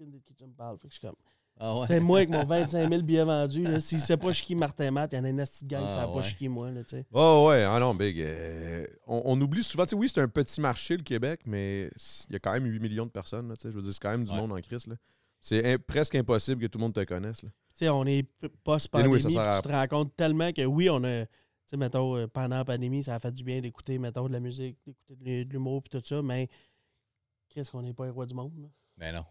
De 0.00 0.18
qui 0.18 0.34
tu 0.34 0.44
me 0.44 0.52
parles, 0.52 0.76
fait 0.78 0.88
que 0.88 0.94
je 0.94 0.98
suis 0.98 1.06
comme... 1.06 1.16
Ah 1.60 1.78
ouais. 1.78 2.00
Moi, 2.00 2.18
avec 2.18 2.30
mon 2.30 2.44
25 2.46 2.88
000 2.88 3.02
billets 3.02 3.24
vendus, 3.24 3.80
s'il 3.80 4.00
sait 4.00 4.16
pas 4.16 4.32
qui 4.32 4.54
Martin 4.54 4.90
Matt, 4.90 5.12
il 5.12 5.16
y 5.16 5.18
en 5.20 5.24
a 5.24 5.28
une 5.28 5.36
petite 5.36 5.66
gang 5.66 5.86
qui 5.86 5.94
Ah, 5.96 6.06
sait 6.06 6.12
pas 6.12 6.36
qui 6.36 6.48
moi, 6.48 6.70
là. 6.70 6.80
Oh 7.12 7.46
ouais, 7.48 7.62
ah 7.62 7.78
non, 7.78 7.94
big. 7.94 8.20
euh, 8.20 8.86
on, 9.06 9.22
on 9.24 9.40
oublie 9.40 9.62
souvent, 9.62 9.84
tu 9.84 9.90
sais, 9.90 9.96
oui, 9.96 10.08
c'est 10.08 10.20
un 10.20 10.28
petit 10.28 10.60
marché, 10.60 10.96
le 10.96 11.02
Québec, 11.04 11.42
mais 11.46 11.90
il 12.28 12.32
y 12.32 12.36
a 12.36 12.38
quand 12.40 12.52
même 12.52 12.64
8 12.66 12.80
millions 12.80 13.06
de 13.06 13.10
personnes, 13.10 13.48
là, 13.48 13.54
tu 13.56 13.62
sais, 13.62 13.70
je 13.70 13.76
veux 13.76 13.82
dire, 13.82 13.92
c'est 13.92 14.02
quand 14.02 14.10
même 14.10 14.24
du 14.24 14.32
Ouais. 14.32 14.38
monde 14.38 14.52
en 14.52 14.60
crise, 14.60 14.86
là. 14.86 14.96
C'est 15.40 15.78
presque 15.78 16.14
impossible 16.14 16.60
que 16.62 16.66
tout 16.66 16.78
le 16.78 16.82
monde 16.82 16.94
te 16.94 17.04
connaisse, 17.04 17.42
là. 17.42 17.50
Tu 17.50 17.78
sais, 17.84 17.88
on 17.88 18.04
est 18.06 18.26
post-pandémie, 18.64 19.14
Anyway, 19.16 19.28
tu 19.30 19.62
te 19.62 19.68
rends 19.72 19.86
compte 19.88 20.16
tellement 20.16 20.52
que 20.52 20.64
oui, 20.64 20.90
on 20.90 21.02
a... 21.04 21.24
Tu 21.26 21.30
sais, 21.66 21.76
mettons, 21.76 22.16
euh, 22.16 22.26
pendant 22.26 22.56
la 22.58 22.64
pandémie, 22.64 23.02
ça 23.02 23.14
a 23.14 23.18
fait 23.20 23.32
du 23.32 23.42
bien 23.44 23.60
d'écouter, 23.60 23.98
mettons, 23.98 24.26
de 24.28 24.32
la 24.32 24.40
musique, 24.40 24.76
d'écouter 24.84 25.16
de 25.16 25.24
l'hu- 25.24 25.44
de 25.46 25.52
l'humour, 25.52 25.82
puis 25.82 25.90
tout 25.98 26.04
ça, 26.06 26.20
mais 26.22 26.48
qu'est-ce 27.48 27.70
qu'on 27.70 27.82
n'est 27.82 27.94
pas 27.94 28.04
les 28.04 28.10
rois 28.10 28.26
du 28.26 28.34
monde, 28.34 28.52
là? 28.60 28.68
Mais 28.98 29.12
non. 29.12 29.24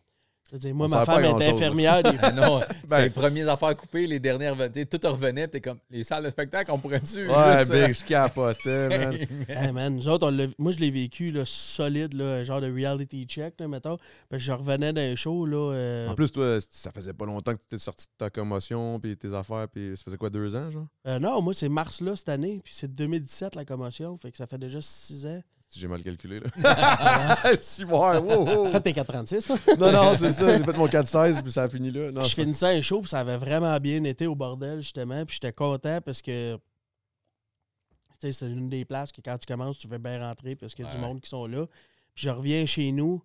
Je 0.51 0.57
veux 0.57 0.59
dire, 0.59 0.75
moi, 0.75 0.85
On 0.87 0.89
ma 0.89 1.05
femme 1.05 1.23
est 1.23 1.39
là. 1.39 1.53
infirmière. 1.53 2.03
des 2.03 2.17
Ah 2.21 2.31
non, 2.33 2.59
Ben- 2.89 3.03
les 3.03 3.09
premières 3.09 3.47
affaires 3.47 3.75
coupées, 3.77 4.05
les 4.05 4.19
dernières 4.19 4.53
venaient, 4.53 4.83
tout 4.85 4.99
revenait, 5.07 5.47
t'es 5.47 5.61
comme, 5.61 5.77
les 5.89 6.03
salles 6.03 6.25
de 6.25 6.29
spectacle, 6.29 6.69
on 6.71 6.77
pourrait-tu 6.77 7.25
Ouais, 7.29 7.57
juste, 7.59 7.71
euh, 7.71 7.85
big, 7.87 7.93
je 7.95 8.03
capotais, 8.03 8.89
man. 8.97 9.17
Hey 9.47 9.71
man, 9.71 9.95
nous 9.95 10.07
autres, 10.09 10.27
on 10.29 10.51
moi 10.61 10.71
je 10.73 10.79
l'ai 10.79 10.91
vécu 10.91 11.31
là, 11.31 11.43
solide, 11.45 12.13
là, 12.13 12.43
genre 12.43 12.59
de 12.59 12.69
reality 12.69 13.23
check, 13.25 13.53
là, 13.61 13.67
mettons. 13.69 13.95
Parce 14.29 14.41
que 14.41 14.45
je 14.45 14.51
revenais 14.51 14.91
d'un 14.91 15.15
show, 15.15 15.45
là. 15.45 15.71
euh, 15.73 16.09
En 16.09 16.15
plus, 16.15 16.31
toi, 16.33 16.57
ça 16.69 16.91
faisait 16.91 17.13
pas 17.13 17.25
longtemps 17.25 17.53
que 17.53 17.59
tu 17.59 17.65
étais 17.67 17.77
sorti 17.77 18.07
de 18.07 18.11
ta 18.17 18.29
commotion, 18.29 18.99
puis 18.99 19.15
tes 19.15 19.33
affaires, 19.33 19.67
puis 19.71 19.93
ça 19.95 20.03
faisait 20.03 20.17
quoi, 20.17 20.29
deux 20.29 20.53
ans, 20.57 20.69
genre? 20.69 20.87
euh, 21.07 21.17
non, 21.17 21.41
moi 21.41 21.53
c'est 21.53 21.69
mars 21.69 22.01
là 22.01 22.15
cette 22.17 22.27
année, 22.29 22.59
puis 22.61 22.73
c'est 22.75 22.93
2017 22.93 23.55
la 23.55 23.63
commotion, 23.63 24.17
fait 24.17 24.31
que 24.31 24.37
ça 24.37 24.47
fait 24.47 24.57
déjà 24.57 24.79
6 24.81 25.25
ans. 25.27 25.41
Si 25.71 25.79
j'ai 25.79 25.87
mal 25.87 26.03
calculé, 26.03 26.41
là. 26.41 27.37
si, 27.61 27.85
ouais, 27.85 27.91
wow, 27.93 28.45
wow. 28.45 28.67
En 28.67 28.71
fait, 28.71 28.81
t'es 28.81 28.91
436, 28.91 29.45
toi. 29.45 29.57
Non, 29.79 29.89
non, 29.93 30.15
c'est 30.17 30.33
ça. 30.33 30.57
J'ai 30.57 30.65
fait 30.65 30.73
mon 30.73 30.85
4-16, 30.85 31.41
puis 31.41 31.49
ça 31.49 31.63
a 31.63 31.69
fini 31.69 31.89
là. 31.89 32.11
Non, 32.11 32.23
je 32.23 32.33
finissais 32.33 32.77
un 32.77 32.81
show, 32.81 32.99
puis 32.99 33.07
ça 33.07 33.21
avait 33.21 33.37
vraiment 33.37 33.79
bien 33.79 34.03
été 34.03 34.27
au 34.27 34.35
bordel, 34.35 34.81
justement. 34.81 35.25
Puis 35.25 35.35
j'étais 35.41 35.53
content 35.53 36.01
parce 36.01 36.21
que. 36.21 36.57
Tu 38.19 38.27
sais, 38.27 38.31
c'est 38.33 38.51
une 38.51 38.67
des 38.67 38.83
places 38.83 39.13
que 39.13 39.21
quand 39.21 39.37
tu 39.37 39.45
commences, 39.45 39.77
tu 39.77 39.87
veux 39.87 39.97
bien 39.97 40.19
rentrer 40.19 40.57
parce 40.57 40.75
qu'il 40.75 40.83
y 40.83 40.87
a 40.89 40.91
du 40.91 40.97
monde 40.97 41.21
qui 41.21 41.29
sont 41.29 41.47
là. 41.47 41.65
Puis 42.13 42.25
je 42.25 42.29
reviens 42.29 42.65
chez 42.65 42.91
nous, 42.91 43.23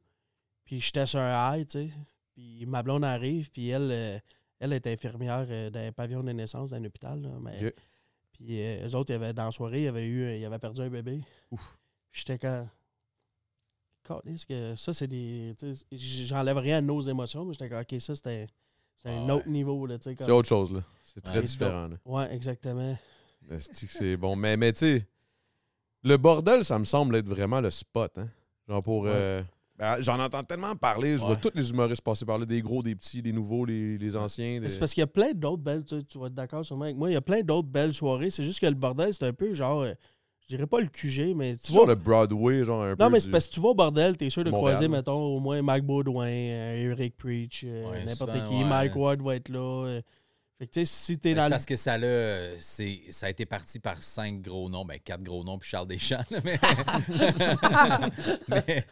puis 0.64 0.80
j'étais 0.80 1.04
sur 1.04 1.18
un 1.18 1.56
high, 1.56 1.66
tu 1.66 1.78
sais. 1.80 1.90
Puis 2.32 2.64
ma 2.64 2.84
blonde 2.84 3.04
arrive, 3.04 3.50
puis 3.50 3.70
elle, 3.70 3.90
euh, 3.90 4.18
elle 4.60 4.72
est 4.72 4.86
infirmière 4.86 5.46
euh, 5.50 5.68
dans 5.68 5.80
un 5.80 5.90
pavillon 5.90 6.22
de 6.22 6.30
naissance 6.30 6.70
dans 6.70 6.76
un 6.76 6.84
hôpital. 6.84 7.20
là, 7.20 7.30
mais-. 7.42 7.74
Puis 8.30 8.62
euh, 8.62 8.86
eux 8.86 8.94
autres, 8.94 9.10
ils 9.10 9.16
avaient, 9.16 9.32
dans 9.32 9.46
la 9.46 9.50
soirée, 9.50 9.82
ils 9.82 9.88
avaient, 9.88 10.06
eu, 10.06 10.38
ils 10.38 10.44
avaient 10.44 10.60
perdu 10.60 10.80
un 10.80 10.88
bébé. 10.88 11.22
Ouf. 11.50 11.76
J'étais 12.16 12.38
quand. 12.38 12.66
Que 14.48 14.76
ça, 14.76 14.92
c'est 14.92 15.08
des. 15.08 15.54
J'enlève 15.90 16.58
rien 16.58 16.78
à 16.78 16.80
nos 16.80 17.00
émotions, 17.00 17.44
mais 17.44 17.54
j'étais 17.54 17.68
comme, 17.68 17.80
OK, 17.80 18.00
ça, 18.00 18.14
c'était 18.14 18.46
c'est 18.94 19.08
un 19.10 19.28
Ah 19.28 19.34
autre 19.36 19.48
niveau. 19.48 19.84
Là, 19.84 19.98
tu 19.98 20.04
sais, 20.04 20.16
C'est 20.18 20.26
comme... 20.26 20.34
autre 20.36 20.48
chose, 20.48 20.72
là. 20.72 20.80
C'est 21.02 21.20
très 21.20 21.38
Ouais. 21.38 21.44
différent, 21.44 21.88
là. 21.88 21.96
Ouais, 22.04 22.32
exactement. 22.32 22.96
C'est 23.58 24.16
bon. 24.16 24.36
Mais, 24.36 24.56
mais 24.56 24.72
tu 24.72 24.78
sais, 24.78 25.06
le 26.04 26.16
bordel, 26.16 26.64
ça 26.64 26.78
me 26.78 26.84
semble 26.84 27.16
être 27.16 27.28
vraiment 27.28 27.60
le 27.60 27.70
spot, 27.70 28.12
hein. 28.16 28.28
Genre 28.68 28.82
pour. 28.82 29.02
Ouais. 29.02 29.10
euh, 29.12 29.42
ben, 29.76 30.00
J'en 30.00 30.20
entends 30.20 30.42
tellement 30.44 30.76
parler. 30.76 31.16
Je 31.16 31.22
vois 31.22 31.30
Ouais. 31.32 31.40
tous 31.40 31.50
les 31.54 31.68
humoristes 31.70 32.02
passer 32.02 32.24
par 32.24 32.38
là, 32.38 32.46
des 32.46 32.62
gros, 32.62 32.82
des 32.84 32.94
petits, 32.94 33.22
des 33.22 33.32
nouveaux, 33.32 33.64
les, 33.64 33.98
les 33.98 34.16
anciens. 34.16 34.60
Les- 34.60 34.68
C'est 34.68 34.78
parce 34.78 34.94
qu'il 34.94 35.00
y 35.02 35.04
a 35.04 35.08
plein 35.08 35.32
d'autres 35.34 35.62
belles. 35.64 35.84
Tu, 35.84 36.04
tu 36.04 36.18
vas 36.18 36.28
être 36.28 36.34
d'accord 36.34 36.64
sûrement 36.64 36.84
avec 36.84 36.96
moi. 36.96 37.10
Il 37.10 37.14
y 37.14 37.16
a 37.16 37.20
plein 37.20 37.42
d'autres 37.42 37.68
belles 37.68 37.92
soirées. 37.92 38.30
C'est 38.30 38.44
juste 38.44 38.60
que 38.60 38.66
le 38.66 38.74
bordel, 38.74 39.12
c'est 39.12 39.24
un 39.26 39.32
peu 39.32 39.52
genre. 39.52 39.84
Je 40.48 40.54
dirais 40.56 40.66
pas 40.66 40.80
le 40.80 40.86
QG, 40.86 41.34
mais 41.34 41.56
Tu 41.56 41.72
vois 41.72 41.86
le 41.86 41.94
Broadway, 41.96 42.64
genre 42.64 42.82
un 42.82 42.94
peu. 42.96 43.02
Non, 43.02 43.10
mais 43.10 43.18
du- 43.18 43.24
c'est 43.24 43.30
parce 43.30 43.48
que 43.48 43.54
tu 43.54 43.60
vas 43.60 43.68
au 43.68 43.74
bordel, 43.74 44.16
t'es 44.16 44.30
sûr 44.30 44.44
de 44.44 44.50
Montréal. 44.50 44.76
croiser, 44.76 44.88
mettons, 44.88 45.20
au 45.20 45.40
moins 45.40 45.60
Mike 45.62 45.84
Baudouin, 45.84 46.26
euh, 46.28 46.90
Eric 46.92 47.16
Preach, 47.16 47.62
euh, 47.66 47.90
Ouais, 47.90 48.04
n'importe 48.04 48.32
qui. 48.48 48.54
ouais. 48.54 48.64
Mike 48.64 48.94
Ward 48.96 49.20
va 49.22 49.34
être 49.36 49.48
là. 49.48 49.58
euh. 49.86 50.02
Fait 50.58 50.66
que 50.66 50.72
tu 50.72 50.80
sais, 50.80 50.84
si 50.86 51.18
t'es 51.18 51.34
dans 51.34 51.42
C'est 51.42 51.46
le. 51.48 51.50
parce 51.50 51.66
que 51.66 51.76
ça, 51.76 51.98
l'a- 51.98 52.58
c'est, 52.58 53.00
ça 53.10 53.26
a 53.26 53.30
été 53.30 53.44
parti 53.44 53.78
par 53.78 54.02
cinq 54.02 54.40
gros 54.40 54.70
noms, 54.70 54.86
ben 54.86 54.98
quatre 55.04 55.22
gros 55.22 55.44
noms, 55.44 55.58
puis 55.58 55.68
Charles 55.68 55.88
Deschamps. 55.88 56.24
là, 56.30 56.40
mais, 56.42 56.56
mais, 58.48 58.84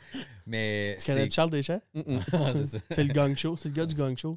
mais 0.47 0.97
Tu 0.99 1.07
connais 1.07 1.31
Charles 1.31 1.51
Deschamps? 1.51 1.81
C'est 2.91 3.05
le 3.05 3.13
gang 3.13 3.37
show. 3.37 3.57
C'est 3.57 3.69
le 3.69 3.75
gars 3.75 3.87
du 3.87 3.95
gang 3.95 4.17
show. 4.17 4.37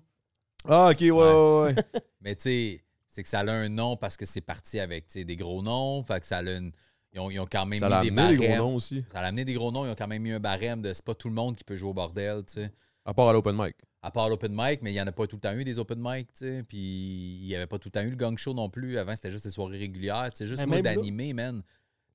Ah, 0.67 0.89
ok, 0.91 1.01
ouais, 1.01 1.11
ouais, 1.11 1.61
ouais. 1.63 1.75
Mais 2.21 2.35
tu 2.35 2.43
sais, 2.43 2.81
c'est 3.07 3.23
que 3.23 3.29
ça 3.29 3.39
a 3.39 3.49
un 3.51 3.69
nom 3.69 3.95
parce 3.95 4.17
que 4.17 4.25
c'est 4.25 4.41
parti 4.41 4.79
avec 4.79 5.07
tu 5.07 5.19
sais, 5.19 5.25
des 5.25 5.35
gros 5.35 5.61
noms. 5.61 6.03
Fait 6.03 6.19
que 6.19 6.25
ça 6.25 6.37
a 6.37 6.41
une. 6.43 6.71
Ils 7.17 7.19
ont, 7.19 7.31
ils 7.31 7.39
ont 7.39 7.47
quand 7.51 7.65
même 7.65 7.79
Ça 7.79 7.89
mis 8.01 8.09
des 8.09 8.15
barèmes. 8.15 8.37
gros 8.37 8.55
noms 8.69 8.75
aussi. 8.75 9.03
Ça 9.11 9.19
a 9.21 9.25
amené 9.25 9.43
des 9.43 9.53
gros 9.53 9.71
noms. 9.71 9.85
Ils 9.85 9.89
ont 9.91 9.95
quand 9.95 10.07
même 10.07 10.21
mis 10.21 10.31
un 10.31 10.39
barème 10.39 10.81
de 10.83 10.93
c'est 10.93 11.03
pas 11.03 11.15
tout 11.15 11.29
le 11.29 11.33
monde 11.35 11.55
qui 11.57 11.63
peut 11.63 11.75
jouer 11.75 11.89
au 11.89 11.93
bordel, 11.93 12.43
tu 12.45 12.53
sais. 12.53 12.71
À 13.05 13.13
part 13.13 13.29
à 13.29 13.33
l'open 13.33 13.55
mic. 13.57 13.75
À 14.03 14.11
part 14.11 14.29
l'open 14.29 14.51
mic, 14.53 14.81
mais 14.83 14.91
il 14.91 14.93
n'y 14.93 15.01
en 15.01 15.07
a 15.07 15.11
pas 15.11 15.25
tout 15.25 15.37
le 15.37 15.39
temps 15.41 15.53
eu 15.57 15.63
des 15.63 15.79
open 15.79 15.97
mic, 15.99 16.27
tu 16.33 16.45
sais. 16.45 16.63
Puis 16.63 16.77
il 16.77 17.47
n'y 17.47 17.55
avait 17.55 17.65
pas 17.67 17.79
tout 17.79 17.87
le 17.87 17.91
temps 17.91 18.01
eu 18.03 18.09
le 18.11 18.15
gang 18.15 18.37
show 18.37 18.53
non 18.53 18.69
plus. 18.69 18.97
Avant, 18.99 19.15
c'était 19.15 19.31
juste 19.31 19.45
des 19.45 19.51
soirées 19.51 19.77
régulières. 19.79 20.29
Tu 20.31 20.37
sais, 20.37 20.47
juste 20.47 20.61
moi 20.67 20.77
d'animer, 20.95 21.33
man. 21.33 21.63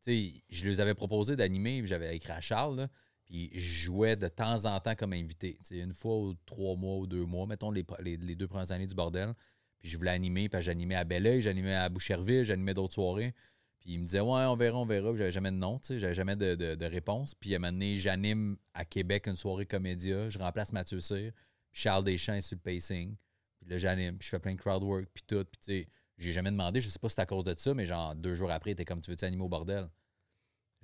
Tu 0.04 0.12
sais, 0.12 0.32
je 0.50 0.64
les 0.66 0.80
avais 0.80 0.94
proposé 0.94 1.34
d'animer, 1.34 1.80
puis 1.80 1.88
j'avais 1.88 2.14
écrit 2.16 2.32
à 2.32 2.40
Charles, 2.40 2.76
là, 2.76 2.88
Puis 3.26 3.50
je 3.54 3.84
jouais 3.86 4.14
de 4.16 4.28
temps 4.28 4.64
en 4.66 4.78
temps 4.80 4.94
comme 4.94 5.12
invité. 5.14 5.58
Tu 5.66 5.76
sais, 5.76 5.80
une 5.82 5.94
fois 5.94 6.16
ou 6.18 6.34
trois 6.46 6.76
mois 6.76 6.98
ou 6.98 7.06
deux 7.06 7.24
mois, 7.24 7.46
mettons 7.46 7.70
les, 7.70 7.84
les- 8.00 8.16
les 8.16 8.34
deux 8.36 8.46
premières 8.48 8.70
années 8.72 8.86
du 8.86 8.94
bordel. 8.94 9.32
Puis 9.80 9.88
je 9.90 9.96
voulais 9.96 10.10
animer, 10.12 10.48
puis 10.48 10.62
j'animais 10.62 10.94
à 10.94 11.02
Belleuil, 11.04 11.42
j'animais 11.42 11.74
à 11.74 11.88
Boucherville, 11.88 12.44
j'animais 12.44 12.74
d'autres 12.74 12.94
soirées. 12.94 13.34
Puis 13.82 13.94
il 13.94 13.98
me 14.00 14.04
disait, 14.06 14.20
ouais, 14.20 14.44
on 14.44 14.54
verra, 14.54 14.78
on 14.78 14.84
verra. 14.86 15.08
Puis 15.10 15.18
j'avais 15.18 15.32
jamais 15.32 15.50
de 15.50 15.56
nom, 15.56 15.78
tu 15.80 15.88
sais, 15.88 15.98
j'avais 15.98 16.14
jamais 16.14 16.36
de, 16.36 16.54
de- 16.54 16.76
de 16.76 16.84
réponse. 16.86 17.34
Puis 17.34 17.52
à 17.52 17.56
un 17.56 17.58
moment 17.58 17.72
donné, 17.72 17.96
j'anime 17.96 18.56
à 18.74 18.84
Québec 18.84 19.26
une 19.26 19.34
soirée 19.34 19.66
comédia, 19.66 20.28
je 20.28 20.38
remplace 20.38 20.72
Mathieu 20.72 21.00
Cyr, 21.00 21.32
puis 21.72 21.80
Charles 21.82 22.04
Deschamps 22.04 22.34
est 22.34 22.40
sur 22.42 22.54
le 22.56 22.60
pacing. 22.60 23.16
Puis 23.60 23.70
là, 23.70 23.78
j'anime, 23.78 24.16
puis 24.18 24.26
je 24.26 24.30
fais 24.30 24.38
plein 24.38 24.54
de 24.54 24.60
crowd 24.60 24.84
work, 24.84 25.06
puis 25.12 25.24
tout. 25.26 25.44
Puis 25.44 25.58
tu 25.60 25.72
sais, 25.82 25.88
j'ai 26.16 26.30
jamais 26.32 26.50
demandé, 26.52 26.80
je 26.80 26.88
sais 26.88 26.98
pas 27.00 27.08
si 27.08 27.16
c'est 27.16 27.22
à 27.22 27.26
cause 27.26 27.42
de 27.42 27.54
ça, 27.58 27.74
mais 27.74 27.84
genre 27.86 28.14
deux 28.14 28.34
jours 28.34 28.52
après, 28.52 28.72
t'es 28.76 28.84
comme, 28.84 29.00
tu 29.00 29.10
veux-tu 29.10 29.24
animer 29.24 29.42
au 29.42 29.48
bordel? 29.48 29.88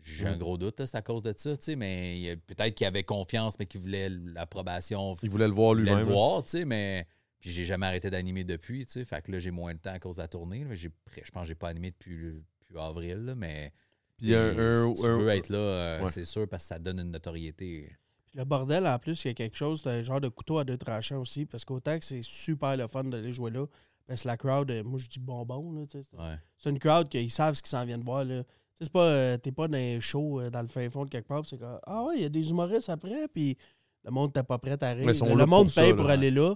J'ai 0.00 0.26
un 0.26 0.36
gros 0.36 0.56
doute, 0.56 0.78
là, 0.78 0.86
c'est 0.86 0.96
à 0.96 1.02
cause 1.02 1.22
de 1.22 1.34
ça, 1.36 1.56
tu 1.56 1.64
sais, 1.64 1.76
mais 1.76 2.36
peut-être 2.46 2.74
qu'il 2.74 2.86
avait 2.86 3.02
confiance, 3.02 3.58
mais 3.58 3.66
qu'il 3.66 3.80
voulait 3.80 4.08
l'approbation, 4.08 5.16
Il 5.22 5.30
voulait 5.30 5.48
le 5.48 5.52
voir 5.52 5.72
il 5.74 5.80
voulait 5.80 5.90
lui-même. 5.92 6.06
le 6.08 6.12
voir, 6.12 6.44
tu 6.44 6.50
sais, 6.50 6.64
mais. 6.64 7.06
Puis 7.40 7.50
j'ai 7.50 7.64
jamais 7.64 7.86
arrêté 7.86 8.10
d'animer 8.10 8.42
depuis, 8.44 8.84
tu 8.86 8.92
sais. 8.94 9.04
Fait 9.04 9.22
que 9.22 9.30
là, 9.30 9.38
j'ai 9.38 9.50
moins 9.52 9.72
de 9.74 9.78
temps 9.78 9.92
à 9.92 9.98
cause 10.00 10.16
de 10.16 10.22
la 10.22 10.28
tournée. 10.28 10.64
là. 10.64 10.74
J'ai, 10.74 10.90
je 11.24 11.30
pense 11.30 11.42
que 11.42 11.48
j'ai 11.48 11.54
pas 11.54 11.68
animé 11.68 11.90
depuis, 11.92 12.16
le- 12.16 12.42
depuis 12.68 12.80
avril, 12.80 13.24
là, 13.24 13.34
mais. 13.34 13.72
Puis 14.16 14.34
un, 14.34 14.52
Et 14.52 14.58
un- 14.58 14.94
si 14.94 15.00
tu 15.02 15.06
un- 15.06 15.18
veux 15.18 15.28
être 15.28 15.48
là, 15.48 15.58
euh, 15.58 16.02
Ouais. 16.02 16.10
c'est 16.10 16.24
sûr, 16.24 16.48
parce 16.48 16.64
que 16.64 16.68
ça 16.68 16.78
donne 16.78 16.98
une 17.00 17.10
notoriété. 17.12 17.92
Le 18.34 18.44
bordel, 18.44 18.86
en 18.86 18.98
plus, 18.98 19.24
il 19.24 19.28
y 19.28 19.30
a 19.30 19.34
quelque 19.34 19.56
chose, 19.56 19.80
c'est 19.82 19.90
un 19.90 20.02
genre 20.02 20.20
de 20.20 20.28
couteau 20.28 20.58
à 20.58 20.64
deux 20.64 20.76
tranchants 20.76 21.20
aussi, 21.20 21.46
parce 21.46 21.64
qu'autant 21.64 21.98
que 21.98 22.04
c'est 22.04 22.22
super 22.22 22.76
le 22.76 22.86
fun 22.88 23.04
d'aller 23.04 23.32
jouer 23.32 23.50
là, 23.50 23.66
parce 24.06 24.22
que 24.22 24.28
la 24.28 24.36
crowd, 24.36 24.70
euh, 24.70 24.82
moi 24.82 24.98
je 24.98 25.06
dis 25.06 25.18
bonbon, 25.20 25.72
là, 25.72 25.86
tu 25.86 25.98
sais, 25.98 26.08
c'est- 26.10 26.16
Ouais. 26.20 26.36
c'est 26.56 26.70
une 26.70 26.78
crowd 26.78 27.08
qu'ils 27.08 27.30
savent 27.30 27.54
ce 27.54 27.62
qu'ils 27.62 27.70
s'en 27.70 27.84
viennent 27.84 28.02
voir, 28.02 28.24
là. 28.24 28.42
Tu 28.42 28.48
sais, 28.74 28.84
c'est 28.84 28.92
pas, 28.92 29.04
euh, 29.06 29.36
t'es 29.38 29.52
pas 29.52 29.66
dans 29.68 29.78
un 29.78 30.00
show 30.00 30.40
euh, 30.40 30.50
dans 30.50 30.62
le 30.62 30.68
fin 30.68 30.88
fond 30.90 31.04
de 31.04 31.10
quelque 31.10 31.28
part, 31.28 31.40
puis 31.42 31.50
c'est 31.50 31.58
comme, 31.58 31.78
ah 31.84 32.04
ouais, 32.04 32.16
il 32.16 32.22
y 32.22 32.24
a 32.24 32.28
des 32.28 32.50
humoristes 32.50 32.88
après, 32.88 33.28
puis 33.28 33.56
le 34.04 34.10
monde 34.10 34.32
t'es 34.32 34.42
pas 34.42 34.58
prêt 34.58 34.82
à 34.82 34.92
rire. 34.92 35.06
Mais 35.06 35.12
ils 35.12 35.16
sont 35.16 35.26
Le 35.26 35.34
là 35.36 35.46
monde 35.46 35.64
pour 35.66 35.72
ça, 35.74 35.82
paye 35.82 35.90
là, 35.90 35.96
pour 35.96 36.06
ouais. 36.06 36.12
aller 36.12 36.30
là, 36.30 36.54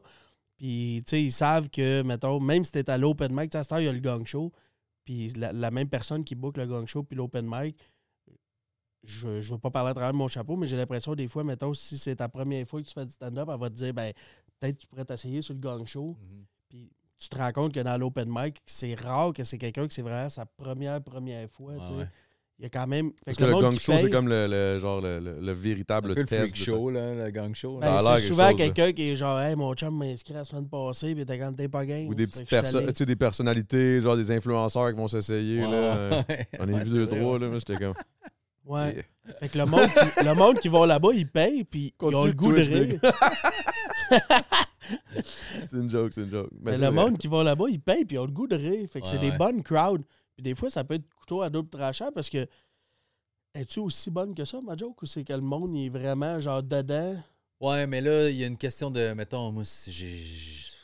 puis 0.56 1.02
tu 1.06 1.10
sais, 1.10 1.22
ils 1.22 1.32
savent 1.32 1.68
que, 1.70 2.02
mettons, 2.02 2.38
même 2.40 2.64
si 2.64 2.72
t'es 2.72 2.88
à 2.90 2.98
l'open 2.98 3.32
mic, 3.32 3.50
tu 3.50 3.56
sais, 3.56 3.58
à 3.58 3.62
cette 3.64 3.72
heure, 3.72 3.80
il 3.80 3.84
y 3.86 3.88
a 3.88 3.92
le 3.92 3.98
gang 4.00 4.24
show, 4.26 4.52
puis 5.04 5.32
la, 5.34 5.52
la 5.52 5.70
même 5.70 5.88
personne 5.88 6.24
qui 6.24 6.34
book 6.34 6.56
le 6.56 6.66
gang 6.66 6.86
show 6.86 7.02
puis 7.02 7.16
l'open 7.16 7.48
mic, 7.48 7.76
je 9.02 9.28
ne 9.28 9.40
veux 9.40 9.58
pas 9.58 9.70
parler 9.70 9.90
à 9.90 9.94
travers 9.94 10.14
mon 10.14 10.28
chapeau, 10.28 10.56
mais 10.56 10.66
j'ai 10.66 10.76
l'impression 10.76 11.14
des 11.14 11.28
fois, 11.28 11.42
mettons, 11.42 11.74
si 11.74 11.98
c'est 11.98 12.16
ta 12.16 12.28
première 12.28 12.66
fois 12.66 12.80
que 12.80 12.86
tu 12.86 12.92
fais 12.92 13.04
du 13.04 13.12
stand-up, 13.12 13.48
elle 13.52 13.58
va 13.58 13.68
te 13.68 13.74
dire, 13.74 13.92
ben, 13.92 14.12
peut-être 14.60 14.78
tu 14.78 14.86
pourrais 14.86 15.04
t'essayer 15.04 15.42
sur 15.42 15.54
le 15.54 15.60
gang 15.60 15.84
show. 15.84 16.16
Mhm. 16.20 16.44
Puis 16.68 16.92
tu 17.18 17.28
te 17.28 17.36
rends 17.36 17.52
compte 17.52 17.74
que 17.74 17.80
dans 17.80 17.98
l'open 17.98 18.28
mic, 18.30 18.62
c'est 18.64 18.94
rare 18.94 19.32
que 19.32 19.44
c'est 19.44 19.58
quelqu'un 19.58 19.88
que 19.88 19.94
c'est 19.94 20.02
vraiment 20.02 20.30
sa 20.30 20.46
première, 20.46 21.02
première 21.02 21.50
fois. 21.50 21.74
Tu 21.78 21.86
sais. 21.86 21.92
ouais. 21.94 22.08
Il 22.58 22.62
y 22.64 22.66
a 22.66 22.68
quand 22.68 22.86
même. 22.86 23.08
fait 23.10 23.14
Parce 23.24 23.36
que 23.38 23.42
que 23.44 23.48
le 23.50 23.60
gang 23.60 23.72
show, 23.72 23.92
c'est 23.96 24.02
paye, 24.02 24.10
comme 24.10 24.28
le, 24.28 24.46
le- 24.46 24.78
genre 24.78 25.00
le, 25.00 25.18
le- 25.18 25.40
le 25.40 25.50
Un 25.50 25.54
véritable 25.54 26.14
peu 26.14 26.20
le 26.20 26.26
test. 26.26 26.42
freak 26.42 26.56
show, 26.56 26.90
là, 26.90 27.12
le 27.14 27.30
gang 27.30 27.52
show. 27.54 27.78
ben, 27.78 27.86
Ça 27.86 27.98
a 27.98 28.02
l'air 28.12 28.20
c'est 28.20 28.28
souvent 28.28 28.52
quelqu'un 28.54 28.92
qui 28.92 29.10
est 29.10 29.16
genre, 29.16 29.40
hey, 29.40 29.56
mon 29.56 29.74
chum 29.74 29.96
m'a 29.98 30.04
inscrit 30.04 30.34
la 30.34 30.44
semaine 30.44 30.68
passée, 30.68 31.14
puis 31.14 31.26
t'es 31.26 31.38
quand 31.38 31.52
t'es 31.54 31.68
pas 31.68 31.84
game. 31.84 32.06
Ou 32.06 32.14
des 32.14 32.26
petites 32.26 32.48
personnes, 32.48 32.86
tu 32.86 32.92
sais, 32.94 33.06
des 33.06 33.16
personnalités, 33.16 34.00
genre 34.00 34.16
des 34.16 34.30
influenceurs 34.30 34.90
qui 34.90 34.96
vont 34.96 35.08
s'essayer. 35.08 35.60
Là. 35.62 36.24
On 36.60 36.68
a 36.68 36.72
Ouais, 36.72 36.84
vu 36.84 36.90
deux, 36.90 37.04
vrai, 37.04 37.18
trois, 37.18 37.32
ouais. 37.32 37.38
là. 37.40 37.48
Moi, 37.48 37.58
j'étais 37.58 37.76
comme. 37.76 37.94
Ouais. 38.64 39.04
Fait 39.40 39.48
que 39.48 39.58
le 39.58 39.64
monde, 39.66 39.88
qui, 39.88 40.24
le 40.24 40.34
monde 40.36 40.60
qui 40.60 40.68
va 40.68 40.86
là-bas, 40.86 41.08
ils 41.14 41.26
payent, 41.26 41.64
puis 41.64 41.92
ils 42.00 42.14
ont 42.14 42.24
le 42.26 42.32
goût 42.32 42.52
de 42.52 42.60
rire. 42.60 43.00
C'est 45.68 45.72
une 45.76 45.90
joke, 45.90 46.12
c'est 46.14 46.22
une 46.22 46.30
joke. 46.30 46.50
Mais 46.60 46.74
c'est 46.74 46.80
le 46.80 46.86
vrai. 46.88 46.94
monde 46.94 47.18
qui 47.18 47.26
va 47.28 47.42
là-bas, 47.42 47.64
ils 47.68 47.80
payent, 47.80 48.04
puis 48.04 48.16
ils 48.16 48.18
ont 48.18 48.24
le 48.26 48.30
goût 48.32 48.46
de 48.46 48.56
rire. 48.56 48.86
Fait 48.90 49.00
que 49.00 49.06
c'est 49.06 49.18
des 49.18 49.30
bonnes 49.32 49.62
crowds. 49.62 50.02
Puis 50.34 50.42
des 50.42 50.54
fois, 50.54 50.70
ça 50.70 50.84
peut 50.84 50.94
être 50.94 51.08
couteau 51.14 51.42
à 51.42 51.50
double 51.50 51.68
tranchant 51.68 52.10
parce 52.12 52.30
que. 52.30 52.46
Es-tu 53.54 53.80
aussi 53.80 54.10
bonne 54.10 54.34
que 54.34 54.46
ça, 54.46 54.60
ma 54.62 54.76
joke, 54.76 55.02
ou 55.02 55.06
c'est 55.06 55.24
que 55.24 55.32
le 55.34 55.42
monde 55.42 55.76
il 55.76 55.86
est 55.86 55.88
vraiment 55.90 56.40
genre 56.40 56.62
dedans? 56.62 57.22
Ouais, 57.60 57.86
mais 57.86 58.00
là, 58.00 58.30
il 58.30 58.36
y 58.36 58.44
a 58.44 58.46
une 58.46 58.56
question 58.56 58.90
de. 58.90 59.12
Mettons, 59.12 59.52
moi, 59.52 59.64
si 59.64 59.92
j'ai. 59.92 60.16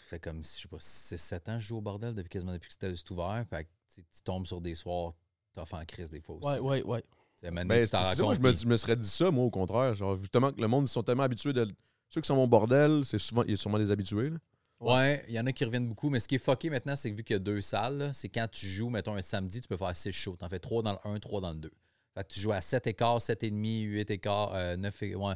fait 0.05 0.19
comme, 0.19 0.43
je 0.43 0.49
sais 0.49 0.69
pas, 0.69 0.77
6-7 0.79 1.51
ans, 1.51 1.61
je 1.61 1.67
joue 1.69 1.79
au 1.79 1.81
bordel 1.81 2.15
depuis 2.15 2.29
quasiment 2.29 2.53
depuis 2.53 2.69
que 2.69 2.75
c'était 2.75 2.95
c'est 2.95 3.11
ouvert. 3.11 3.43
Fait 3.49 3.65
que 3.65 3.69
tu 3.97 4.23
tombes 4.23 4.47
sur 4.47 4.61
des 4.61 4.75
soirs 4.75 5.15
tough 5.55 5.73
en 5.73 5.85
crise 5.87 6.11
des 6.11 6.21
fois 6.21 6.37
aussi. 6.37 6.47
Ouais, 6.47 6.59
ouais, 6.59 6.83
ouais. 6.83 7.05
Ben, 7.43 7.83
tu 7.83 7.87
ça, 7.87 8.15
moi, 8.23 8.35
je 8.35 8.41
me, 8.41 8.51
puis- 8.51 8.61
je 8.61 8.67
me 8.67 8.77
serais 8.77 8.97
dit 8.97 9.09
ça, 9.09 9.31
moi, 9.31 9.45
au 9.45 9.51
contraire. 9.51 9.95
Genre, 9.95 10.17
justement, 10.19 10.53
que 10.53 10.61
le 10.61 10.69
monde, 10.69 10.85
ils 10.87 10.91
sont 10.91 11.03
tellement 11.03 11.23
habitués 11.23 11.53
de. 11.53 11.67
Ceux 12.11 12.21
qui 12.21 12.27
sont 12.27 12.37
au 12.37 12.47
bordel, 12.47 13.03
c'est 13.05 13.19
souvent, 13.19 13.45
il 13.45 13.51
y 13.51 13.55
a 13.55 13.57
sûrement 13.57 13.79
des 13.79 13.91
habitués. 13.91 14.31
Là. 14.31 14.37
Ouais, 14.81 15.25
il 15.27 15.35
y 15.35 15.41
en 15.41 15.47
a 15.47 15.53
qui 15.53 15.65
reviennent 15.65 15.89
beaucoup, 15.89 16.09
mais 16.09 16.21
ce 16.21 16.29
qui 16.29 16.37
est 16.37 16.45
fucké 16.45 16.71
maintenant, 16.71 16.95
c'est 16.95 17.11
que 17.11 17.17
vu 17.17 17.25
qu'il 17.25 17.35
y 17.35 17.37
a 17.37 17.41
deux 17.41 17.61
salles, 17.61 18.11
c'est 18.15 18.29
quand 18.29 18.47
tu 18.51 18.67
joues, 18.67 18.91
mettons 18.91 19.15
un 19.15 19.23
samedi, 19.23 19.61
tu 19.61 19.67
peux 19.69 19.77
faire 19.77 19.97
six 19.97 20.13
shows. 20.13 20.37
T'en 20.37 20.49
fais 20.49 20.61
trois 20.61 20.83
dans 20.83 20.93
le 20.93 20.99
1, 21.11 21.19
trois 21.19 21.41
dans 21.41 21.51
le 21.51 21.59
2. 21.59 21.73
Fait 22.15 22.23
que 22.23 22.29
tu 22.29 22.41
joues 22.41 22.53
à 22.53 22.61
7 22.61 22.87
écarts, 22.87 23.21
7 23.21 23.43
et 23.43 23.51
demi, 23.51 23.83
8 23.83 24.11
écarts, 24.11 24.55
euh, 24.55 24.77
9 24.77 25.03
et... 25.03 25.15
ouais, 25.17 25.35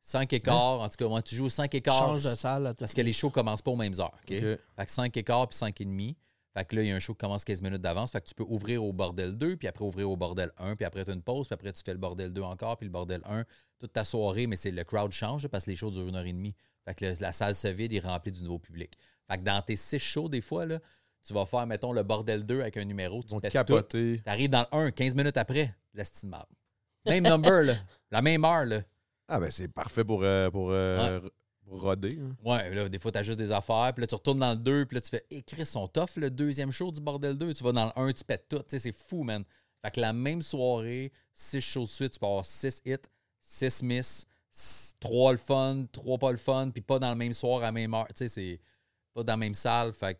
5 0.00 0.32
écarts. 0.32 0.80
En 0.80 0.88
tout 0.88 0.96
cas, 0.96 1.06
ouais, 1.06 1.22
tu 1.22 1.34
joues 1.34 1.48
5 1.48 1.74
écarts. 1.74 1.98
Change 1.98 2.24
de 2.24 2.36
salle. 2.36 2.66
à 2.66 2.74
Parce 2.74 2.92
que 2.92 3.00
les 3.00 3.12
shows 3.12 3.30
commencent 3.30 3.62
pas 3.62 3.70
aux 3.70 3.76
mêmes 3.76 3.98
heures. 3.98 4.12
OK? 4.28 4.36
Ok. 4.36 4.58
Fait 4.76 4.86
que 4.86 4.90
5 4.90 5.16
écarts 5.16 5.48
puis 5.48 5.56
5 5.56 5.80
et 5.80 5.84
demi. 5.84 6.16
Fait 6.52 6.64
que 6.64 6.76
là, 6.76 6.82
il 6.82 6.88
y 6.88 6.92
a 6.92 6.94
un 6.94 7.00
show 7.00 7.14
qui 7.14 7.18
commence 7.18 7.44
15 7.44 7.62
minutes 7.62 7.80
d'avance. 7.80 8.12
Fait 8.12 8.20
que 8.20 8.26
tu 8.26 8.34
peux 8.34 8.44
ouvrir 8.44 8.84
au 8.84 8.92
bordel 8.92 9.36
2, 9.36 9.56
puis 9.56 9.66
après 9.66 9.84
ouvrir 9.84 10.08
au 10.08 10.16
bordel 10.16 10.52
1, 10.58 10.76
puis 10.76 10.84
après 10.84 11.04
tu 11.04 11.10
as 11.10 11.14
une 11.14 11.22
pause, 11.22 11.48
puis 11.48 11.54
après 11.54 11.72
tu 11.72 11.82
fais 11.84 11.92
le 11.92 11.98
bordel 11.98 12.32
2 12.32 12.42
encore, 12.42 12.76
puis 12.76 12.86
le 12.86 12.92
bordel 12.92 13.22
1. 13.24 13.44
Toute 13.78 13.92
ta 13.92 14.04
soirée, 14.04 14.46
mais 14.46 14.56
c'est 14.56 14.70
le 14.70 14.84
crowd 14.84 15.10
change 15.10 15.48
parce 15.48 15.64
que 15.64 15.70
les 15.70 15.76
shows 15.76 15.90
durent 15.90 16.06
une 16.06 16.14
heure 16.14 16.26
et 16.26 16.32
demie. 16.32 16.54
Fait 16.84 16.94
que 16.94 17.04
le- 17.06 17.14
la 17.20 17.32
salle 17.32 17.54
se 17.54 17.68
vide, 17.68 17.92
il 17.92 17.96
est 17.96 18.00
rempli 18.00 18.30
du 18.32 18.42
nouveau 18.42 18.58
public. 18.58 18.96
Fait 19.28 19.38
que 19.38 19.42
dans 19.42 19.60
tes 19.62 19.76
six 19.76 19.98
shows, 19.98 20.28
des 20.28 20.40
fois, 20.40 20.66
là, 20.66 20.80
tu 21.26 21.32
vas 21.32 21.46
faire, 21.46 21.66
mettons, 21.66 21.92
le 21.92 22.02
bordel 22.02 22.44
2 22.44 22.60
avec 22.60 22.76
un 22.76 22.84
numéro, 22.84 23.20
Ils 23.20 23.24
tu 23.26 23.30
vont 23.34 23.40
pètes 23.40 23.52
tout. 23.52 23.58
capoter. 23.58 24.20
T'arrives 24.24 24.50
dans 24.50 24.66
le 24.70 24.78
1, 24.78 24.90
15 24.90 25.14
minutes 25.14 25.36
après, 25.38 25.74
la 25.94 26.04
style 26.04 26.28
marde. 26.28 26.48
Même 27.06 27.24
number, 27.24 27.62
là. 27.62 27.74
La 28.10 28.20
même 28.22 28.44
heure, 28.44 28.64
là. 28.66 28.82
Ah, 29.28 29.40
ben 29.40 29.50
c'est 29.50 29.68
parfait 29.68 30.04
pour, 30.04 30.22
euh, 30.22 30.50
pour, 30.50 30.70
euh, 30.70 31.20
pour 31.66 31.80
roder. 31.80 32.18
hein. 32.20 32.36
Ouais, 32.44 32.74
là, 32.74 32.88
des 32.90 32.98
fois, 32.98 33.10
t'as 33.10 33.22
juste 33.22 33.38
des 33.38 33.52
affaires, 33.52 33.92
puis 33.94 34.02
là, 34.02 34.06
tu 34.06 34.14
retournes 34.14 34.40
dans 34.40 34.50
le 34.52 34.58
2, 34.58 34.84
puis 34.84 34.96
là, 34.96 35.00
tu 35.00 35.08
fais 35.08 35.24
écrire 35.30 35.60
ils 35.60 35.66
sont 35.66 35.88
tough, 35.88 36.16
le 36.16 36.30
deuxième 36.30 36.70
show 36.70 36.92
du 36.92 37.00
bordel 37.00 37.38
2. 37.38 37.54
Tu 37.54 37.64
vas 37.64 37.72
dans 37.72 37.86
le 37.86 37.92
1, 37.98 38.12
tu 38.12 38.22
pètes 38.24 38.46
tout. 38.50 38.58
Tu 38.58 38.64
sais, 38.68 38.78
c'est 38.78 38.92
fou, 38.92 39.22
man. 39.22 39.44
Fait 39.82 39.90
que 39.90 40.00
la 40.00 40.12
même 40.12 40.42
soirée, 40.42 41.10
6 41.32 41.60
shows 41.62 41.84
de 41.84 41.88
suite, 41.88 42.12
tu 42.12 42.18
peux 42.18 42.26
avoir 42.26 42.44
6 42.44 42.82
hits, 42.84 42.96
6 43.40 43.82
miss, 43.82 44.26
3 45.00 45.32
le 45.32 45.38
fun, 45.38 45.86
3 45.92 46.18
pas 46.18 46.30
le 46.30 46.36
fun, 46.36 46.70
puis 46.70 46.82
pas 46.82 46.98
dans 46.98 47.10
le 47.10 47.16
même 47.16 47.32
soir 47.32 47.58
à 47.58 47.66
la 47.66 47.72
même 47.72 47.94
heure. 47.94 48.06
Tu 48.08 48.14
sais, 48.16 48.28
c'est 48.28 48.60
pas 49.12 49.22
dans 49.22 49.32
la 49.32 49.36
même 49.38 49.54
salle. 49.54 49.92
Fait 49.92 50.18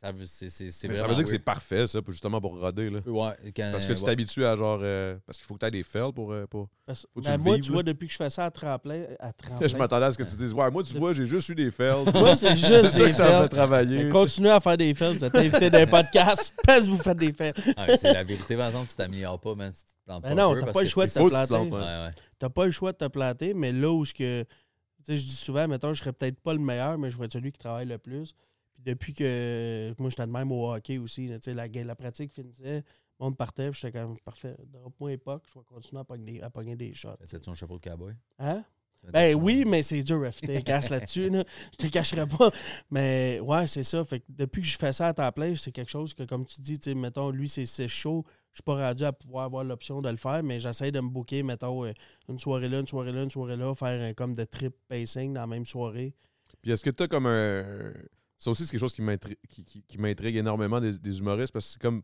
ça 0.00 0.12
veut, 0.12 0.24
c'est, 0.24 0.48
c'est, 0.48 0.70
c'est 0.70 0.88
Mais 0.88 0.96
ça 0.96 1.06
veut 1.06 1.14
dire 1.14 1.24
que 1.24 1.28
c'est 1.30 1.38
parfait, 1.38 1.86
ça, 1.86 2.00
pour- 2.00 2.12
justement 2.12 2.40
pour 2.40 2.58
roder. 2.58 2.88
Là. 2.88 3.00
Ouais, 3.04 3.32
quand- 3.54 3.68
Parce 3.72 3.86
que 3.86 3.92
tu 3.92 3.98
ouais. 4.00 4.06
t'habitues 4.06 4.44
à 4.46 4.56
genre. 4.56 4.80
euh, 4.82 5.18
parce 5.26 5.36
qu'il 5.36 5.46
faut 5.46 5.54
que 5.54 5.58
tu 5.60 5.66
aies 5.66 5.70
des 5.70 5.82
fails 5.82 6.12
pour. 6.14 6.32
euh, 6.32 6.46
pour... 6.46 6.68
Parce- 6.86 7.06
Faut 7.12 7.20
que 7.20 7.26
tu 7.26 7.30
le 7.30 7.36
moi, 7.36 7.54
vives, 7.56 7.64
tu 7.64 7.70
là. 7.70 7.74
vois, 7.74 7.82
depuis 7.82 8.06
que 8.06 8.12
je 8.12 8.16
fais 8.16 8.30
ça 8.30 8.46
à 8.46 8.50
tremplin, 8.50 9.04
à 9.18 9.32
tremplin 9.34 9.66
Je 9.68 9.76
m'attendais 9.76 10.06
à 10.06 10.10
ce 10.10 10.16
que 10.16 10.22
tu 10.22 10.36
dises 10.36 10.54
Ouais, 10.54 10.70
moi, 10.70 10.82
tu 10.82 10.96
vois, 10.96 11.12
j'ai 11.12 11.26
juste 11.26 11.48
eu 11.50 11.54
des 11.54 11.70
fails. 11.70 12.04
moi, 12.14 12.34
c'est 12.34 12.56
juste 12.56 12.66
c'est 12.90 12.90
ça 12.90 12.98
des 13.04 13.10
que 13.10 13.12
ça 13.16 13.36
me 13.38 13.42
fait 13.42 13.48
travailler. 13.50 14.04
Mais 14.04 14.10
Continuez 14.10 14.50
à 14.50 14.60
faire 14.60 14.76
des 14.78 14.94
fails. 14.94 15.14
Vous 15.16 15.24
êtes 15.24 15.34
invité 15.34 15.68
dans 15.68 15.78
un 15.80 15.86
podcast 15.86 16.54
parce 16.64 16.86
que 16.86 16.90
vous 16.90 16.98
faites 16.98 17.18
des 17.18 17.32
fails. 17.34 17.52
Ah, 17.76 17.94
c'est 17.98 18.12
la 18.14 18.24
vérité, 18.24 18.56
par 18.56 18.68
exemple, 18.68 18.88
tu 18.88 18.96
t'améliores 18.96 19.38
pas, 19.38 19.54
man, 19.54 19.70
si 19.74 19.84
tu 19.84 19.90
te 19.92 19.98
plantes 20.06 20.22
Ben 20.22 20.30
pas. 20.30 20.34
non, 20.34 20.58
t'as 20.58 20.72
pas 20.72 20.80
le 20.82 20.88
choix 20.88 21.06
de 21.06 21.12
te 21.12 21.28
planter. 21.28 22.16
T'as 22.38 22.48
pas 22.48 22.64
le 22.64 22.70
choix 22.70 22.92
de 22.92 22.96
te 22.96 23.06
planter, 23.08 23.52
mais 23.52 23.70
là 23.72 23.90
où 23.92 24.02
ce 24.06 24.14
que. 24.14 24.44
Tu 24.44 25.14
sais, 25.14 25.16
je 25.16 25.24
dis 25.24 25.36
souvent, 25.36 25.66
mettons, 25.68 25.92
je 25.92 26.00
serais 26.00 26.12
peut-être 26.12 26.40
pas 26.40 26.52
le 26.54 26.58
meilleur, 26.58 26.96
mais 26.98 27.10
je 27.10 27.18
vais 27.18 27.24
être 27.26 27.32
celui 27.32 27.52
qui 27.52 27.58
travaille 27.58 27.86
le 27.86 27.98
plus. 27.98 28.34
Puis 28.80 28.94
depuis 28.94 29.14
que. 29.14 29.94
Moi, 29.98 30.10
j'étais 30.10 30.26
de 30.26 30.32
même 30.32 30.50
au 30.52 30.72
hockey 30.72 30.98
aussi. 30.98 31.26
là, 31.26 31.38
tu 31.38 31.50
sais, 31.50 31.54
la, 31.54 31.66
la 31.66 31.94
pratique 31.94 32.32
finissait, 32.32 32.76
le 33.18 33.24
monde 33.24 33.36
partait, 33.36 33.70
puis 33.70 33.80
j'étais 33.82 33.98
comme 33.98 34.18
parfait. 34.20 34.56
Drop-moi 34.66 35.12
époque, 35.12 35.44
je 35.52 35.58
vais 35.58 35.64
continuer 35.64 36.00
à 36.00 36.04
pogner 36.04 36.32
des, 36.32 36.40
à 36.40 36.50
pogner 36.50 36.76
des 36.76 36.92
shots. 36.92 37.16
Fais-tu 37.26 37.50
un 37.50 37.54
chapeau 37.54 37.78
de 37.78 37.88
cowboy? 37.88 38.14
Hein? 38.38 38.64
Ben 39.12 39.34
oui, 39.34 39.64
mais 39.66 39.82
c'est 39.82 40.02
dur 40.02 40.22
à 40.24 40.30
te 40.30 40.60
casse 40.60 40.90
là-dessus. 40.90 41.30
Là. 41.30 41.44
Je 41.72 41.86
te 41.86 41.90
cacherai 41.90 42.26
pas. 42.26 42.50
Mais 42.90 43.40
ouais, 43.42 43.66
c'est 43.66 43.82
ça. 43.82 44.04
Fait 44.04 44.20
que 44.20 44.26
depuis 44.28 44.60
que 44.60 44.68
je 44.68 44.76
fais 44.76 44.92
ça 44.92 45.08
à 45.08 45.14
temps 45.14 45.32
plein, 45.32 45.54
c'est 45.56 45.72
quelque 45.72 45.90
chose 45.90 46.12
que, 46.12 46.22
comme 46.24 46.44
tu 46.44 46.60
dis, 46.60 46.78
tu 46.78 46.90
sais, 46.90 46.94
mettons, 46.94 47.30
lui, 47.30 47.48
c'est 47.48 47.64
c'est 47.64 47.88
chaud. 47.88 48.24
Je 48.52 48.58
suis 48.58 48.62
pas 48.62 48.88
rendu 48.88 49.04
à 49.04 49.12
pouvoir 49.12 49.44
avoir 49.44 49.64
l'option 49.64 50.02
de 50.02 50.10
le 50.10 50.16
faire, 50.16 50.42
mais 50.42 50.60
j'essaie 50.60 50.90
de 50.90 51.00
me 51.00 51.08
booker, 51.08 51.42
mettons, 51.42 51.86
euh, 51.86 51.92
une 52.28 52.38
soirée 52.38 52.68
là, 52.68 52.80
une 52.80 52.86
soirée 52.86 53.12
là, 53.12 53.22
une 53.22 53.30
soirée 53.30 53.56
là, 53.56 53.74
faire 53.74 54.02
un, 54.02 54.12
comme 54.12 54.34
de 54.34 54.44
trip 54.44 54.74
pacing 54.88 55.32
dans 55.32 55.40
la 55.40 55.46
même 55.46 55.64
soirée. 55.64 56.14
Puis 56.60 56.72
est-ce 56.72 56.84
que 56.84 56.90
tu 56.90 57.04
as 57.04 57.08
comme 57.08 57.26
un. 57.26 57.92
Ça 58.40 58.50
aussi, 58.50 58.64
c'est 58.64 58.70
quelque 58.72 58.80
chose 58.80 58.92
qui 58.94 59.02
m'intri- 59.02 59.38
qui, 59.48 59.64
qui- 59.64 59.82
qui 59.82 59.98
m'intrigue 59.98 60.34
énormément 60.36 60.80
des, 60.80 60.98
des 60.98 61.18
humoristes 61.20 61.52
parce 61.52 61.66
que 61.66 61.72
c'est 61.74 61.80
comme 61.82 62.02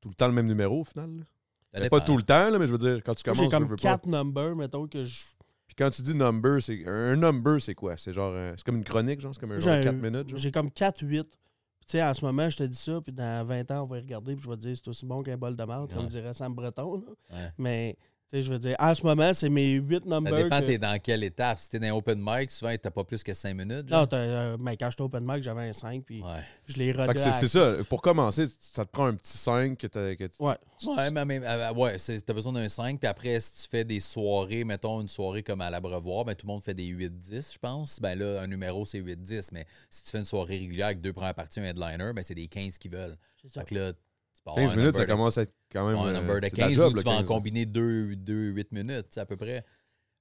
tout 0.00 0.08
le 0.10 0.14
temps 0.14 0.26
le 0.28 0.34
même 0.34 0.46
numéro 0.46 0.80
au 0.82 0.84
final. 0.84 1.10
là. 1.72 1.88
Pas 1.88 2.00
tout 2.00 2.16
le 2.16 2.22
temps, 2.22 2.50
là, 2.50 2.58
mais 2.58 2.66
je 2.66 2.72
veux 2.72 2.78
dire, 2.78 3.02
quand 3.04 3.14
tu 3.14 3.22
commences, 3.24 3.38
J'ai 3.38 3.48
tu 3.48 3.50
comme 3.50 3.64
veux 3.68 3.76
pas. 3.76 3.82
quatre 3.82 4.06
numbers, 4.06 4.54
mettons, 4.54 4.86
que 4.86 5.02
je. 5.02 5.24
Puis 5.66 5.74
quand 5.76 5.90
tu 5.90 6.02
dis 6.02 6.14
number, 6.14 6.62
c'est 6.62 6.86
un 6.86 7.16
number, 7.16 7.60
c'est 7.60 7.74
quoi? 7.74 7.96
C'est 7.96 8.12
genre. 8.12 8.32
euh, 8.34 8.52
C'est 8.56 8.64
comme 8.64 8.76
une 8.76 8.84
chronique, 8.84 9.20
genre? 9.20 9.34
C'est 9.34 9.40
comme 9.40 9.52
un 9.52 9.58
genre 9.60 9.72
un- 9.74 9.82
4 9.82 9.94
minutes, 9.96 10.28
genre? 10.28 10.38
J'ai 10.38 10.50
comme 10.52 10.70
4-8. 10.70 11.24
Tu 11.24 11.28
sais, 11.86 12.02
en 12.02 12.12
ce 12.14 12.24
moment, 12.24 12.48
je 12.50 12.56
te 12.58 12.64
dis 12.64 12.76
ça, 12.76 13.00
puis 13.02 13.12
dans 13.12 13.46
20 13.46 13.70
ans, 13.70 13.82
on 13.82 13.86
va 13.86 13.98
y 13.98 14.00
regarder, 14.00 14.34
puis 14.34 14.44
je 14.44 14.48
vais 14.50 14.56
te 14.56 14.60
dire, 14.60 14.76
c'est 14.76 14.88
aussi 14.88 15.06
bon 15.06 15.22
qu'un 15.22 15.36
bol 15.38 15.56
de 15.56 15.64
merde, 15.64 15.90
comme 15.90 16.02
Ouais. 16.04 16.08
dirait 16.08 16.34
Sam 16.34 16.54
Breton. 16.54 16.96
là. 17.00 17.36
Ouais. 17.36 17.52
Mais, 17.56 17.96
sais, 18.30 18.42
je 18.42 18.52
veux 18.52 18.58
dire, 18.58 18.76
en 18.78 18.94
ce 18.94 19.02
moment, 19.06 19.32
c'est 19.32 19.48
mes 19.48 19.72
8 19.72 20.02
Ça 20.04 20.08
numbers. 20.08 20.34
dépend, 20.44 20.60
que- 20.60 20.66
t'es 20.66 20.78
dans 20.78 20.98
quelle 21.00 21.24
étape. 21.24 21.58
Si 21.58 21.70
t'es 21.70 21.78
dans 21.78 21.86
un 21.86 21.92
open 21.92 22.18
mic, 22.20 22.50
souvent, 22.50 22.74
t'as 22.80 22.90
pas 22.90 23.04
plus 23.04 23.22
que 23.22 23.32
5 23.34 23.54
minutes. 23.54 23.88
genre. 23.88 24.00
Non, 24.00 24.06
t'as, 24.06 24.16
euh, 24.18 24.56
mais 24.60 24.76
quand 24.76 24.90
j'étais 24.90 25.02
open 25.02 25.24
mic, 25.24 25.42
j'avais 25.42 25.68
un 25.68 25.72
5, 25.72 26.04
puis 26.04 26.22
Ouais. 26.22 26.42
je 26.66 26.76
l'ai 26.78 26.92
que 26.92 27.18
c'est 27.18 27.28
à- 27.28 27.48
ça. 27.48 27.76
Pour 27.88 28.02
commencer, 28.02 28.44
ça 28.60 28.84
te 28.84 28.90
prend 28.90 29.06
un 29.06 29.14
petit 29.14 29.36
5 29.38 29.76
que 29.78 29.86
t'as. 29.86 30.14
que 30.16 30.24
tu- 30.24 30.42
Ouais. 30.42 30.56
Ouais, 30.86 31.10
mais, 31.10 31.24
mais, 31.24 31.40
euh, 31.44 31.72
ouais, 31.74 31.98
c'est- 31.98 32.20
t'as 32.24 32.32
besoin 32.34 32.52
d'un 32.52 32.68
5. 32.68 32.98
Puis 33.00 33.08
après, 33.08 33.40
si 33.40 33.62
tu 33.62 33.68
fais 33.68 33.84
des 33.84 34.00
soirées, 34.00 34.64
mettons 34.64 35.00
une 35.00 35.08
soirée 35.08 35.42
comme 35.42 35.60
à 35.60 35.70
l'Abreuvoir, 35.70 36.24
ben, 36.24 36.34
tout 36.34 36.46
le 36.46 36.52
monde 36.52 36.62
fait 36.62 36.74
des 36.74 36.86
8-10, 36.86 37.52
je 37.54 37.58
pense. 37.58 38.00
Ben 38.00 38.18
là, 38.18 38.42
un 38.42 38.46
numéro, 38.46 38.84
c'est 38.84 38.98
8-10. 38.98 39.52
Mais 39.52 39.66
si 39.90 40.04
tu 40.04 40.10
fais 40.10 40.18
une 40.18 40.24
soirée 40.24 40.58
régulière 40.58 40.86
avec 40.86 41.00
deux 41.00 41.12
premières 41.12 41.34
parties, 41.34 41.60
un 41.60 41.64
headliner, 41.64 42.12
ben 42.14 42.22
c'est 42.22 42.34
des 42.34 42.48
15 42.48 42.78
qui 42.78 42.88
veulent. 42.88 43.16
C'est 43.42 43.48
ça. 43.48 43.60
Fait 43.64 43.66
que 43.68 43.74
là, 43.74 43.92
15 44.54 44.72
un 44.72 44.76
minutes, 44.76 44.94
ça 44.96 45.04
de- 45.06 45.10
commence 45.10 45.38
à 45.38 45.42
être 45.42 45.54
quand 45.72 45.86
même. 45.88 45.96
un 45.98 46.06
euh, 46.08 46.12
number 46.12 46.40
de 46.40 46.46
c'est 46.48 46.56
de 46.56 46.60
la 46.60 46.66
15 46.68 46.76
job, 46.76 46.94
tu 46.96 47.02
vas 47.04 47.10
en 47.12 47.18
15. 47.18 47.26
combiner 47.28 47.66
2, 47.66 48.14
8 48.52 48.72
minutes, 48.72 49.18
à 49.18 49.26
peu 49.26 49.36
près. 49.36 49.64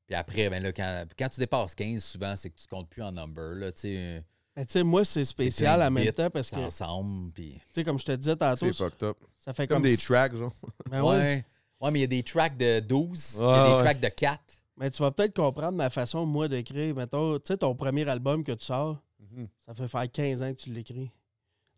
Puis 0.06 0.16
après, 0.16 0.50
ben 0.50 0.64
là, 0.64 0.72
quand, 0.72 1.04
quand 1.18 1.30
tu 1.30 1.40
dépasses 1.40 1.76
15, 1.76 2.04
souvent, 2.04 2.36
c'est 2.36 2.50
que 2.50 2.56
tu 2.56 2.68
comptes 2.68 2.90
plus 2.90 3.04
en 3.04 3.12
number. 3.12 3.56
Là, 3.56 3.72
tu 3.74 3.82
sais, 3.82 4.24
Mais 4.56 4.66
tu 4.66 4.72
sais, 4.72 4.84
moi, 4.84 5.04
c'est 5.04 5.26
spécial 5.26 5.82
en 5.84 5.92
même 5.92 6.12
temps 6.14 6.30
parce 6.30 6.50
que, 6.50 6.56
ensemble. 6.56 7.32
Puis... 7.34 7.60
sais, 7.72 7.84
comme 7.84 8.00
je 8.00 8.06
te 8.06 8.12
disais 8.14 8.36
tantôt, 8.36 8.72
C'est 8.72 8.74
fucked 8.74 9.04
up. 9.04 9.18
ça 9.40 9.54
fait 9.54 9.68
Comme 9.68 9.82
comme. 9.82 9.90
des 9.90 9.98
tracks, 9.98 10.36
genre. 10.36 10.54
Ben 10.90 11.02
ouais. 11.04 11.10
ouais. 11.18 11.46
ouais. 11.82 11.92
mais 11.92 12.00
il 12.00 12.02
y 12.02 12.06
a 12.06 12.08
des 12.08 12.24
tracks 12.24 12.56
de 12.58 12.80
12, 12.80 13.36
il 13.40 13.42
y 13.42 13.46
a 13.46 13.66
des 13.68 13.72
ouais. 13.74 13.78
tracks 13.80 14.00
de 14.00 14.08
4. 14.08 14.42
Mais 14.80 14.92
tu 14.92 15.02
vas 15.02 15.12
peut-être 15.12 15.36
comprendre 15.36 15.76
ma 15.78 15.90
façon, 15.90 16.26
moi, 16.26 16.48
d'écrire. 16.48 16.96
Mettons, 16.96 17.38
tu 17.40 17.44
sais, 17.48 17.58
ton 17.58 17.76
premier 17.76 18.08
album 18.08 18.44
que 18.44 18.52
tu 18.54 18.66
sors, 18.66 19.02
Mhm. 19.20 19.48
ça 19.66 19.74
fait 19.76 19.88
faire 19.90 20.10
15 20.12 20.42
ans 20.44 20.52
que 20.54 20.58
tu 20.62 20.70
l'écris. 20.72 21.12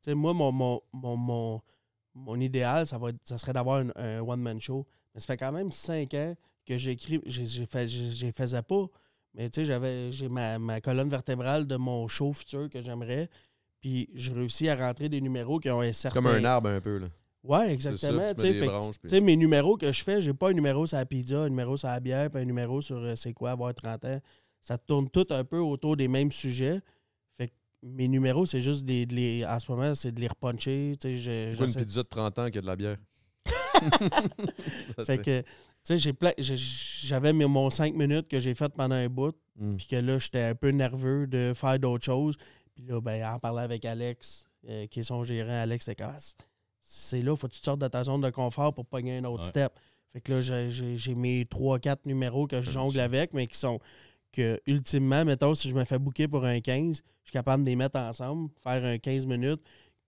Tu 0.03 0.11
sais, 0.11 0.13
moi, 0.13 0.33
mon, 0.33 0.51
mon, 0.51 0.81
mon, 0.93 1.15
mon, 1.17 1.61
mon 2.19 2.39
idéal, 2.39 2.85
ça, 2.85 2.97
va 2.97 3.09
être- 3.09 3.19
ça 3.23 3.37
serait 3.37 3.53
d'avoir 3.53 3.79
un, 3.79 3.89
un 3.95 4.19
one-man 4.21 4.59
show. 4.59 4.85
Mais 5.13 5.21
ça 5.21 5.27
fait 5.27 5.37
quand 5.37 5.51
même 5.51 5.71
5 5.71 6.13
ans 6.13 6.35
que 6.65 6.77
j'écris. 6.77 7.21
J'ai 7.25 7.45
j'ai 7.45 7.65
fait, 7.65 7.87
j'ai- 7.87 8.11
j'ai 8.11 8.31
faisais 8.31 8.61
pas. 8.61 8.85
Mais 9.33 9.49
tu 9.49 9.61
sais, 9.61 9.65
j'avais 9.65 10.11
j'ai 10.11 10.27
ma, 10.29 10.57
ma 10.59 10.81
colonne 10.81 11.09
vertébrale 11.09 11.65
de 11.67 11.75
mon 11.75 12.07
show 12.07 12.33
futur 12.33 12.69
que 12.69 12.81
j'aimerais. 12.81 13.29
Puis 13.81 14.09
j'ai 14.13 14.33
réussi 14.33 14.67
à 14.69 14.75
rentrer 14.75 15.07
des 15.09 15.21
numéros 15.21 15.59
qui 15.59 15.69
ont 15.69 15.79
un 15.81 15.87
C'est 15.87 15.93
certain. 15.93 16.21
comme 16.21 16.31
un 16.31 16.43
arbre 16.45 16.69
un 16.69 16.81
peu, 16.81 16.97
là. 16.97 17.07
Ouais, 17.43 17.71
exactement. 17.71 18.21
sais, 18.41 18.47
puis- 18.59 18.67
tu 19.03 19.09
sais, 19.09 19.21
mes 19.21 19.37
numéros 19.37 19.77
que 19.77 19.89
je 19.91 20.03
fais, 20.03 20.19
j'ai 20.21 20.33
pas 20.33 20.49
un 20.49 20.53
numéro 20.53 20.85
sur 20.85 20.97
la 20.97 21.05
pizza, 21.05 21.39
un 21.43 21.49
numéro 21.49 21.77
sur 21.77 21.87
la 21.87 21.99
bière, 22.01 22.29
puis 22.29 22.41
un 22.41 22.45
numéro 22.45 22.81
sur 22.81 22.97
euh, 22.97 23.15
c'est 23.15 23.31
quoi 23.33 23.51
avoir 23.51 23.73
30 23.73 24.03
ans. 24.05 24.19
Ça 24.61 24.77
tourne 24.77 25.09
tout 25.09 25.25
un 25.29 25.45
peu 25.45 25.59
autour 25.59 25.95
des 25.95 26.09
mêmes 26.09 26.31
sujets. 26.33 26.81
Mes 27.81 28.07
numéros, 28.07 28.45
c'est 28.45 28.59
juste 28.61 28.85
des, 28.85 29.05
de 29.05 29.15
les, 29.15 29.45
en 29.45 29.57
ce 29.59 29.71
moment, 29.71 29.95
c'est 29.95 30.11
de 30.11 30.19
les 30.19 30.27
repuncher. 30.27 30.93
C'est 30.99 31.55
pas 31.57 31.65
une 31.65 31.73
pizza 31.75 32.03
de 32.03 32.07
30 32.07 32.39
ans 32.39 32.49
qui 32.49 32.57
a 32.57 32.61
de 32.61 32.65
la 32.67 32.75
bière? 32.75 32.97
Fait 34.97 35.05
c'est- 35.05 35.17
que, 35.21 35.41
tu 35.41 35.97
sais, 35.97 35.97
j'ai 35.97 36.55
j'avais 36.57 37.31
mes- 37.33 37.45
mon 37.45 37.69
5 37.69 37.93
minutes 37.95 38.27
que 38.27 38.39
j'ai 38.39 38.53
fait 38.53 38.69
pendant 38.73 38.95
un 38.95 39.07
bout, 39.07 39.35
Mm. 39.57 39.75
puis 39.77 39.87
que 39.87 39.95
là, 39.97 40.17
j'étais 40.19 40.41
un 40.41 40.55
peu 40.55 40.69
nerveux 40.71 41.27
de 41.27 41.53
faire 41.55 41.77
d'autres 41.79 42.03
choses. 42.05 42.35
Puis 42.75 42.83
là, 42.85 42.99
ben, 43.01 43.25
en 43.25 43.39
parlant 43.39 43.61
avec 43.61 43.83
Alex, 43.85 44.45
euh, 44.69 44.87
qui 44.87 44.99
est 45.01 45.03
son 45.03 45.23
gérant, 45.23 45.61
Alex, 45.63 45.85
comme, 45.97 46.07
Ah, 46.09 46.15
c'est- 46.19 46.35
c'est 46.81 47.21
là, 47.21 47.35
faut 47.35 47.47
que 47.47 47.53
tu 47.53 47.59
te 47.59 47.65
sortes 47.65 47.79
de 47.81 47.87
ta 47.87 48.03
zone 48.03 48.21
de 48.21 48.29
confort 48.29 48.73
pour 48.73 48.85
pogner 48.85 49.17
un 49.17 49.25
autre 49.25 49.43
Ouais. 49.43 49.49
step. 49.49 49.73
Fait 50.13 50.21
que 50.21 50.33
là, 50.33 50.41
j'ai- 50.41 51.15
mes 51.15 51.45
3-4 51.45 52.05
numéros 52.05 52.47
que 52.47 52.61
je 52.61 52.71
jongle 52.71 52.99
avec, 52.99 53.33
mais 53.33 53.47
qui 53.47 53.57
sont 53.57 53.79
que, 54.31 54.59
ultimement, 54.67 55.25
mettons, 55.25 55.55
si 55.55 55.69
je 55.69 55.75
me 55.75 55.83
fais 55.85 55.97
booker 55.99 56.27
pour 56.27 56.45
un 56.45 56.59
15, 56.59 56.97
je 56.97 57.01
suis 57.23 57.31
capable 57.31 57.63
de 57.63 57.69
les 57.69 57.75
mettre 57.75 57.97
ensemble, 57.99 58.49
faire 58.63 58.83
un 58.85 58.97
15 58.97 59.25
minutes 59.25 59.61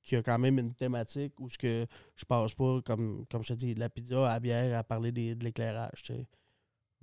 qui 0.04 0.16
a 0.16 0.24
quand 0.24 0.40
même 0.40 0.58
une 0.58 0.74
thématique 0.74 1.40
où 1.40 1.50
ce 1.50 1.58
que 1.58 1.86
je 2.16 2.26
passe 2.26 2.54
pas, 2.54 2.80
comme, 2.84 3.26
comme 3.30 3.44
je 3.44 3.50
te 3.50 3.58
dis, 3.58 3.76
de 3.76 3.80
la 3.80 3.90
pizza 3.90 4.28
à 4.30 4.34
la 4.34 4.40
bière 4.40 4.78
à 4.80 4.84
parler 4.84 5.12
des- 5.12 5.36
de 5.36 5.44
l'éclairage. 5.44 6.02
tu 6.04 6.14
sais. 6.14 6.26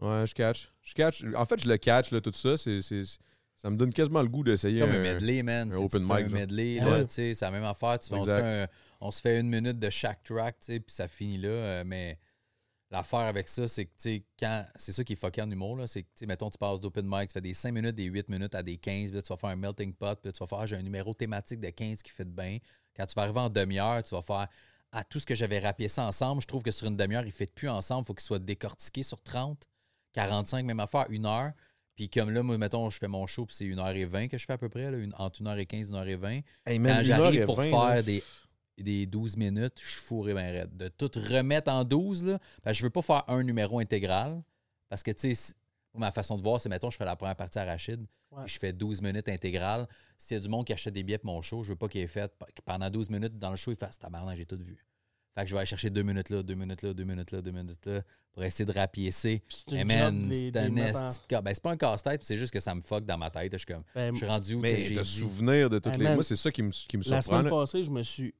Ouais, 0.01 0.25
je 0.27 0.35
catch. 0.35 0.71
Je 0.83 0.95
catch. 0.95 1.25
En 1.37 1.45
fait, 1.45 1.61
je 1.63 1.69
le 1.69 1.77
catch, 1.77 2.11
là, 2.13 2.21
tout 2.21 2.33
ça. 2.33 2.57
C'est, 2.57 2.81
c'est- 2.83 3.19
ça 3.57 3.69
me 3.71 3.77
donne 3.77 3.93
quasiment 3.93 4.23
le 4.23 4.29
goût 4.29 4.45
d'essayer. 4.45 4.81
Comme 4.81 4.91
un 4.91 4.95
un- 4.95 5.03
medley, 5.03 5.43
man. 5.43 5.69
un 5.69 5.73
Si 5.73 5.79
tu 5.79 5.85
open 5.85 6.07
fais 6.07 6.23
mic, 6.25 6.33
un 6.33 6.35
medley, 6.37 6.79
Ah 6.81 6.85
là, 6.85 6.91
ouais. 6.93 7.07
tu 7.07 7.15
sais, 7.15 7.35
c'est 7.35 7.45
la 7.45 7.51
même 7.51 7.65
affaire. 7.65 7.99
Tu 7.99 8.09
fais- 8.09 8.15
on, 8.15 8.23
se 8.23 8.31
fait 8.31 8.63
un- 8.63 8.69
on 9.01 9.11
se 9.11 9.21
fait 9.21 9.41
une 9.41 9.49
minute 9.49 9.79
de 9.79 9.91
chaque 9.91 10.23
track, 10.23 10.61
tu 10.61 10.67
sais, 10.67 10.81
puis 10.81 10.95
ça 10.95 11.09
finit 11.09 11.39
là. 11.39 11.49
euh, 11.49 11.85
mais 11.85 12.19
l'affaire 12.91 13.21
avec 13.21 13.49
ça, 13.49 13.69
c'est 13.69 13.85
que, 13.87 13.91
tu 13.91 14.03
sais, 14.03 14.25
quand. 14.39 14.65
C'est 14.77 14.93
ça 14.93 15.05
qui 15.05 15.13
est 15.15 15.17
fucké 15.17 15.43
en 15.43 15.51
humour, 15.51 15.77
là. 15.77 15.87
C'est 15.87 16.03
que, 16.03 16.09
tu 16.09 16.21
sais, 16.21 16.27
mettons, 16.27 16.51
tu 16.51 16.59
passes 16.59 16.81
d'open 16.81 17.07
mic, 17.07 17.29
tu 17.29 17.33
fais 17.35 17.41
des 17.41 17.55
5 17.55 17.73
minutes, 17.73 17.95
des 17.95 18.05
8 18.05 18.29
minutes 18.29 18.55
à 18.55 18.63
des 18.63 18.77
15, 18.79 19.09
puis 19.09 19.17
là, 19.17 19.23
tu 19.23 19.29
vas 19.29 19.37
faire 19.37 19.51
un 19.51 19.57
melting 19.57 19.93
pot, 19.95 20.19
puis 20.21 20.29
là, 20.29 20.33
tu 20.33 20.39
vas 20.39 20.47
faire, 20.47 20.67
j'ai 20.67 20.77
un 20.77 20.83
numéro 20.83 21.13
thématique 21.15 21.61
de 21.61 21.71
15 21.71 22.03
qui 22.03 22.11
fait 22.11 22.25
de 22.25 22.31
bien. 22.31 22.59
Quand 22.97 23.07
tu 23.07 23.15
vas 23.15 23.23
arriver 23.23 23.41
en 23.41 23.51
demi-heure, 23.51 24.03
tu 24.03 24.15
vas 24.15 24.23
faire. 24.23 24.49
À 24.91 25.05
tout 25.05 25.21
ce 25.21 25.27
que 25.27 25.35
j'avais 25.35 25.59
rapié 25.59 25.87
ça 25.89 26.05
ensemble, 26.05 26.41
je 26.41 26.47
trouve 26.47 26.63
que 26.63 26.71
sur 26.71 26.87
une 26.87 26.97
demi-heure, 26.97 27.23
il 27.23 27.27
ne 27.27 27.31
fait 27.31 27.53
plus 27.53 27.69
ensemble. 27.69 28.05
Il 28.05 28.07
faut 28.07 28.15
qu'il 28.15 28.25
soit 28.25 28.39
décortiqué 28.39 29.03
sur 29.03 29.21
30, 29.23 29.69
45, 30.15 30.65
même 30.65 30.81
affaire, 30.81 31.07
une 31.11 31.27
heure. 31.27 31.53
Puis 31.95 32.09
comme 32.09 32.31
là, 32.31 32.43
moi, 32.43 32.57
mettons, 32.59 32.89
je 32.91 32.97
fais 32.99 33.09
mon 33.09 33.27
show, 33.27 33.45
puis 33.45 33.55
c'est 33.55 33.65
1h20 33.67 34.29
que 34.29 34.39
je 34.39 34.47
fais 34.47 34.53
à 34.55 34.59
peu 34.59 34.69
près, 34.69 34.91
là, 34.91 34.97
une- 34.97 35.13
entre 35.19 35.43
1h15 35.43 35.91
et 35.91 35.93
1h20. 35.93 36.43
Hey, 36.65 36.79
Quand 36.81 37.03
j'arrive 37.03 37.45
pour 37.45 37.57
vingt, 37.57 37.69
faire 37.69 37.85
là. 37.97 38.03
des, 38.03 38.23
des 38.83 39.07
12 39.07 39.37
minutes, 39.37 39.75
je 39.83 39.91
suis 39.93 40.01
fourré 40.01 40.35
ben 40.35 40.51
raide. 40.53 40.77
De 40.77 40.89
tout 40.89 41.11
remettre 41.15 41.71
en 41.71 41.85
12, 41.85 42.25
là, 42.25 42.39
parce 42.63 42.77
que 42.77 42.81
je 42.81 42.87
veux 42.87 42.91
pas 42.91 43.03
faire 43.03 43.25
un 43.29 43.43
numéro 43.43 43.79
intégral. 43.79 44.43
Parce 44.89 45.03
que, 45.03 45.11
tu 45.11 45.35
sais, 45.35 45.55
ma 45.95 46.11
façon 46.11 46.37
de 46.39 46.43
voir, 46.43 46.61
c'est, 46.61 46.69
mettons, 46.69 46.91
je 46.91 46.97
fais 46.97 47.05
la 47.05 47.17
première 47.17 47.37
partie 47.37 47.59
à 47.59 47.65
Rachid, 47.65 48.01
Ouais. 48.31 48.45
puis 48.45 48.55
je 48.55 48.59
fais 48.59 48.73
12 48.75 49.01
minutes 49.03 49.29
intégrales. 49.29 49.89
S'il 50.19 50.37
y 50.37 50.39
a 50.39 50.41
du 50.43 50.49
monde 50.49 50.67
qui 50.67 50.73
achète 50.75 50.93
des 50.95 51.03
billets 51.03 51.19
pour 51.19 51.33
mon 51.33 51.41
show, 51.43 51.63
je 51.63 51.71
veux 51.71 51.77
pas 51.77 51.89
qu'il 51.89 52.01
ait 52.03 52.07
fait, 52.07 52.31
que 52.55 52.61
pendant 52.65 52.89
12 52.91 53.09
minutes 53.11 53.39
dans 53.39 53.51
le 53.51 53.57
show, 53.57 53.71
il 53.71 53.77
fasse 53.77 53.99
tabarnak, 53.99 54.37
j'ai 54.37 54.45
tout 54.47 54.59
vu. 54.59 54.77
Fait 55.35 55.43
que 55.45 55.49
je 55.49 55.55
vais 55.55 55.59
aller 55.61 55.67
chercher 55.67 55.89
deux 55.91 56.03
minutes 56.03 56.31
là, 56.31 56.43
deux 56.43 56.55
minutes 56.55 56.83
là, 56.83 56.93
deux 56.93 57.05
minutes 57.05 57.31
là, 57.33 57.41
deux 57.41 57.53
minutes 57.53 57.87
là, 57.87 58.03
pour 58.33 58.43
essayer 58.45 58.65
de 58.67 58.73
rapiécer. 58.73 59.43
Une 59.71 59.85
man, 59.87 60.29
c'est 60.33 60.57
un 60.57 60.69
en- 60.69 61.43
Ben, 61.43 61.55
c'est 61.55 61.63
pas 61.63 61.71
un 61.73 61.77
casse-tête, 61.77 62.23
c'est 62.25 62.37
juste 62.37 62.53
que 62.53 62.61
ça 62.61 62.75
me 62.75 62.81
fuck 62.83 63.05
dans 63.05 63.17
ma 63.19 63.31
tête. 63.31 63.53
Je 63.53 63.59
suis 63.59 63.67
comme, 63.67 63.85
Ben, 63.95 64.13
je 64.13 64.19
suis 64.19 64.27
rendu 64.27 64.55
où 64.55 64.59
que 64.59 64.63
Mais 64.63 64.81
j'ai 64.81 64.97
dit. 64.97 65.05
souvenir 65.05 65.71
de 65.71 65.79
toutes 65.79 65.93
Hey, 65.95 65.99
les. 65.99 66.05
man, 66.05 66.15
Moi, 66.15 66.23
c'est 66.25 66.37
ça 66.37 66.51
qui 66.51 66.63
me, 66.63 66.71
qui 66.71 66.97
me 66.97 67.03
La 67.05 67.23
surprend. 67.23 67.39
semaine 67.41 67.45
là. 67.45 67.51
passée, 67.51 67.83
je 67.83 67.91
me 67.91 68.03
suis 68.03 68.35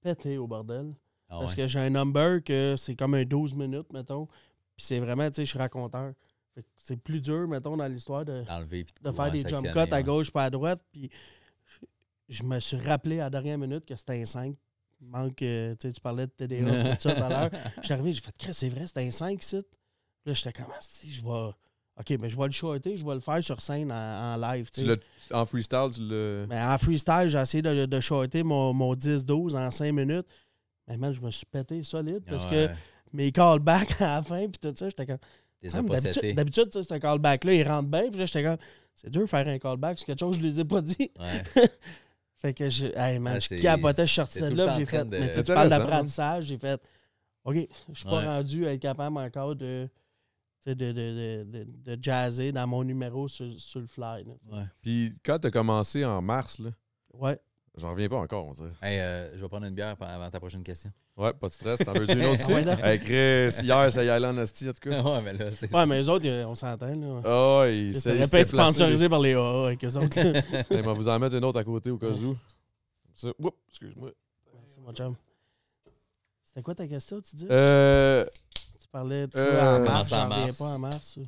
pété 0.00 0.38
au 0.38 0.46
bordel. 0.46 0.94
Ah 1.28 1.38
Parce 1.40 1.54
que 1.54 1.68
j'ai 1.68 1.78
un 1.78 1.90
number 1.90 2.42
que 2.42 2.74
c'est 2.76 2.96
comme 2.96 3.14
un 3.14 3.24
12 3.24 3.54
minutes, 3.54 3.92
mettons. 3.92 4.26
Puis 4.76 4.86
c'est 4.86 4.98
vraiment, 4.98 5.28
tu 5.28 5.36
sais, 5.36 5.44
je 5.44 5.50
suis 5.50 5.58
raconteur. 5.58 6.12
C'est 6.76 6.96
plus 6.96 7.20
dur, 7.20 7.46
mettons, 7.46 7.76
dans 7.76 7.86
l'histoire 7.86 8.24
de, 8.24 8.42
de 8.42 9.12
faire 9.12 9.30
des 9.30 9.48
jump 9.48 9.72
cuts 9.72 9.92
à 9.92 10.02
gauche 10.02 10.30
pas 10.30 10.44
à 10.44 10.50
droite. 10.50 10.82
Puis 10.92 11.08
je, 12.28 12.42
me 12.42 12.58
suis 12.58 12.76
rappelé 12.76 13.20
à 13.20 13.24
la 13.24 13.30
dernière 13.30 13.58
minute 13.58 13.86
que 13.86 13.94
c'était 13.94 14.20
un 14.20 14.26
5. 14.26 14.56
Manque, 15.00 15.40
euh, 15.42 15.74
tu 15.76 15.88
sais, 15.88 15.92
tu 15.94 16.00
parlais 16.00 16.26
de 16.26 16.32
TDA 16.32 16.94
tout 16.96 17.00
ça 17.00 17.14
tout 17.14 17.22
à 17.22 17.28
l'heure. 17.28 17.50
Je 17.78 17.82
suis 17.84 17.92
arrivé, 17.94 18.12
j'ai 18.12 18.20
fait, 18.20 18.52
c'est 18.52 18.68
vrai, 18.68 18.86
c'était 18.86 19.06
un 19.06 19.10
5 19.10 19.42
site. 19.42 19.66
Là, 20.26 20.34
j'étais 20.34 20.52
comme, 20.52 20.72
si 20.80 21.10
je 21.10 21.22
vais. 21.22 21.50
OK, 22.00 22.16
mais 22.20 22.28
je 22.30 22.36
vais 22.36 22.46
le 22.46 22.50
shorter, 22.50 22.96
je 22.96 23.04
vais 23.04 23.14
le 23.14 23.20
faire 23.20 23.42
sur 23.44 23.60
scène 23.60 23.92
en, 23.92 24.34
en 24.34 24.36
live. 24.36 24.70
tu 24.72 24.84
en 25.32 25.44
freestyle, 25.44 25.88
tu 25.94 26.00
le. 26.02 26.46
Mais 26.48 26.60
en 26.60 26.78
freestyle, 26.78 27.26
j'ai 27.28 27.38
essayé 27.38 27.62
de, 27.62 27.84
de 27.86 28.00
shorter 28.00 28.42
mon, 28.42 28.72
mon 28.72 28.94
10-12 28.94 29.54
en 29.56 29.70
5 29.70 29.92
minutes. 29.92 30.26
Mais 30.88 30.96
man, 30.96 31.12
je 31.12 31.20
me 31.20 31.30
suis 31.30 31.46
pété 31.46 31.82
solide 31.84 32.22
parce 32.26 32.46
Ah 32.46 32.50
que 32.50 32.68
mes 33.12 33.30
callbacks 33.30 34.00
à 34.00 34.16
la 34.16 34.22
fin, 34.22 34.46
puis 34.48 34.58
tout 34.60 34.74
ça, 34.76 34.88
j'étais 34.88 35.06
comme. 35.06 35.18
T'es 35.60 35.68
Ah, 35.74 35.82
d'habitude-. 35.82 36.34
D'habitude, 36.34 36.70
tu 36.70 36.78
sais, 36.78 36.84
c'est 36.84 36.94
un 36.94 36.98
callback-là, 37.00 37.52
il 37.52 37.68
rentre 37.68 37.88
bien, 37.90 38.08
puis 38.10 38.18
là, 38.18 38.26
j'étais 38.26 38.42
comme. 38.44 38.56
C'est 38.94 39.10
dur 39.10 39.20
de 39.22 39.26
faire 39.26 39.46
un 39.46 39.58
callback, 39.58 39.98
c'est 39.98 40.04
quelque 40.06 40.20
chose 40.20 40.36
que 40.36 40.42
je 40.42 40.46
les 40.48 40.60
ai 40.60 40.64
pas 40.64 40.80
dit. 40.80 41.10
Ouais. 41.18 41.68
Fait 42.36 42.54
que 42.54 42.70
je. 42.70 42.86
Hey 42.96 43.18
man, 43.18 43.34
Ah, 43.36 43.40
je 43.40 43.48
c'est- 43.48 43.58
capotais, 43.58 44.02
je 44.02 44.06
suis 44.06 44.14
sorti 44.16 44.40
de 44.40 44.48
là, 44.56 44.74
j'ai 44.78 44.86
fait. 44.86 45.04
de- 45.04 45.10
Mais 45.10 45.18
tu 45.20 45.26
sais, 45.26 45.32
C'est 45.34 45.44
tu 45.44 45.52
parles 45.52 45.66
intéressant, 45.66 45.84
d'apprentissage, 45.90 46.44
j'ai 46.44 46.56
fait. 46.58 46.80
OK, 47.44 47.56
je 47.92 47.98
suis 47.98 48.08
pas 48.08 48.18
Ouais. 48.18 48.26
rendu 48.26 48.66
à 48.66 48.72
être 48.72 48.80
capable 48.80 49.18
encore 49.18 49.54
de. 49.54 49.86
Tu 50.62 50.74
De, 50.74 50.92
de, 50.92 50.92
de, 50.92 51.44
de, 51.44 51.94
de 51.96 52.02
jazzer 52.02 52.52
dans 52.52 52.66
mon 52.66 52.84
numéro 52.84 53.28
sur, 53.28 53.46
sur 53.58 53.80
le 53.80 53.86
fly. 53.86 54.24
tu. 54.24 54.54
Ouais. 54.54 54.64
Puis 54.82 55.14
quand 55.24 55.38
t'as 55.38 55.50
commencé 55.50 56.04
en 56.04 56.20
mars, 56.20 56.58
là, 56.58 56.70
Ouais. 57.14 57.38
j'en 57.76 57.90
reviens 57.92 58.08
pas 58.08 58.18
encore, 58.18 58.46
on 58.46 58.52
dirait. 58.52 58.70
Hey, 58.82 58.98
euh, 59.00 59.36
je 59.36 59.42
vais 59.42 59.48
prendre 59.48 59.66
une 59.66 59.74
bière 59.74 59.96
avant 60.00 60.30
ta 60.30 60.38
prochaine 60.38 60.62
question. 60.62 60.92
Ouais, 61.16 61.32
pas 61.34 61.48
de 61.48 61.52
stress. 61.52 61.78
T'en 61.80 61.92
veux 61.92 62.10
une 62.10 62.24
autre 62.24 62.42
aussi? 62.42 62.52
Hey, 62.84 62.98
Chris, 63.00 63.62
hier, 63.64 63.92
ça 63.92 64.04
y 64.04 64.08
allait 64.08 64.26
en 64.26 64.38
esti, 64.38 64.68
en 64.68 64.72
tout 64.72 64.88
cas. 64.88 65.02
ouais, 65.02 65.20
mais 65.22 65.32
là, 65.34 65.50
c'est 65.52 65.74
Ouais, 65.74 65.84
mais 65.86 65.98
les 65.98 66.08
autres, 66.08 66.28
on 66.46 66.54
s'entend, 66.54 66.94
là. 66.94 67.20
Ah, 67.24 67.68
il 67.68 67.94
Ça 67.94 68.00
s'est- 68.00 68.10
aurait 68.16 68.24
s'est 68.24 68.30
placé. 68.30 68.48
sponsorisé 68.56 69.08
par 69.08 69.20
les 69.20 69.34
AA 69.34 69.66
avec 69.66 69.84
eux 69.84 69.96
autres. 69.96 70.18
on 70.70 70.82
va 70.82 70.92
vous 70.92 71.08
en 71.08 71.18
mettre 71.18 71.36
une 71.36 71.44
autre 71.44 71.58
à 71.58 71.64
côté 71.64 71.90
au 71.90 71.98
cas 71.98 72.08
où. 72.08 72.36
Ça. 73.14 73.28
Oups, 73.38 73.56
excuse-moi. 73.68 74.10
Merci, 74.54 74.80
mon 74.80 74.92
chum. 74.92 75.14
C'était 76.42 76.62
quoi 76.62 76.74
ta 76.74 76.86
question, 76.86 77.20
tu 77.20 77.36
dis? 77.36 77.46
Euh. 77.50 78.24
tu 78.49 78.49
parlais 78.90 79.26
de 79.26 79.36
euh, 79.36 79.78
en 79.78 79.84
mars, 79.84 80.08
j'en 80.10 80.28
reviens 80.28 80.52
pas 80.52 80.64
en 80.64 80.78
mars. 80.78 81.16
ou- 81.16 81.26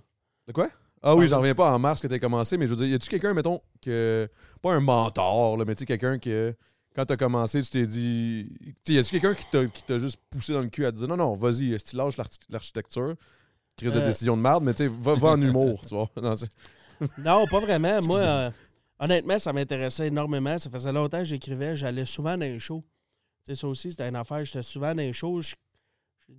De 0.49 0.53
quoi? 0.53 0.69
Ah 1.03 1.17
oui, 1.17 1.27
j'en 1.29 1.39
reviens 1.39 1.55
pas 1.55 1.71
en 1.73 1.79
mars 1.79 2.01
que 2.01 2.07
t'as 2.07 2.19
commencé, 2.19 2.57
mais 2.57 2.67
je 2.67 2.71
veux 2.75 2.77
dire, 2.77 2.87
y 2.87 2.95
a-tu 2.95 3.09
quelqu'un, 3.09 3.35
mettons, 3.35 3.61
que. 3.81 4.29
Pas 4.61 4.73
un 4.75 4.81
mentor, 4.81 5.57
là, 5.57 5.65
mais 5.65 5.75
tu 5.75 5.81
sais, 5.81 5.87
quelqu'un 5.87 6.19
que. 6.19 6.55
Quand 6.95 7.07
t'as 7.07 7.17
commencé, 7.17 7.63
tu 7.63 7.71
t'es 7.71 7.87
dit. 7.87 8.53
Tu 8.85 8.93
y 8.95 8.99
a-tu 8.99 9.11
quelqu'un 9.19 9.35
qui 9.35 9.45
t'a, 9.51 9.67
qui 9.67 9.83
t'a 9.83 9.99
juste 9.99 10.21
poussé 10.31 10.53
dans 10.53 10.61
le 10.61 10.69
cul 10.69 10.85
à 10.87 10.93
te 10.93 10.97
dire 10.99 11.09
non, 11.09 11.17
non, 11.17 11.35
vas-y, 11.35 11.79
si 11.79 11.85
tu 11.87 11.97
lâches 11.97 12.17
l'archi- 12.19 12.39
l'architecture, 12.51 13.15
crise 13.77 13.93
de 13.95 13.99
Euh. 13.99 14.07
décision 14.07 14.37
de 14.37 14.43
merde, 14.43 14.63
mais 14.63 14.75
tu 14.75 14.85
sais, 14.85 14.93
va, 15.01 15.15
va 15.15 15.29
en 15.31 15.41
humour, 15.41 15.81
tu 15.89 15.95
vois. 15.95 16.11
Non, 17.19 17.47
pas 17.47 17.61
vraiment. 17.61 17.99
Moi, 18.05 18.19
euh, 18.21 18.51
honnêtement, 19.01 19.39
ça 19.39 19.53
m'intéressait 19.53 20.07
énormément. 20.09 20.57
Ça 20.59 20.71
faisait 20.71 20.93
longtemps 20.93 21.19
que 21.19 21.25
j'écrivais. 21.25 21.75
J'allais 21.75 22.07
souvent 22.07 22.33
dans 22.37 22.41
les 22.41 22.59
shows. 22.61 22.85
Tu 23.45 23.55
sais, 23.55 23.61
ça 23.61 23.67
aussi, 23.67 23.91
c'était 23.91 24.09
une 24.09 24.15
affaire. 24.17 24.45
J'étais 24.45 24.63
souvent 24.63 24.91
dans 24.95 24.99
les 24.99 25.13
shows. 25.13 25.41
Je- 25.41 25.55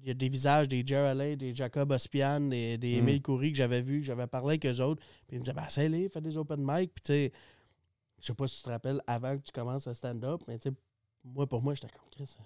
Il 0.01 0.07
y 0.07 0.11
a 0.11 0.13
des 0.13 0.29
visages, 0.29 0.67
des 0.67 0.85
Jerry 0.85 1.37
des 1.37 1.53
Jacob 1.55 1.91
Ospian, 1.91 2.41
des, 2.41 2.77
des 2.77 2.95
Mm. 2.95 3.07
Émile 3.07 3.21
Coury 3.21 3.51
que 3.51 3.57
j'avais 3.57 3.81
vus, 3.81 3.99
que 4.01 4.05
j'avais 4.05 4.27
parlé 4.27 4.49
avec 4.59 4.65
eux 4.65 4.81
autres. 4.81 5.01
Puis 5.27 5.35
ils 5.35 5.39
me 5.39 5.43
disaient, 5.43 5.53
ben, 5.53 5.65
essaye-les, 5.67 6.09
fais 6.09 6.21
des 6.21 6.37
open 6.37 6.59
mic. 6.61 6.91
Puis 6.93 7.03
tu 7.03 7.11
sais, 7.13 7.31
je 8.19 8.25
sais 8.27 8.33
pas 8.33 8.47
si 8.47 8.57
tu 8.57 8.63
te 8.63 8.69
rappelles 8.69 9.01
avant 9.07 9.37
que 9.37 9.43
tu 9.43 9.51
commences 9.51 9.87
à 9.87 9.93
stand-up, 9.93 10.41
mais 10.47 10.57
tu 10.59 10.69
sais, 10.69 10.75
moi, 11.23 11.47
pour 11.47 11.61
moi, 11.61 11.73
j'étais 11.75 11.87
comme 11.89 12.09
Chris. 12.11 12.37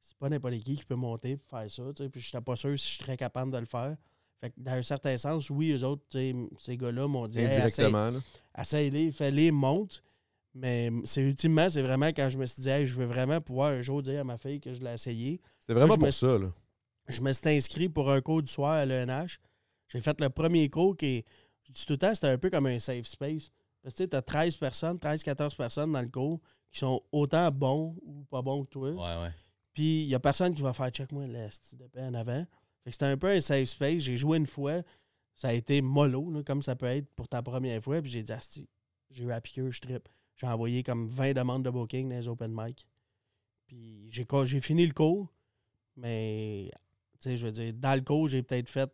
C'est 0.00 0.16
pas 0.18 0.28
n'importe 0.28 0.54
qui 0.60 0.76
qui 0.76 0.84
peut 0.84 0.94
monter 0.94 1.32
et 1.32 1.38
faire 1.50 1.70
ça. 1.70 1.82
tu 1.94 2.02
sais, 2.04 2.08
Puis 2.08 2.20
j'étais 2.20 2.40
pas 2.40 2.56
sûr 2.56 2.78
si 2.78 2.94
je 2.94 2.98
serais 3.02 3.16
capable 3.16 3.50
de 3.52 3.58
le 3.58 3.66
faire. 3.66 3.96
Fait 4.40 4.50
que 4.50 4.54
dans 4.58 4.72
un 4.72 4.82
certain 4.82 5.16
sens, 5.18 5.50
oui, 5.50 5.72
eux 5.72 5.82
autres, 5.84 6.02
tu 6.10 6.18
sais, 6.18 6.34
ces 6.58 6.76
gars-là 6.76 7.08
m'ont 7.08 7.26
dit 7.26 7.40
Hey, 7.40 7.46
Indirectement, 7.46 8.12
essaye-les, 8.56 9.10
fais-les, 9.12 9.50
monte. 9.50 10.02
Mais 10.56 10.90
c'est 11.04 11.20
ultimement, 11.20 11.68
c'est 11.68 11.82
vraiment 11.82 12.06
quand 12.06 12.30
je 12.30 12.38
me 12.38 12.46
suis 12.46 12.62
dit, 12.62 12.68
Hey, 12.68 12.86
je 12.86 12.96
veux 12.96 13.04
vraiment 13.04 13.40
pouvoir 13.40 13.72
un 13.72 13.82
jour 13.82 14.02
dire 14.02 14.20
à 14.20 14.24
ma 14.24 14.38
fille 14.38 14.58
que 14.58 14.72
je 14.72 14.82
l'ai 14.82 14.94
essayé. 14.94 15.40
C'était 15.60 15.74
vraiment 15.74 15.92
je 15.94 15.98
pour 15.98 16.06
me 16.06 16.10
ça, 16.10 16.38
là. 16.38 16.50
Je 17.08 17.20
me 17.20 17.32
suis 17.32 17.48
inscrit 17.48 17.88
pour 17.88 18.10
un 18.10 18.20
cours 18.20 18.42
du 18.42 18.50
soir 18.50 18.72
à 18.72 18.86
l'ENH. 18.86 19.38
J'ai 19.88 20.00
fait 20.00 20.18
le 20.20 20.30
premier 20.30 20.68
cours 20.68 20.96
qui 20.96 21.06
est, 21.06 21.24
je 21.62 21.72
dis 21.72 21.86
tout 21.86 21.92
le 21.92 21.98
temps, 21.98 22.14
c'était 22.14 22.28
un 22.28 22.38
peu 22.38 22.50
comme 22.50 22.66
un 22.66 22.80
safe 22.80 23.06
space. 23.06 23.50
Parce 23.82 23.94
que 23.94 24.04
tu 24.04 24.16
as 24.16 24.22
13 24.22 24.56
personnes, 24.56 24.96
13-14 24.96 25.56
personnes 25.56 25.92
dans 25.92 26.00
le 26.00 26.08
cours 26.08 26.40
qui 26.72 26.78
sont 26.80 27.02
autant 27.12 27.50
bons 27.50 27.94
ou 28.02 28.24
pas 28.24 28.42
bons 28.42 28.64
que 28.64 28.70
toi. 28.70 28.90
Ouais, 28.90 29.22
ouais. 29.22 29.32
Puis 29.74 30.04
il 30.04 30.08
n'y 30.08 30.14
a 30.14 30.20
personne 30.20 30.54
qui 30.54 30.62
va 30.62 30.72
faire 30.72 30.88
check 30.90 31.12
moi 31.12 31.26
le 31.26 31.50
style 31.50 31.78
de 31.78 31.86
paix 31.86 32.02
en 32.02 32.14
avant. 32.14 32.44
Fait 32.82 32.90
que 32.90 32.92
c'était 32.92 33.04
un 33.06 33.16
peu 33.16 33.28
un 33.28 33.40
safe 33.40 33.68
space. 33.68 33.98
J'ai 33.98 34.16
joué 34.16 34.38
une 34.38 34.46
fois. 34.46 34.82
Ça 35.34 35.48
a 35.48 35.52
été 35.52 35.82
mollo, 35.82 36.30
là, 36.30 36.42
comme 36.42 36.62
ça 36.62 36.74
peut 36.74 36.86
être 36.86 37.14
pour 37.14 37.28
ta 37.28 37.42
première 37.42 37.82
fois. 37.82 38.00
Puis 38.00 38.10
j'ai 38.10 38.22
dit, 38.22 38.32
Asti, 38.32 38.70
j'ai 39.10 39.24
eu 39.24 39.32
à 39.32 39.40
piqueur, 39.40 39.70
je 39.70 39.82
trip. 39.82 40.08
J'ai 40.36 40.46
envoyé 40.46 40.82
comme 40.82 41.08
20 41.08 41.32
demandes 41.34 41.64
de 41.64 41.70
booking 41.70 42.08
dans 42.08 42.16
les 42.16 42.28
open 42.28 42.52
mic. 42.54 42.86
Puis 43.66 44.08
j'ai, 44.10 44.24
co- 44.24 44.44
j'ai 44.44 44.60
fini 44.60 44.86
le 44.86 44.92
cours, 44.92 45.28
mais 45.96 46.70
tu 47.20 47.30
sais, 47.30 47.36
je 47.36 47.46
veux 47.46 47.52
dire, 47.52 47.72
dans 47.74 47.94
le 47.94 48.02
cours, 48.02 48.28
j'ai 48.28 48.42
peut-être 48.42 48.68
fait 48.68 48.90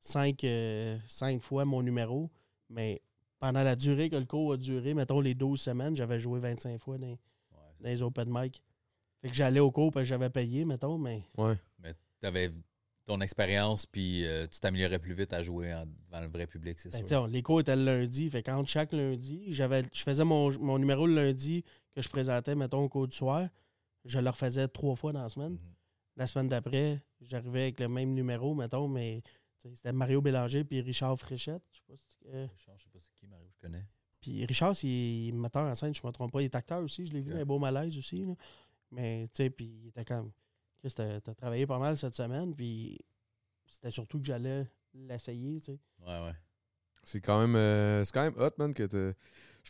5 0.00 1.40
fois 1.40 1.64
mon 1.64 1.82
numéro. 1.82 2.30
Mais 2.68 3.00
pendant 3.38 3.62
la 3.62 3.76
durée 3.76 4.10
que 4.10 4.16
le 4.16 4.24
cours 4.26 4.52
a 4.54 4.56
duré, 4.56 4.94
mettons 4.94 5.20
les 5.20 5.34
12 5.34 5.60
semaines, 5.60 5.96
j'avais 5.96 6.20
joué 6.20 6.40
25 6.40 6.78
fois 6.80 6.98
dans, 6.98 7.06
Ouais. 7.06 7.16
dans 7.80 7.88
les 7.88 8.02
open 8.02 8.28
mic. 8.30 8.62
Fait 9.22 9.28
que 9.28 9.34
j'allais 9.34 9.60
au 9.60 9.70
cours 9.70 9.90
parce 9.92 10.04
que 10.04 10.08
j'avais 10.08 10.30
payé, 10.30 10.64
mettons, 10.64 10.98
mais. 10.98 11.22
Ouais. 11.38 11.54
Mais 11.78 11.94
t'avais 12.20 12.50
ton 13.06 13.20
expérience, 13.20 13.86
puis 13.86 14.26
euh, 14.26 14.46
tu 14.46 14.58
t'améliorais 14.60 14.98
plus 14.98 15.14
vite 15.14 15.32
à 15.32 15.42
jouer 15.42 15.72
en- 15.72 15.86
devant 15.86 16.20
le 16.20 16.26
vrai 16.28 16.46
public, 16.46 16.78
c'est 16.80 16.90
Ben, 16.92 17.06
sûr. 17.06 17.26
les 17.28 17.42
cours 17.42 17.60
étaient 17.60 17.76
le 17.76 17.84
lundi. 17.84 18.28
Fait 18.28 18.42
qu'entre 18.42 18.68
chaque 18.68 18.92
lundi, 18.92 19.44
j'avais, 19.52 19.84
je 19.92 20.02
faisais 20.02 20.24
mon, 20.24 20.50
mon 20.58 20.78
numéro 20.78 21.06
le 21.06 21.14
lundi 21.14 21.64
que 21.94 22.02
je 22.02 22.08
présentais, 22.08 22.54
mettons, 22.56 22.82
au 22.82 22.88
cours 22.88 23.06
du 23.08 23.16
soir. 23.16 23.48
Je 24.04 24.18
le 24.18 24.28
refaisais 24.28 24.68
trois 24.68 24.96
fois 24.96 25.12
dans 25.12 25.22
la 25.22 25.28
semaine. 25.28 25.52
Mhm. 25.52 25.58
La 26.16 26.26
semaine 26.26 26.48
d'après, 26.48 27.00
j'arrivais 27.20 27.62
avec 27.62 27.80
le 27.80 27.88
même 27.88 28.12
numéro, 28.12 28.54
mettons, 28.54 28.88
mais 28.88 29.22
c'était 29.56 29.92
Mario 29.92 30.20
Bélanger 30.20 30.64
puis 30.64 30.80
Richard 30.80 31.16
Fréchette. 31.18 31.62
Je 31.72 31.76
sais 31.78 31.84
pas 31.86 31.96
si 31.96 32.06
tu- 32.08 32.16
euh, 32.28 32.46
Richard, 32.52 32.74
Je 32.78 32.82
sais 32.84 32.90
pas 32.92 32.98
c'est 33.00 33.12
qui, 33.14 33.26
Mario, 33.26 33.46
je 33.52 33.58
connais. 33.66 33.84
Puis 34.20 34.44
Richard, 34.46 34.74
c'est 34.74 35.30
metteur 35.34 35.62
en 35.66 35.74
scène, 35.74 35.94
je 35.94 36.04
me 36.04 36.10
trompe 36.12 36.32
pas. 36.32 36.40
Il 36.40 36.46
est 36.46 36.54
acteur 36.54 36.82
aussi, 36.82 37.06
je 37.06 37.12
l'ai 37.12 37.20
vu 37.20 37.30
dans 37.30 37.38
les 37.38 37.44
beaux 37.44 37.58
malaises 37.58 37.96
aussi. 37.98 38.24
là. 38.24 38.34
Mais 38.90 39.28
tu 39.34 39.44
sais, 39.44 39.50
puis 39.50 39.66
il 39.84 39.88
était 39.88 40.04
comme. 40.04 40.32
T'as, 40.94 41.20
t'as 41.20 41.34
travaillé 41.34 41.66
pas 41.66 41.78
mal 41.78 41.96
cette 41.96 42.16
semaine, 42.16 42.54
puis 42.54 42.98
c'était 43.66 43.90
surtout 43.90 44.18
que 44.18 44.24
j'allais 44.26 44.66
l'essayer, 44.94 45.58
tu 45.60 45.64
sais. 45.72 45.78
Ouais, 46.06 46.20
ouais. 46.24 46.34
C'est 47.02 47.20
quand 47.20 47.40
même 47.40 47.54
euh, 47.56 48.04
c'est 48.04 48.12
quand 48.12 48.22
même 48.22 48.34
hot, 48.36 48.50
man, 48.58 48.74
que 48.74 48.82
t'as- 48.84 49.16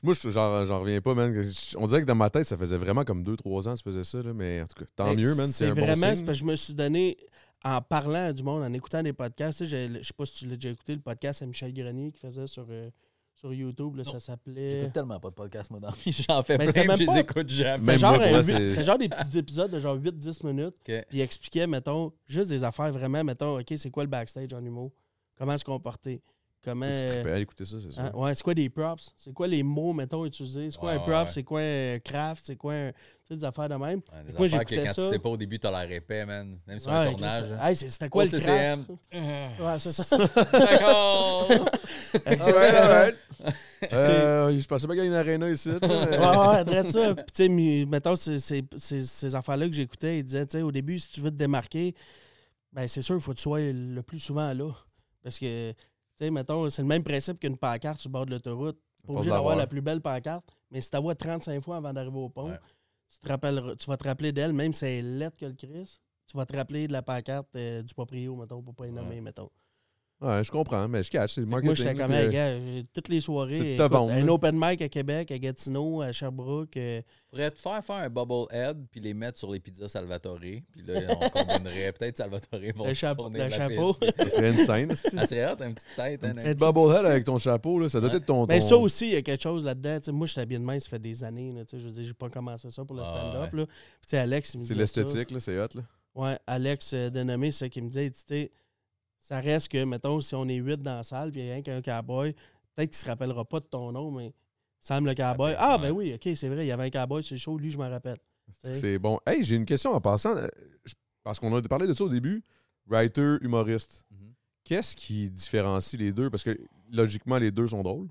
Moi, 0.03 0.14
je- 0.14 0.29
genre, 0.31 0.64
j'en 0.64 0.81
reviens 0.81 1.01
pas, 1.01 1.14
man. 1.14 1.35
On 1.77 1.87
dirait 1.87 2.01
que 2.03 2.07
dans 2.07 2.14
ma 2.14 2.29
tête, 2.31 2.45
ça 2.45 2.57
faisait 2.57 2.77
vraiment 2.77 3.05
comme 3.05 3.23
2-3 3.23 3.67
ans 3.69 3.73
que 3.75 3.79
tu 3.79 3.85
faisais 3.85 4.05
ça, 4.05 4.23
là, 4.23 4.33
mais 4.35 4.62
en 4.62 4.67
tout 4.67 4.83
cas, 4.85 4.91
tant 4.95 5.11
Mais 5.14 5.17
mieux, 5.23 5.35
man. 5.35 5.47
C'est 5.49 5.67
un 5.69 5.75
vraiment, 5.75 5.87
bon 5.95 5.95
c'est 6.11 6.17
signe. 6.17 6.27
parce 6.27 6.39
que 6.39 6.45
je 6.45 6.51
me 6.51 6.57
suis 6.57 6.75
donné, 6.75 7.17
en 7.64 7.81
parlant 7.83 8.27
à 8.29 8.33
du 8.33 8.43
monde, 8.43 8.62
en 8.62 8.73
écoutant 8.73 9.03
des 9.03 9.12
podcasts, 9.14 9.59
tu 9.59 9.69
je 9.69 10.03
sais 10.03 10.12
pas 10.17 10.27
si 10.27 10.35
tu 10.35 10.47
l'as 10.47 10.57
déjà 10.57 10.71
écouté, 10.71 10.95
le 10.95 11.01
podcast 11.01 11.43
à 11.43 11.47
Michel 11.47 11.73
Grenier 11.75 12.12
qui 12.12 12.21
faisait 12.21 12.47
sur, 12.47 12.67
euh, 12.71 12.91
sur 13.39 13.53
YouTube, 13.53 13.97
là, 13.97 14.05
ça 14.05 14.18
s'appelait. 14.18 14.70
J'écoute 14.70 14.93
tellement 14.95 15.20
pas 15.20 15.28
de 15.30 15.34
podcast, 15.34 15.70
moi, 15.70 15.78
dans 15.78 15.89
la 15.89 15.95
vie. 15.95 16.12
J'en 16.28 16.43
fais 16.43 16.57
Mais 16.59 16.66
plein, 16.72 16.84
même 16.84 16.97
je 16.97 17.01
les 17.01 17.07
pas- 17.07 17.20
écoute 17.20 17.49
jamais. 17.51 17.99
Genre, 17.99 18.16
moi, 18.16 18.24
un 18.26 18.43
c'est- 18.43 18.64
c'était 18.66 18.84
genre 18.84 18.99
des 18.99 19.09
petits 19.09 19.39
épisodes 19.39 19.70
de 19.70 19.78
genre 19.78 19.97
8-10 19.97 20.43
minutes. 20.47 20.76
Ok. 20.80 21.05
Puis 21.09 21.18
il 21.18 21.20
expliquait, 21.20 21.66
mettons, 21.66 22.12
juste 22.26 22.49
des 22.49 22.64
affaires 22.64 22.91
vraiment, 22.93 23.22
mettons, 23.22 23.59
OK, 23.61 23.74
c'est 23.76 23.91
quoi 23.91 24.05
le 24.05 24.09
backstage 24.11 24.53
en 24.55 24.64
humour? 24.64 24.91
Comment 25.39 25.57
se 25.59 25.64
comporter? 25.64 26.22
Comment. 26.64 26.87
Tu 26.89 27.07
trippais 27.12 27.30
à 27.32 27.39
écouter 27.39 27.64
ça, 27.64 27.76
c'est 27.80 27.93
ça. 27.95 28.07
Hein, 28.07 28.11
ouais, 28.14 28.34
c'est 28.34 28.43
quoi 28.43 28.55
des 28.55 28.68
props? 28.68 29.12
C'est 29.16 29.32
quoi 29.32 29.47
les 29.47 29.62
mots, 29.62 29.93
mettons, 29.93 30.24
utilisés? 30.24 30.68
C'est 30.72 30.78
quoi 30.78 30.91
Ouais, 30.91 30.97
un 30.97 31.01
prop? 31.01 31.12
ouais. 31.26 31.30
C'est 31.30 31.43
quoi 31.45 31.61
un 31.61 31.99
craft? 32.01 32.43
C'est 32.45 32.57
quoi 32.57 32.72
un. 32.72 32.91
Tu 32.91 33.34
sais, 33.34 33.37
des 33.37 33.45
affaires 33.45 33.68
de 33.68 33.74
même? 33.76 34.01
Ouais, 34.12 34.24
des 34.26 34.32
Moi, 34.32 34.47
affaires 34.47 34.64
que 34.64 34.74
quand 34.74 34.87
ça. 34.93 34.95
tu 34.95 35.09
sais 35.11 35.18
pas 35.20 35.28
au 35.28 35.37
début, 35.37 35.59
t'as 35.61 35.70
l'air 35.70 35.97
épais, 35.97 36.24
man. 36.26 36.59
Même 36.66 36.78
sur 36.80 36.91
Ouais, 36.91 36.97
un 36.99 37.11
tournage. 37.11 37.45
Hey, 37.61 37.76
c'est- 37.76 37.91
c'était 37.91 38.09
quoi 38.09 38.22
Au 38.22 38.26
le 38.26 38.30
CCM. 38.32 38.84
craft? 38.84 39.01
Ouais, 39.61 39.78
c'est 39.78 39.93
ça. 39.93 40.16
D'accord! 40.53 41.49
Euh, 43.93 44.59
je 44.59 44.67
pensais 44.67 44.87
pas 44.87 44.95
qu'il 44.95 45.03
y 45.03 45.07
a 45.07 45.09
une 45.09 45.14
arena 45.14 45.51
ici. 45.51 45.71
Ouais, 45.71 45.79
ouais, 45.81 46.91
ça. 46.91 47.14
Puis, 47.14 47.25
tu 47.27 47.45
sais, 47.45 47.49
mettons, 47.87 48.17
ces 48.17 49.35
affaires-là 49.35 49.67
que 49.69 49.75
j'écoutais, 49.75 50.19
ils 50.21 50.25
disaient, 50.25 50.47
tu 50.47 50.59
sais, 50.59 50.62
au 50.62 50.73
début, 50.73 50.99
si 50.99 51.11
tu 51.11 51.21
veux 51.21 51.31
te 51.31 51.37
démarquer, 51.37 51.95
ben 52.73 52.89
c'est 52.89 53.03
sûr, 53.03 53.14
il 53.14 53.21
faut 53.21 53.33
que 53.33 53.37
tu 53.37 53.43
sois 53.43 53.61
le 53.61 54.03
plus 54.03 54.21
souvent 54.21 54.53
là. 54.53 54.71
Parce 55.23 55.39
que, 55.39 55.73
tu 55.73 55.77
sais, 56.19 56.31
mettons, 56.31 56.69
c'est 56.71 56.83
le 56.83 56.89
même 56.89 57.03
principe 57.05 57.39
qu'une 57.39 57.57
pancarte 57.57 58.01
sur 58.01 58.09
le 58.09 58.12
bord 58.12 58.27
de 58.27 58.31
l'autoroute. 58.33 58.79
Pas 59.07 59.12
obligé 59.12 59.31
d'avoir 59.31 59.55
la 59.57 59.67
plus 59.67 59.81
belle 59.83 60.01
pancarte, 60.01 60.45
mais 60.71 60.81
si 60.81 60.91
tu 60.91 61.01
vois 61.01 61.14
35 61.14 61.62
fois 61.62 61.77
avant 61.77 61.93
d'arriver 61.93 62.19
au 62.19 62.29
pont, 62.29 62.51
Ouais. 62.51 62.59
tu, 63.09 63.19
te 63.21 63.29
rappelleras- 63.29 63.77
tu 63.77 63.87
vas 63.87 63.97
te 63.97 64.05
rappeler 64.05 64.33
d'elle, 64.33 64.53
même 64.53 64.73
si 64.73 64.85
elle 64.85 64.93
est 64.93 65.03
lettre 65.19 65.37
que 65.37 65.47
le 65.47 65.53
Chris. 65.53 66.01
Tu 66.29 66.37
vas 66.37 66.45
te 66.45 66.57
rappeler 66.57 66.89
de 66.89 66.93
la 66.93 67.03
pancarte 67.03 67.55
euh, 67.55 67.83
du 67.83 67.95
proprio, 67.95 68.35
mettons, 68.35 68.61
pour 68.61 68.75
pas 68.75 68.89
y 68.89 68.91
nommer, 68.91 69.14
Ouais. 69.17 69.21
mettons. 69.21 69.49
Ouais, 70.19 70.43
je 70.43 70.51
comprends, 70.51 70.89
mais 70.89 71.03
je 71.03 71.11
catch. 71.11 71.35
C'est 71.35 71.43
le 71.43 71.47
Moi, 71.47 71.61
marketing. 71.61 71.87
j'étais 71.89 72.01
comme, 72.01 72.11
puis, 72.11 72.17
hey, 72.17 72.37
euh, 72.39 72.81
gars, 72.81 72.89
toutes 72.95 73.09
les 73.09 73.21
soirées, 73.21 73.57
C'est 73.57 73.75
écoute, 73.75 73.93
vendre, 73.93 74.12
un 74.12 74.25
là. 74.25 74.33
open 74.33 74.57
mic 74.59 74.81
à 74.81 74.89
Québec, 74.89 75.31
à 75.31 75.39
Gatineau, 75.39 76.01
à 76.01 76.11
Sherbrooke. 76.11 76.75
euh, 76.79 77.03
pourrait 77.31 77.51
te 77.51 77.59
faire 77.59 77.85
faire 77.85 77.97
un 77.97 78.09
bubble 78.09 78.47
head 78.51 78.79
puis 78.91 78.99
les 79.01 79.12
mettre 79.12 79.39
sur 79.39 79.53
les 79.53 79.61
pizzas 79.61 79.89
Salvatore. 79.89 80.39
Puis 80.41 80.62
là, 80.87 81.01
on 81.11 81.29
combinerait 81.29 81.93
peut-être 81.93 82.17
Salvatore 82.17 82.61
vont 82.75 82.87
Le 82.87 82.95
chapeau- 82.95 83.29
le 83.29 83.37
la 83.39 83.51
chapeau. 83.51 83.93
Ça 84.19 84.29
serait 84.31 84.49
une 84.53 84.57
scène, 84.57 84.95
c'est 84.97 85.19
Ah, 85.19 85.27
c'est 85.27 85.45
hot, 85.47 85.62
une 85.62 85.75
petite 85.75 85.89
tête. 85.97 86.25
Hein, 86.25 86.29
Un 86.29 86.31
hein. 86.31 86.55
petit 86.55 86.64
bubblehead 86.64 87.05
avec 87.05 87.25
ton 87.25 87.37
chapeau, 87.37 87.79
là, 87.79 87.89
ça 87.91 88.01
doit 88.01 88.09
Ouais. 88.09 88.17
être 88.17 88.25
ton. 88.25 88.47
Mais 88.47 88.61
ton- 88.61 88.67
ça 88.69 88.77
aussi, 88.79 89.09
il 89.09 89.12
y 89.12 89.17
a 89.17 89.23
quelque 89.23 89.43
chose 89.43 89.67
là-dedans. 89.67 89.99
Moi, 90.14 90.27
je 90.27 90.33
suis 90.33 90.41
habillé 90.41 90.59
de 90.59 90.64
main, 90.64 90.81
ça 90.81 90.89
fait 90.89 90.99
des 90.99 91.23
années. 91.25 91.53
là, 91.53 91.67
tu 91.67 91.77
sais, 91.77 91.83
je 91.83 91.89
veux 91.89 91.93
dire, 91.93 92.05
j'ai 92.05 92.14
pas 92.14 92.31
commencé 92.31 92.71
ça 92.71 92.85
pour 92.87 92.97
le 92.97 93.03
Ah, 93.03 93.07
stand-up. 93.07 93.53
là. 93.53 93.67
Puis, 93.67 93.75
tu 94.03 94.09
sais, 94.09 94.17
Alex, 94.19 94.55
il 94.55 94.61
me 94.61 94.64
C'est 94.64 94.73
disait 94.73 94.87
ça. 94.87 95.01
l'esthétique, 95.03 95.31
là, 95.31 95.41
c'est 95.41 95.59
hot, 95.61 95.69
là. 95.75 95.83
Ouais, 96.14 96.39
Alex 96.47 96.93
euh, 96.95 97.11
Denomé, 97.11 97.51
c'est 97.51 97.67
ça 97.67 97.69
qui 97.69 97.83
me 97.83 97.89
disait, 97.89 98.09
tu 98.09 98.23
sais, 98.27 98.51
ça 99.27 99.41
reste 99.41 99.68
que, 99.72 99.83
mettons, 99.85 100.20
si 100.20 100.37
on 100.37 100.47
est 100.49 100.55
huit 100.55 100.81
dans 100.81 100.97
la 100.99 101.03
salle, 101.03 101.33
puis 101.33 101.41
il 101.41 101.47
y 101.47 101.51
a 101.51 101.55
rien 101.55 101.62
qu'un 101.62 101.83
cowboy, 101.83 102.33
peut-être 102.74 102.91
qu'il 102.91 102.97
se 102.97 103.07
rappellera 103.07 103.45
pas 103.45 103.59
de 103.59 103.64
ton 103.66 103.91
nom, 103.91 104.12
mais 104.12 104.33
Sam 104.81 105.05
le 105.05 105.14
cowboy. 105.14 105.55
Ah, 105.59 105.79
ben 105.79 105.91
oui, 105.91 106.14
ok, 106.14 106.29
c'est 106.37 106.49
vrai, 106.49 106.64
il 106.64 106.68
y 106.68 106.72
avait 106.72 106.85
un 106.85 106.91
cowboy 106.91 107.24
sur 107.24 107.35
le 107.35 107.41
show, 107.41 107.59
lui, 107.59 107.72
je 107.72 107.77
m'en 107.77 107.91
rappelle. 107.91 108.18
C'est 108.62 108.99
bon? 109.01 109.18
Hey, 109.27 109.43
j'ai 109.43 109.57
une 109.57 109.64
question 109.66 109.91
en 109.93 110.01
passant. 110.01 110.37
euh, 110.37 110.47
Parce 111.24 111.41
qu'on 111.41 111.53
a 111.57 111.61
parlé 111.62 111.89
de 111.89 111.93
ça 111.93 112.05
au 112.05 112.09
début. 112.09 112.45
Writer, 112.87 113.39
humoriste. 113.41 114.05
Mhm. 114.12 114.33
Qu'est-ce 114.62 114.95
qui 114.95 115.29
différencie 115.29 116.01
les 116.01 116.12
deux? 116.12 116.31
Parce 116.31 116.45
que 116.45 116.57
logiquement, 116.93 117.39
les 117.39 117.51
deux 117.51 117.66
sont 117.66 117.83
drôles. 117.83 118.09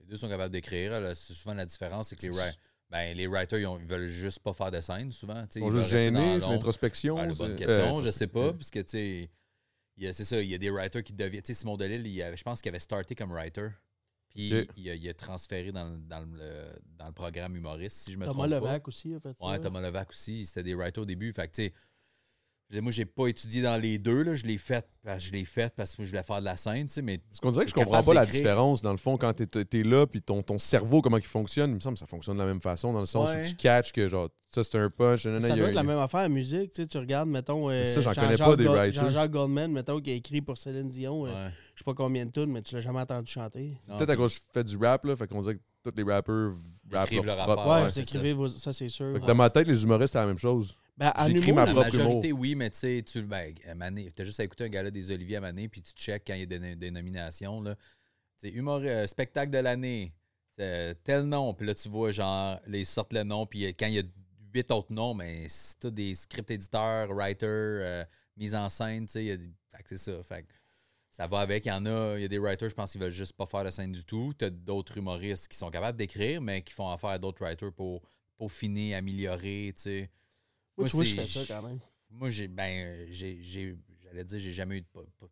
Les 0.00 0.06
deux 0.06 0.16
sont 0.18 0.28
capables 0.28 0.52
d'écrire. 0.52 0.92
Souvent, 1.16 1.54
la 1.54 1.64
différence, 1.64 2.08
c'est 2.08 2.16
que 2.16 2.26
les, 2.26 2.32
ben, 2.90 3.16
les 3.16 3.26
writers, 3.26 3.58
ils, 3.58 3.66
ont- 3.66 3.78
ils 3.78 3.86
veulent 3.86 4.06
juste 4.08 4.40
pas 4.40 4.52
faire 4.52 4.70
de 4.70 4.80
scène, 4.82 5.10
souvent. 5.12 5.42
Ils 5.56 5.60
sont 5.62 5.70
juste 5.70 5.86
gênés, 5.88 6.40
c'est 6.42 6.50
l'introspection. 6.50 7.16
Ben, 7.16 7.32
c'est- 7.32 7.42
bonne 7.42 7.52
euh, 7.52 7.56
question, 7.56 8.00
je 8.02 8.10
sais 8.10 8.26
pas, 8.26 8.40
euh, 8.40 8.52
parce 8.52 8.70
que, 8.70 8.80
tu 8.80 8.88
sais, 8.90 9.30
c'est 10.12 10.24
ça, 10.24 10.40
il 10.40 10.48
y 10.48 10.54
a 10.54 10.58
des 10.58 10.70
writers 10.70 11.02
qui 11.02 11.12
deviennent. 11.12 11.42
Tu 11.42 11.54
sais, 11.54 11.60
Simon 11.60 11.76
Delille, 11.76 12.06
il 12.06 12.22
avait- 12.22 12.36
je 12.36 12.42
pense 12.44 12.60
qu'il 12.62 12.68
avait 12.70 12.78
starté 12.78 13.14
comme 13.14 13.32
writer, 13.32 13.68
puis 14.28 14.50
il, 14.76 14.90
a, 14.90 14.94
il 14.94 15.08
a 15.08 15.14
transféré 15.14 15.72
dans, 15.72 15.88
le- 15.90 15.98
dans, 15.98 16.20
le, 16.20 16.68
dans 16.98 17.06
le 17.06 17.12
programme 17.12 17.56
humoriste, 17.56 17.98
si 17.98 18.12
je 18.12 18.18
me 18.18 18.24
Thomas 18.26 18.46
trompe 18.48 18.50
pas. 18.50 18.66
Levac 18.72 18.88
aussi 18.88 19.14
a 19.14 19.20
fait 19.20 19.36
ça. 19.38 19.46
Ouais, 19.46 19.58
Thomas 19.60 19.80
Levac 19.80 20.10
aussi, 20.10 20.46
c'était 20.46 20.62
des 20.62 20.74
writers 20.74 21.02
au 21.02 21.06
début. 21.06 21.32
Fait 21.32 21.48
que, 21.48 21.52
tu 21.54 21.62
sais, 21.64 21.72
moi, 22.82 22.92
j'ai 22.92 23.06
pas 23.06 23.28
étudié 23.28 23.62
dans 23.62 23.76
les 23.78 23.98
deux, 23.98 24.22
là. 24.22 24.34
Je 24.34 24.44
l'ai 24.44 24.58
fait, 24.58 24.86
parce- 25.02 25.24
je 25.24 25.32
l'ai 25.32 25.44
fait 25.46 25.72
parce 25.74 25.96
que 25.96 26.04
je 26.04 26.10
voulais 26.10 26.22
faire 26.22 26.40
de 26.40 26.44
la 26.44 26.56
scène, 26.58 26.86
tu 26.86 26.94
sais, 26.94 27.02
mais 27.02 27.18
Parce 27.18 27.40
qu'on 27.40 27.50
dirait 27.50 27.64
que 27.64 27.70
je 27.70 27.74
comprends 27.74 28.02
pas 28.02 28.12
la 28.14 28.26
différence, 28.26 28.82
dans 28.82 28.90
le 28.90 28.98
fond, 28.98 29.16
quand 29.16 29.32
t'es 29.32 29.78
es 29.78 29.82
là, 29.82 30.06
puis 30.06 30.20
ton, 30.20 30.42
ton 30.42 30.58
cerveau, 30.58 31.00
comment 31.00 31.16
il 31.16 31.24
fonctionne. 31.24 31.70
Il 31.70 31.76
me 31.76 31.80
semble 31.80 31.94
que 31.94 32.00
ça 32.00 32.06
fonctionne 32.06 32.36
de 32.36 32.42
la 32.42 32.46
même 32.48 32.60
façon, 32.60 32.92
dans 32.92 33.00
le 33.00 33.06
sens 33.06 33.30
Ouais. 33.30 33.44
où 33.44 33.48
tu 33.48 33.54
catches 33.56 33.92
que, 33.92 34.06
genre, 34.06 34.28
ça, 34.50 34.62
c'est 34.64 34.78
un 34.78 34.90
punch. 34.90 35.24
nanana, 35.24 35.46
Ça 35.46 35.48
il 35.48 35.50
y 35.50 35.52
a- 35.52 35.56
doit 35.62 35.68
être 35.70 35.74
la 35.76 35.82
même 35.82 35.98
affaire 35.98 36.20
en 36.20 36.28
musique. 36.28 36.72
Tu, 36.72 36.82
sais, 36.82 36.88
tu 36.88 36.98
regardes, 36.98 37.28
mettons, 37.30 37.70
euh, 37.70 37.84
Ça, 37.86 38.00
j'en 38.02 38.12
connais 38.12 38.28
Jean-Jacques 38.36 38.48
pas 38.48 38.56
des 38.56 38.66
writers. 38.68 39.02
Jean-Jacques 39.04 39.30
Goldman, 39.30 39.72
mettons, 39.72 40.00
qui 40.00 40.10
a 40.10 40.14
écrit 40.14 40.42
pour 40.42 40.58
Céline 40.58 40.88
Dion. 40.90 41.26
euh, 41.26 41.28
ouais. 41.46 41.50
Je 41.74 41.78
sais 41.80 41.84
pas 41.84 41.94
combien 41.94 42.26
de 42.26 42.30
tunes, 42.32 42.52
mais 42.52 42.60
tu 42.60 42.74
l'as 42.74 42.80
jamais 42.82 43.00
entendu 43.00 43.30
chanter. 43.30 43.78
Peut-être 43.86 44.10
à 44.10 44.16
cause 44.16 44.38
que 44.38 44.44
je 44.44 44.52
fais 44.52 44.64
du 44.64 44.76
rap, 44.76 45.04
là, 45.06 45.16
fait 45.16 45.26
qu'on 45.26 45.40
dirait 45.40 45.54
que 45.56 45.60
tous 45.84 45.92
les 45.96 46.02
rappers 46.02 46.52
rappent 46.92 47.06
écrivent 47.06 47.24
leur 47.24 47.36
propre- 47.38 47.60
affaire. 47.62 47.84
Ouais, 47.84 47.88
vous 47.88 47.98
écrivez 47.98 48.36
ça, 48.58 48.72
c'est 48.74 48.88
sûr. 48.90 49.12
Fait 49.14 49.20
que 49.20 49.26
dans 49.26 49.34
ma 49.34 49.48
tête, 49.48 49.66
les 49.68 49.82
humoristes, 49.82 50.12
c'est 50.12 50.18
la 50.18 50.26
même 50.26 50.38
chose. 50.38 50.76
Ben, 50.98 51.12
j'écris 51.28 51.52
La 51.64 51.72
majorité, 52.06 52.32
oui, 52.32 52.54
mais 52.56 52.70
tu 52.70 52.78
sais, 52.78 53.02
tu 53.06 53.22
ben, 53.22 53.54
Mané, 53.76 54.08
t'as 54.14 54.24
juste 54.24 54.40
à 54.40 54.44
écouter 54.44 54.64
un 54.64 54.68
gala 54.68 54.90
des 54.90 55.10
Oliviers 55.12 55.36
à 55.36 55.40
Mané, 55.40 55.68
puis 55.68 55.80
tu 55.80 55.92
check 55.92 56.24
quand 56.26 56.34
il 56.34 56.40
y 56.40 56.42
a 56.42 56.46
des, 56.46 56.74
des 56.76 56.90
nominations. 56.90 57.60
Là. 57.62 57.76
Humor, 58.42 58.80
euh, 58.84 59.06
spectacle 59.06 59.50
de 59.52 59.58
l'année, 59.58 60.12
euh, 60.60 60.94
tel 61.04 61.22
nom, 61.22 61.54
puis 61.54 61.66
là, 61.66 61.74
tu 61.74 61.88
vois, 61.88 62.10
genre, 62.10 62.58
les 62.66 62.84
sortent 62.84 63.12
le 63.12 63.22
nom, 63.22 63.46
puis 63.46 63.64
euh, 63.66 63.72
quand 63.78 63.86
il 63.86 63.94
y 63.94 63.98
a 64.00 64.02
huit 64.54 64.70
autres 64.70 64.92
noms, 64.92 65.14
mais 65.14 65.46
c'est 65.48 65.78
tout 65.78 65.90
des 65.90 66.14
script 66.14 66.50
éditeurs, 66.50 67.08
writers, 67.12 67.48
euh, 67.48 68.04
mise 68.36 68.54
en 68.54 68.68
scène, 68.68 69.06
tu 69.06 69.12
sais, 69.12 69.24
il 69.24 69.26
y 69.28 69.30
a 69.30 69.36
des- 69.36 69.50
fait 69.68 69.82
que 69.82 69.88
c'est 69.90 69.98
ça. 69.98 70.22
Fait 70.22 70.42
que 70.42 70.48
ça 71.10 71.26
va 71.26 71.40
avec. 71.40 71.66
Il 71.66 71.68
y 71.68 71.72
en 71.72 71.84
a, 71.86 72.14
il 72.16 72.22
y 72.22 72.24
a 72.24 72.28
des 72.28 72.38
writers, 72.38 72.68
je 72.70 72.74
pense, 72.74 72.92
qui 72.92 72.98
veulent 72.98 73.10
juste 73.10 73.32
pas 73.34 73.46
faire 73.46 73.64
de 73.64 73.70
scène 73.70 73.92
du 73.92 74.04
tout. 74.04 74.32
Tu 74.38 74.44
as 74.46 74.50
d'autres 74.50 74.96
humoristes 74.98 75.48
qui 75.48 75.56
sont 75.56 75.70
capables 75.70 75.98
d'écrire, 75.98 76.40
mais 76.40 76.62
qui 76.62 76.72
font 76.72 76.88
affaire 76.90 77.10
à 77.10 77.18
d'autres 77.18 77.42
writers 77.44 77.72
pour 77.72 78.02
peaufiner, 78.36 78.94
améliorer, 78.94 79.72
tu 79.76 79.82
sais. 79.82 80.10
Moi, 80.78 80.88
tu 80.88 80.96
vois, 80.96 81.04
je 81.04 81.14
fais 81.14 81.24
ça 81.26 81.40
quand 81.60 81.66
même. 81.68 81.78
Moi, 82.10 82.30
j'ai, 82.30 82.48
ben, 82.48 82.86
euh, 82.86 83.06
j'ai, 83.10 83.38
j'allais 84.02 84.24
dire, 84.24 84.38
j'ai 84.38 84.52
jamais 84.52 84.78
eu 84.78 84.80
de, 84.80 84.86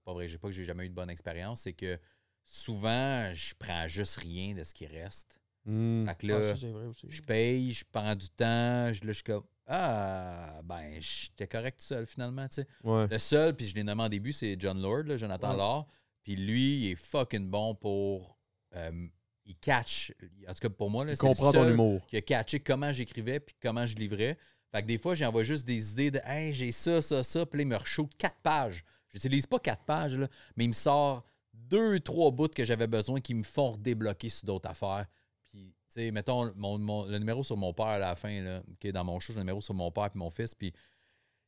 pas, 0.05 0.13
vrai, 0.13 0.29
j'ai 0.29 0.39
pas 0.39 0.49
que 0.49 0.53
j'ai 0.53 0.65
jamais 0.65 0.85
eu 0.87 0.89
de 0.91 0.95
bonne 0.95 1.09
expérience, 1.11 1.63
c'est 1.63 1.73
que 1.73 1.99
souvent, 2.45 3.33
je 3.35 3.55
prends 3.59 3.87
juste 3.87 4.17
rien 4.17 4.55
de 4.55 4.63
ce 4.65 4.75
qui 4.75 4.87
reste. 4.87 5.39
Hmm. 5.65 6.07
Fait 6.07 6.15
que 6.15 6.27
Ah, 6.33 6.39
là, 6.39 6.55
ça, 6.55 6.61
c'est 6.61 6.71
vrai 6.71 6.85
aussi. 6.87 7.07
je 7.11 7.23
paye, 7.23 7.73
je 7.73 7.85
prends 7.91 8.15
du 8.15 8.29
temps, 8.29 8.93
je, 8.93 9.01
là, 9.01 9.09
je 9.09 9.13
suis 9.13 9.23
comme, 9.25 9.45
ah, 9.67 10.61
ben, 10.65 10.99
j'étais 11.01 11.49
correct 11.49 11.79
tout 11.81 11.87
seul 11.87 12.07
finalement, 12.07 12.47
tu 12.49 12.57
sais. 12.57 12.67
Ouais. 12.85 13.07
Le 13.09 13.19
seul, 13.19 13.57
puis 13.57 13.67
je 13.67 13.75
l'ai 13.75 13.83
nommé 13.83 14.03
en 14.05 14.09
début, 14.09 14.33
c'est 14.33 14.57
John 14.61 14.81
Lord, 14.81 15.05
là, 15.05 15.17
Jonathan 15.17 15.51
Ouais. 15.53 15.57
Lord. 15.57 15.89
Puis 16.23 16.37
lui, 16.37 16.79
il 16.81 16.91
est 16.93 16.97
fucking 16.97 17.49
bon 17.51 17.75
pour. 17.75 18.39
euh, 18.75 19.07
il 19.49 19.57
catch. 19.59 20.13
En 20.49 20.53
tout 20.55 20.59
cas, 20.61 20.69
pour 20.71 20.91
moi, 20.91 21.05
c'est 21.07 21.13
le 21.13 21.17
comprend 21.19 21.53
ton 21.53 21.63
seul 21.63 21.73
humour. 21.75 22.05
qui 22.09 22.17
a 22.17 22.21
catché 22.21 22.59
comment 22.59 22.93
j'écrivais 22.93 23.39
puis 23.39 23.55
comment 23.63 23.87
je 23.87 23.95
livrais. 23.95 24.37
Fait 24.77 24.83
que 24.83 24.89
des 24.89 24.99
fois, 24.99 25.15
j'envoie 25.15 25.43
juste 25.43 25.67
des 25.67 25.93
idées 25.93 26.11
de 26.11 26.21
Hey, 26.27 26.53
j'ai 26.53 26.71
ça, 26.71 27.01
ça, 27.01 27.23
ça. 27.23 27.47
Puis 27.47 27.59
là, 27.59 27.63
il 27.63 27.69
me 27.69 27.77
reshoot 27.77 28.11
quatre 28.19 28.37
pages. 28.43 28.85
J'utilise 29.09 29.47
pas 29.47 29.59
quatre 29.59 29.85
pages, 29.85 30.19
là, 30.19 30.29
mais 30.55 30.65
il 30.65 30.69
me 30.69 30.73
sort 30.75 31.25
deux, 31.55 31.99
trois 32.01 32.31
bouts 32.31 32.49
que 32.49 32.63
j'avais 32.63 32.87
besoin 32.87 33.21
qui 33.21 33.33
me 33.35 33.43
font 33.43 33.71
redébloquer 33.71 34.29
sur 34.29 34.45
d'autres 34.45 34.69
affaires. 34.69 35.07
Puis, 35.45 35.73
tu 35.89 35.95
sais, 35.95 36.11
mettons, 36.11 36.53
mon, 36.57 36.79
mon- 36.79 37.07
le 37.07 37.19
numéro 37.19 37.43
sur 37.43 37.57
mon 37.57 37.73
père 37.73 37.87
à 37.87 37.99
la 37.99 38.15
fin, 38.17 38.43
là, 38.43 38.63
dans 38.93 39.05
mon 39.05 39.19
show, 39.19 39.33
le 39.33 39.39
numéro 39.39 39.63
sur 39.63 39.73
mon 39.73 39.91
père 39.91 40.11
et 40.15 40.19
mon 40.19 40.29
fils. 40.29 40.55
Puis, 40.55 40.75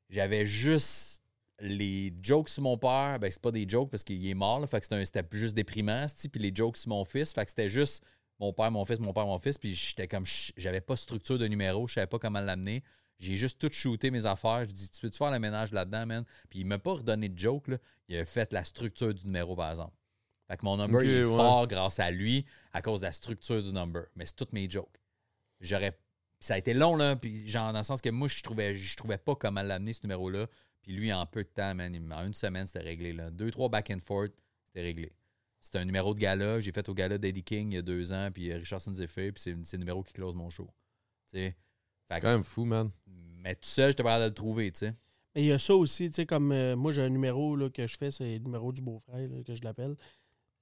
j'avais 0.08 0.46
juste 0.46 1.22
les 1.60 2.14
jokes 2.22 2.48
sur 2.48 2.62
mon 2.62 2.78
père. 2.78 3.18
Ben, 3.20 3.30
c'est 3.30 3.42
pas 3.42 3.52
des 3.52 3.68
jokes 3.68 3.90
parce 3.90 4.04
qu'il 4.04 4.26
est 4.26 4.32
mort. 4.32 4.66
Fait 4.66 4.80
que 4.80 4.86
c'était 4.86 5.26
juste 5.32 5.54
déprimant. 5.54 6.06
Puis 6.32 6.40
les 6.40 6.54
jokes 6.54 6.78
sur 6.78 6.88
mon 6.88 7.04
fils. 7.04 7.34
Fait 7.34 7.44
que 7.44 7.50
c'était 7.50 7.68
juste 7.68 8.02
mon 8.40 8.54
père, 8.54 8.70
mon 8.70 8.86
fils, 8.86 9.00
mon 9.00 9.12
père, 9.12 9.26
mon 9.26 9.38
fils. 9.38 9.58
Puis 9.58 9.74
j'étais 9.74 10.08
comme, 10.08 10.24
j'avais 10.56 10.80
pas 10.80 10.96
structure 10.96 11.38
de 11.38 11.46
numéro. 11.46 11.86
Je 11.86 11.94
savais 11.94 12.06
pas 12.06 12.18
comment 12.18 12.40
l'amener. 12.40 12.82
J'ai 13.18 13.36
juste 13.36 13.60
tout 13.60 13.70
shooté 13.72 14.10
mes 14.10 14.26
affaires. 14.26 14.64
Je 14.64 14.70
dis, 14.72 14.90
tu 14.90 15.00
peux-tu 15.00 15.18
faire 15.18 15.30
le 15.30 15.38
ménage 15.38 15.72
là-dedans, 15.72 16.06
man? 16.06 16.24
Puis 16.48 16.60
il 16.60 16.66
m'a 16.66 16.78
pas 16.78 16.94
redonné 16.94 17.28
de 17.28 17.38
joke, 17.38 17.68
là. 17.68 17.78
Il 18.08 18.16
a 18.16 18.24
fait 18.24 18.52
la 18.52 18.64
structure 18.64 19.12
du 19.12 19.24
numéro, 19.26 19.56
par 19.56 19.70
exemple. 19.70 19.94
Fait 20.46 20.56
que 20.56 20.64
mon 20.64 20.76
number, 20.76 21.02
il 21.02 21.10
est 21.10 21.24
ouais. 21.24 21.36
fort 21.36 21.66
grâce 21.66 21.98
à 21.98 22.10
lui, 22.10 22.46
à 22.72 22.80
cause 22.80 23.00
de 23.00 23.06
la 23.06 23.12
structure 23.12 23.60
du 23.60 23.72
number. 23.72 24.04
Mais 24.16 24.24
c'est 24.24 24.36
toutes 24.36 24.52
mes 24.52 24.68
jokes. 24.70 25.00
J'aurais. 25.60 25.98
Ça 26.40 26.54
a 26.54 26.58
été 26.58 26.72
long, 26.72 26.96
là. 26.96 27.16
Puis 27.16 27.48
genre, 27.48 27.72
dans 27.72 27.80
le 27.80 27.84
sens 27.84 28.00
que 28.00 28.08
moi, 28.08 28.28
je 28.28 28.40
trouvais, 28.42 28.74
je 28.74 28.96
trouvais 28.96 29.18
pas 29.18 29.34
comment 29.34 29.62
l'amener, 29.62 29.92
ce 29.92 30.00
numéro-là. 30.04 30.46
Puis 30.80 30.92
lui, 30.92 31.12
en 31.12 31.26
peu 31.26 31.42
de 31.42 31.48
temps, 31.48 31.74
man, 31.74 32.12
en 32.12 32.26
une 32.26 32.34
semaine, 32.34 32.66
c'était 32.66 32.84
réglé, 32.84 33.12
là. 33.12 33.30
Deux, 33.30 33.50
trois 33.50 33.68
back 33.68 33.90
and 33.90 33.98
forth, 33.98 34.32
c'était 34.66 34.82
réglé. 34.82 35.12
C'était 35.60 35.78
un 35.78 35.84
numéro 35.84 36.14
de 36.14 36.20
gala. 36.20 36.60
J'ai 36.60 36.70
fait 36.70 36.88
au 36.88 36.94
gala 36.94 37.18
d'Eddie 37.18 37.42
King 37.42 37.72
il 37.72 37.74
y 37.74 37.78
a 37.78 37.82
deux 37.82 38.12
ans, 38.12 38.30
puis 38.32 38.54
Richard 38.54 38.80
Zephyr, 38.80 39.32
puis 39.32 39.42
c'est 39.42 39.72
le 39.72 39.78
numéro 39.78 40.04
qui 40.04 40.12
close 40.12 40.36
mon 40.36 40.48
show. 40.48 40.70
Tu 41.26 41.38
sais. 41.38 41.50
Fait 41.50 41.56
C'est 42.10 42.20
quand 42.20 42.28
même 42.32 42.42
fou, 42.42 42.64
man. 42.64 42.90
mais 43.42 43.54
tout 43.54 43.60
seul, 43.68 43.90
j'étais 43.90 44.02
pas 44.02 44.10
capable 44.10 44.24
de 44.24 44.28
le 44.30 44.34
trouver, 44.34 44.72
tu 44.72 44.78
sais. 44.80 44.94
Mais 45.34 45.42
il 45.42 45.46
y 45.46 45.52
a 45.52 45.58
ça 45.58 45.74
aussi, 45.74 46.08
tu 46.10 46.14
sais, 46.16 46.26
comme 46.26 46.52
euh, 46.52 46.74
moi, 46.76 46.90
j'ai 46.92 47.02
un 47.02 47.08
numéro 47.10 47.54
là, 47.54 47.68
que 47.70 47.86
je 47.86 47.96
fais, 47.96 48.10
c'est 48.10 48.38
le 48.38 48.44
numéro 48.44 48.72
du 48.72 48.80
beau-frère, 48.80 49.28
que 49.46 49.54
je 49.54 49.62
l'appelle. 49.62 49.94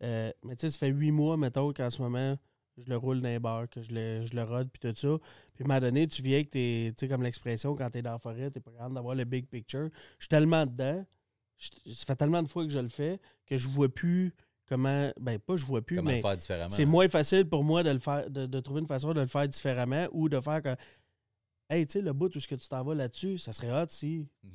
Euh, 0.02 0.30
mais 0.44 0.56
tu 0.56 0.66
sais, 0.66 0.70
ça 0.72 0.78
fait 0.78 0.88
huit 0.88 1.12
mois, 1.12 1.36
mettons, 1.36 1.72
qu'en 1.72 1.88
ce 1.88 2.02
moment, 2.02 2.36
je 2.76 2.88
le 2.90 2.96
roule 2.96 3.20
dans 3.20 3.28
les 3.28 3.38
bars, 3.38 3.68
que 3.70 3.80
je 3.80 3.92
le, 3.92 4.26
je 4.26 4.34
le 4.34 4.42
rode, 4.42 4.68
puis 4.70 4.80
tout 4.80 4.94
ça. 4.94 5.18
Puis 5.54 5.62
à 5.62 5.64
un 5.64 5.68
moment 5.68 5.80
donné, 5.80 6.06
tu 6.08 6.20
viens 6.20 6.42
que 6.44 6.48
t'es, 6.50 6.92
tu 6.96 7.06
sais, 7.06 7.08
comme 7.08 7.22
l'expression, 7.22 7.74
quand 7.74 7.88
t'es 7.90 8.02
dans 8.02 8.12
la 8.12 8.18
forêt, 8.18 8.50
t'es 8.50 8.60
pas 8.60 8.72
capable 8.72 8.94
d'avoir 8.94 9.14
le 9.14 9.24
big 9.24 9.46
picture. 9.46 9.88
Je 10.18 10.24
suis 10.24 10.28
tellement 10.28 10.66
dedans, 10.66 11.02
je- 11.56 11.70
ça 11.92 12.04
fait 12.04 12.16
tellement 12.16 12.42
de 12.42 12.48
fois 12.48 12.64
que 12.64 12.70
je 12.72 12.78
le 12.80 12.90
fais, 12.90 13.18
que 13.46 13.56
je 13.56 13.68
vois 13.68 13.88
plus 13.88 14.34
comment, 14.68 15.10
ben 15.18 15.38
pas 15.38 15.56
je 15.56 15.64
vois 15.64 15.80
plus, 15.80 15.96
Comment 15.96 16.10
mais 16.10 16.16
le 16.16 16.22
faire 16.22 16.36
différemment. 16.36 16.70
c'est 16.70 16.84
moins 16.84 17.08
facile 17.08 17.48
pour 17.48 17.62
moi 17.64 17.82
de 17.84 17.90
le 17.90 18.00
faire, 18.00 18.28
de, 18.28 18.44
de 18.46 18.60
trouver 18.60 18.80
une 18.80 18.86
façon 18.88 19.14
de 19.14 19.20
le 19.20 19.26
faire 19.28 19.48
différemment 19.48 20.08
ou 20.12 20.28
de 20.28 20.38
faire 20.40 20.60
que, 20.60 20.74
hey, 21.70 21.86
tu 21.86 21.94
sais, 21.94 22.00
le 22.02 22.12
bout 22.12 22.34
où 22.34 22.40
ce 22.40 22.48
que 22.48 22.54
tu 22.54 22.68
t'en 22.68 22.82
vas 22.84 22.94
là-dessus, 22.94 23.38
ça 23.38 23.52
serait 23.52 23.70
hot 23.72 23.86
si. 23.88 24.26
Ça 24.44 24.48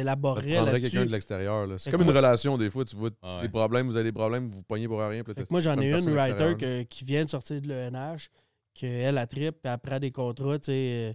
t'élaborerais 0.00 0.54
prendrait 0.54 0.72
là-dessus. 0.72 0.90
quelqu'un 0.90 1.06
de 1.06 1.12
l'extérieur. 1.12 1.66
là. 1.68 1.78
C'est 1.78 1.90
comme 1.92 2.02
une 2.02 2.10
relation, 2.10 2.58
des 2.58 2.68
fois. 2.70 2.84
Tu 2.84 2.96
vois 2.96 3.10
Ah 3.22 3.36
ouais. 3.36 3.42
des 3.42 3.48
problèmes, 3.48 3.86
vous 3.86 3.96
avez 3.96 4.10
des 4.10 4.12
problèmes, 4.12 4.48
vous 4.48 4.56
vous 4.58 4.62
pognez 4.64 4.88
pour 4.88 4.98
rien. 5.00 5.22
Moi, 5.50 5.60
j'en 5.60 5.78
ai 5.80 5.92
une 5.92 6.10
writer 6.14 6.56
que- 6.58 6.82
qui 6.82 7.04
vient 7.04 7.24
de 7.24 7.30
sortir 7.30 7.60
de 7.62 7.68
l'ENH, 7.68 8.28
qu'elle 8.74 9.18
a 9.18 9.26
trip, 9.28 9.56
puis 9.62 9.72
elle 9.72 9.78
prend 9.78 9.98
des 10.00 10.10
contrats, 10.10 10.58
tu 10.58 10.64
sais, 10.66 10.72
euh, 10.72 11.12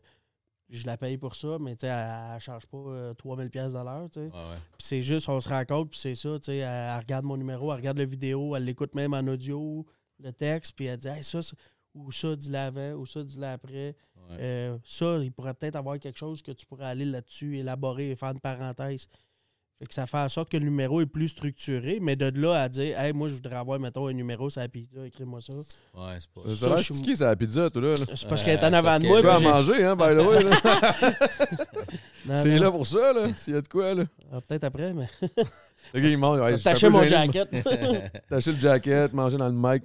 je 0.69 0.85
la 0.85 0.95
paye 0.97 1.17
pour 1.17 1.35
ça, 1.35 1.57
mais 1.59 1.75
tu 1.75 1.81
sais, 1.81 1.87
elle, 1.87 2.35
elle 2.35 2.39
charge 2.39 2.67
pas 2.67 2.77
euh, 2.77 3.13
3000 3.15 3.49
pièces 3.49 3.73
de 3.73 3.79
l'heure, 3.79 4.07
tu 4.09 4.19
sais. 4.21 4.25
Ouais. 4.27 4.55
Puis 4.77 4.87
c'est 4.87 5.01
juste, 5.01 5.27
on 5.27 5.41
se 5.41 5.49
rencontre, 5.49 5.89
puis 5.89 5.99
c'est 5.99 6.15
ça, 6.15 6.37
tu 6.39 6.45
sais, 6.45 6.57
elle, 6.57 6.91
elle 6.93 6.99
regarde 6.99 7.25
mon 7.25 7.35
numéro, 7.35 7.71
elle 7.73 7.79
regarde 7.79 7.97
la 7.97 8.05
vidéo, 8.05 8.55
elle 8.55 8.63
l'écoute 8.63 8.95
même 8.95 9.13
en 9.13 9.27
audio, 9.27 9.85
le 10.23 10.31
texte, 10.31 10.71
puis 10.77 10.85
elle 10.85 10.97
dit, 10.99 11.07
hey, 11.09 11.21
ça, 11.23 11.41
c'est- 11.41 11.55
ou 11.93 12.11
ça, 12.11 12.35
dis-le 12.35 12.57
avant, 12.57 12.93
ou 12.93 13.05
ça, 13.05 13.23
dis-le 13.23 13.45
après. 13.45 13.95
Ouais. 14.15 14.37
Euh, 14.39 14.77
ça, 14.83 15.17
il 15.19 15.31
pourrait 15.31 15.53
peut-être 15.53 15.75
avoir 15.75 15.99
quelque 15.99 16.17
chose 16.17 16.41
que 16.41 16.51
tu 16.51 16.65
pourrais 16.65 16.85
aller 16.85 17.05
là-dessus, 17.05 17.57
élaborer 17.57 18.11
et 18.11 18.15
faire 18.15 18.29
une 18.29 18.39
parenthèse. 18.39 19.07
Fait 19.81 19.85
que 19.87 19.93
ça 19.93 20.05
fait 20.05 20.17
en 20.17 20.27
sorte 20.27 20.49
que 20.49 20.57
le 20.57 20.65
numéro 20.65 20.99
est 20.99 21.05
plus 21.05 21.29
structuré, 21.29 21.99
mais 22.01 22.17
de 22.17 22.25
là 22.37 22.63
à 22.63 22.67
dire, 22.67 22.99
hey, 22.99 23.13
moi, 23.13 23.29
je 23.29 23.35
voudrais 23.35 23.55
avoir, 23.55 23.79
mettons, 23.79 24.07
un 24.07 24.13
numéro 24.13 24.49
sur 24.49 24.59
la 24.59 24.67
pizza, 24.67 25.05
écris-moi 25.05 25.39
ça. 25.39 25.53
Ouais, 25.53 26.17
c'est 26.19 26.29
pas. 26.29 26.41
Ça 26.53 26.75
je 26.75 26.83
suis- 26.83 26.95
stické, 26.95 27.15
c'est 27.15 27.23
la 27.23 27.35
pizza, 27.37 27.69
tout 27.69 27.79
là. 27.79 27.93
là. 27.95 28.05
C'est 28.13 28.27
parce 28.27 28.41
Euh, 28.41 28.45
qu'elle 28.45 28.55
est 28.59 28.65
en 28.65 28.69
c'est 28.71 28.75
avant 28.75 28.99
de 28.99 29.07
moi. 29.07 29.17
Tu 29.21 29.23
peux 29.27 29.37
j'ai- 29.39 29.45
manger, 29.45 29.85
hein, 29.85 29.95
by 29.95 30.03
the 30.03 30.27
way. 30.27 31.59
C'est 32.43 32.59
là 32.59 32.69
pour 32.71 32.85
ça, 32.85 33.13
là. 33.13 33.33
S'il 33.35 33.53
y 33.53 33.57
a 33.57 33.61
de 33.61 33.67
quoi, 33.67 33.93
là. 33.93 34.03
Ah, 34.31 34.41
Peut-être 34.41 34.65
après, 34.65 34.93
mais. 34.93 35.07
Le 35.93 36.01
gars, 36.01 36.09
il 36.09 36.17
mange. 36.17 36.39
Ouais, 36.39 36.89
mon 36.89 37.03
jacket. 37.03 37.49
T'as 38.29 38.35
le 38.51 38.59
jacket, 38.59 39.13
manger 39.13 39.37
dans 39.37 39.47
le 39.47 39.53
mic. 39.55 39.83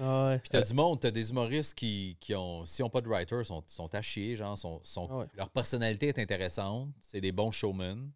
Ah 0.00 0.28
ouais. 0.28 0.38
Puis 0.38 0.48
t'as 0.48 0.62
du 0.62 0.72
monde, 0.72 1.00
t'as 1.00 1.10
des 1.10 1.28
humoristes 1.30 1.74
qui, 1.74 2.16
qui 2.20 2.34
ont, 2.34 2.64
s'ils 2.64 2.82
n'ont 2.84 2.88
pas 2.88 3.00
de 3.02 3.08
writer, 3.08 3.42
sont, 3.44 3.62
sont 3.66 3.94
à 3.94 4.00
chier, 4.00 4.36
genre, 4.36 4.56
sont, 4.56 4.80
sont- 4.84 5.08
Ah 5.10 5.16
ouais. 5.18 5.24
leur 5.36 5.50
personnalité 5.50 6.08
est 6.08 6.18
intéressante, 6.18 6.88
c'est 7.02 7.20
des 7.20 7.32
bons 7.32 7.50
showmen, 7.50 8.08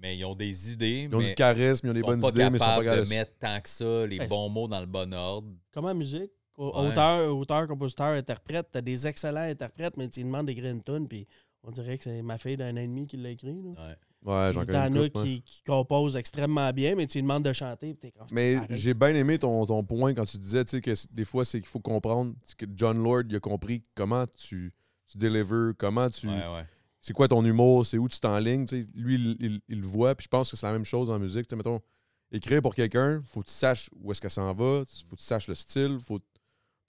mais 0.00 0.16
ils 0.16 0.24
ont 0.24 0.34
des 0.34 0.72
idées, 0.72 1.08
Ils 1.10 1.14
ont 1.14 1.18
mais 1.18 1.28
du 1.28 1.34
charisme, 1.34 1.86
ils 1.86 1.90
ont 1.90 1.94
des 1.94 2.02
bonnes 2.02 2.24
idées, 2.24 2.50
mais 2.50 2.58
ils 2.58 2.60
sont 2.60 2.64
pas 2.66 2.84
capables 2.84 3.04
de 3.04 3.08
mettre 3.08 3.32
tant 3.38 3.60
que 3.60 3.68
ça, 3.68 4.06
les 4.06 4.18
Ben, 4.18 4.28
bons 4.28 4.48
mots 4.48 4.68
dans 4.68 4.80
le 4.80 4.86
bon 4.86 5.12
ordre. 5.14 5.48
Comme 5.72 5.84
en 5.86 5.94
musique, 5.94 6.30
Ouais. 6.56 6.64
auteur, 6.74 7.36
auteur, 7.36 7.68
compositeur, 7.68 8.08
interprète, 8.08 8.66
t'as 8.72 8.80
des 8.80 9.06
excellents 9.06 9.42
interprètes, 9.48 9.96
mais 9.96 10.08
tu 10.08 10.20
lui 10.20 10.26
demandes 10.26 10.46
d'écrire 10.46 10.72
une 10.72 10.82
tune, 10.82 11.06
puis 11.06 11.26
on 11.62 11.70
dirait 11.70 11.96
que 11.98 12.04
c'est 12.04 12.22
ma 12.22 12.36
fille 12.38 12.56
d'un 12.56 12.72
demi 12.72 13.06
qui 13.06 13.16
l'a 13.16 13.30
écrit. 13.30 13.62
là. 13.62 13.70
Ouais. 13.70 13.96
Ouais, 14.24 14.50
j'en 14.52 14.66
connais 14.66 14.90
T'en 14.90 15.20
as 15.20 15.24
qui, 15.24 15.42
qui 15.42 15.62
composent 15.62 16.16
extrêmement 16.16 16.72
bien, 16.72 16.96
mais 16.96 17.06
tu 17.06 17.18
lui 17.18 17.22
demandes 17.22 17.44
de 17.44 17.52
chanter, 17.52 17.94
puis 17.94 17.98
t'es 17.98 18.10
comme. 18.10 18.26
Mais 18.32 18.58
j'ai 18.70 18.92
bien 18.92 19.14
aimé 19.14 19.38
ton, 19.38 19.64
ton 19.64 19.84
point 19.84 20.12
quand 20.12 20.24
tu 20.24 20.38
disais 20.38 20.64
que 20.64 20.92
des 21.14 21.24
fois, 21.24 21.44
c'est 21.44 21.60
qu'il 21.60 21.68
faut 21.68 21.78
comprendre 21.78 22.34
que 22.56 22.66
John 22.74 23.00
Lord 23.00 23.22
il 23.28 23.36
a 23.36 23.40
compris 23.40 23.84
comment 23.94 24.26
tu, 24.26 24.72
tu 25.06 25.18
deliver, 25.18 25.70
comment 25.78 26.10
tu. 26.10 26.26
Ouais, 26.26 26.34
ouais. 26.34 26.64
C'est 27.08 27.14
quoi 27.14 27.26
ton 27.26 27.42
humour, 27.42 27.86
c'est 27.86 27.96
où 27.96 28.06
tu 28.06 28.20
t'enlignes. 28.20 28.66
tu. 28.66 28.86
Lui, 28.94 29.14
il, 29.14 29.36
il- 29.40 29.60
il 29.68 29.80
le 29.80 29.86
voit, 29.86 30.14
puis 30.14 30.24
je 30.24 30.28
pense 30.28 30.50
que 30.50 30.58
c'est 30.58 30.66
la 30.66 30.72
même 30.72 30.84
chose 30.84 31.08
en 31.08 31.18
musique. 31.18 31.46
Tu 31.46 31.56
mettons, 31.56 31.80
écrire 32.30 32.60
pour 32.60 32.74
quelqu'un, 32.74 33.22
faut 33.26 33.40
que 33.40 33.46
tu 33.46 33.52
saches 33.54 33.88
où 33.96 34.12
est-ce 34.12 34.20
que 34.20 34.28
ça 34.28 34.42
en 34.42 34.52
va, 34.52 34.84
faut 35.08 35.16
que 35.16 35.20
tu 35.20 35.26
saches 35.26 35.48
le 35.48 35.54
style, 35.54 35.98
faut. 36.00 36.20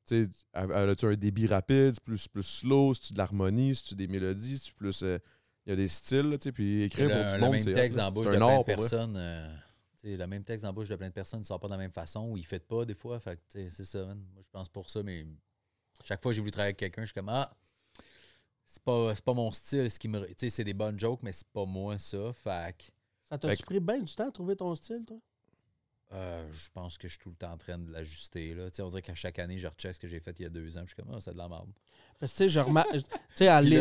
Tu 0.06 0.30
as-tu 0.54 1.06
un 1.06 1.16
débit 1.16 1.48
rapide, 1.48 1.94
c'est 1.94 2.04
plus, 2.04 2.28
plus 2.28 2.44
slow, 2.44 2.94
c'est-tu 2.96 3.14
de 3.14 3.18
l'harmonie, 3.18 3.76
c'est-tu 3.76 3.96
des 3.96 4.08
mélodies, 4.08 4.58
c'est-tu 4.58 4.74
plus. 4.74 5.04
euh, 5.04 5.20
Il 5.66 5.70
y 5.70 5.74
a 5.74 5.76
des 5.78 5.88
styles, 5.88 6.32
tu 6.38 6.44
sais, 6.46 6.52
puis 6.52 6.82
écrire 6.84 7.08
le, 7.08 7.14
pour 7.14 7.22
tout 7.24 7.28
le 7.28 7.34
le 7.36 7.40
monde, 7.40 7.52
même 7.54 7.62
c'est 7.64 7.74
texte 7.74 7.98
dans 7.98 8.04
la 8.04 8.12
bouche 8.12 8.26
C'est 8.26 8.32
de 8.34 8.38
plein 8.38 8.52
de 8.52 8.56
pour 8.58 8.66
personnes. 8.66 9.16
euh, 9.18 9.56
tu 10.02 10.18
le 10.18 10.28
même 10.28 10.44
texte 10.44 10.64
dans 10.64 10.70
la 10.70 10.74
bouche 10.74 10.90
de 10.90 10.96
plein 10.98 11.08
de 11.10 11.14
personnes 11.14 11.40
ne 11.40 11.46
sort 11.46 11.60
pas 11.62 11.68
de 11.68 11.74
la 11.74 11.78
même 11.78 11.92
façon 11.94 12.30
ou 12.32 12.36
il 12.38 12.42
ne 12.42 12.46
fait 12.46 12.60
pas 12.68 12.84
des 12.86 12.94
fois. 12.94 13.20
Fait 13.20 13.40
tu 13.50 13.70
c'est 13.70 13.86
ça, 13.86 14.04
man. 14.06 14.18
Moi, 14.34 14.42
je 14.44 14.50
pense 14.52 14.68
pour 14.68 14.90
ça, 14.90 15.02
mais 15.04 15.26
chaque 16.04 16.22
fois 16.22 16.32
que 16.32 16.36
j'ai 16.36 16.42
voulu 16.42 16.52
travailler 16.52 16.70
avec 16.70 16.78
quelqu'un, 16.78 17.04
je 17.04 17.08
suis 17.08 17.14
comme 17.14 17.30
Ah, 17.30 17.56
c'est 18.72 18.84
pas, 18.84 19.16
c'est 19.16 19.24
pas 19.24 19.34
mon 19.34 19.52
style. 19.52 19.90
Ce 19.90 19.98
qui 19.98 20.08
me, 20.08 20.24
tu 20.28 20.34
sais, 20.38 20.50
c'est 20.52 20.64
des 20.64 20.74
bonnes 20.76 21.00
jokes, 21.00 21.22
mais 21.24 21.32
c'est 21.32 21.48
pas 21.48 21.66
moi 21.66 21.98
ça. 21.98 22.32
Fait 22.34 22.76
que, 22.78 22.84
Ça 23.28 23.38
Fait 23.38 23.40
t'a-tu 23.40 23.64
pris 23.64 23.80
bien 23.80 24.00
du 24.00 24.14
temps 24.14 24.28
à 24.28 24.32
trouver 24.32 24.56
ton 24.56 24.76
style, 24.76 25.04
toi? 25.06 25.18
euh, 26.14 26.44
je 26.52 26.70
pense 26.74 26.98
que 26.98 27.08
je 27.08 27.14
suis 27.14 27.20
tout 27.20 27.30
le 27.30 27.36
temps 27.36 27.52
en 27.52 27.58
train 27.58 27.78
de 27.78 27.92
l'ajuster. 27.92 28.54
Là. 28.54 28.70
Tu 28.70 28.78
sais, 28.78 28.82
on 28.84 28.88
dirait 28.88 29.02
qu'à 29.02 29.16
chaque 29.16 29.38
année, 29.40 29.58
je 29.60 29.68
recheck 29.68 29.94
ce 29.96 30.00
que 30.00 30.08
j'ai 30.08 30.20
fait 30.20 30.38
il 30.40 30.44
y 30.44 30.46
a 30.46 30.50
deux 30.50 30.76
ans. 30.78 30.82
puis 30.82 30.90
Je 30.90 30.94
suis 30.96 31.04
comme 31.04 31.14
Ah, 31.16 31.20
c'est 31.22 31.34
de 31.34 31.38
la 31.38 31.48
merde. 31.48 31.70
Parce 32.20 32.32
que, 32.32 32.38
tu 32.38 32.44
sais, 32.46 32.50
je 32.50 32.60
remarque. 32.60 32.92
Là, 32.94 33.02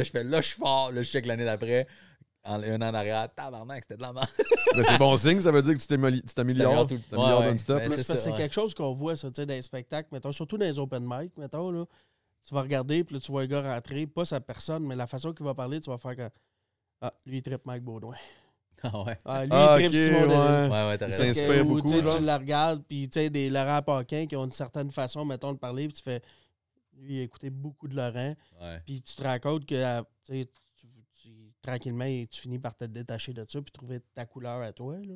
je 0.04 0.10
fais 0.10 0.24
là, 0.24 0.40
je 0.40 0.46
suis 0.48 0.56
fort. 0.58 0.90
Là, 0.92 1.02
je 1.02 1.10
check 1.10 1.26
l'année 1.26 1.44
d'après. 1.44 1.86
En, 2.44 2.62
un 2.62 2.80
an 2.82 2.90
en 2.90 2.94
arrière, 2.94 3.28
tabarnak, 3.34 3.82
c'était 3.82 3.96
de 3.96 4.02
la 4.02 4.12
merde. 4.12 4.28
Mais 4.76 4.84
c'est 4.84 4.96
bon 4.96 5.14
signe, 5.16 5.40
ça 5.42 5.50
veut 5.50 5.60
dire 5.60 5.74
que 5.74 5.80
tu 5.80 5.86
t'amélio- 5.86 6.20
tu 6.22 6.34
t'améliores. 6.34 6.86
Tu 6.86 6.98
t'améliores 7.02 7.40
Ouais, 7.40 7.46
ouais. 7.46 7.50
non-stop. 7.52 7.78
Ben, 7.78 7.98
c'est 7.98 8.32
quelque 8.34 8.54
chose 8.54 8.74
qu'on 8.74 8.92
voit, 8.92 9.16
ça, 9.16 9.28
tu 9.28 9.34
sais, 9.36 9.44
dans 9.46 9.52
les 9.54 9.60
spectacles, 9.62 10.08
mettons, 10.12 10.32
surtout 10.32 10.56
dans 10.56 10.64
les 10.64 10.78
open 10.78 11.04
mic, 11.06 11.36
mettons, 11.36 11.70
là. 11.70 11.84
Tu 12.48 12.54
vas 12.54 12.62
regarder, 12.62 13.04
puis 13.04 13.14
là, 13.16 13.20
tu 13.20 13.30
vois 13.30 13.42
le 13.42 13.46
gars 13.46 13.60
rentrer, 13.74 14.06
pas 14.06 14.24
sa 14.24 14.40
personne, 14.40 14.86
mais 14.86 14.96
la 14.96 15.06
façon 15.06 15.34
qu'il 15.34 15.44
va 15.44 15.52
parler, 15.54 15.80
tu 15.82 15.90
vas 15.90 15.98
faire 15.98 16.16
que. 16.16 16.30
Ah, 17.02 17.12
lui, 17.26 17.36
il 17.38 17.42
tripe 17.42 17.66
Mike 17.66 17.82
Baudouin. 17.84 18.16
Ah 18.80 19.02
ouais. 19.02 19.18
Ah, 19.24 19.44
lui, 19.44 19.50
Ah, 19.52 19.76
il 19.80 19.88
tripe 19.88 20.00
Simon 20.04 20.28
ouais. 20.28 20.68
Ouais, 20.70 20.86
ouais, 20.88 20.98
t'as 20.98 21.06
raison. 21.06 21.24
S'inspire 21.24 21.64
beaucoup, 21.64 21.82
tu 21.82 21.88
sais, 21.96 22.00
genre. 22.00 22.16
Tu 22.16 22.22
le 22.24 22.32
regardes, 22.32 22.84
puis 22.84 23.08
tu 23.10 23.18
sais, 23.18 23.28
des 23.28 23.50
Laurent 23.50 23.82
Paquin 23.82 24.24
qui 24.26 24.36
ont 24.36 24.44
une 24.44 24.52
certaine 24.52 24.90
façon, 24.92 25.24
mettons, 25.24 25.52
de 25.52 25.58
parler, 25.58 25.88
puis 25.88 25.94
tu 25.94 26.02
fais. 26.02 26.22
Lui, 26.96 27.16
il 27.16 27.20
a 27.20 27.22
écouté 27.24 27.50
beaucoup 27.50 27.88
de 27.88 27.96
Laurent, 27.96 28.34
Ouais. 28.60 28.80
puis 28.86 29.02
tu 29.02 29.14
te 29.16 29.22
rends 29.24 29.38
compte 29.40 29.66
que, 29.66 29.74
euh, 29.74 30.00
tu 30.24 30.32
sais, 30.42 30.48
tu- 30.80 30.86
tu- 31.20 31.52
tranquillement, 31.60 32.04
tu 32.30 32.40
finis 32.40 32.60
par 32.60 32.76
te 32.76 32.84
détacher 32.84 33.32
de 33.32 33.44
ça, 33.48 33.60
puis 33.60 33.72
trouver 33.72 33.98
ta 34.14 34.24
couleur 34.26 34.62
à 34.62 34.72
toi, 34.72 34.96
là. 34.96 35.14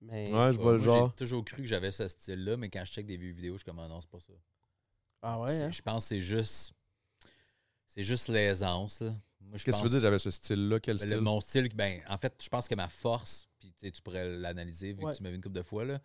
Mais. 0.00 0.30
Ouais, 0.32 0.52
je 0.52 0.58
vois 0.58 0.72
le 0.74 0.78
genre. 0.78 1.08
J'ai 1.10 1.16
toujours 1.26 1.44
cru 1.44 1.62
que 1.62 1.68
j'avais 1.68 1.90
ce 1.90 2.06
style-là, 2.06 2.56
mais 2.56 2.70
quand 2.70 2.84
je 2.84 2.92
check 2.92 3.06
des 3.06 3.16
vieux 3.16 3.32
vidéos, 3.32 3.54
je 3.54 3.58
suis 3.58 3.64
comme, 3.64 3.80
ah 3.80 3.88
non, 3.88 4.00
c'est 4.00 4.08
pas 4.10 4.20
ça. 4.20 4.32
Ah 5.24 5.40
ouais, 5.40 5.62
hein? 5.62 5.70
Je 5.70 5.80
pense 5.82 6.04
que 6.04 6.08
c'est 6.08 6.20
juste. 6.20 6.72
C'est 7.86 8.02
juste 8.02 8.28
l'aisance. 8.28 9.00
là. 9.00 9.10
Moi, 9.40 9.56
je 9.58 9.64
Qu'est-ce 9.64 9.64
que 9.64 9.70
tu 9.70 9.76
veux 9.76 9.82
pense- 9.84 9.90
dire, 9.92 10.00
j'avais 10.00 10.18
ce 10.18 10.30
style-là? 10.30 10.80
Quel 10.80 10.96
Ben, 10.96 11.02
style? 11.04 11.14
le- 11.16 11.20
mon 11.20 11.40
style, 11.40 11.68
ben, 11.74 12.00
en 12.08 12.18
fait, 12.18 12.34
je 12.42 12.48
pense 12.48 12.66
que 12.66 12.74
ma 12.74 12.88
force, 12.88 13.48
puis 13.58 13.72
tu 13.78 13.86
sais, 13.86 13.92
tu 13.92 14.02
pourrais 14.02 14.28
l'analyser 14.36 14.92
vu 14.94 15.04
Ouais. 15.04 15.12
que 15.12 15.16
tu 15.16 15.22
m'as 15.22 15.30
vu 15.30 15.36
une 15.36 15.42
couple 15.42 15.54
de 15.56 15.62
fois, 15.62 15.84
là, 15.84 16.00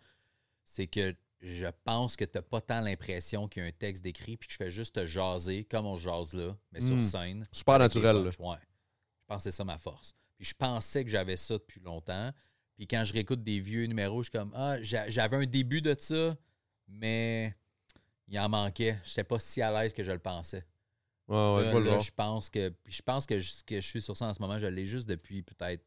c'est 0.62 0.86
que 0.86 1.14
je 1.40 1.66
pense 1.84 2.16
que 2.16 2.24
tu 2.24 2.36
n'as 2.38 2.42
pas 2.42 2.60
tant 2.60 2.80
l'impression 2.80 3.48
qu'il 3.48 3.62
y 3.62 3.66
a 3.66 3.68
un 3.68 3.72
texte 3.72 4.04
d'écrit, 4.04 4.36
puis 4.36 4.46
que 4.46 4.52
je 4.52 4.58
fais 4.58 4.70
juste 4.70 4.94
te 4.96 5.06
jaser 5.06 5.64
comme 5.64 5.86
on 5.86 5.96
jase 5.96 6.34
là, 6.34 6.56
mais 6.70 6.80
sur 6.80 6.96
Mm. 6.96 7.02
scène. 7.02 7.44
Super 7.50 7.74
avec 7.76 7.92
des 7.92 8.00
naturel, 8.00 8.24
punchs. 8.24 8.38
Ouais. 8.40 8.56
Je 8.60 9.26
pense 9.26 9.36
que 9.38 9.42
c'est 9.50 9.56
ça 9.56 9.64
ma 9.64 9.78
force. 9.78 10.14
Puis 10.36 10.44
je 10.44 10.54
pensais 10.54 11.02
que 11.04 11.10
j'avais 11.10 11.36
ça 11.36 11.54
depuis 11.54 11.80
longtemps. 11.80 12.30
Puis 12.76 12.86
quand 12.86 13.04
je 13.04 13.12
réécoute 13.12 13.42
des 13.42 13.58
vieux 13.60 13.84
numéros, 13.86 14.22
je 14.22 14.30
suis 14.30 14.38
comme 14.38 14.52
Ah, 14.54 14.80
j'a- 14.82 15.08
j'avais 15.10 15.36
un 15.36 15.46
début 15.46 15.80
de 15.82 15.94
ça, 15.98 16.36
mais 16.88 17.54
il 18.30 18.38
en 18.38 18.48
manquait. 18.48 18.98
Je 19.04 19.10
n'étais 19.10 19.24
pas 19.24 19.38
si 19.38 19.60
à 19.60 19.70
l'aise 19.70 19.92
que 19.92 20.02
je 20.02 20.12
le 20.12 20.18
pensais. 20.18 20.64
Ouais, 21.28 21.54
ouais, 21.56 21.64
je 21.64 21.70
Là, 21.70 21.98
je 21.98 22.10
pense 22.10 22.48
que 22.48 22.72
je 22.86 23.02
pense 23.02 23.26
que 23.26 23.38
je, 23.38 23.62
que 23.64 23.80
je 23.80 23.86
suis 23.86 24.02
sur 24.02 24.16
ça 24.16 24.26
en 24.26 24.34
ce 24.34 24.40
moment, 24.40 24.58
je 24.58 24.66
l'ai 24.66 24.86
juste 24.86 25.08
depuis 25.08 25.42
peut-être 25.42 25.84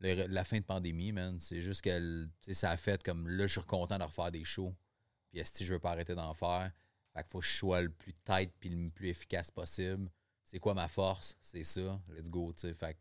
la 0.00 0.44
fin 0.44 0.58
de 0.58 0.64
pandémie, 0.64 1.12
man. 1.12 1.38
C'est 1.38 1.60
juste 1.60 1.82
que 1.82 2.28
ça 2.52 2.70
a 2.70 2.76
fait 2.76 3.02
comme 3.02 3.28
là, 3.28 3.46
je 3.46 3.58
suis 3.58 3.66
content 3.66 3.98
de 3.98 4.04
refaire 4.04 4.30
des 4.30 4.44
shows. 4.44 4.74
Puis 5.30 5.40
si 5.44 5.64
je 5.64 5.74
veux 5.74 5.78
pas 5.78 5.92
arrêter 5.92 6.14
d'en 6.14 6.34
faire, 6.34 6.72
fait 7.12 7.22
qu'il 7.22 7.30
faut 7.30 7.38
que 7.40 7.44
je 7.44 7.56
sois 7.56 7.82
le 7.82 7.90
plus 7.90 8.12
tight 8.12 8.52
puis 8.58 8.70
le 8.70 8.90
plus 8.90 9.08
efficace 9.08 9.50
possible. 9.50 10.10
C'est 10.42 10.58
quoi 10.58 10.74
ma 10.74 10.88
force? 10.88 11.36
C'est 11.40 11.64
ça. 11.64 12.00
Let's 12.08 12.28
go, 12.28 12.52
tu 12.52 12.60
sais. 12.60 12.74
Fait 12.74 12.96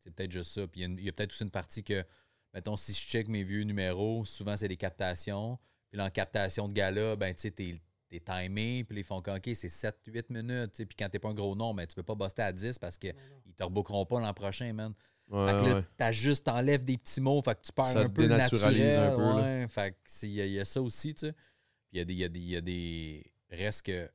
c'est 0.00 0.10
peut-être 0.10 0.32
juste 0.32 0.52
ça. 0.52 0.66
Puis 0.66 0.82
il 0.82 1.00
y 1.00 1.08
a 1.08 1.12
peut-être 1.12 1.32
aussi 1.32 1.44
une 1.44 1.50
partie 1.50 1.84
que, 1.84 2.04
mettons, 2.52 2.76
si 2.76 2.92
je 2.92 3.00
check 3.00 3.28
mes 3.28 3.44
vieux 3.44 3.62
numéros, 3.62 4.24
souvent 4.24 4.56
c'est 4.56 4.68
des 4.68 4.76
captations. 4.76 5.58
Puis 5.88 5.98
là, 5.98 6.06
en 6.06 6.10
captation 6.10 6.68
de 6.68 6.72
gala, 6.72 7.16
ben, 7.16 7.32
tu 7.34 7.42
sais, 7.42 7.50
t'es 7.50 7.80
t'es 8.20 8.20
timé, 8.20 8.84
puis 8.84 8.98
ils 8.98 9.04
font 9.04 9.22
comme, 9.22 9.36
OK, 9.36 9.50
c'est 9.54 9.68
7-8 9.68 10.26
minutes, 10.30 10.74
puis 10.76 10.96
quand 10.98 11.08
t'es 11.08 11.18
pas 11.18 11.28
un 11.30 11.34
gros 11.34 11.54
nom, 11.54 11.72
ben, 11.74 11.86
tu 11.86 11.94
peux 11.94 12.02
pas 12.02 12.14
buster 12.14 12.42
à 12.42 12.52
10 12.52 12.78
parce 12.78 12.98
qu'ils 12.98 13.14
te 13.56 13.64
rebookeront 13.64 14.04
pas 14.06 14.20
l'an 14.20 14.34
prochain, 14.34 14.72
man. 14.72 14.92
Ouais, 15.30 15.50
fait 15.50 15.64
que 15.64 15.68
là, 15.70 15.74
ouais. 15.76 15.84
t'ajustes, 15.96 16.44
t'enlèves 16.44 16.84
des 16.84 16.98
petits 16.98 17.20
mots, 17.20 17.40
fait 17.40 17.54
que 17.54 17.62
tu 17.62 17.72
perds 17.72 17.86
Ça 17.86 18.00
un 18.00 18.04
te 18.04 18.08
peu 18.10 18.22
le 18.22 18.28
dénaturalise 18.28 18.96
naturel. 18.96 19.10
un 19.12 19.16
peu, 19.16 19.40
ouais, 19.40 19.68
fait 19.68 19.92
que 19.92 19.96
c'est- 20.04 20.26
il 20.28 20.34
y, 20.34 20.40
a- 20.42 20.46
il 20.46 20.52
y 20.52 20.60
a 20.60 20.64
ça 20.64 20.82
aussi, 20.82 21.14
tu 21.14 21.26
sais. 21.26 21.32
Puis 21.32 21.92
il 21.92 21.98
y 21.98 22.00
a 22.00 22.04
des, 22.04 22.12
il 22.14 22.18
y 22.18 22.24
a 22.24 22.28
des, 22.28 22.40
il 22.40 22.48
y 22.50 22.56
a 22.56 22.60
des 22.60 23.32
restes 23.50 23.82
que 23.86 24.10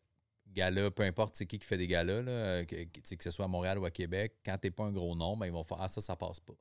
galas, 0.48 0.92
peu 0.92 1.04
importe 1.04 1.36
c'est 1.36 1.46
qui 1.46 1.58
qui 1.60 1.66
fait 1.68 1.78
des 1.78 1.88
galas, 1.88 2.22
là, 2.22 2.66
que, 2.66 2.84
que- 2.84 3.16
que 3.16 3.24
ce 3.24 3.32
soit 3.32 3.46
à 3.46 3.48
Montréal 3.48 3.80
ou 3.80 3.86
à 3.86 3.92
Québec, 3.92 4.36
quand 4.46 4.58
t'es 4.60 4.70
pas 4.72 4.84
un 4.84 4.92
gros 4.92 5.16
nom, 5.16 5.36
ben, 5.38 5.48
ils 5.48 5.52
vont 5.52 5.64
faire 5.64 5.82
Ah, 5.82 5.88
ça, 5.88 6.02
ça 6.02 6.16
passe 6.16 6.40
pas. 6.40 6.54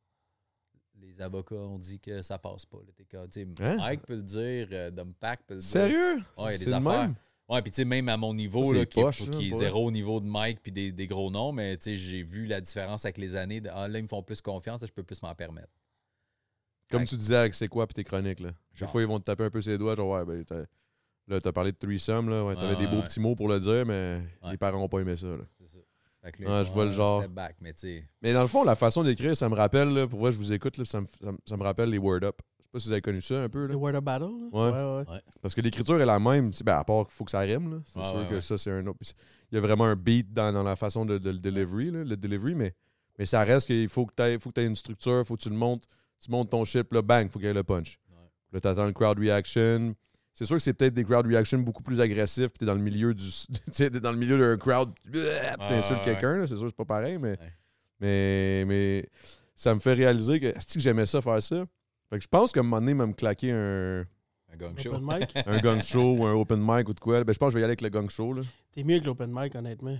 Les 0.98 1.20
avocats 1.20 1.54
ont 1.56 1.78
dit 1.78 2.00
que 2.00 2.22
ça 2.22 2.38
passe 2.38 2.64
pas. 2.64 2.78
là. 2.78 3.20
Hein? 3.60 3.76
Mike 3.76 4.06
peut 4.06 4.16
le 4.16 4.22
dire, 4.22 4.68
euh, 4.72 4.90
Dom 4.90 5.12
Pack 5.12 5.42
peut 5.46 5.54
le 5.54 5.60
dire. 5.60 5.68
Sérieux? 5.68 6.14
Ouais, 6.16 6.22
il 6.38 6.42
y 6.42 6.46
a 6.46 6.50
des 6.52 6.64
C'est 6.64 6.70
le 6.70 6.76
affaires. 6.76 7.02
même? 7.02 7.14
Ouais, 7.48 7.62
puis 7.62 7.70
tu 7.70 7.76
sais, 7.76 7.84
même 7.84 8.08
à 8.08 8.16
mon 8.16 8.34
niveau, 8.34 8.72
là, 8.72 8.84
qui, 8.86 8.98
est- 8.98 9.02
poche, 9.02 9.18
qui 9.18 9.24
ça, 9.26 9.30
est 9.40 9.48
pour 9.50 9.58
zéro 9.60 9.86
au 9.86 9.90
niveau 9.92 10.18
de 10.20 10.26
Mike 10.26 10.60
puis 10.62 10.72
des, 10.72 10.90
des 10.90 11.06
gros 11.06 11.30
noms, 11.30 11.52
mais 11.52 11.76
tu 11.76 11.84
sais, 11.84 11.96
j'ai 11.96 12.22
vu 12.24 12.46
la 12.46 12.60
différence 12.60 13.04
avec 13.04 13.18
les 13.18 13.36
années. 13.36 13.60
De, 13.60 13.70
ah, 13.72 13.86
là, 13.86 13.98
ils 13.98 14.02
me 14.02 14.08
font 14.08 14.22
plus 14.22 14.40
confiance, 14.40 14.80
là, 14.80 14.86
je 14.88 14.92
peux 14.92 15.04
plus 15.04 15.22
m'en 15.22 15.34
permettre. 15.34 15.68
Comme 16.90 17.04
tu 17.04 17.16
disais 17.16 17.36
avec 17.36 17.54
c'est 17.54 17.68
quoi 17.68 17.86
puis 17.86 17.94
tes 17.94 18.04
chroniques, 18.04 18.40
là. 18.40 18.50
Des 18.80 18.86
fois, 18.88 19.02
ils 19.02 19.08
vont 19.08 19.18
te 19.18 19.24
taper 19.24 19.44
un 19.44 19.50
peu 19.50 19.60
ses 19.60 19.76
doigts, 19.78 19.94
genre, 19.96 20.08
ouais, 20.10 20.24
ben, 20.24 20.44
t'as- 20.44 20.66
là, 21.28 21.40
t'as 21.40 21.52
parlé 21.52 21.72
de 21.72 21.76
threesome, 21.76 22.28
là. 22.30 22.44
Ouais, 22.44 22.54
t'avais 22.56 22.76
des 22.76 22.86
beaux 22.86 23.02
petits 23.02 23.20
mots 23.20 23.34
pour 23.36 23.48
le 23.48 23.58
dire, 23.60 23.84
mais 23.86 24.20
les 24.50 24.56
parents 24.56 24.82
ont 24.82 24.88
pas 24.88 25.00
aimé 25.00 25.16
ça, 25.16 25.26
là. 25.28 25.44
C'est 25.60 25.68
ça. 25.68 25.78
Fait 26.22 26.32
que 26.32 26.42
Ouais, 26.44 26.64
je 26.64 26.70
vois 26.70 26.84
le 26.86 26.90
genre. 26.90 27.20
Step 27.22 27.30
back, 27.32 27.56
mais. 27.60 27.72
Mais 28.22 28.32
dans 28.32 28.42
le 28.42 28.48
fond, 28.48 28.64
la 28.64 28.74
façon 28.74 29.04
d'écrire, 29.04 29.36
ça 29.36 29.48
me 29.48 29.54
rappelle, 29.54 29.88
là, 29.90 30.08
pour 30.08 30.18
vrai, 30.20 30.32
je 30.32 30.38
vous 30.38 30.52
écoute, 30.52 30.76
là, 30.78 30.84
ça, 30.84 31.00
me, 31.00 31.06
ça, 31.22 31.30
me- 31.30 31.38
ça 31.46 31.56
me 31.56 31.62
rappelle 31.62 31.90
les 31.90 31.98
Word 31.98 32.24
Up. 32.24 32.40
Pas 32.76 32.80
si 32.80 32.88
vous 32.88 32.92
avez 32.92 33.00
connu 33.00 33.22
ça 33.22 33.36
un 33.42 33.48
peu, 33.48 33.62
Le 33.66 33.68
là. 33.68 33.76
Word 33.78 33.94
of 33.94 34.04
Battle? 34.04 34.24
Ouais. 34.52 34.70
ouais, 34.70 35.04
ouais. 35.08 35.20
Parce 35.40 35.54
que 35.54 35.62
l'écriture 35.62 35.98
est 35.98 36.04
la 36.04 36.18
même, 36.18 36.50
tu 36.50 36.58
sais, 36.58 36.64
ben, 36.64 36.76
à 36.76 36.84
part 36.84 37.06
qu'il 37.06 37.14
faut 37.14 37.24
que 37.24 37.30
ça 37.30 37.38
rime. 37.38 37.82
C'est 37.86 37.98
Ouais, 38.00 38.04
sûr 38.04 38.14
ouais, 38.16 38.26
que 38.28 38.34
ouais. 38.34 38.40
ça, 38.42 38.58
c'est 38.58 38.70
un 38.70 38.86
autre. 38.86 38.98
Il 39.50 39.54
y 39.54 39.58
a 39.58 39.62
vraiment 39.62 39.86
un 39.86 39.96
beat 39.96 40.30
dans, 40.34 40.52
dans 40.52 40.62
la 40.62 40.76
façon 40.76 41.06
de, 41.06 41.16
de 41.16 41.30
le 41.30 41.38
delivery, 41.38 41.90
là, 41.90 42.04
le 42.04 42.16
delivery, 42.18 42.54
mais, 42.54 42.74
mais 43.18 43.24
ça 43.24 43.42
reste 43.44 43.66
qu'il 43.68 43.88
faut 43.88 44.04
que 44.04 44.12
tu 44.14 44.22
aies, 44.24 44.38
faut 44.38 44.50
que 44.50 44.60
aies 44.60 44.66
une 44.66 44.76
structure, 44.76 45.24
faut 45.26 45.36
que 45.36 45.42
tu 45.42 45.48
le 45.48 45.56
montes, 45.56 45.84
tu 46.22 46.30
montes 46.30 46.50
ton 46.50 46.64
puis 46.64 46.84
là, 46.92 47.00
bang, 47.00 47.30
faut 47.30 47.38
qu'il 47.38 47.48
y 47.48 47.50
ait 47.50 47.54
le 47.54 47.62
punch. 47.64 47.98
Ouais. 48.10 48.16
Là, 48.52 48.60
t'attends 48.60 48.84
le 48.84 48.92
crowd 48.92 49.18
reaction. 49.18 49.94
C'est 50.34 50.44
sûr 50.44 50.56
que 50.56 50.62
c'est 50.62 50.74
peut-être 50.74 50.92
des 50.92 51.04
crowd 51.04 51.26
reactions 51.26 51.58
beaucoup 51.60 51.82
plus 51.82 51.98
agressifs, 52.02 52.48
puis 52.48 52.58
t'es 52.58 52.66
dans 52.66 52.74
le 52.74 52.82
milieu 52.82 53.14
du. 53.14 53.24
tu 53.48 53.70
t'es 53.72 53.88
dans 53.88 54.12
le 54.12 54.18
milieu 54.18 54.36
d'un 54.38 54.58
crowd, 54.58 54.92
t'insultes 55.66 56.00
ouais, 56.00 56.04
quelqu'un, 56.04 56.46
c'est 56.46 56.56
sûr 56.56 56.64
que 56.64 56.68
c'est 56.72 56.76
pas 56.76 56.84
pareil, 56.84 57.16
mais, 57.16 57.38
Ouais. 57.38 57.52
mais, 58.00 58.64
mais 58.66 59.08
ça 59.54 59.72
me 59.74 59.80
fait 59.80 59.94
réaliser 59.94 60.38
que, 60.40 60.46
est-ce 60.46 60.74
que 60.74 60.80
j'aimais 60.80 61.06
ça 61.06 61.22
faire 61.22 61.42
ça? 61.42 61.64
Fait 62.10 62.18
que 62.18 62.22
je 62.22 62.28
pense 62.28 62.52
qu'à 62.52 62.60
un 62.60 62.62
moment 62.62 62.78
donné, 62.80 62.94
même 62.94 63.14
claquer 63.14 63.50
un, 63.52 64.00
Un 64.52 64.56
gang 64.56 64.78
show. 64.78 64.94
Open 64.94 65.18
mic? 65.18 65.32
un 65.46 65.58
gang 65.58 65.82
show 65.82 66.16
ou 66.18 66.26
un 66.26 66.32
open 66.34 66.60
mic 66.60 66.88
ou 66.88 66.94
de 66.94 67.00
quoi, 67.00 67.24
ben, 67.24 67.32
je 67.32 67.38
pense 67.38 67.48
que 67.48 67.52
je 67.52 67.54
vais 67.56 67.60
y 67.62 67.64
aller 67.64 67.70
avec 67.72 67.80
le 67.82 67.88
gang 67.88 68.08
show, 68.08 68.32
là. 68.32 68.42
T'es 68.72 68.84
mieux 68.84 69.00
que 69.00 69.06
l'open 69.06 69.30
mic, 69.32 69.54
honnêtement. 69.54 69.96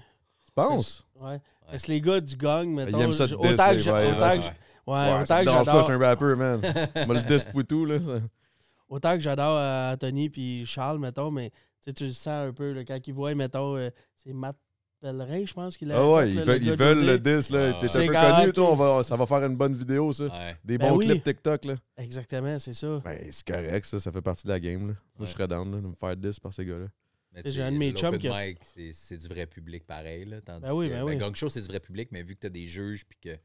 penses? 0.55 1.07
Ouais. 1.21 1.41
Parce 1.69 1.83
que 1.85 1.93
les 1.93 2.01
gars 2.01 2.21
du 2.21 2.37
gang, 2.37 2.69
mettons. 2.69 2.99
Ils 2.99 3.03
aiment 3.03 3.13
ça 3.13 3.25
de 3.27 3.35
diss, 3.37 3.53
autant 3.53 3.71
que 3.73 3.79
j'a- 3.79 4.01
vibes, 4.03 4.17
autant 4.17 4.29
ouais. 4.31 4.39
que 4.39 4.45
ouais, 4.45 4.51
Ouais, 4.87 5.21
autant 5.23 5.41
me 5.41 5.45
que 5.45 5.51
j'adore. 5.51 5.79
je 5.79 5.83
suis 5.85 5.93
un 5.93 5.99
rapper, 5.99 6.35
man. 6.37 6.61
Moi, 7.07 7.15
le 7.17 7.23
disque 7.23 7.51
pour 7.51 7.65
tout, 7.65 7.85
là. 7.85 8.01
ça. 8.01 8.13
Autant 8.89 9.15
que 9.15 9.21
j'adore 9.21 9.57
euh, 9.59 9.95
Anthony 9.95 10.31
puis 10.31 10.65
Charles, 10.65 11.01
mettons, 11.01 11.33
mais 11.33 11.51
tu 11.85 11.93
tu 11.93 12.05
le 12.07 12.13
sens 12.13 12.49
un 12.49 12.53
peu 12.53 12.71
là, 12.73 12.85
quand 12.85 12.97
ils 13.05 13.13
voient, 13.13 13.35
mettons, 13.35 13.77
euh, 13.77 13.91
c'est 14.15 14.33
Matt 14.33 14.57
Pellerin, 15.01 15.45
je 15.45 15.53
pense 15.53 15.77
qu'il 15.77 15.93
a. 15.93 15.99
Ah 15.99 16.11
ouais, 16.11 16.25
fait, 16.45 16.57
ils 16.59 16.73
veulent, 16.73 16.99
ils 17.01 17.07
le 17.07 17.15
OD. 17.15 17.23
disque, 17.23 17.51
là. 17.51 17.69
Ah, 17.69 17.73
T'es 17.79 17.79
ouais. 17.79 17.85
un 17.85 17.89
C'est 17.89 18.07
peu 18.07 18.13
connu, 18.13 18.53
toi. 18.53 18.73
On 18.73 18.77
va, 18.77 19.03
ça 19.03 19.15
va 19.17 19.27
faire 19.27 19.45
une 19.45 19.57
bonne 19.57 19.75
vidéo, 19.75 20.13
ça. 20.13 20.25
Ouais. 20.25 20.57
Des 20.65 20.79
Ben 20.79 20.89
bons 20.91 20.97
oui. 20.97 21.07
clips 21.07 21.23
TikTok, 21.23 21.65
là. 21.67 21.75
Exactement, 21.99 22.59
c'est 22.59 22.73
ça. 22.73 23.01
Ben, 23.05 23.19
c'est 23.31 23.47
correct, 23.47 23.85
ça. 23.85 24.01
Ça 24.01 24.11
fait 24.11 24.23
partie 24.23 24.45
de 24.47 24.53
la 24.53 24.59
game, 24.61 24.81
là. 24.89 24.95
Moi, 24.95 24.95
Ouais. 25.21 25.27
je 25.27 25.31
serais 25.33 25.47
down, 25.47 25.71
là, 25.71 25.81
de 25.83 25.87
me 25.87 25.95
faire 25.95 26.17
10 26.17 26.41
par 26.41 26.53
ces 26.53 26.65
gars-là. 26.65 26.87
Mais 27.33 27.43
J'ai 27.45 27.51
tu 27.51 27.57
sais, 27.57 27.63
un 27.63 27.73
de 27.73 27.77
mes 27.77 27.93
chums 27.93 28.17
qui 28.17 28.29
a- 28.29 28.45
c'est- 28.93 29.19
du 29.19 29.29
vrai 29.29 29.47
public 29.47 29.87
pareil. 29.87 30.25
Là, 30.25 30.41
tandis 30.41 30.63
Ben 30.63 30.73
oui, 30.73 30.89
que, 30.89 30.95
ben 30.95 31.03
oui. 31.03 31.17
Gang 31.17 31.35
Show, 31.35 31.51
c'est 31.51 31.61
du 31.61 31.69
vrai 31.69 31.81
public, 31.81 32.09
mais 32.11 32.23
vu 32.23 32.35
que 32.35 32.41
tu 32.41 32.47
as 32.47 32.51
des 32.51 32.67
juges 32.67 33.05
puis 33.07 33.19
que 33.23 33.37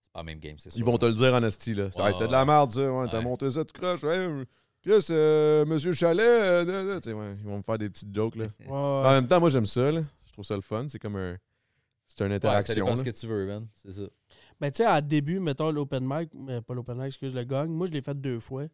c'est 0.00 0.12
pas 0.12 0.20
la 0.20 0.24
même 0.24 0.38
game, 0.38 0.54
c'est 0.58 0.70
sûr. 0.70 0.78
Ils 0.78 0.84
vont 0.84 0.96
te 0.96 1.06
le 1.06 1.14
dire 1.14 1.34
en 1.34 1.42
esti, 1.42 1.74
là. 1.74 1.90
C'était 1.90 2.28
de 2.28 2.32
la 2.32 2.44
merde, 2.44 2.70
ça. 2.70 2.88
Ouais, 2.92 3.06
T'as 3.10 3.20
monté 3.20 3.50
ça, 3.50 3.64
tu 3.64 3.72
croches. 3.72 4.04
Ouais, 4.04 4.28
Chris, 4.84 5.04
euh, 5.10 5.64
Monsieur 5.64 5.92
Chalet, 5.92 6.24
euh, 6.24 6.64
da, 6.64 6.84
da. 6.84 7.00
Tu 7.00 7.10
sais, 7.10 7.12
ouais, 7.12 7.34
ils 7.40 7.44
vont 7.44 7.58
me 7.58 7.62
faire 7.62 7.78
des 7.78 7.88
petites 7.88 8.14
jokes, 8.14 8.36
là. 8.36 8.46
Ouais, 8.60 8.72
En 8.72 9.10
même 9.12 9.26
temps, 9.26 9.40
moi, 9.40 9.48
j'aime 9.50 9.66
ça, 9.66 9.90
là. 9.90 10.00
Je 10.32 10.36
trouve 10.36 10.44
ça 10.46 10.54
le 10.56 10.62
fun. 10.62 10.86
C'est 10.88 10.98
comme 10.98 11.16
un. 11.16 11.36
C'est 12.06 12.20
une 12.20 12.26
Ouais, 12.26 12.30
ça 12.30 12.36
interaction. 12.36 12.74
dépend 12.74 12.88
là. 12.88 12.96
ce 12.96 13.04
que 13.04 13.10
tu 13.10 13.26
veux, 13.26 13.46
man. 13.46 13.68
C'est 13.74 13.92
ça. 13.92 14.02
Ben, 14.60 14.70
tu 14.70 14.78
sais, 14.78 14.84
à 14.86 15.00
début, 15.00 15.40
mettons, 15.40 15.70
l'open 15.70 16.02
mic, 16.06 16.30
pas 16.66 16.74
l'open 16.74 16.96
mic, 16.96 17.06
excuse, 17.08 17.34
le 17.34 17.44
gang, 17.44 17.68
moi, 17.70 17.86
je 17.86 17.92
l'ai 17.92 18.02
fait 18.02 18.18
deux 18.20 18.38
fois. 18.40 18.66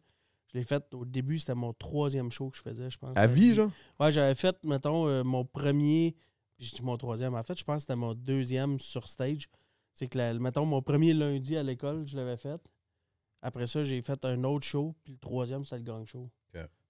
Je 0.51 0.57
l'ai 0.57 0.63
fait 0.63 0.83
au 0.93 1.05
début, 1.05 1.37
c'était 1.37 1.53
mon 1.55 1.73
troisième 1.73 2.31
show 2.31 2.49
que 2.49 2.57
je 2.57 2.61
faisais, 2.63 2.89
je 2.89 2.97
pense. 2.97 3.15
À 3.17 3.27
vie, 3.27 3.53
genre? 3.55 3.69
Ouais, 3.99 4.11
j'avais 4.11 4.35
fait, 4.35 4.55
mettons, 4.65 5.07
euh, 5.07 5.23
mon 5.23 5.45
premier, 5.45 6.15
puis 6.57 6.65
je 6.65 6.75
dis 6.75 6.81
mon 6.81 6.97
troisième, 6.97 7.35
en 7.35 7.43
fait, 7.43 7.57
je 7.57 7.63
pense 7.63 7.75
que 7.77 7.81
c'était 7.81 7.95
mon 7.95 8.13
deuxième 8.15 8.79
sur 8.79 9.07
stage. 9.07 9.47
C'est 9.93 10.07
que, 10.07 10.17
la- 10.17 10.33
mettons, 10.33 10.65
mon 10.65 10.81
premier 10.81 11.13
lundi 11.13 11.55
à 11.55 11.61
l'école, 11.63 12.07
je 12.07 12.15
l'avais 12.17 12.37
fait. 12.37 12.59
Après 13.41 13.67
ça, 13.67 13.83
j'ai 13.83 14.01
fait 14.01 14.25
un 14.25 14.43
autre 14.43 14.65
show, 14.65 14.95
puis 15.03 15.13
le 15.13 15.19
troisième, 15.19 15.63
c'était 15.63 15.77
le 15.77 15.83
gang 15.83 16.05
show. 16.05 16.29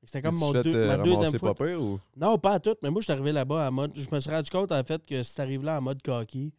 C'était 0.03 0.21
comme 0.21 0.35
mon 0.39 0.51
deux- 0.63 0.75
euh, 0.75 0.87
ma 0.87 0.97
deuxième 1.03 1.31
fois. 1.39 1.53
pas 1.53 1.65
pire 1.65 1.81
ou? 1.81 1.99
Non, 2.15 2.37
pas 2.37 2.53
à 2.53 2.59
tout, 2.59 2.75
mais 2.81 2.89
moi, 2.89 3.01
je 3.01 3.05
suis 3.05 3.11
arrivé 3.13 3.31
là-bas 3.31 3.67
en 3.67 3.71
mode. 3.71 3.91
Je 3.95 4.07
me 4.11 4.19
suis 4.19 4.29
rendu 4.31 4.49
compte, 4.49 4.71
en 4.71 4.83
fait, 4.83 5.05
que 5.05 5.21
si 5.23 5.35
t'arrives 5.35 5.63
là 5.63 5.77
en 5.77 5.81
mode 5.81 6.01
cocky, 6.01 6.53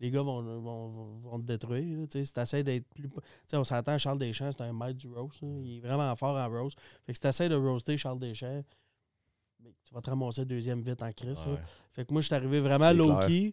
les 0.00 0.10
gars 0.10 0.22
vont, 0.22 0.42
vont, 0.42 0.88
vont- 0.88 1.18
vont 1.20 1.38
te 1.38 1.44
détruire. 1.44 2.00
là, 2.00 2.06
tu 2.08 2.18
sais. 2.18 2.24
si 2.24 2.32
t'essaies 2.32 2.64
d'être 2.64 2.88
plus. 2.88 3.08
Tu 3.08 3.14
sais, 3.46 3.56
on 3.56 3.62
s'entend, 3.64 3.96
Charles 3.98 4.18
Deschamps, 4.18 4.50
c'est 4.50 4.62
un 4.62 4.72
maître 4.72 4.98
du 4.98 5.06
roast. 5.08 5.38
Il 5.42 5.76
est 5.76 5.80
vraiment 5.80 6.14
fort 6.16 6.36
en 6.36 6.48
roast. 6.48 6.76
Fait 7.06 7.12
que 7.12 7.16
si 7.16 7.20
t'essaies 7.20 7.48
de 7.48 7.54
roaster 7.54 7.96
Charles 7.96 8.18
Deschamps, 8.18 8.62
ben, 9.60 9.72
tu 9.84 9.94
vas 9.94 10.00
te 10.00 10.10
ramasser 10.10 10.44
deuxième 10.44 10.82
vite 10.82 11.02
en 11.02 11.12
crise. 11.12 11.38
Fait 11.92 12.04
que 12.04 12.12
moi, 12.12 12.20
je 12.20 12.26
suis 12.26 12.34
arrivé 12.34 12.60
vraiment 12.60 12.86
low-key, 13.20 13.52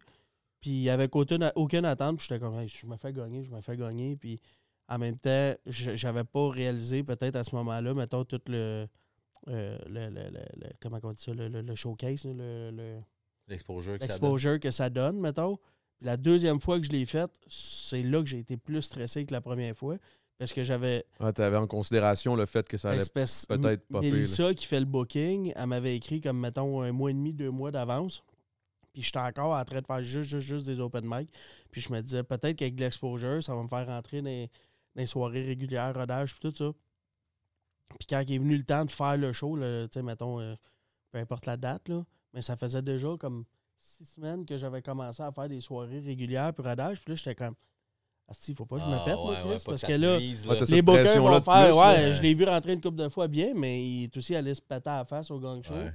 puis 0.60 0.90
avec 0.90 1.16
aucune, 1.16 1.52
aucune 1.56 1.86
attente, 1.86 2.18
puis 2.18 2.26
j'étais 2.28 2.40
comme, 2.40 2.58
Hey, 2.58 2.68
je 2.68 2.88
me 2.88 2.98
fais 2.98 3.14
gagner, 3.14 3.44
je 3.44 3.52
me 3.52 3.62
fais 3.62 3.78
gagner, 3.78 4.16
puis 4.16 4.40
en 4.88 4.98
même 4.98 5.18
temps, 5.18 5.54
je- 5.68 5.96
j'avais 5.96 6.24
pas 6.24 6.50
réalisé 6.50 7.04
peut-être 7.04 7.36
à 7.36 7.44
ce 7.44 7.56
moment-là, 7.56 7.94
mettons, 7.94 8.26
tout 8.26 8.42
le. 8.48 8.88
Euh, 9.48 9.78
le, 9.88 10.10
le- 10.10 10.30
le- 10.30 10.46
le- 10.62 10.70
comment 10.82 11.00
on 11.04 11.12
dit 11.14 11.22
ça, 11.24 11.34
le, 11.34 11.48
le- 11.48 11.62
le 11.62 11.76
showcase, 11.76 12.26
là, 12.26 12.34
le, 12.34 12.72
le- 12.72 13.00
L'exposure 13.48 13.98
que 13.98 14.06
ça 14.06 14.08
donne. 14.08 14.22
l'exposure 14.22 14.60
que 14.60 14.72
ça 14.72 14.90
donne, 14.90 15.20
mettons. 15.20 15.58
Puis 15.98 16.06
la 16.06 16.18
deuxième 16.18 16.60
fois 16.60 16.80
que 16.80 16.86
je 16.86 16.92
l'ai 16.92 17.06
faite, 17.06 17.32
c'est 17.48 18.04
là 18.04 18.20
que 18.20 18.26
j'ai 18.28 18.40
été 18.40 18.58
plus 18.58 18.82
stressé 18.82 19.26
que 19.26 19.34
la 19.34 19.42
première 19.42 19.76
fois. 19.76 19.98
Parce 20.38 20.54
que 20.54 20.64
j'avais 20.64 21.04
Ah, 21.20 21.34
t'avais 21.34 21.58
en 21.58 21.68
considération 21.68 22.34
le 22.36 22.46
fait 22.46 22.66
que 22.66 22.78
ça 22.78 22.92
allait. 22.92 23.00
peut-être 23.14 23.86
popper, 23.90 24.10
Mélissa 24.12 24.54
qui 24.54 24.66
fait 24.66 24.80
le 24.80 24.86
booking, 24.86 25.52
elle 25.54 25.66
m'avait 25.68 25.96
écrit 25.98 26.22
comme 26.22 26.40
mettons 26.40 26.82
un 26.82 26.94
mois 26.94 27.10
et 27.10 27.14
demi, 27.14 27.34
deux 27.34 27.50
mois 27.50 27.72
d'avance. 27.72 28.24
Puis 28.94 29.02
j'étais 29.02 29.20
encore 29.20 29.54
en 29.58 29.66
train 29.66 29.82
de 29.82 29.86
faire 29.86 30.02
juste, 30.02 30.30
juste, 30.30 30.48
juste 30.48 30.66
des 30.66 30.80
open 30.80 31.04
mic. 31.06 31.30
Puis 31.72 31.82
je 31.82 31.92
me 31.92 32.00
disais 32.02 32.24
peut-être 32.24 32.56
qu'avec 32.56 32.76
de 32.76 32.84
l'exposure, 32.86 33.44
ça 33.44 33.54
va 33.54 33.62
me 33.64 33.68
faire 33.68 33.86
rentrer 33.86 34.22
dans, 34.22 34.30
les- 34.30 34.48
dans 34.96 35.02
les 35.02 35.06
soirées 35.08 35.44
régulières, 35.46 35.94
rodage, 35.94 36.34
puis 36.34 36.50
tout 36.50 36.56
ça. 36.56 36.72
Puis 37.98 38.08
quand 38.10 38.22
il 38.28 38.34
est 38.36 38.38
venu 38.38 38.56
le 38.58 38.64
temps 38.64 38.86
de 38.86 38.92
faire 38.92 39.18
le 39.18 39.32
show, 39.34 39.58
tu 39.58 39.64
sais, 39.92 40.04
mettons, 40.04 40.40
euh, 40.40 40.56
peu 41.12 41.18
importe 41.18 41.46
la 41.46 41.58
date, 41.58 41.90
là, 41.90 42.04
mais 42.34 42.42
ça 42.42 42.56
faisait 42.56 42.82
déjà 42.82 43.08
comme 43.20 43.46
six 43.78 44.06
semaines 44.06 44.46
que 44.46 44.58
j'avais 44.58 44.82
commencé 44.82 45.24
à 45.24 45.32
faire 45.32 45.50
des 45.50 45.62
soirées 45.62 46.00
régulières, 46.00 46.54
puis 46.54 46.64
rodage. 46.68 47.00
Puis 47.02 47.12
là, 47.12 47.16
j'étais 47.16 47.36
comme, 47.36 47.56
ah, 48.28 48.34
il 48.48 48.56
faut 48.56 48.66
pas 48.66 48.76
que 48.78 48.84
je 48.84 48.88
me 48.88 48.94
Ah, 48.94 49.02
pète, 49.06 49.16
moi, 49.16 49.30
ouais, 49.32 49.36
Chris, 49.40 49.50
ouais, 49.50 49.56
pas 49.58 49.64
parce 49.72 49.82
que 49.82 49.92
là, 49.94 50.20
là. 50.20 50.66
les 50.70 50.82
bookers 50.82 51.18
vont 51.22 51.42
faire, 51.42 51.70
plus, 51.70 51.78
ouais, 51.78 52.02
là. 52.02 52.14
je 52.14 52.22
l'ai 52.22 52.34
vu 52.36 52.44
rentrer 52.46 52.74
une 52.74 52.82
couple 52.82 52.98
de 52.98 53.10
fois 53.10 53.28
bien, 53.28 53.54
mais 53.56 53.84
il 53.84 54.04
est 54.06 54.18
aussi 54.18 54.36
allé 54.36 54.54
se 54.54 54.62
péter 54.62 54.90
à 54.90 54.98
la 54.98 55.06
face 55.06 55.32
au 55.32 55.40
gang 55.40 55.64
show. 55.64 55.74
Ouais. 55.74 55.92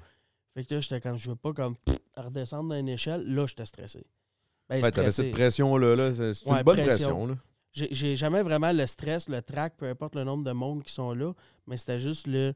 Fait 0.55 0.65
que 0.65 0.75
là, 0.75 0.81
j'étais 0.81 1.01
comme, 1.01 1.17
je 1.17 1.31
veux 1.31 1.37
pas 1.37 1.53
comme 1.53 1.77
pff, 1.77 1.99
redescendre 2.17 2.71
dans 2.71 2.77
une 2.77 2.89
échelle. 2.89 3.23
Là, 3.33 3.47
j'étais 3.47 3.67
stressé. 3.67 4.05
Ben, 4.69 4.83
Ouais, 4.83 4.91
t'avais 4.91 5.11
cette 5.11 5.31
pression-là. 5.33 5.95
Là. 5.95 6.15
C'est 6.15 6.35
c'est 6.35 6.49
Ouais, 6.51 6.59
une 6.59 6.63
bonne 6.65 6.77
pression. 6.77 7.09
pression. 7.09 7.27
là. 7.27 7.35
J'ai 7.75 8.17
jamais 8.17 8.43
vraiment 8.43 8.73
le 8.73 8.87
stress, 8.87 9.29
le 9.29 9.43
trac, 9.43 9.75
peu 9.77 9.89
importe 9.89 10.15
le 10.15 10.23
nombre 10.25 10.45
de 10.45 10.53
monde 10.53 10.85
qui 10.85 10.93
sont 10.93 11.13
là, 11.13 11.33
mais 11.67 11.77
c'était 11.77 11.99
juste 11.99 12.27
le 12.29 12.55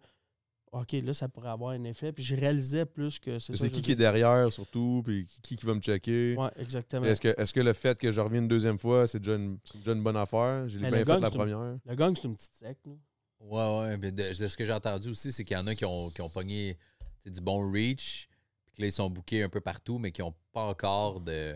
OK, 0.71 0.93
là, 0.93 1.15
ça 1.15 1.29
pourrait 1.29 1.49
avoir 1.49 1.71
un 1.71 1.83
effet. 1.85 2.13
Puis 2.13 2.23
je 2.23 2.37
réalisais 2.37 2.85
plus 2.85 3.19
que 3.19 3.39
c'est 3.39 3.53
ça. 3.53 3.59
C'est 3.59 3.69
je 3.69 3.75
qui 3.75 3.83
qui 3.83 3.93
est 3.93 3.97
derrière, 3.97 4.53
surtout, 4.53 5.03
puis 5.05 5.27
qui, 5.43 5.57
qui 5.57 5.67
va 5.67 5.75
me 5.75 5.81
checker? 5.81 6.37
Ouais, 6.37 6.51
exactement. 6.59 7.07
Est-ce 7.07 7.21
que, 7.21 7.35
est-ce 7.41 7.53
que 7.55 7.61
le 7.61 7.73
fait 7.73 7.99
que 7.99 8.13
je 8.13 8.21
revienne 8.21 8.43
une 8.45 8.49
deuxième 8.49 8.79
fois, 8.79 9.07
c'est 9.07 9.19
déjà 9.19 9.37
déjà 9.39 9.93
une 9.93 10.03
bonne 10.03 10.17
affaire? 10.17 10.69
J'ai 10.69 10.79
bien 10.79 10.91
le 10.91 10.99
fait 10.99 11.05
gang, 11.05 11.21
la 11.23 11.31
première. 11.31 11.79
Le 11.85 11.95
gang, 11.95 12.15
c'est 12.15 12.29
une 12.29 12.37
petite 12.37 12.55
secte. 12.55 12.87
là. 12.87 12.93
Ouais, 13.41 13.81
ouais. 13.81 13.97
Mais 13.99 14.13
de, 14.13 14.29
de 14.39 14.49
ce 14.49 14.57
que 14.57 14.65
j'ai 14.65 14.73
entendu 14.73 15.09
aussi, 15.09 15.33
c'est 15.33 15.45
qu'il 15.45 15.57
y 15.57 15.61
en 15.61 15.67
a 15.67 15.75
qui 15.75 15.85
ont, 15.85 16.11
qui 16.11 16.21
ont 16.21 16.29
pogné 16.29 16.77
du 17.25 17.41
bon 17.41 17.71
reach, 17.71 18.29
puis 18.67 18.75
que 18.77 18.83
là, 18.83 18.89
ils 18.89 18.93
sont 18.93 19.09
bookés 19.09 19.43
un 19.43 19.49
peu 19.49 19.61
partout, 19.61 19.99
mais 19.99 20.13
qui 20.13 20.21
n'ont 20.21 20.35
pas 20.53 20.63
encore 20.65 21.21
de. 21.21 21.55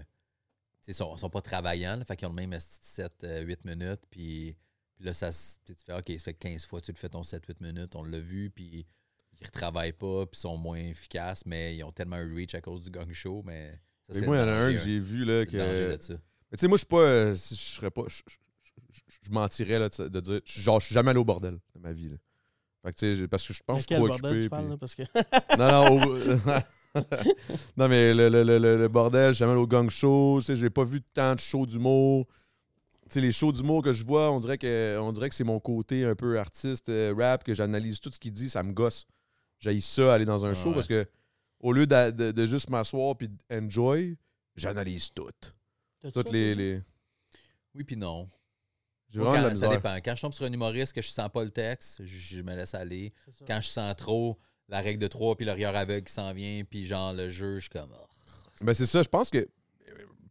Sais, 0.83 0.93
sont, 0.93 1.17
sont 1.17 1.31
pas 1.31 1.41
travaillants, 1.41 1.97
là, 1.97 2.05
fait 2.05 2.17
qu'ils 2.17 2.27
ont 2.27 2.33
le 2.33 2.47
même 2.47 2.53
7-8 2.53 3.57
minutes, 3.65 4.01
puis, 4.11 4.57
puis 4.97 5.05
là, 5.05 5.15
ça, 5.15 5.31
se- 5.33 5.57
tu 5.65 5.75
fais, 5.87 5.93
OK, 5.95 6.11
ça 6.19 6.25
fait 6.25 6.35
15 6.35 6.65
fois 6.67 6.81
que 6.81 6.87
tu 6.87 6.93
le 6.93 6.97
fais 6.97 7.09
ton 7.09 7.23
7-8 7.23 7.61
minutes, 7.61 7.95
on 7.95 8.03
l'a 8.03 8.19
vu, 8.19 8.51
puis 8.51 8.85
ils 9.41 9.47
retravaillent 9.47 9.93
pas, 9.93 10.27
puis 10.27 10.41
sont 10.41 10.57
moins 10.57 10.79
efficaces, 10.79 11.47
mais 11.47 11.77
ils 11.77 11.85
ont 11.85 11.93
tellement 11.93 12.17
un 12.17 12.35
reach 12.35 12.55
à 12.57 12.61
cause 12.61 12.83
du 12.85 12.91
gang 12.91 13.13
show, 13.13 13.43
mais 13.47 13.79
ça, 14.11 14.21
Mais 14.21 14.27
moi, 14.27 14.37
il 14.37 14.41
y 14.41 14.43
en 14.43 14.49
a 14.49 14.53
un 14.53 14.69
que 14.73 14.75
hein. 14.75 14.83
j'ai 14.85 14.99
vu 14.99 15.25
là, 15.25 15.45
danger 15.45 15.55
que. 15.55 16.13
Mais 16.51 16.59
tu 16.59 16.59
sais, 16.59 16.69
moi, 16.69 16.77
je 16.77 16.81
suis 16.81 16.87
pas. 16.87 16.97
euh, 17.01 17.31
je 17.33 17.55
serais 17.55 17.91
pas. 17.91 18.03
Je, 18.09 19.31
mentirais 19.31 19.79
là, 19.79 19.89
de, 19.89 20.21
dire. 20.21 20.41
Genre, 20.45 20.81
je 20.81 20.87
suis 20.87 20.95
jamais 20.95 21.11
allé 21.11 21.19
au 21.21 21.25
bordel 21.25 21.59
de 21.75 21.81
ma 21.81 21.93
vie. 21.93 22.09
Là. 22.11 22.17
Fait 22.83 22.93
que 22.93 22.99
tu 22.99 23.17
sais, 23.17 23.29
parce 23.29 23.47
que 23.47 23.55
je 23.55 23.63
pense 23.63 23.87
que 23.87 23.95
je 23.95 23.95
suis 23.95 23.95
trop 23.95 24.09
bordel 24.09 24.25
occupé. 24.33 24.43
tu 24.43 24.51
parles, 24.51 24.65
puis- 24.65 24.71
là, 24.71 24.77
parce 24.77 24.95
que... 24.95 25.03
Non, 25.57 25.99
non, 25.99 26.07
au- 26.07 26.17
non, 27.77 27.89
mais 27.89 28.13
le, 28.15 28.29
le, 28.29 28.43
le, 28.45 28.59
le- 28.59 28.89
bordel, 28.89 29.29
je 29.29 29.33
suis 29.35 29.39
jamais 29.41 29.53
allé 29.53 29.61
au 29.61 29.67
gang 29.67 29.89
show. 29.89 30.37
Tu 30.41 30.47
sais, 30.47 30.57
j'ai 30.57 30.71
pas 30.71 30.85
vu 30.85 31.01
tant 31.03 31.35
de 31.35 31.41
shows 31.41 31.67
d'humour. 31.67 32.27
Tu 33.05 33.15
sais, 33.15 33.21
les 33.21 33.33
shows 33.33 33.53
d'humour 33.53 33.83
que 33.83 33.93
je 33.93 34.05
vois, 34.05 34.31
on 34.31 34.41
dirait 34.41 34.59
que, 34.59 34.99
on 35.01 35.13
dirait 35.13 35.29
que 35.29 35.35
c'est 35.35 35.45
mon 35.45 35.61
côté 35.61 36.05
un 36.05 36.15
peu 36.15 36.39
artiste, 36.39 36.89
euh, 36.89 37.15
rap, 37.17 37.45
que 37.45 37.55
j'analyse 37.55 38.01
tout 38.01 38.11
ce 38.11 38.19
qu'il 38.19 38.33
dit, 38.33 38.49
ça 38.51 38.63
me 38.63 38.73
gosse. 38.73 39.07
J'ai 39.59 39.79
ça, 39.81 40.15
aller 40.15 40.25
dans 40.25 40.45
un 40.45 40.51
Ah 40.51 40.55
show, 40.55 40.69
ouais. 40.69 40.75
parce 40.75 40.87
que 40.87 41.07
au 41.61 41.73
lieu 41.73 41.87
de, 41.87 42.33
de 42.33 42.47
juste 42.47 42.69
m'asseoir 42.71 43.17
puis 43.17 43.31
enjoy, 43.51 44.17
j'analyse 44.57 45.11
tout. 45.15 45.29
Toutes 46.13 46.27
ça, 46.29 46.33
les. 46.33 46.83
Oui, 47.75 47.85
puis 47.85 47.97
non. 47.97 48.29
Quand- 49.15 49.55
ça 49.55 49.69
dépend. 49.69 49.95
Quand 49.97 50.17
je 50.17 50.23
tombe 50.23 50.33
sur 50.33 50.45
un 50.47 50.53
humoriste 50.53 50.93
que 50.95 51.03
je 51.03 51.09
sens 51.11 51.29
pas 51.33 51.45
le 51.45 51.51
texte, 51.51 52.03
je, 52.05 52.37
je 52.37 52.43
me 52.43 52.55
laisse 52.57 52.75
aller. 52.75 53.13
Quand 53.47 53.61
je 53.61 53.69
sens 53.69 53.95
trop 53.97 54.39
la 54.73 54.81
règle 54.81 54.99
de 55.01 55.07
3 55.07 55.37
puis 55.37 55.45
le 55.47 55.53
regard 55.53 55.77
aveugle 55.77 56.05
qui 56.07 56.13
s'en 56.13 56.33
vient, 56.33 56.63
puis 56.69 56.87
genre 56.87 57.13
le 57.13 57.29
jeu, 57.29 57.57
je 57.57 57.61
suis 57.61 57.69
comme. 57.71 57.91
oh, 57.95 58.07
Ben 58.63 58.75
c'est 58.75 58.87
ça, 58.87 59.03
je 59.03 59.09
pense 59.09 59.31
que. 59.31 59.47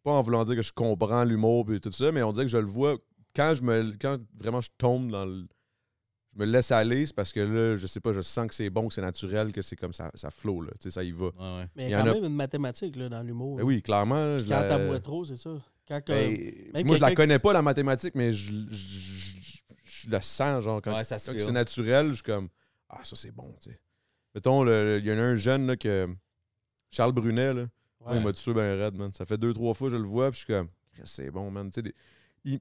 Pas 0.04 0.12
en 0.14 0.22
voulant 0.24 0.44
dire 0.44 0.56
que 0.56 0.64
je 0.64 0.74
comprends 0.74 1.24
l'humour 1.24 1.72
et 1.72 1.80
tout 1.80 1.92
ça, 1.92 2.12
mais 2.12 2.24
on 2.24 2.32
dirait 2.32 2.46
que 2.46 2.52
je 2.52 2.58
le 2.58 2.66
vois. 2.66 2.98
Quand 3.36 3.54
je 3.54 3.62
me. 3.62 3.94
Quand 4.02 4.18
vraiment 4.38 4.60
je 4.62 4.70
tombe 4.78 5.12
dans 5.12 5.26
le. 5.26 5.46
Je 6.34 6.40
me 6.40 6.46
laisse 6.46 6.72
aller, 6.72 7.06
c'est 7.06 7.14
parce 7.16 7.32
que 7.34 7.42
là, 7.42 7.76
je 7.78 7.86
sais 7.86 8.00
pas, 8.00 8.12
je 8.14 8.22
sens 8.22 8.48
que 8.48 8.56
c'est 8.56 8.70
bon, 8.70 8.88
que 8.88 8.94
c'est 8.94 9.02
naturel, 9.02 9.52
que 9.52 9.62
c'est 9.62 9.76
comme 9.76 9.92
ça, 9.94 10.10
ça 10.16 10.32
flow, 10.32 10.62
là. 10.62 10.72
Tu 10.80 10.84
sais, 10.84 10.92
ça 10.92 11.04
y 11.04 11.12
va. 11.12 11.26
ouais, 11.26 11.32
ouais. 11.40 11.68
Mais 11.76 11.86
il 11.88 11.92
y 11.92 11.94
a 11.94 12.02
quand 12.02 12.10
a- 12.10 12.14
même 12.14 12.24
une 12.24 12.36
mathématique 12.36 12.96
là, 12.96 13.10
dans 13.10 13.22
l'humour. 13.22 13.58
Ben 13.58 13.64
oui, 13.64 13.82
clairement. 13.84 14.40
je 14.40 14.46
Quand 14.48 14.62
la- 14.62 14.68
t'aboies 14.70 15.00
trop, 15.02 15.24
c'est 15.26 15.36
ça. 15.36 15.52
Quand 15.88 16.02
Ben, 16.08 16.86
moi, 16.86 16.96
je 16.96 17.02
la 17.02 17.14
connais 17.14 17.38
pas, 17.38 17.52
la 17.54 17.62
mathématique, 17.62 18.16
mais 18.16 18.32
je, 18.32 18.52
je, 18.72 19.40
je- 19.40 19.58
je 19.84 20.10
le 20.10 20.22
sens, 20.22 20.64
genre, 20.64 20.82
quand, 20.82 20.96
Ouais, 20.96 21.04
quand 21.08 21.18
c'est 21.20 21.52
naturel, 21.52 22.08
je 22.08 22.14
suis 22.14 22.24
comme, 22.24 22.48
ah, 22.90 23.02
ça, 23.04 23.16
c'est 23.18 23.32
bon, 23.36 23.54
tu 23.62 23.70
sais. 23.72 23.80
Mettons, 24.36 24.66
il 24.66 25.06
y 25.06 25.12
en 25.12 25.18
a 25.18 25.22
un 25.22 25.36
jeune, 25.36 25.68
là, 25.68 25.76
que. 25.76 26.08
Charles 26.92 27.14
Brunet, 27.14 27.54
là. 27.54 27.68
Ouais. 28.02 28.18
il 28.18 28.24
m'a 28.24 28.34
tué 28.34 28.54
ben 28.54 28.78
raide, 28.80 28.96
man. 28.96 29.14
Ça 29.14 29.26
fait 29.26 29.38
deux, 29.38 29.54
trois 29.54 29.74
fois 29.74 29.88
que 29.88 29.94
je 29.94 29.98
le 29.98 30.08
vois, 30.08 30.32
puis 30.32 30.40
je 30.42 30.46
suis 30.46 30.54
comme, 30.54 30.68
c'est 31.04 31.30
bon, 31.32 31.50
man. 31.52 31.70
Tu 31.70 31.76
sais, 31.76 31.82
des- 31.84 31.94
il... 32.44 32.54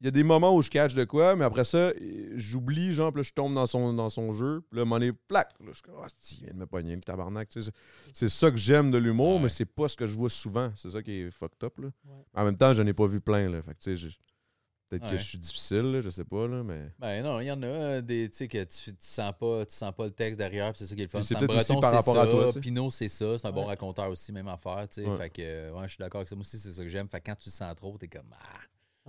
il 0.00 0.04
y 0.06 0.08
a 0.08 0.10
des 0.10 0.22
moments 0.24 0.56
où 0.56 0.62
je 0.62 0.70
catch 0.70 0.94
de 0.94 1.04
quoi, 1.04 1.36
mais 1.36 1.44
après 1.44 1.64
ça, 1.64 1.92
j'oublie, 2.34 2.94
genre, 2.94 3.12
puis 3.12 3.20
là, 3.20 3.22
je 3.28 3.32
tombe 3.32 3.54
dans 3.54 3.66
son, 3.66 3.92
dans 3.92 4.08
son 4.08 4.32
jeu, 4.32 4.62
puis 4.70 4.78
là, 4.78 4.84
m'en 4.86 4.98
est 4.98 5.12
plaque. 5.12 5.52
Là, 5.60 5.66
je 5.68 5.74
suis 5.74 5.82
comme, 5.82 5.94
si, 6.18 6.36
il 6.40 6.44
vient 6.46 6.54
de 6.54 6.58
me 6.60 6.66
pogner, 6.66 6.94
le 6.96 7.02
tabarnak. 7.02 7.48
Tu 7.50 7.62
sais, 7.62 7.70
c'est 8.06 8.14
c'est 8.14 8.28
ça 8.28 8.50
que 8.50 8.56
j'aime 8.56 8.90
de 8.90 8.98
l'humour, 8.98 9.36
Ouais. 9.36 9.42
mais 9.42 9.48
c'est 9.50 9.66
pas 9.66 9.86
ce 9.88 9.96
que 9.96 10.06
je 10.06 10.16
vois 10.16 10.30
souvent. 10.30 10.72
C'est 10.74 10.90
ça 10.90 11.02
qui 11.02 11.12
est 11.12 11.30
fucked 11.30 11.62
up, 11.62 11.78
là. 11.78 11.88
Ouais. 12.06 12.24
En 12.34 12.44
même 12.44 12.56
temps, 12.56 12.72
je 12.72 12.82
n'ai 12.82 12.94
pas 12.94 13.06
vu 13.06 13.20
plein, 13.20 13.48
là. 13.50 13.60
Fait 13.62 13.74
que, 13.74 13.78
tu 13.80 13.96
sais, 13.96 13.96
je- 13.96 14.16
Peut-être 14.88 15.10
que 15.10 15.16
je 15.18 15.22
suis 15.22 15.36
difficile, 15.38 15.92
là, 15.92 16.00
je 16.00 16.08
sais 16.08 16.24
pas, 16.24 16.48
là, 16.48 16.62
mais. 16.62 16.90
Ben 16.98 17.22
non, 17.22 17.40
il 17.40 17.46
y 17.46 17.50
en 17.50 17.60
a 17.62 17.66
euh, 17.66 18.00
des, 18.00 18.30
tu 18.30 18.36
sais, 18.38 18.48
que 18.48 18.64
tu, 18.64 18.90
tu 18.94 18.96
sens 19.00 19.32
pas, 19.38 19.66
tu 19.66 19.74
sens 19.74 19.92
pas 19.94 20.04
le 20.06 20.12
texte 20.12 20.38
derrière, 20.38 20.72
puis 20.72 20.78
c'est 20.78 20.86
ça 20.86 20.94
qui 20.94 21.02
est 21.02 21.04
le 21.04 21.10
fun. 21.10 21.22
C'est 21.22 21.34
Sam 21.34 21.46
peut-être 21.46 21.58
aussi 21.60 21.72
Breton, 21.72 21.80
par 21.80 21.90
c'est 21.90 21.96
rapport 21.96 22.18
à 22.18 22.24
ça, 22.24 22.30
toi, 22.30 22.46
tu 22.46 22.52
sais. 22.52 22.60
Pinot, 22.60 22.90
c'est 22.90 23.08
ça, 23.08 23.38
c'est 23.38 23.46
un 23.46 23.52
bon 23.52 23.64
raconteur 23.66 24.08
aussi, 24.08 24.32
même 24.32 24.48
affaire, 24.48 24.88
tu 24.88 25.02
sais. 25.02 25.08
Ouais. 25.08 25.16
Fait 25.16 25.28
que, 25.28 25.42
euh, 25.42 25.72
ouais, 25.72 25.82
je 25.82 25.88
suis 25.88 25.98
d'accord 25.98 26.20
avec 26.20 26.28
ça. 26.28 26.36
Moi 26.36 26.40
aussi, 26.40 26.58
c'est 26.58 26.72
ça 26.72 26.82
que 26.82 26.88
j'aime. 26.88 27.06
Fait 27.08 27.20
que 27.20 27.26
quand 27.26 27.34
tu 27.36 27.48
le 27.50 27.52
sens 27.52 27.74
trop, 27.74 27.98
t'es 27.98 28.08
comme, 28.08 28.30
ah. 28.32 28.58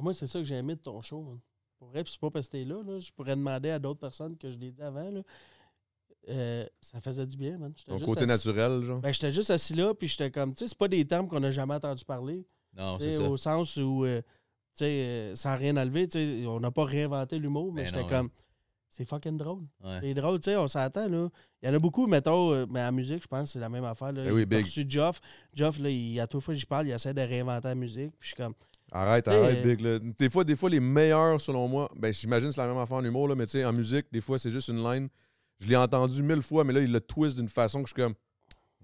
Moi, 0.02 0.14
c'est 0.14 0.28
ça 0.28 0.40
que 0.40 0.46
j'ai 0.46 0.56
aimé 0.56 0.76
de 0.76 0.82
ton 0.82 1.02
show. 1.02 1.22
man. 1.22 1.40
Pour 1.78 1.88
vrai, 1.88 2.04
puis 2.04 2.12
c'est 2.12 2.20
pas 2.20 2.30
parce 2.30 2.48
que 2.48 2.52
t'es 2.52 2.66
là, 2.66 2.84
là. 2.86 3.00
Je 3.00 3.12
pourrais 3.14 3.38
demander 3.38 3.70
à 3.70 3.80
d'autres 3.80 4.02
personnes 4.02 4.36
que 4.38 4.52
je 4.52 4.58
l'ai 4.58 4.72
dit 4.72 4.82
avant. 4.82 5.10
Là. 5.10 5.22
Euh, 6.28 6.66
ça 6.82 7.00
faisait 7.00 7.26
du 7.26 7.38
bien, 7.38 7.58
man. 7.58 7.74
Ton 7.88 7.94
juste 7.96 8.06
côté 8.06 8.24
assis- 8.24 8.28
naturel, 8.28 8.82
genre. 8.84 9.00
Ben, 9.00 9.14
j'étais 9.14 9.32
juste 9.32 9.50
assis 9.50 9.74
là, 9.74 9.94
puis 9.94 10.08
j'étais 10.10 10.30
comme, 10.30 10.54
tu 10.54 10.60
sais, 10.60 10.68
c'est 10.68 10.78
pas 10.78 10.90
des 10.90 11.06
termes 11.06 11.28
qu'on 11.30 11.40
n'a 11.40 11.52
jamais 11.52 11.76
entendu 11.76 12.04
parler. 12.04 12.46
Non, 12.76 13.00
c'est 13.00 13.14
ça. 13.14 13.24
Au 13.24 13.38
sens 13.38 13.78
où, 13.78 14.04
euh, 14.06 14.22
sais, 14.80 14.86
euh, 14.86 15.36
sans 15.36 15.56
rien 15.58 15.76
enlever, 15.78 16.08
tu 16.08 16.18
sais, 16.42 16.46
on 16.48 16.60
n'a 16.60 16.72
pas 16.72 16.84
réinventé 16.86 17.40
l'humour, 17.40 17.72
mais 17.74 17.84
Ben 17.84 17.94
j'étais 17.94 18.08
comme, 18.10 18.30
c'est 18.90 19.06
fucking 19.06 19.38
drôle. 19.38 19.64
Ouais. 19.84 20.00
C'est 20.02 20.14
drôle, 20.14 20.40
tu 20.40 20.52
sais, 20.52 20.58
on 20.58 20.68
s'entend, 20.68 21.08
là. 21.08 21.30
Il 21.62 21.68
y 21.70 21.72
en 21.72 21.76
a 21.76 21.80
beaucoup, 21.80 22.08
mettons, 22.08 22.54
euh, 22.54 22.66
mais 22.70 22.82
en 22.84 22.92
musique, 22.92 23.22
je 23.22 23.28
pense 23.28 23.44
que 23.44 23.50
c'est 23.50 23.60
la 23.60 23.70
même 23.70 23.84
affaire. 23.86 24.12
Là. 24.12 24.24
Ben 24.24 24.32
oui, 24.32 24.46
big. 24.46 24.64
reçu 24.66 24.86
Geoff. 24.88 25.20
Geoff, 25.54 25.80
là, 25.80 25.90
il, 25.90 26.20
à 26.20 26.28
toute 26.28 26.42
fois 26.42 26.54
que 26.54 26.60
j'y 26.60 26.66
parle, 26.66 26.88
il 26.88 26.92
essaie 26.92 27.14
de 27.14 27.22
réinventer 27.22 27.68
la 27.68 27.76
musique, 27.76 28.12
puis 28.20 28.22
je 28.22 28.28
suis 28.28 28.36
comme, 28.36 28.54
Arrête, 28.92 29.28
arrête, 29.28 29.58
euh, 29.64 29.76
Big. 29.76 29.82
là. 29.82 30.00
Des 30.00 30.30
fois, 30.32 30.44
des 30.44 30.56
fois, 30.56 30.70
les 30.70 30.80
meilleurs, 30.80 31.40
selon 31.40 31.68
moi, 31.68 31.88
ben 31.96 32.12
j'imagine 32.12 32.50
que 32.50 32.56
c'est 32.56 32.62
la 32.62 32.68
même 32.68 32.78
affaire 32.78 32.98
en 32.98 33.04
humour, 33.04 33.28
là, 33.28 33.36
mais 33.36 33.46
tu 33.46 33.52
sais, 33.52 33.66
en 33.66 33.72
musique, 33.74 34.08
des 34.12 34.22
fois, 34.22 34.40
c'est 34.40 34.50
juste 34.50 34.70
une 34.70 34.84
line. 34.84 35.10
Je 35.60 35.68
l'ai 35.68 35.76
entendu 35.76 36.24
mille 36.24 36.42
fois, 36.42 36.64
mais 36.64 36.74
là, 36.74 36.80
il 36.80 36.92
le 36.92 37.02
twist 37.02 37.38
d'une 37.38 37.50
façon 37.50 37.84
que 37.84 37.90
je 37.90 37.94
suis 37.94 38.02
comme. 38.02 38.16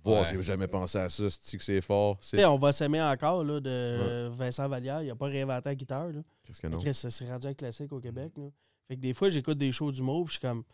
Wow, 0.06 0.20
Ouais. 0.20 0.26
j'ai 0.32 0.42
jamais 0.44 0.68
pensé 0.68 0.98
à 1.00 1.10
ça, 1.10 1.30
c'est 1.30 1.58
que 1.58 1.64
c'est 1.64 1.82
fort? 1.82 2.18
tu 2.20 2.28
sais, 2.28 2.38
C'est. 2.38 2.46
on 2.46 2.58
va 2.58 2.72
s'aimer 2.72 3.02
encore, 3.02 3.44
là, 3.44 3.60
de 3.60 4.30
Vincent 4.36 4.68
Vallière. 4.70 5.02
Il 5.02 5.08
n'a 5.08 5.16
pas 5.16 5.26
réinventé 5.26 5.70
la 5.70 5.76
guitare, 5.76 6.10
là. 6.10 6.22
Qu'est-ce 6.44 6.62
que 6.62 6.68
non? 6.68 6.78
Chris, 6.80 6.94
ça 6.94 7.10
s'est 7.10 7.28
rendu 7.28 7.48
un 7.48 7.54
classique 7.54 7.92
au 7.92 8.00
Québec. 8.00 8.34
Là. 8.38 8.50
Fait 8.88 8.96
que 8.96 9.02
des 9.02 9.14
fois, 9.16 9.30
j'écoute 9.30 9.58
des 9.58 9.72
shows 9.72 9.92
d'humour, 9.92 10.26
puis 10.26 10.36
je 10.36 10.40
suis 10.40 10.48
comme. 10.48 10.64
Tu 10.64 10.72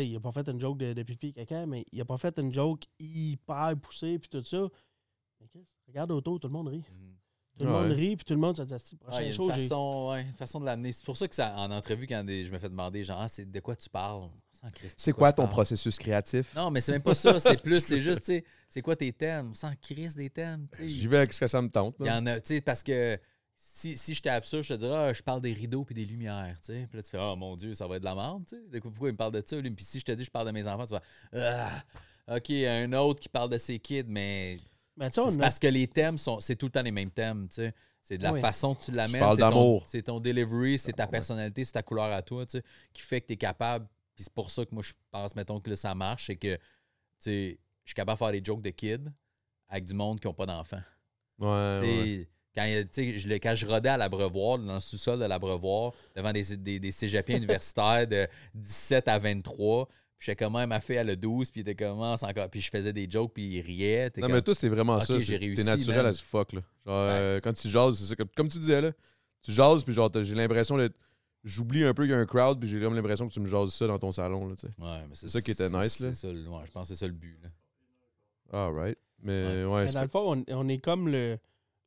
sais, 0.00 0.06
il 0.06 0.16
a 0.16 0.20
pas 0.20 0.32
fait 0.32 0.48
une 0.48 0.58
joke 0.60 0.78
de, 0.78 0.92
de 0.92 1.02
pipi 1.02 1.32
caca, 1.32 1.66
mais 1.66 1.84
il 1.92 2.00
a 2.00 2.04
pas 2.04 2.16
fait 2.18 2.38
une 2.38 2.52
joke 2.52 2.84
hyper 2.98 3.74
poussée, 3.80 4.18
puis 4.18 4.28
tout 4.30 4.42
ça. 4.44 4.66
Mais 5.40 5.46
regarde 5.88 6.10
autour, 6.10 6.40
tout 6.40 6.48
le 6.48 6.52
monde 6.52 6.68
rit. 6.68 6.84
Mhm. 6.90 7.14
Tout 7.58 7.64
le 7.66 7.72
Ouais. 7.72 7.82
monde 7.82 7.92
rit, 7.92 8.16
puis 8.16 8.24
tout 8.24 8.34
le 8.34 8.40
monde 8.40 8.56
se 8.56 8.62
dit, 8.62 8.96
prochain 8.96 9.18
a 9.18 9.22
une 9.24 9.32
show, 9.32 9.48
façon, 9.50 10.10
ouais, 10.12 10.22
une 10.22 10.32
façon 10.34 10.60
de 10.60 10.64
l'amener. 10.66 10.92
C'est 10.92 11.04
pour 11.04 11.16
ça 11.16 11.26
que 11.28 11.34
ça, 11.34 11.54
en 11.56 11.70
entrevue, 11.70 12.06
quand 12.06 12.22
des- 12.24 12.44
je 12.44 12.52
me 12.52 12.58
fais 12.58 12.68
demander, 12.68 13.02
genre, 13.04 13.20
ah, 13.20 13.28
c'est 13.28 13.50
de 13.50 13.60
quoi 13.60 13.74
tu 13.76 13.88
parles? 13.88 14.28
Sans 14.52 14.70
Christ, 14.70 14.96
de 14.96 15.00
C'est 15.02 15.12
quoi 15.12 15.32
ton 15.32 15.46
processus 15.46 15.96
créatif? 15.98 16.54
Non, 16.56 16.70
mais 16.70 16.80
c'est 16.80 16.92
même 16.92 17.02
pas 17.02 17.14
ça. 17.14 17.38
C'est 17.38 17.60
plus, 17.62 17.80
c'est 17.80 18.00
juste, 18.00 18.20
tu 18.20 18.24
sais, 18.26 18.44
c'est 18.68 18.82
quoi 18.82 18.96
tes 18.96 19.12
thèmes? 19.12 19.54
Sans 19.54 19.72
Christ 19.80 20.16
des 20.16 20.30
thèmes, 20.30 20.66
tu 20.72 20.82
sais. 20.82 20.88
J'y 20.88 21.06
vais 21.06 21.18
avec 21.18 21.32
ce 21.32 21.40
que 21.40 21.46
ça 21.46 21.62
me 21.62 21.68
tente. 21.68 21.94
Il 22.00 22.06
y 22.06 22.10
en 22.10 22.26
a, 22.26 22.40
tu 22.40 22.54
sais, 22.56 22.60
parce 22.60 22.82
que 22.82 23.18
si, 23.56 23.96
si 23.96 24.14
j'étais 24.14 24.30
absurde, 24.30 24.62
je 24.64 24.74
te 24.74 24.78
dirais, 24.78 24.96
ah, 24.96 25.12
je 25.12 25.22
parle 25.22 25.40
des 25.40 25.52
rideaux 25.52 25.84
puis 25.84 25.94
des 25.94 26.04
lumières, 26.04 26.56
tu 26.60 26.72
sais. 26.72 26.86
Puis 26.88 26.96
là, 26.96 27.02
tu 27.02 27.10
fais, 27.10 27.18
oh 27.20 27.34
mon 27.36 27.54
Dieu, 27.56 27.74
ça 27.74 27.86
va 27.86 27.96
être 27.96 28.02
de 28.02 28.06
la 28.06 28.14
merde, 28.16 28.44
tu 28.48 28.56
sais. 28.72 28.80
Pourquoi 28.80 29.08
il 29.08 29.12
me 29.12 29.16
parle 29.16 29.32
de 29.32 29.42
ça, 29.44 29.56
lui? 29.60 29.70
Puis 29.70 29.84
si 29.84 30.00
je 30.00 30.04
te 30.04 30.12
dis, 30.12 30.24
je 30.24 30.30
parle 30.30 30.46
de 30.48 30.52
mes 30.52 30.66
enfants, 30.66 30.86
tu 30.86 30.92
vas, 30.94 31.02
ah, 32.28 32.36
OK, 32.36 32.50
un 32.50 32.92
autre 32.94 33.20
qui 33.20 33.28
parle 33.28 33.50
de 33.50 33.58
ses 33.58 33.78
kids, 33.78 34.04
mais 34.08 34.56
Ben, 34.98 35.10
c'est 35.12 35.20
a- 35.20 35.38
parce 35.38 35.58
que 35.58 35.66
les 35.68 35.86
thèmes, 35.86 36.18
sont, 36.18 36.40
c'est 36.40 36.56
tout 36.56 36.66
le 36.66 36.72
temps 36.72 36.82
les 36.82 36.90
mêmes 36.90 37.10
thèmes, 37.10 37.48
tu 37.48 37.56
sais. 37.56 37.74
C'est 38.02 38.16
de 38.18 38.22
la 38.22 38.32
Oui. 38.32 38.40
façon 38.40 38.74
que 38.74 38.84
tu 38.84 38.90
l'amènes. 38.92 39.20
parle 39.20 39.36
c'est 39.36 39.42
ton- 39.42 39.48
d'amour. 39.50 39.82
C'est 39.86 40.02
ton 40.02 40.18
delivery, 40.20 40.78
c'est 40.78 40.92
ta 40.94 41.06
personnalité, 41.06 41.62
c'est 41.64 41.72
ta 41.72 41.82
couleur 41.82 42.10
à 42.12 42.22
toi, 42.22 42.46
tu 42.46 42.58
sais, 42.58 42.64
qui 42.92 43.02
fait 43.02 43.20
que 43.20 43.26
tu 43.26 43.32
es 43.34 43.36
capable. 43.36 43.86
Puis 44.14 44.24
c'est 44.24 44.32
pour 44.32 44.50
ça 44.50 44.64
que 44.64 44.74
moi, 44.74 44.82
je 44.82 44.92
pense, 45.10 45.36
mettons, 45.36 45.60
que 45.60 45.68
là, 45.70 45.76
ça 45.76 45.94
marche, 45.94 46.26
c'est 46.26 46.36
que, 46.36 46.54
tu 46.56 46.60
sais, 47.18 47.58
je 47.84 47.90
suis 47.90 47.94
capable 47.94 48.16
de 48.18 48.24
faire 48.24 48.32
des 48.32 48.42
jokes 48.44 48.62
de 48.62 48.70
kids 48.70 49.10
avec 49.68 49.84
du 49.84 49.94
monde 49.94 50.20
qui 50.20 50.26
n'a 50.26 50.32
pas 50.32 50.46
d'enfants. 50.46 50.82
Ouais, 51.38 52.26
Quand, 52.54 52.64
je, 52.66 53.28
le- 53.28 53.34
quand 53.38 53.54
je 53.54 53.66
rodais 53.66 53.90
à 53.90 53.96
l'Abreuvoir, 53.96 54.58
dans 54.58 54.74
le 54.74 54.80
sous-sol 54.80 55.20
de 55.20 55.24
l'Abreuvoir, 55.26 55.92
devant 56.16 56.32
des, 56.32 56.56
des, 56.56 56.80
des 56.80 56.90
cégepiens 56.90 57.36
universitaires 57.76 58.06
de 58.08 58.26
17 58.54 59.06
à 59.06 59.18
23, 59.18 59.88
puis 60.18 60.26
j'étais 60.26 60.44
comme, 60.44 60.56
Ah, 60.56 60.66
ma 60.66 60.80
fille, 60.80 60.96
elle 60.96 61.10
a 61.10 61.16
12, 61.16 61.50
puis 61.50 61.60
il 61.60 61.68
était 61.68 61.74
comment, 61.84 62.16
c'est 62.16 62.26
encore. 62.26 62.50
Puis 62.50 62.60
je 62.60 62.70
faisais 62.70 62.92
des 62.92 63.08
jokes, 63.08 63.32
puis 63.32 63.44
il 63.56 63.60
riait. 63.60 64.10
Non, 64.16 64.22
comme- 64.22 64.32
mais 64.32 64.42
toi, 64.42 64.54
c'est 64.54 64.68
vraiment 64.68 64.98
ça. 65.00 65.16
T'es 65.18 65.38
naturel 65.64 65.96
man. 65.98 66.06
as 66.06 66.20
fuck, 66.20 66.52
là. 66.52 66.60
Genre, 66.84 66.94
euh, 66.96 67.40
quand 67.40 67.52
tu 67.52 67.68
jases, 67.68 67.98
c'est 67.98 68.04
ça. 68.06 68.16
Comme, 68.16 68.28
comme 68.36 68.48
tu 68.48 68.58
disais, 68.58 68.80
là. 68.80 68.92
Tu 69.42 69.52
jases, 69.52 69.84
puis 69.84 69.94
genre, 69.94 70.10
j'ai 70.22 70.34
l'impression 70.34 70.76
d'être. 70.76 70.96
J'oublie 71.44 71.84
un 71.84 71.94
peu 71.94 72.02
qu'il 72.02 72.10
y 72.10 72.14
a 72.14 72.18
un 72.18 72.26
crowd, 72.26 72.58
puis 72.58 72.68
j'ai 72.68 72.80
comme 72.80 72.96
l'impression 72.96 73.28
que 73.28 73.32
tu 73.32 73.38
me 73.40 73.46
jases 73.46 73.70
ça 73.72 73.86
dans 73.86 73.98
ton 73.98 74.10
salon, 74.10 74.48
là, 74.48 74.56
tu 74.56 74.66
sais. 74.66 74.72
Ouais, 74.82 75.06
mais 75.08 75.14
C'est 75.14 75.28
ça 75.28 75.40
qui 75.40 75.52
était 75.52 75.68
nice, 75.70 76.00
là. 76.00 76.10
c'est 76.12 76.14
ça 76.26 76.32
le- 76.32 76.48
ouais, 76.48 76.62
je 76.66 76.70
pense 76.72 76.88
que 76.88 76.94
c'est 76.94 76.98
ça 76.98 77.06
le 77.06 77.12
but. 77.12 77.38
Là. 77.42 77.48
Alright. 78.66 78.98
Mais 79.22 79.64
ouais, 79.64 79.82
Mais 79.82 79.88
c'est 79.88 79.94
dans 79.94 80.02
le 80.02 80.08
fond, 80.08 80.44
on, 80.48 80.54
on 80.54 80.68
est 80.68 80.78
comme 80.78 81.08
le, 81.08 81.38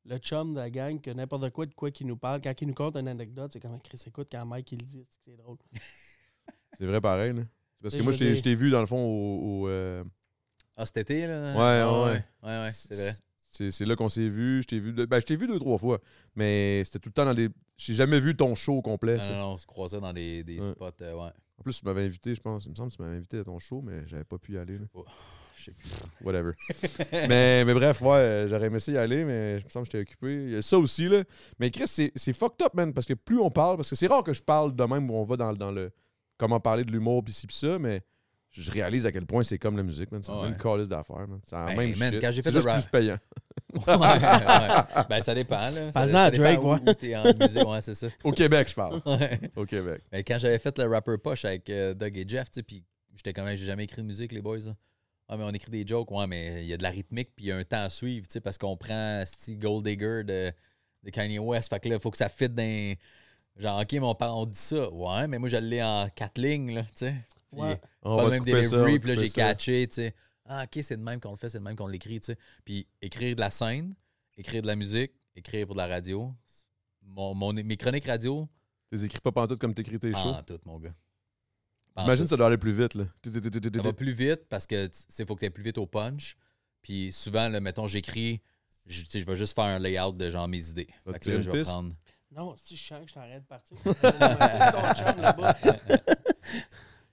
le 0.05 0.17
chum 0.19 0.53
de 0.53 0.59
la 0.59 0.69
gang 0.69 0.99
que 1.01 1.11
n'importe 1.11 1.49
quoi 1.51 1.65
de 1.65 1.73
quoi 1.73 1.91
qui 1.91 2.05
nous 2.05 2.17
parle. 2.17 2.39
Quand 2.41 2.53
il 2.61 2.67
nous 2.69 2.73
conte 2.73 2.95
une 2.95 3.07
anecdote, 3.09 3.51
c'est 3.53 3.59
comme 3.59 3.77
Chris 3.81 4.01
écoute 4.07 4.29
quand 4.31 4.45
Mike 4.45 4.71
il 4.71 4.79
le 4.79 4.85
dit, 4.85 5.05
c'est 5.25 5.35
drôle. 5.37 5.57
c'est 6.77 6.85
vrai 6.85 7.01
pareil, 7.01 7.33
là. 7.33 7.43
C'est 7.81 7.83
Parce 7.83 7.95
que 7.97 8.03
moi, 8.03 8.11
je 8.11 8.41
t'ai- 8.41 8.55
vu, 8.55 8.69
dans 8.69 8.79
le 8.79 8.85
fond, 8.85 9.03
au. 9.03 9.63
au, 9.63 9.67
euh, 9.69 10.03
Ah, 10.77 10.85
cet 10.85 10.97
été, 10.97 11.25
là? 11.27 11.53
Ouais, 11.55 11.81
Ah, 11.81 11.91
ouais. 11.91 12.11
ouais. 12.11 12.23
Ouais, 12.43 12.63
ouais, 12.65 12.71
c'est 12.71 12.93
vrai. 12.95 13.11
C'est 13.53 13.69
c'est 13.71 13.85
là 13.85 13.95
qu'on 13.95 14.07
s'est 14.09 14.29
vu. 14.29 14.61
Je 14.61 14.67
t'ai 14.67 14.79
vu, 14.79 14.93
deux- 14.93 15.05
ben, 15.05 15.19
je 15.19 15.25
t'ai 15.25 15.35
vu 15.35 15.45
deux, 15.47 15.59
trois 15.59 15.77
fois. 15.77 15.99
Mais 16.35 16.83
c'était 16.85 16.99
tout 16.99 17.09
le 17.09 17.13
temps 17.13 17.25
dans 17.25 17.33
des. 17.33 17.49
J'ai 17.77 17.93
jamais 17.93 18.19
vu 18.19 18.35
ton 18.35 18.55
show 18.55 18.75
au 18.75 18.81
complet. 18.81 19.15
Non, 19.17 19.19
tu 19.19 19.25
sais. 19.25 19.33
non, 19.33 19.39
non, 19.39 19.47
on 19.53 19.57
se 19.57 19.65
croisait 19.67 19.99
dans 19.99 20.13
des, 20.13 20.43
des 20.43 20.59
Ouais. 20.59 20.67
spots, 20.67 20.85
euh, 21.01 21.13
ouais. 21.15 21.31
En 21.57 21.63
plus, 21.63 21.79
tu 21.79 21.85
m'avais 21.85 22.03
invité, 22.05 22.33
je 22.33 22.41
pense. 22.41 22.65
Il 22.65 22.71
me 22.71 22.75
semble 22.75 22.91
que 22.91 22.95
tu 22.95 23.01
m'avais 23.01 23.17
invité 23.17 23.39
à 23.39 23.43
ton 23.43 23.59
show, 23.59 23.81
mais 23.81 24.07
j'avais 24.07 24.23
pas 24.23 24.37
pu 24.37 24.53
y 24.53 24.57
aller. 24.57 24.77
là. 24.77 24.85
Je 25.57 25.65
sais 25.65 25.71
plus. 25.73 25.89
Whatever. 26.25 26.53
mais, 27.27 27.65
mais 27.65 27.73
bref, 27.73 28.01
ouais, 28.01 28.45
j'aurais 28.47 28.67
aimé 28.67 28.79
ça 28.79 28.91
y 28.93 28.97
aller, 28.97 29.25
mais 29.25 29.59
je 29.59 29.65
me 29.65 29.69
semble 29.69 29.85
que 29.85 29.91
j'étais 29.97 30.09
occupé. 30.09 30.33
Il 30.45 30.49
y 30.51 30.55
a 30.55 30.61
ça 30.61 30.79
aussi, 30.79 31.07
là. 31.09 31.23
Mais 31.59 31.69
Chris, 31.71 31.87
c'est 31.87 32.11
c'est 32.15 32.33
fucked 32.33 32.65
up, 32.65 32.73
man, 32.73 32.93
parce 32.93 33.05
que 33.05 33.13
plus 33.13 33.37
on 33.39 33.51
parle, 33.51 33.75
parce 33.75 33.89
que 33.89 33.95
c'est 33.97 34.07
rare 34.07 34.23
que 34.23 34.33
je 34.33 34.41
parle 34.41 34.73
de 34.75 34.83
même 34.85 35.09
où 35.11 35.15
on 35.15 35.23
va 35.25 35.35
dans, 35.37 35.51
dans 35.53 35.71
le. 35.71 35.91
Comment 36.41 36.59
parler 36.59 36.83
de 36.83 36.91
l'humour, 36.91 37.23
pis 37.23 37.33
ci, 37.33 37.45
pis 37.45 37.55
ça, 37.55 37.77
mais 37.77 38.01
je 38.49 38.71
réalise 38.71 39.05
à 39.05 39.11
quel 39.11 39.27
point 39.27 39.43
c'est 39.43 39.59
comme 39.59 39.77
la 39.77 39.83
musique, 39.83 40.11
man. 40.11 40.23
C'est 40.23 40.31
Ouais. 40.31 40.41
même 40.49 40.57
calice 40.57 40.89
d'affaires, 40.89 41.27
man. 41.27 41.39
C'est 41.45 41.55
la 41.55 41.65
Ben, 41.67 41.77
même 41.77 41.95
man, 41.97 42.11
shit. 42.13 42.19
quand 42.21 42.31
j'ai 42.31 42.41
fait 42.41 42.51
juste 42.51 42.67
rap- 42.67 42.81
plus 42.81 42.89
payant. 42.89 43.17
ouais, 43.73 43.95
ouais. 43.95 45.05
Ben, 45.07 45.21
ça 45.21 45.35
dépend, 45.35 45.59
là. 45.69 45.71
Ça, 45.71 45.91
Parle-en 45.91 46.11
ça 46.11 46.23
à 46.25 46.31
dépend 46.31 46.43
Drake, 46.43 46.63
où- 46.63 46.71
ouais. 46.71 46.79
où 46.89 46.93
t'es 46.95 47.15
en 47.15 47.23
musique, 47.39 47.67
ouais, 47.67 47.81
c'est 47.81 47.93
ça. 47.95 48.07
Au 48.23 48.31
Québec, 48.31 48.69
je 48.69 48.73
parle. 48.75 49.01
Ouais. 49.05 49.39
Au 49.55 49.65
Québec. 49.65 50.01
Mais 50.11 50.23
quand 50.23 50.39
j'avais 50.39 50.57
fait 50.57 50.75
le 50.79 50.87
rapper 50.87 51.17
poche 51.19 51.45
avec 51.45 51.69
euh, 51.69 51.93
Doug 51.93 52.17
et 52.17 52.25
Jeff, 52.27 52.49
tu 52.49 52.55
sais, 52.55 52.63
puis 52.63 52.83
j'étais 53.15 53.33
comme, 53.33 53.47
j'ai 53.49 53.57
jamais 53.65 53.83
écrit 53.83 54.01
de 54.01 54.07
musique, 54.07 54.31
les 54.31 54.41
boys. 54.41 54.57
Là. 54.65 54.75
Ah, 55.29 55.37
mais 55.37 55.43
on 55.43 55.51
écrit 55.51 55.71
des 55.71 55.85
jokes, 55.87 56.09
ouais, 56.11 56.25
mais 56.27 56.63
il 56.63 56.67
y 56.67 56.73
a 56.73 56.77
de 56.77 56.83
la 56.83 56.89
rythmique, 56.89 57.29
puis 57.35 57.45
il 57.45 57.47
y 57.49 57.51
a 57.51 57.57
un 57.57 57.63
temps 57.63 57.83
à 57.83 57.89
suivre, 57.89 58.25
tu 58.27 58.33
sais, 58.33 58.41
parce 58.41 58.57
qu'on 58.57 58.75
prend 58.75 59.23
Steve 59.25 59.59
Gold 59.59 59.85
Digger 59.85 60.23
de, 60.25 60.51
de 61.03 61.09
Kanye 61.11 61.39
West. 61.39 61.69
Fait 61.69 61.79
que 61.79 61.87
là, 61.87 61.95
il 61.95 62.01
faut 62.01 62.11
que 62.11 62.17
ça 62.17 62.27
fitte 62.27 62.53
dans. 62.55 62.95
Genre, 63.61 63.79
OK, 63.79 63.91
mais 63.93 63.99
on, 63.99 64.17
on 64.19 64.45
dit 64.45 64.57
ça. 64.57 64.89
Ouais, 64.91 65.27
mais 65.27 65.37
moi, 65.37 65.47
je 65.47 65.57
l'ai 65.57 65.81
en 65.83 66.09
quatre 66.13 66.39
lignes, 66.41 66.73
là, 66.73 66.83
tu 66.83 66.89
sais. 66.95 67.15
Ouais. 67.51 67.75
C'est 67.75 67.81
On 68.03 68.17
pas 68.17 68.23
va 68.23 68.23
le 68.23 68.29
même 68.31 68.43
te 68.45 68.49
couper 68.51 68.63
ça, 68.63 68.77
on 68.77 68.79
delivery, 68.85 68.93
va 68.93 68.99
puis 68.99 69.07
là, 69.09 69.15
couper 69.15 69.25
j'ai 69.27 69.31
ça. 69.31 69.41
catché, 69.41 69.87
tu 69.87 69.93
sais. 69.95 70.15
Ah, 70.45 70.63
OK, 70.63 70.79
c'est 70.83 70.97
de 70.97 71.01
même 71.03 71.19
qu'on 71.19 71.31
le 71.31 71.37
fait, 71.37 71.49
c'est 71.49 71.59
de 71.59 71.63
même 71.63 71.75
qu'on 71.75 71.87
l'écrit, 71.87 72.19
tu 72.19 72.25
sais. 72.33 72.37
Puis 72.65 72.87
écrire 73.01 73.35
de 73.35 73.39
la 73.41 73.51
scène, 73.51 73.93
écrire 74.37 74.61
de 74.63 74.67
la 74.67 74.75
musique, 74.75 75.11
écrire 75.35 75.65
pour 75.67 75.75
de 75.75 75.81
la 75.81 75.87
radio. 75.87 76.33
Mon, 77.03 77.33
mon- 77.35 77.53
mes 77.53 77.77
chroniques 77.77 78.05
radio, 78.05 78.47
T'es 78.89 79.03
écris 79.05 79.19
pas 79.19 79.31
pantoute 79.31 79.59
comme 79.59 79.73
t'écris 79.73 79.99
tes 79.99 80.11
shows? 80.11 80.33
ah, 80.35 80.43
tout, 80.45 80.59
mon 80.65 80.79
gars. 80.79 80.93
J'imagine 81.97 82.23
que 82.25 82.29
ça 82.29 82.37
doit 82.37 82.47
aller 82.47 82.57
plus 82.57 82.71
vite, 82.71 82.95
là. 82.95 83.05
Ça 83.23 83.81
va 83.81 83.93
plus 83.93 84.13
vite 84.13 84.47
parce 84.49 84.65
que 84.65 84.89
il 85.19 85.25
faut 85.25 85.35
que 85.35 85.45
tu 85.45 85.51
plus 85.51 85.63
vite 85.63 85.77
au 85.77 85.85
punch. 85.85 86.35
Puis 86.81 87.11
souvent, 87.11 87.47
là, 87.49 87.59
mettons, 87.59 87.85
j'écris, 87.85 88.41
je, 88.85 89.03
tu 89.03 89.09
sais, 89.11 89.19
je 89.21 89.25
vais 89.25 89.35
juste 89.35 89.53
faire 89.55 89.65
un 89.65 89.77
layout 89.79 90.13
de 90.13 90.29
genre 90.29 90.47
mes 90.47 90.69
idées. 90.69 90.87
Fait 91.05 91.19
que 91.19 91.29
là, 91.31 91.41
je 91.41 91.51
vais 91.51 91.63
prendre. 91.63 91.93
Non, 92.31 92.55
si 92.57 92.77
je 92.77 92.83
sens 92.83 93.01
que 93.03 93.09
je 93.09 93.13
t'arrête 93.13 93.41
de 93.43 93.47
partir. 93.47 93.77
C'est 93.83 94.71
ton 94.71 94.93
chum 94.93 95.21
là-bas. 95.21 95.53
Tu 95.53 95.69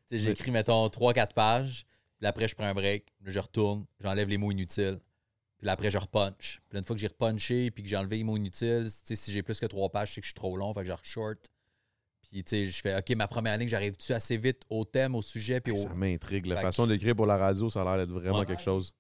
sais, 0.09 0.19
J'écris, 0.19 0.51
mettons, 0.51 0.87
3-4 0.87 1.33
pages. 1.35 1.85
Puis 2.19 2.27
après, 2.27 2.49
je 2.49 2.55
prends 2.55 2.67
un 2.67 2.75
break. 2.75 3.13
Là, 3.25 3.31
je 3.31 3.39
retourne. 3.39 3.85
J'enlève 4.01 4.29
les 4.29 4.39
mots 4.39 4.51
inutiles. 4.53 5.01
Puis 5.59 5.67
là, 5.67 5.73
après, 5.73 5.91
je 5.91 5.99
repunch. 5.99 6.61
Puis 6.69 6.75
là, 6.77 6.79
une 6.81 6.85
fois 6.85 6.95
que 6.95 7.01
j'ai 7.01 7.09
repunché 7.09 7.71
puis 7.73 7.83
que 7.83 7.89
j'ai 7.89 7.97
enlevé 7.97 8.19
les 8.19 8.25
mots 8.25 8.37
inutiles, 8.37 8.87
si 8.89 9.33
j'ai 9.33 9.43
plus 9.43 9.59
que 9.59 9.67
3 9.67 9.91
pages, 9.91 10.15
c'est 10.15 10.21
que 10.21 10.25
je 10.25 10.31
suis 10.31 10.35
trop 10.35 10.57
long. 10.57 10.73
Fait 10.73 10.81
que 10.83 10.87
je 10.87 10.93
short. 11.03 11.51
Puis, 12.23 12.45
tu 12.45 12.51
sais, 12.51 12.67
je 12.67 12.81
fais, 12.81 12.97
OK, 12.97 13.11
ma 13.17 13.27
première 13.27 13.57
ligne, 13.57 13.69
j'arrive-tu 13.69 14.13
assez 14.13 14.37
vite 14.37 14.63
au 14.69 14.85
thème, 14.85 15.15
au 15.15 15.23
sujet, 15.23 15.61
puis 15.61 15.73
au. 15.73 15.77
Ça 15.77 15.89
m'intrigue. 15.95 16.47
La 16.47 16.57
Fait 16.57 16.63
façon 16.63 16.87
d'écrire 16.87 17.17
pour 17.17 17.27
la 17.27 17.37
radio, 17.39 17.71
ça 17.71 17.81
a 17.83 17.85
l'air 17.97 18.07
d'être 18.07 18.13
vraiment 18.15 18.41
Ouais. 18.41 18.47
quelque 18.47 18.63
chose. 18.63 18.93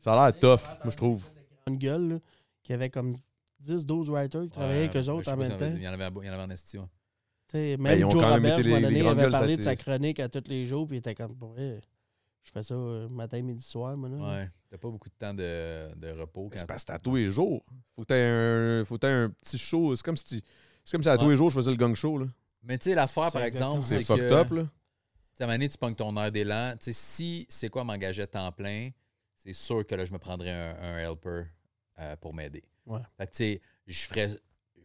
Ça 0.00 0.12
a 0.12 0.30
l'air 0.30 0.38
tough, 0.38 0.60
moi, 0.84 0.90
je 0.90 0.96
trouve. 0.96 1.30
Une 1.66 1.78
gueule, 1.78 2.08
là, 2.08 2.18
qui 2.62 2.72
avait 2.74 2.90
comme 2.90 3.16
10-12 3.64 4.10
writers 4.10 4.42
qui 4.44 4.50
travaillaient 4.50 4.78
avec 4.84 4.96
eux 4.96 5.08
autres 5.10 5.32
en 5.32 5.36
même 5.36 5.56
temps. 5.56 5.70
Il 5.74 5.82
y 5.82 5.88
en 5.88 5.92
avait, 5.92 6.08
il 6.22 6.26
y 6.26 6.30
en 6.30 6.32
avait 6.34 6.42
en 6.42 6.50
esti, 6.50 6.78
ouais. 6.78 6.84
Tu 7.48 7.52
sais, 7.52 7.76
Ben, 7.76 7.82
même 7.84 7.98
ils 8.00 8.04
ont 8.04 8.10
Joe 8.10 8.22
quand 8.22 8.28
même 8.40 8.42
Robert, 8.42 8.58
été 8.58 8.72
à 8.72 8.76
un 8.76 8.80
les- 8.80 9.02
moment 9.02 9.12
il 9.14 9.20
avait 9.20 9.30
parlé 9.30 9.56
de 9.56 9.62
sa 9.62 9.76
chronique 9.76 10.18
à 10.20 10.28
tous 10.28 10.42
les 10.48 10.66
jours, 10.66 10.86
puis 10.88 10.96
il 10.96 10.98
était 10.98 11.14
comme, 11.14 11.32
je 11.56 12.50
fais 12.52 12.62
ça 12.62 12.74
euh, 12.74 13.08
matin, 13.08 13.40
midi, 13.42 13.62
soir, 13.62 13.96
moi, 13.96 14.08
là. 14.08 14.16
Ouais. 14.16 14.50
T'as 14.70 14.78
pas 14.78 14.90
beaucoup 14.90 15.08
de 15.08 15.14
temps 15.14 15.32
de, 15.34 15.94
de 15.94 16.10
repos 16.20 16.48
quand 16.50 16.58
C'est 16.58 16.66
parce 16.66 16.84
que 16.84 16.92
à 16.92 16.98
tous 16.98 17.14
les 17.16 17.30
jours. 17.30 17.64
Faut 17.94 18.02
que 18.02 18.06
t'aies 18.08 18.80
un, 18.80 18.84
faut 18.84 18.98
que 18.98 19.06
un 19.06 19.30
petit 19.30 19.58
show. 19.58 19.94
C'est 19.94 20.02
comme 20.04 20.16
si 20.16 20.24
tu- 20.24 20.42
c'est 20.84 20.92
comme 20.92 21.02
si 21.02 21.08
à 21.08 21.16
tous 21.16 21.30
les 21.30 21.36
jours, 21.36 21.50
je 21.50 21.54
faisais 21.56 21.70
le 21.70 21.76
gang 21.76 21.94
show. 21.94 22.18
Là. 22.18 22.26
Mais 22.62 22.76
tu 22.78 22.90
sais, 22.90 22.94
l'affaire, 22.96 23.30
par 23.32 23.42
exemple, 23.42 23.82
C'est 23.84 24.02
c'est 24.02 24.14
que. 24.14 24.20
fucked 24.28 24.32
up. 24.32 24.50
Là. 24.50 24.62
Tu 24.62 24.68
sais, 25.34 25.42
à 25.42 25.46
un 25.46 25.48
moment 25.48 25.54
donné, 25.58 25.68
tu 25.68 25.78
pognes 25.78 25.94
ton 25.94 26.16
air 26.16 26.32
d'élan. 26.32 26.72
Tu 26.78 26.86
sais, 26.86 26.92
si 26.92 27.46
c'est 27.48 27.68
quoi 27.68 27.84
m'engager 27.84 28.22
à 28.22 28.26
temps 28.26 28.50
plein, 28.52 28.90
c'est 29.36 29.52
sûr 29.52 29.86
que 29.86 29.94
là, 29.94 30.04
je 30.04 30.12
me 30.12 30.18
prendrais 30.18 30.50
un, 30.50 30.76
un 30.80 30.98
helper 30.98 31.44
euh, 32.00 32.16
pour 32.16 32.34
m'aider. 32.34 32.64
Ouais. 32.86 33.00
Fait 33.16 33.26
que, 33.26 33.32
tu 33.32 33.36
sais, 33.38 33.60
je 33.86 34.00
ferais. 34.06 34.28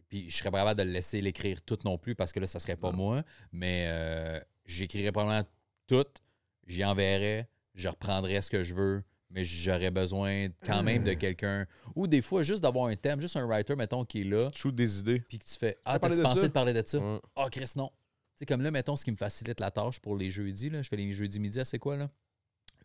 Puis 0.08 0.28
je 0.28 0.36
serais 0.36 0.50
pas 0.50 0.58
capable 0.58 0.78
de 0.80 0.84
le 0.84 0.90
laisser 0.92 1.20
l'écrire 1.22 1.62
tout 1.62 1.78
non 1.84 1.96
plus 1.96 2.14
parce 2.14 2.32
que 2.32 2.40
là, 2.40 2.46
ça 2.46 2.58
serait 2.60 2.76
pas 2.76 2.92
moi. 2.92 3.22
Mais 3.52 3.86
euh, 3.88 4.40
j'écrirais 4.66 5.10
probablement 5.12 5.48
tout, 5.86 6.04
j'y 6.66 6.84
enverrais, 6.84 7.48
je 7.74 7.88
reprendrais 7.88 8.42
ce 8.42 8.50
que 8.50 8.62
je 8.62 8.74
veux, 8.74 9.02
mais 9.30 9.42
j'aurais 9.44 9.90
besoin 9.90 10.48
quand 10.66 10.82
même 10.82 11.02
Euh. 11.02 11.06
de 11.06 11.12
quelqu'un. 11.14 11.66
Ou 11.96 12.06
des 12.06 12.20
fois, 12.20 12.42
juste 12.42 12.62
d'avoir 12.62 12.88
un 12.88 12.94
thème, 12.96 13.20
juste 13.22 13.36
un 13.36 13.46
writer, 13.46 13.74
mettons, 13.74 14.04
qui 14.04 14.20
est 14.20 14.24
là, 14.24 14.50
Shoot 14.54 14.74
des 14.74 14.98
idées. 14.98 15.20
puis 15.20 15.38
que 15.38 15.44
tu 15.44 15.54
fais 15.54 15.78
Ah, 15.86 15.98
de 15.98 16.20
pensé 16.20 16.40
ça? 16.42 16.48
de 16.48 16.52
parler 16.52 16.74
de 16.74 16.82
ça? 16.86 16.98
Ouais. 16.98 17.20
Ah, 17.36 17.48
Chris, 17.50 17.72
non. 17.76 17.88
Tu 17.88 18.40
sais, 18.40 18.46
comme 18.46 18.60
là, 18.60 18.70
mettons, 18.70 18.96
ce 18.96 19.04
qui 19.06 19.12
me 19.12 19.16
facilite 19.16 19.60
la 19.60 19.70
tâche 19.70 19.98
pour 20.00 20.16
les 20.16 20.28
jeudis, 20.28 20.68
là, 20.68 20.82
je 20.82 20.88
fais 20.90 20.96
les 20.96 21.12
jeudis 21.14 21.40
midi, 21.40 21.58
à 21.60 21.64
c'est 21.64 21.78
quoi, 21.78 21.96
là? 21.96 22.10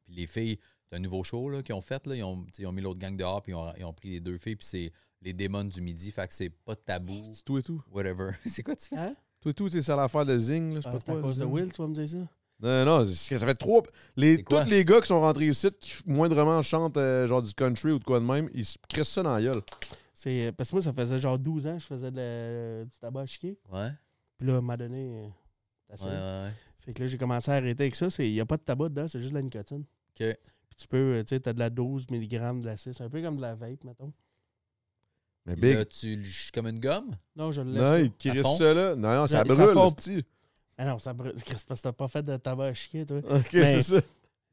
Puis 0.05 0.13
les 0.13 0.27
filles, 0.27 0.59
c'est 0.89 0.95
un 0.95 0.99
nouveau 0.99 1.23
show 1.25 1.49
là, 1.49 1.61
qu'ils 1.61 1.75
ont 1.75 1.81
fait, 1.81 2.07
là, 2.07 2.15
ils, 2.15 2.23
ont, 2.23 2.45
tu 2.53 2.61
ils 2.61 2.65
ont 2.67 2.71
mis 2.71 2.81
l'autre 2.81 2.99
gang 2.99 3.17
dehors, 3.17 3.41
puis 3.41 3.51
ils 3.51 3.55
ont, 3.55 3.73
ils 3.77 3.83
ont 3.83 3.91
pris 3.93 4.11
les 4.11 4.19
deux 4.21 4.37
filles, 4.37 4.55
puis 4.55 4.65
c'est 4.65 4.91
les 5.21 5.33
démons 5.33 5.63
du 5.63 5.81
midi, 5.81 6.11
fait 6.11 6.27
que 6.27 6.33
c'est 6.33 6.49
pas 6.49 6.75
de 6.75 6.79
tabou, 6.79 7.21
C'est 7.31 7.43
tout 7.43 7.57
et 7.57 7.63
tout. 7.63 7.83
whatever. 7.91 8.31
c'est 8.45 8.63
quoi 8.63 8.75
tu 8.75 8.87
fais? 8.89 8.97
Hein? 8.97 9.11
Tout 9.41 9.49
et 9.49 9.53
tout, 9.53 9.69
c'est 9.69 9.81
ça 9.81 9.95
l'affaire 9.95 10.25
de 10.25 10.37
Zing. 10.37 10.73
Là, 10.73 10.75
je 10.77 10.81
sais 10.81 10.87
Ah, 10.89 10.91
pas 10.93 10.99
c'est 10.99 11.11
à 11.11 11.13
trop. 11.13 11.21
cause 11.23 11.37
de. 11.37 11.45
Will, 11.45 11.71
tu 11.71 11.81
vas 11.81 11.87
me 11.87 11.93
dire 11.93 12.09
ça? 12.09 12.17
Non, 12.59 12.85
non, 12.85 13.05
ça 13.05 13.37
fait 13.45 13.53
trois. 13.55 13.83
Les, 14.15 14.43
quoi? 14.43 14.63
tous 14.63 14.69
les 14.71 14.83
gars 14.83 14.99
qui 14.99 15.07
sont 15.07 15.21
rentrés 15.21 15.47
ici, 15.47 15.67
qui 15.79 15.93
moindrement 16.07 16.59
chantent 16.63 16.97
euh, 16.97 17.27
genre 17.27 17.41
du 17.43 17.53
country 17.53 17.91
ou 17.91 17.99
de 17.99 18.03
quoi 18.03 18.19
de 18.19 18.25
même, 18.25 18.49
ils 18.53 18.65
se 18.65 18.77
crissent 18.89 19.09
ça 19.09 19.21
dans 19.21 19.35
la 19.35 19.41
gueule. 19.43 19.61
C'est, 20.11 20.51
parce 20.57 20.71
que 20.71 20.75
moi, 20.77 20.81
ça 20.81 20.91
faisait 20.91 21.19
genre 21.19 21.37
12 21.37 21.67
ans 21.67 21.75
que 21.75 21.81
je 21.83 21.85
faisais 21.85 22.09
de 22.09 22.17
la- 22.17 22.85
du 22.85 22.89
tabac 22.99 23.21
à 23.21 23.25
chiquer. 23.27 23.59
Ouais, 23.71 23.91
Puis 24.39 24.47
là, 24.47 24.53
à 24.55 24.57
un 24.57 24.61
moment 24.61 24.75
donné, 24.75 25.19
euh, 25.19 25.27
ouais, 25.93 26.03
ouais. 26.03 26.09
ouais. 26.09 26.51
Fait 26.79 26.93
que 26.95 27.03
là, 27.03 27.07
j'ai 27.07 27.17
commencé 27.19 27.51
à 27.51 27.55
arrêter 27.55 27.83
avec 27.83 27.95
ça. 27.95 28.07
Il 28.19 28.31
n'y 28.31 28.39
a 28.39 28.45
pas 28.47 28.57
de 28.57 28.63
tabac 28.63 28.89
dedans, 28.89 29.07
c'est 29.07 29.19
juste 29.19 29.33
de 29.33 29.37
la 29.37 29.43
nicotine. 29.43 29.81
OK. 30.19 30.25
Puis 30.69 30.75
tu 30.77 30.87
peux, 30.87 30.97
euh, 30.97 31.23
tu 31.23 31.29
sais, 31.35 31.39
t'as 31.39 31.53
de 31.53 31.59
la 31.59 31.69
12 31.69 32.07
mg 32.09 32.59
de 32.61 32.65
la 32.65 32.75
6, 32.75 32.99
un 33.01 33.09
peu 33.09 33.21
comme 33.21 33.35
de 33.35 33.41
la 33.41 33.53
vape, 33.53 33.83
mettons. 33.83 34.11
Mais 35.47 35.55
big. 35.55 35.75
Là, 35.75 35.85
tu 35.85 36.15
le 36.15 36.51
comme 36.53 36.67
une 36.67 36.79
gomme? 36.79 37.11
Non, 37.35 37.51
je 37.51 37.61
le 37.61 37.71
laisse. 37.71 37.81
non, 37.81 37.91
là. 37.93 38.07
crissent 38.19 38.41
fond? 38.41 38.57
ça 38.57 38.73
là. 38.73 38.95
Non, 38.95 39.15
non, 39.15 39.27
ça 39.27 39.39
Ça- 39.43 39.45
ça 39.45 39.55
brûle, 39.55 39.73
fond. 39.73 39.85
hostie. 39.85 40.25
Ah 40.77 40.85
non, 40.85 40.99
ça 40.99 41.13
brûle. 41.13 41.33
Chris, 41.43 41.55
parce 41.67 41.79
que 41.81 41.83
t'as 41.87 41.93
pas 41.93 42.07
fait 42.07 42.21
de 42.21 42.35
tabac 42.37 42.65
à 42.65 42.73
chier, 42.73 43.05
toi. 43.05 43.17
Ok, 43.29 43.47
c'est 43.51 43.81
ça. 43.81 44.01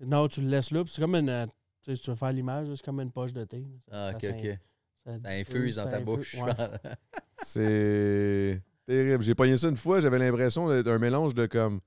Non, 0.00 0.26
tu 0.28 0.40
le 0.40 0.48
laisses 0.48 0.70
là. 0.70 0.82
puis 0.84 0.92
c'est 0.94 1.00
comme 1.02 1.14
une. 1.16 1.28
euh, 1.28 1.46
Tu 1.46 1.90
sais, 1.90 1.96
si 1.96 2.02
tu 2.02 2.10
veux 2.10 2.16
faire 2.16 2.32
l'image, 2.32 2.68
c'est 2.74 2.82
comme 2.84 3.00
une 3.00 3.10
poche 3.10 3.32
de 3.32 3.44
thé. 3.44 3.66
Ah, 3.90 4.12
Ça 4.12 4.16
ok, 4.28 4.34
ok. 4.38 4.58
Ça, 5.04 5.12
Ça 5.22 5.28
infuse 5.30 5.76
dans 5.76 5.82
ça 5.84 5.90
ta 5.90 5.96
infuse. 5.96 6.04
bouche. 6.06 6.34
Ouais. 6.36 6.52
C'est 7.42 8.62
terrible. 8.86 9.22
J'ai 9.22 9.34
pogné 9.34 9.56
ça 9.56 9.68
une 9.68 9.76
fois, 9.76 10.00
j'avais 10.00 10.18
l'impression 10.18 10.68
d'être 10.68 10.88
un 10.88 10.98
mélange 10.98 11.34
de 11.34 11.46
comme. 11.46 11.80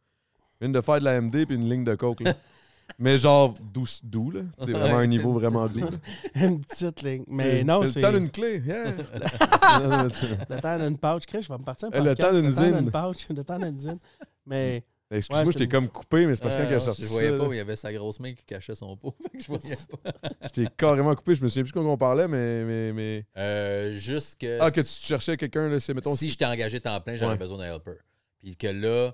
Une 0.61 0.71
de 0.71 0.81
faire 0.81 0.99
de 0.99 1.03
la 1.05 1.21
MD 1.21 1.45
puis 1.45 1.55
une 1.55 1.69
ligne 1.69 1.83
de 1.83 1.95
coke. 1.95 2.19
Là. 2.21 2.33
Mais 2.99 3.17
genre 3.19 3.53
doux, 3.73 3.85
doux 4.03 4.31
là. 4.31 4.41
C'est 4.65 4.71
vraiment 4.71 4.97
un 4.97 5.05
niveau 5.07 5.31
vraiment 5.33 5.67
doux. 5.67 5.81
là. 5.81 5.89
une 6.47 6.59
petite 6.61 7.01
ligne. 7.03 7.23
Mais 7.27 7.63
non, 7.63 7.81
c'est 7.85 7.91
c'est. 7.93 7.99
le 8.01 8.05
temps 8.07 8.13
d'une 8.13 8.29
clé. 8.31 8.61
Yeah. 8.65 8.85
Le 10.49 10.59
temps 10.61 10.79
d'une 10.79 10.97
pouch. 10.97 11.25
Chris, 11.27 11.43
je 11.43 11.47
vais 11.49 11.57
me 11.59 11.63
partir 11.63 11.89
un 11.93 12.03
le 12.03 12.15
temps 12.15 12.31
d'une 12.33 12.51
zine. 12.51 12.77
d'une 12.77 12.91
pouch. 12.91 13.27
Le 13.29 13.43
temps 13.43 13.59
d'une 13.59 13.77
zine. 13.77 13.99
Mais. 14.45 14.83
Excuse-moi, 15.09 15.45
Ouais, 15.45 15.51
je 15.53 15.57
t'ai 15.57 15.67
comme 15.69 15.87
coupé, 15.87 16.25
mais 16.25 16.35
c'est 16.35 16.41
parce 16.43 16.55
que 16.57 16.63
quand 16.63 16.67
il 16.67 16.73
a 16.73 16.75
Euh, 16.75 16.79
sorti 16.79 17.03
je 17.03 17.07
voyais 17.07 17.31
pas, 17.37 17.47
mais 17.47 17.55
il 17.55 17.59
y 17.59 17.61
avait 17.61 17.77
sa 17.77 17.93
grosse 17.93 18.19
main 18.19 18.33
qui 18.33 18.43
cachait 18.43 18.75
son 18.75 18.97
pot. 18.97 19.15
Je 19.39 19.47
voyais 19.47 19.77
pas. 20.03 20.11
Je 20.43 20.49
t'ai 20.49 20.67
carrément 20.75 21.15
coupé, 21.15 21.33
je 21.33 21.41
me 21.41 21.47
souviens 21.47 21.63
plus 21.63 21.71
de 21.71 21.79
quoi 21.79 21.89
on 21.89 21.97
parlait, 21.97 22.27
mais. 22.27 22.65
mais, 22.65 22.91
mais... 22.91 23.25
Euh, 23.37 23.93
juste 23.93 24.37
que. 24.41 24.59
Ah, 24.59 24.69
que 24.69 24.81
tu 24.81 24.87
cherchais 24.89 25.37
quelqu'un, 25.37 25.69
là, 25.69 25.79
c'est 25.79 25.93
mettons. 25.93 26.13
si 26.15 26.29
je 26.29 26.37
t'ai 26.37 26.45
engagé 26.45 26.81
temps 26.81 26.99
plein, 26.99 27.15
j'aurais 27.15 27.33
Ouais. 27.33 27.37
besoin 27.37 27.59
d'un 27.59 27.73
helper. 27.75 27.93
Puis 28.39 28.57
que 28.57 28.67
là, 28.67 29.13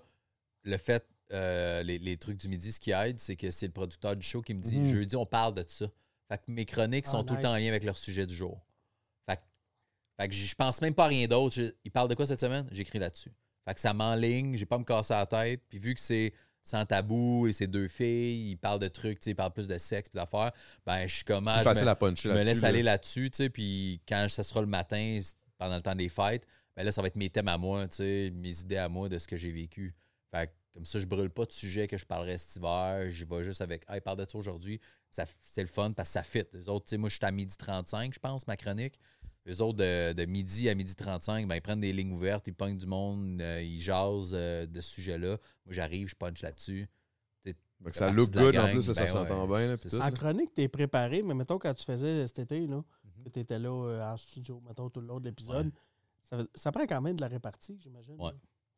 le 0.63 0.77
fait, 0.77 1.05
euh, 1.33 1.83
les, 1.83 1.97
les 1.99 2.17
trucs 2.17 2.37
du 2.37 2.47
midi, 2.47 2.71
ce 2.71 2.79
qui 2.79 2.91
aide, 2.91 3.19
c'est 3.19 3.35
que 3.35 3.49
c'est 3.51 3.65
le 3.67 3.71
producteur 3.73 4.15
du 4.15 4.25
show 4.25 4.41
qui 4.41 4.53
me 4.53 4.61
dit 4.61 4.79
Mhm. 4.79 4.91
jeudi, 4.91 5.15
on 5.15 5.25
parle 5.25 5.53
de 5.55 5.65
ça. 5.67 5.85
Fait 6.29 6.37
que 6.37 6.43
mes 6.51 6.65
chroniques 6.65 7.05
Ah, 7.07 7.11
sont 7.11 7.23
tout 7.23 7.35
le 7.35 7.41
temps 7.41 7.53
en 7.53 7.57
lien 7.57 7.67
avec 7.69 7.83
leur 7.83 7.97
sujet 7.97 8.25
du 8.25 8.33
jour. 8.35 8.61
Fait 9.27 9.37
que, 9.37 9.41
fait 10.19 10.27
que 10.29 10.33
je 10.35 10.55
pense 10.55 10.81
même 10.81 10.93
pas 10.93 11.05
à 11.05 11.07
rien 11.07 11.27
d'autre. 11.27 11.55
Je- 11.55 11.71
Il 11.83 11.91
parle 11.91 12.07
de 12.09 12.15
quoi 12.15 12.25
cette 12.25 12.39
semaine? 12.39 12.67
J'écris 12.71 12.99
là-dessus. 12.99 13.31
Fait 13.65 13.73
que 13.73 13.79
ça 13.79 13.93
m'enligne, 13.93 14.55
j'ai 14.57 14.65
pas 14.65 14.75
à 14.75 14.79
me 14.79 14.83
casser 14.83 15.13
la 15.13 15.25
tête. 15.25 15.61
Puis 15.69 15.79
vu 15.79 15.95
que 15.95 16.01
c'est 16.01 16.33
sans 16.63 16.85
tabou 16.85 17.47
et 17.47 17.53
c'est 17.53 17.67
deux 17.67 17.87
filles, 17.87 18.51
ils 18.51 18.55
parlent 18.57 18.79
de 18.79 18.87
trucs, 18.87 19.25
ils 19.25 19.35
parlent 19.35 19.51
plus 19.53 19.67
de 19.67 19.77
sexe 19.77 20.07
puis 20.09 20.15
d'affaires, 20.17 20.51
ben 20.85 21.05
je 21.07 21.13
suis 21.15 21.25
C'est 21.57 21.63
je 21.63 21.69
me- 21.81 21.85
je 22.21 22.29
me 22.29 22.43
laisse 22.45 22.59
aller 22.69 22.83
là-dessus, 22.83 23.29
puis 23.51 24.01
quand 24.07 24.27
ça 24.29 24.43
sera 24.43 24.61
le 24.61 24.67
matin, 24.67 25.19
pendant 25.57 25.75
le 25.75 25.81
temps 25.81 25.95
des 25.95 26.07
fêtes, 26.09 26.45
ben 26.75 26.83
là, 26.83 26.91
ça 26.93 27.01
va 27.01 27.07
être 27.07 27.15
mes 27.17 27.29
thèmes 27.29 27.49
à 27.49 27.57
moi, 27.57 27.85
mes 27.99 28.59
idées 28.61 28.77
à 28.77 28.87
moi 28.87 29.09
de 29.09 29.19
ce 29.19 29.27
que 29.27 29.35
j'ai 29.37 29.51
vécu. 29.51 29.93
Fait 30.31 30.47
que 30.47 30.51
comme 30.73 30.85
ça, 30.85 30.99
je 30.99 31.05
brûle 31.05 31.29
pas 31.29 31.45
de 31.45 31.51
sujet 31.51 31.87
que 31.87 31.97
je 31.97 32.05
parlerai 32.05 32.37
cet 32.37 32.55
hiver, 32.55 33.09
j'y 33.09 33.25
vais 33.25 33.43
juste 33.43 33.61
avec, 33.61 33.85
hey, 33.89 34.01
parle 34.01 34.17
de 34.17 34.25
ça 34.29 34.37
aujourd'hui, 34.37 34.79
c'est 35.09 35.61
le 35.61 35.67
fun 35.67 35.91
parce 35.91 36.09
que 36.09 36.13
ça 36.13 36.23
fit. 36.23 36.43
Les 36.53 36.67
autres, 36.69 36.85
tu 36.85 36.89
sais, 36.91 36.97
moi, 36.97 37.09
je 37.09 37.15
suis 37.15 37.25
à 37.25 37.31
midi 37.31 37.55
35, 37.55 38.13
je 38.13 38.19
pense, 38.19 38.47
ma 38.47 38.57
chronique. 38.57 38.99
Les 39.45 39.59
autres, 39.61 39.77
de, 39.79 40.13
de 40.13 40.25
midi 40.25 40.69
à 40.69 40.75
midi 40.75 40.95
35, 40.95 41.47
ben, 41.47 41.55
ils 41.55 41.61
prennent 41.61 41.81
des 41.81 41.91
lignes 41.93 42.13
ouvertes, 42.13 42.47
ils 42.47 42.53
pognent 42.53 42.77
du 42.77 42.87
monde, 42.87 43.41
euh, 43.41 43.61
ils 43.61 43.81
jasent 43.81 44.31
euh, 44.33 44.65
de 44.65 44.81
ce 44.81 44.89
sujet-là. 44.89 45.37
Moi, 45.65 45.73
j'arrive, 45.73 46.07
je 46.07 46.15
punch 46.15 46.41
là-dessus. 46.41 46.89
Ça 47.91 48.09
look 48.11 48.31
good 48.31 48.57
en 48.57 48.69
plus, 48.69 48.81
ça, 48.83 48.93
ça 48.93 49.01
ben 49.03 49.07
s'entend 49.09 49.45
ouais, 49.45 49.75
bien. 49.75 49.99
En 50.01 50.11
chronique, 50.11 50.53
t'es 50.53 50.69
préparé, 50.69 51.21
mais 51.21 51.33
mettons 51.33 51.59
quand 51.59 51.73
tu 51.73 51.83
faisais 51.83 52.25
cet 52.27 52.39
été, 52.39 52.65
là, 52.65 52.81
Mhm. 53.03 53.23
que 53.25 53.29
t'étais 53.29 53.59
là 53.59 53.69
euh, 53.69 54.01
en 54.13 54.15
studio, 54.17 54.61
mettons 54.65 54.89
tout 54.89 55.01
le 55.01 55.07
long 55.07 55.19
de 55.19 55.25
l'épisode, 55.25 55.69
ça, 56.23 56.37
ça 56.55 56.71
prend 56.71 56.85
quand 56.85 57.01
même 57.01 57.17
de 57.17 57.21
la 57.21 57.27
répartie, 57.27 57.77
j'imagine. 57.77 58.15
Ouais. 58.19 58.31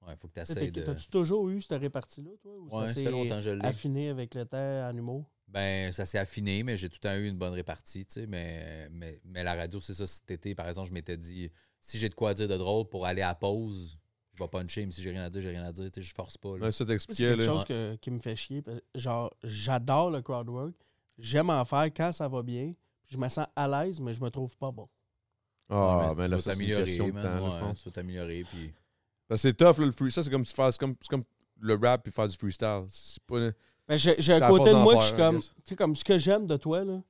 Ouais, 0.08 0.14
faut 0.18 0.28
que 0.28 0.40
tu 0.40 0.72
de. 0.72 0.82
T'as-tu 0.82 1.08
toujours 1.08 1.50
eu 1.50 1.62
cette 1.62 1.80
répartie-là, 1.82 2.32
toi? 2.42 2.52
Ou 2.54 2.70
Ouais, 2.78 2.88
ça 2.88 2.94
s'est 2.94 3.04
fait 3.06 3.12
longtemps 3.12 3.36
que 3.38 3.42
je 3.42 3.50
l'ai. 3.52 3.66
affiné 3.66 4.10
avec 4.10 4.36
le 4.36 4.46
temps 4.46 4.58
en 4.90 4.96
humour? 4.96 5.26
Ben, 5.48 5.92
ça 5.92 6.06
s'est 6.06 6.18
affiné, 6.18 6.64
mais 6.64 6.76
j'ai 6.78 6.90
tout 6.90 6.98
le 7.02 7.10
temps 7.10 7.16
eu 7.16 7.28
une 7.28 7.38
bonne 7.38 7.54
répartie, 7.54 8.06
tu 8.06 8.14
sais. 8.14 8.28
Mais, 8.28 8.88
mais, 8.92 9.20
mais 9.26 9.44
la 9.44 9.56
radio, 9.56 9.80
c'est 9.80 9.94
ça. 9.94 10.06
Cet 10.08 10.30
été, 10.32 10.54
par 10.56 10.68
exemple, 10.68 10.90
je 10.90 10.94
m'étais 10.94 11.18
dit, 11.18 11.52
si 11.82 11.98
j'ai 11.98 12.10
de 12.10 12.16
quoi 12.16 12.34
dire 12.34 12.48
de 12.48 12.58
drôle 12.58 12.88
pour 12.88 13.06
aller 13.06 13.22
à 13.22 13.34
pause, 13.36 13.98
je 14.34 14.44
vais 14.44 14.50
puncher, 14.50 14.86
mais 14.86 14.92
si 14.92 15.02
j'ai 15.02 15.12
rien 15.12 15.24
à 15.24 15.30
dire, 15.30 15.42
j'ai 15.42 15.50
rien 15.50 15.64
à 15.64 15.72
dire, 15.72 15.90
tu 15.92 16.02
sais, 16.02 16.08
je 16.08 16.14
force 16.14 16.38
pas. 16.38 16.50
là. 16.50 16.54
Ouais, 16.54 16.60
ça 16.60 16.66
Moi, 16.66 16.72
C'est 16.72 16.86
t'expliquait, 16.88 17.24
quelque 17.30 17.40
là. 17.40 17.46
chose 17.46 17.64
que- 17.66 17.96
qui 17.96 18.12
me 18.12 18.20
fait 18.20 18.36
chier. 18.36 18.62
parce- 18.62 18.82
Genre, 18.96 19.34
j'adore 19.44 20.12
le 20.12 20.22
crowd 20.22 20.50
work. 20.50 20.74
J'aime 21.18 21.50
en 21.50 21.64
faire 21.64 21.86
quand 21.86 22.12
ça 22.12 22.28
va 22.28 22.44
bien. 22.44 22.74
Je 23.08 23.18
me 23.18 23.30
sens 23.30 23.48
à 23.56 23.68
l'aise, 23.68 24.00
mais 24.02 24.14
je 24.14 24.22
me 24.22 24.30
trouve 24.30 24.56
pas 24.58 24.72
bon. 24.72 24.90
Ah, 25.70 25.98
Ouais, 26.10 26.16
mais 26.16 26.26
tu 26.26 26.32
là, 26.32 26.40
ça, 26.40 26.42
c'est 26.42 26.50
une 26.50 26.56
t'améliorer, 26.58 26.84
question 26.86 27.08
de 27.08 27.12
man. 27.14 27.24
temps, 27.24 27.30
là, 27.46 27.50
je 27.50 27.54
Ouais, 27.56 27.60
pense. 27.60 27.80
Tu 27.80 27.86
vas 27.86 27.92
t'améliorer, 27.92 28.44
puis... 28.52 28.74
Parce 29.28 29.42
que 29.42 29.50
c'est 29.50 29.54
tough, 29.54 29.78
là, 29.80 29.86
le 29.86 29.92
free. 29.92 30.12
Ça, 30.12 30.22
c'est 30.24 30.30
comme, 30.30 30.46
tu 30.46 30.54
comme, 30.54 30.96
c'est 31.02 31.10
comme 31.10 31.24
le 31.60 31.76
rap 31.82 32.04
puis 32.04 32.12
faire 32.12 32.28
du 32.28 32.36
freestyle. 32.38 32.84
C'est 32.90 33.22
pas. 33.24 33.38
Mais 33.88 33.98
j'ai 33.98 34.14
C'est 34.16 34.22
j'ai 34.22 34.34
à 34.34 34.48
un 34.48 34.50
côté 34.50 34.72
de 34.72 34.76
moi 34.76 34.96
que 34.96 35.02
je 35.02 35.08
suis 35.08 35.16
comme, 35.18 35.40
tu 35.40 35.48
sais, 35.64 35.76
comme 35.76 35.96
ce 35.96 36.04
que 36.04 36.18
j'aime 36.18 36.46
de 36.48 36.58
toi, 36.58 36.84
là. 36.84 37.02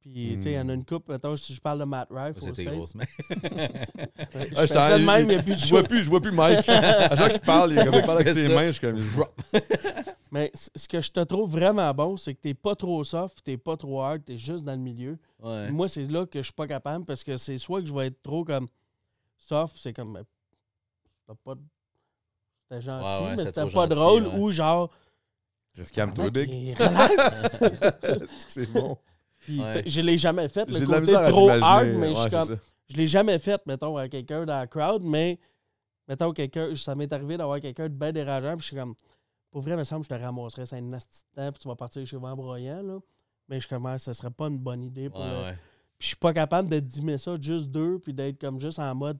Puis, 0.00 0.34
tu 0.36 0.42
sais, 0.42 0.50
il 0.50 0.54
y 0.54 0.58
en 0.58 0.68
a 0.68 0.72
Hmm. 0.72 0.80
une 0.80 0.84
coupe, 0.84 1.08
mettons, 1.08 1.34
si 1.34 1.54
je 1.54 1.60
parle 1.62 1.78
de 1.78 1.84
Matt 1.84 2.08
Rife, 2.10 2.36
C'était 2.38 2.64
grosse, 2.66 2.94
mais... 2.94 3.06
Je 3.42 4.54
Ah, 4.54 4.66
ça 4.66 4.98
de 4.98 5.02
même, 5.04 5.22
il 5.24 5.28
n'y 5.28 5.34
a 5.36 5.42
plus 5.42 5.54
de 5.54 5.58
Je 5.58 5.66
choix. 5.66 5.80
vois 5.80 5.88
plus, 5.88 6.02
je 6.04 6.10
vois 6.10 6.20
plus 6.20 6.30
Mike. 6.30 6.68
à 6.68 7.16
chaque 7.16 7.18
fois 7.18 7.28
qu'il 7.30 7.40
parle, 7.40 7.72
il, 7.72 7.76
parle 8.02 8.10
avec 8.18 8.28
ses 8.28 8.48
ça. 8.48 8.54
mains, 8.54 8.66
je 8.66 8.72
suis 8.72 8.80
comme. 8.86 9.00
Mais 10.30 10.50
ce 10.54 10.86
que 10.88 11.00
je 11.00 11.10
te 11.10 11.20
trouve 11.20 11.50
vraiment 11.50 11.90
bon, 11.94 12.18
c'est 12.18 12.34
que 12.34 12.40
t'es 12.40 12.52
pas 12.52 12.74
trop 12.76 13.02
soft, 13.02 13.38
t'es 13.44 13.56
pas 13.56 13.78
trop 13.78 14.02
hard, 14.02 14.22
t'es 14.24 14.36
juste 14.36 14.62
dans 14.64 14.72
le 14.72 14.78
milieu. 14.78 15.16
Ouais. 15.42 15.70
Moi, 15.70 15.88
c'est 15.88 16.02
là 16.10 16.26
que 16.26 16.40
je 16.40 16.44
suis 16.44 16.52
pas 16.52 16.66
capable 16.66 17.06
parce 17.06 17.24
que 17.24 17.38
c'est 17.38 17.56
soit 17.56 17.80
que 17.80 17.86
je 17.88 17.94
vais 17.94 18.08
être 18.08 18.22
trop 18.22 18.44
comme 18.44 18.66
soft, 19.38 19.76
c'est 19.80 19.94
comme. 19.94 20.18
T'as 21.26 21.34
pas 21.34 21.54
C'était 22.68 22.82
gentil, 22.82 23.04
Ouais, 23.04 23.12
ouais, 23.12 23.36
mais 23.36 23.44
c'était 23.46 23.60
c'était 23.60 23.74
pas 23.74 23.86
gentil, 23.86 23.88
drôle 23.94 24.22
ouais. 24.26 24.38
ou 24.38 24.50
genre. 24.50 24.90
Just 25.74 25.92
calme-toi, 25.94 26.30
Big. 26.30 26.76
c'est 28.48 28.70
bon? 28.72 28.96
Puis, 29.38 29.60
Ouais. 29.60 29.82
je 29.86 30.00
l'ai 30.00 30.16
jamais 30.18 30.48
fait, 30.48 30.68
le 30.70 30.78
J'ai 30.78 30.86
de 30.86 30.90
la 30.90 31.00
côté 31.00 31.12
trop 31.30 31.50
hard, 31.50 31.86
mais 31.88 32.08
Ouais, 32.08 32.14
je 32.14 32.20
suis 32.20 32.30
comme. 32.30 32.48
ça. 32.48 32.54
Je 32.88 32.96
l'ai 32.96 33.06
jamais 33.06 33.38
fait, 33.38 33.60
mettons, 33.66 33.96
à 33.96 34.08
quelqu'un 34.08 34.44
dans 34.44 34.58
la 34.58 34.66
crowd, 34.66 35.02
mais 35.04 35.38
mettons 36.08 36.32
quelqu'un. 36.32 36.74
Ça 36.76 36.94
m'est 36.94 37.12
arrivé 37.12 37.36
d'avoir 37.36 37.60
quelqu'un 37.60 37.84
de 37.88 37.94
bien 37.94 38.12
dérangeant, 38.12 38.52
puis 38.54 38.60
je 38.62 38.66
suis 38.68 38.76
comme. 38.76 38.94
Pour 39.50 39.60
vrai, 39.62 39.72
il 39.72 39.76
me 39.78 39.84
semble 39.84 40.04
que 40.06 40.12
je 40.14 40.18
te 40.18 40.22
ramasserais 40.24 40.66
ça 40.66 40.76
un 40.76 40.80
nasty 40.82 41.22
de 41.30 41.36
temps, 41.42 41.52
puis 41.52 41.60
tu 41.62 41.68
vas 41.68 41.76
partir 41.76 42.04
chez 42.06 42.16
en 42.16 42.36
broyant, 42.36 42.82
là. 42.82 42.98
Mais 43.48 43.60
je 43.60 43.68
commence, 43.68 44.02
ce 44.04 44.12
serait 44.12 44.30
pas 44.30 44.46
une 44.46 44.58
bonne 44.58 44.82
idée 44.82 45.08
pour. 45.10 45.20
Ouais, 45.20 45.26
le- 45.30 45.42
ouais. 45.44 45.58
Puis 45.98 46.00
je 46.00 46.06
suis 46.08 46.16
pas 46.16 46.32
capable 46.32 46.68
de 46.70 46.80
dimmer 46.80 47.18
ça 47.18 47.36
juste 47.40 47.66
deux, 47.70 47.98
puis 47.98 48.12
d'être 48.14 48.40
comme 48.40 48.60
juste 48.60 48.78
en 48.78 48.94
mode. 48.94 49.18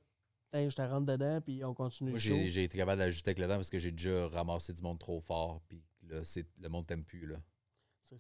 Je 0.55 0.75
te 0.75 0.83
rentre 0.83 1.07
dedans, 1.07 1.41
puis 1.41 1.65
on 1.65 1.75
continue 1.75 2.11
Moi, 2.11 2.19
j'ai 2.21 2.63
été 2.65 2.79
capable 2.79 2.99
d'ajuster 3.01 3.31
avec 3.31 3.39
le 3.41 3.47
temps 3.49 3.57
parce 3.57 3.71
que 3.71 3.79
j'ai 3.79 3.91
déjà 3.91 4.29
ramassé 4.29 4.73
du 4.73 4.83
monde 4.83 4.99
trop 5.01 5.21
fort, 5.21 5.61
puis 5.69 5.83
là, 6.09 6.23
c'est- 6.23 6.47
le 6.61 6.69
monde 6.69 6.87
t'aime 6.87 7.05
plus, 7.05 7.27
là. 7.27 7.37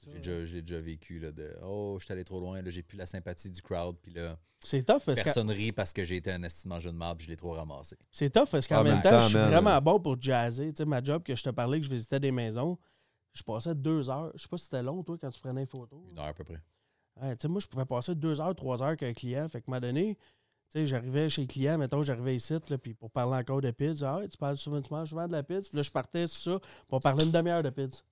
J'ai 0.06 0.18
déjà, 0.18 0.44
je 0.44 0.54
l'ai 0.56 0.62
déjà 0.62 0.80
vécu, 0.80 1.20
là, 1.20 1.30
de 1.30 1.56
«Oh, 1.62 1.96
je 2.00 2.04
suis 2.04 2.12
allé 2.12 2.24
trop 2.24 2.40
loin, 2.40 2.60
là, 2.60 2.70
j'ai 2.70 2.82
plus 2.82 2.96
la 2.96 3.06
sympathie 3.06 3.50
du 3.50 3.62
crowd, 3.62 3.96
puis 4.02 4.12
là, 4.12 4.36
C'est 4.64 4.82
tough 4.82 5.02
parce 5.04 5.20
que 5.20 5.24
personne 5.24 5.50
rit 5.50 5.70
parce 5.72 5.92
que 5.92 6.02
j'ai 6.04 6.16
été 6.16 6.32
un 6.32 6.42
estimant 6.42 6.80
jeune 6.80 6.96
marde, 6.96 7.18
puis 7.18 7.26
je 7.26 7.30
l'ai 7.30 7.36
trop 7.36 7.52
ramassé. 7.52 7.96
c'est 8.10 8.30
tough 8.30 8.48
parce 8.50 8.66
qu'en 8.66 8.80
En 8.80 8.84
même 8.84 8.94
même 8.94 9.02
temps, 9.02 9.20
je 9.20 9.28
suis 9.28 9.38
vraiment 9.38 9.70
là. 9.70 9.80
bon 9.80 10.00
pour 10.00 10.20
jazzer. 10.20 10.70
Tu 10.72 10.78
sais, 10.78 10.84
ma 10.84 11.02
job 11.02 11.22
que 11.22 11.36
je 11.36 11.42
te 11.44 11.50
parlais, 11.50 11.78
que 11.78 11.86
je 11.86 11.90
visitais 11.90 12.18
des 12.18 12.32
maisons, 12.32 12.76
je 13.34 13.42
passais 13.42 13.74
deux 13.74 14.08
heures. 14.10 14.32
Je 14.34 14.42
sais 14.42 14.48
pas 14.48 14.56
si 14.58 14.64
c'était 14.64 14.82
long, 14.82 15.02
toi, 15.04 15.16
quand 15.20 15.30
tu 15.30 15.40
prenais 15.40 15.60
une 15.60 15.66
photo. 15.68 16.04
Une 16.10 16.18
heure 16.18 16.24
à 16.26 16.34
peu 16.34 16.42
près. 16.44 16.60
Ouais, 17.20 17.36
tu 17.36 17.42
sais, 17.42 17.48
moi, 17.48 17.60
je 17.60 17.66
pouvais 17.68 17.84
passer 17.84 18.14
deux 18.14 18.40
heures, 18.40 18.54
trois 18.56 18.80
heures 18.82 18.88
avec 18.88 19.02
un 19.04 19.12
client. 19.12 19.48
Fait 19.48 19.60
que, 19.60 19.70
à 19.70 19.74
un 19.76 19.78
moment 19.80 19.86
donné, 19.86 20.16
j'arrivais 20.74 21.28
chez 21.30 21.42
le 21.42 21.46
client, 21.46 21.78
mettons, 21.78 22.02
j'arrivais 22.02 22.36
ici, 22.36 22.54
là, 22.68 22.78
puis 22.78 22.94
pour 22.94 23.10
parler 23.10 23.36
encore 23.36 23.60
de 23.60 23.70
pizza, 23.70 24.16
ah, 24.22 24.28
tu 24.28 24.36
parles 24.36 24.56
souvent, 24.56 24.80
tu 24.82 24.92
manges 24.92 25.08
souvent 25.10 25.26
de 25.26 25.32
la 25.32 25.42
pizza. 25.42 25.68
Puis 25.68 25.76
là, 25.76 25.82
je 25.82 25.90
partais 25.90 26.26
sur 26.26 26.60
ça 26.60 26.68
pour 26.88 27.00
parler 27.00 27.24
une 27.24 27.30
demi-heure 27.30 27.62
de 27.62 27.70
pizza. 27.70 28.02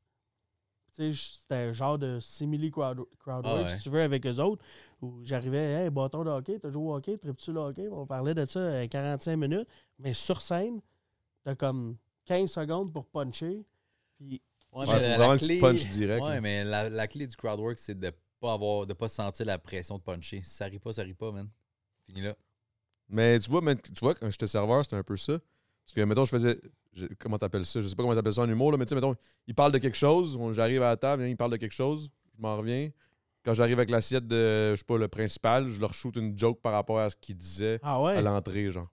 Tu 0.95 1.13
sais, 1.13 1.39
c'était 1.41 1.55
un 1.55 1.73
genre 1.73 1.99
de 1.99 2.21
simili 2.21 2.71
crowd, 2.71 3.01
crowd 3.19 3.43
Ah 3.47 3.55
work, 3.55 3.65
ouais. 3.65 3.71
si 3.77 3.79
tu 3.83 3.89
veux, 3.91 4.03
avec 4.03 4.27
eux 4.27 4.39
autres. 4.41 4.63
Où 5.01 5.21
j'arrivais, 5.25 5.85
hey, 5.85 5.91
bâton 5.91 6.23
de 6.23 6.31
hockey, 6.31 6.59
t'as 6.59 6.71
joué 6.71 6.83
au 6.85 6.95
hockey, 6.95 7.17
tripes-tu 7.19 7.53
le 7.53 7.61
hockey? 7.61 7.89
On 7.89 8.07
parlait 8.07 8.35
de 8.35 8.45
ça 8.45 8.59
euh, 8.61 8.87
45 8.87 9.37
minutes. 9.37 9.67
Mais 9.99 10.13
sur 10.15 10.41
scène, 10.43 10.81
t'as 11.45 11.55
comme 11.55 11.97
15 12.27 12.51
secondes 12.51 12.93
pour 12.93 13.07
puncher. 13.07 13.65
Puis 14.19 14.41
Ouais, 14.71 14.87
Ouais, 14.87 15.01
mais 15.01 15.19
la- 15.19 15.39
tu 15.39 15.45
clé- 15.47 15.59
punches 15.61 15.87
direct, 15.89 16.25
Ouais, 16.25 16.35
là. 16.35 16.41
mais 16.41 16.65
la, 16.65 16.89
la 16.89 17.07
clé 17.09 17.27
du 17.27 17.37
crowd 17.37 17.59
work, 17.61 17.79
c'est 17.79 17.99
de 17.99 18.11
pas 18.41 18.53
avoir, 18.55 18.87
de 18.87 18.93
pas 18.95 19.09
sentir 19.09 19.45
la 19.47 19.59
pression 19.59 19.97
de 19.99 20.03
puncher. 20.03 20.43
Si 20.43 20.51
ça 20.55 20.65
arrive 20.67 20.81
pas, 20.81 20.93
ça 20.93 21.03
arrive 21.03 21.17
pas, 21.17 21.31
man. 21.33 21.49
Fini 22.07 22.23
là. 22.23 22.35
Mais 23.09 23.39
tu 23.39 23.51
vois, 23.51 23.61
man, 23.61 23.79
tu 23.81 23.93
vois, 24.01 24.15
quand 24.15 24.31
j'étais 24.31 24.47
serveur, 24.47 24.85
c'était 24.85 24.97
un 24.97 25.03
peu 25.03 25.17
ça. 25.17 25.35
Parce 25.85 25.95
que, 25.95 26.01
mettons, 26.03 26.25
je 26.25 26.31
faisais. 26.31 26.61
je- 26.95 27.07
comment 27.19 27.39
t'appelles 27.39 27.67
ça? 27.67 27.81
Je 27.81 27.89
sais 27.89 27.95
pas 27.97 28.03
comment 28.03 28.15
t'appelles 28.15 28.33
ça 28.35 28.43
en 28.43 28.49
humour, 28.49 28.71
là, 28.73 28.79
mais 28.79 28.85
tu 28.85 28.91
sais, 28.91 28.95
mettons, 28.95 29.15
il 29.47 29.55
parle 29.55 29.73
de 29.73 29.79
quelque 29.79 29.97
chose. 29.97 30.39
J'arrive 30.53 30.83
à 30.83 30.91
la 30.91 30.97
table, 30.97 31.25
il 31.25 31.37
parle 31.37 31.53
de 31.53 31.57
quelque 31.57 31.73
chose. 31.75 32.11
Je 32.37 32.41
m'en 32.43 32.57
reviens. 32.57 32.91
Quand 33.45 33.55
j'arrive 33.55 33.79
avec 33.79 33.91
l'assiette 33.91 34.27
de, 34.27 34.73
je 34.73 34.77
sais 34.77 34.85
pas, 34.85 34.97
le 34.99 35.09
principal, 35.09 35.69
je 35.69 35.81
leur 35.81 35.93
shoot 35.95 36.15
une 36.17 36.39
joke 36.39 36.61
par 36.61 36.73
rapport 36.73 36.99
à 37.01 37.11
ce 37.11 37.17
qu'il 37.17 37.37
disait 37.37 37.81
Ah 37.83 37.99
à 38.19 38.21
l'entrée, 38.23 38.71
genre. 38.71 38.89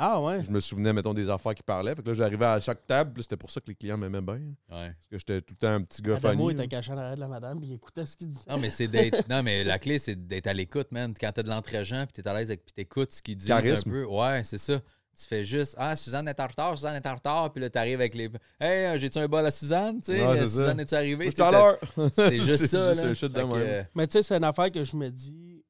Ah 0.00 0.20
ouais? 0.22 0.44
Je 0.44 0.50
me 0.50 0.60
souvenais, 0.60 0.92
mettons, 0.92 1.12
des 1.12 1.28
affaires 1.28 1.54
qu'il 1.54 1.64
parlait. 1.64 1.92
Fait 1.94 2.02
que 2.02 2.08
là, 2.08 2.14
j'arrivais 2.14 2.44
à 2.46 2.60
chaque 2.60 2.86
table. 2.86 3.12
puis 3.12 3.24
C'était 3.24 3.36
pour 3.36 3.50
ça 3.50 3.60
que 3.60 3.66
les 3.66 3.74
clients 3.74 3.98
m'aimaient 3.98 4.20
bien. 4.20 4.34
Ouais. 4.36 4.54
Parce 4.94 5.06
que 5.10 5.18
j'étais 5.18 5.40
tout 5.40 5.54
le 5.54 5.58
temps 5.58 5.74
un 5.74 5.82
petit 5.82 6.00
gars 6.02 6.14
Adamo 6.16 6.48
funny. 6.48 6.60
était 6.60 6.68
caché 6.68 6.92
en 6.92 6.98
arrière 6.98 7.16
de 7.16 7.20
la 7.20 7.26
madame, 7.28 7.58
puis 7.58 7.68
il 7.70 7.74
écoutait 7.74 8.06
ce 8.06 8.16
qu'il 8.16 8.28
disait. 8.28 8.44
Non, 8.48 8.58
mais 8.58 8.70
c'est 8.70 8.86
d'être. 8.88 9.28
non, 9.28 9.42
mais 9.42 9.64
la 9.64 9.78
clé, 9.80 9.98
c'est 9.98 10.14
d'être 10.28 10.46
à 10.46 10.52
l'écoute, 10.52 10.92
man. 10.92 11.12
Quand 11.20 11.32
t'as 11.32 11.42
de 11.42 11.48
l'entraînement, 11.48 12.06
puis 12.06 12.22
t'es 12.22 12.28
à 12.28 12.34
l'aise 12.34 12.48
avec, 12.50 12.64
puis 12.64 12.72
t'écoutes 12.72 13.12
ce 13.12 13.20
qu'ils 13.22 13.36
disent 13.36 13.48
Charisme. 13.48 13.90
un 13.90 13.92
peu. 13.92 14.04
Ouais, 14.06 14.44
c'est 14.44 14.58
ça. 14.58 14.78
Tu 14.78 15.24
fais 15.24 15.42
juste 15.42 15.74
Ah, 15.76 15.96
Suzanne 15.96 16.28
est 16.28 16.38
en 16.38 16.46
retard, 16.46 16.76
Suzanne 16.76 16.94
est 16.94 17.06
en 17.08 17.14
retard, 17.16 17.52
puis 17.52 17.60
là, 17.60 17.68
t'arrives 17.68 17.98
avec 17.98 18.14
les. 18.14 18.30
Hey, 18.60 18.86
euh, 18.86 18.98
j'ai-tu 18.98 19.18
un 19.18 19.26
bol 19.26 19.44
à 19.44 19.50
Suzanne? 19.50 19.96
Tu 20.00 20.12
sais, 20.12 20.24
Ouais, 20.24 20.36
c'est 20.36 20.42
Euh, 20.42 20.46
ça. 20.46 20.50
Suzanne, 20.50 20.78
es-tu 20.80 20.94
arrivée? 20.94 21.32
Tout 21.32 21.42
à 21.42 21.50
l'heure. 21.50 21.78
C'est 22.12 22.36
juste 22.36 22.66
ça, 22.68 22.94
C'est 22.94 23.02
là. 23.02 23.08
un 23.10 23.14
shit 23.14 23.32
de 23.32 23.36
Fait 23.40 23.44
que, 23.44 23.52
même. 23.52 23.56
euh, 23.66 23.82
Mais 23.96 24.06
tu 24.06 24.12
sais, 24.12 24.22
c'est 24.22 24.36
une 24.36 24.44
affaire 24.44 24.70
que 24.70 24.84
je 24.84 24.94
me 24.96 25.10
dis. 25.10 25.64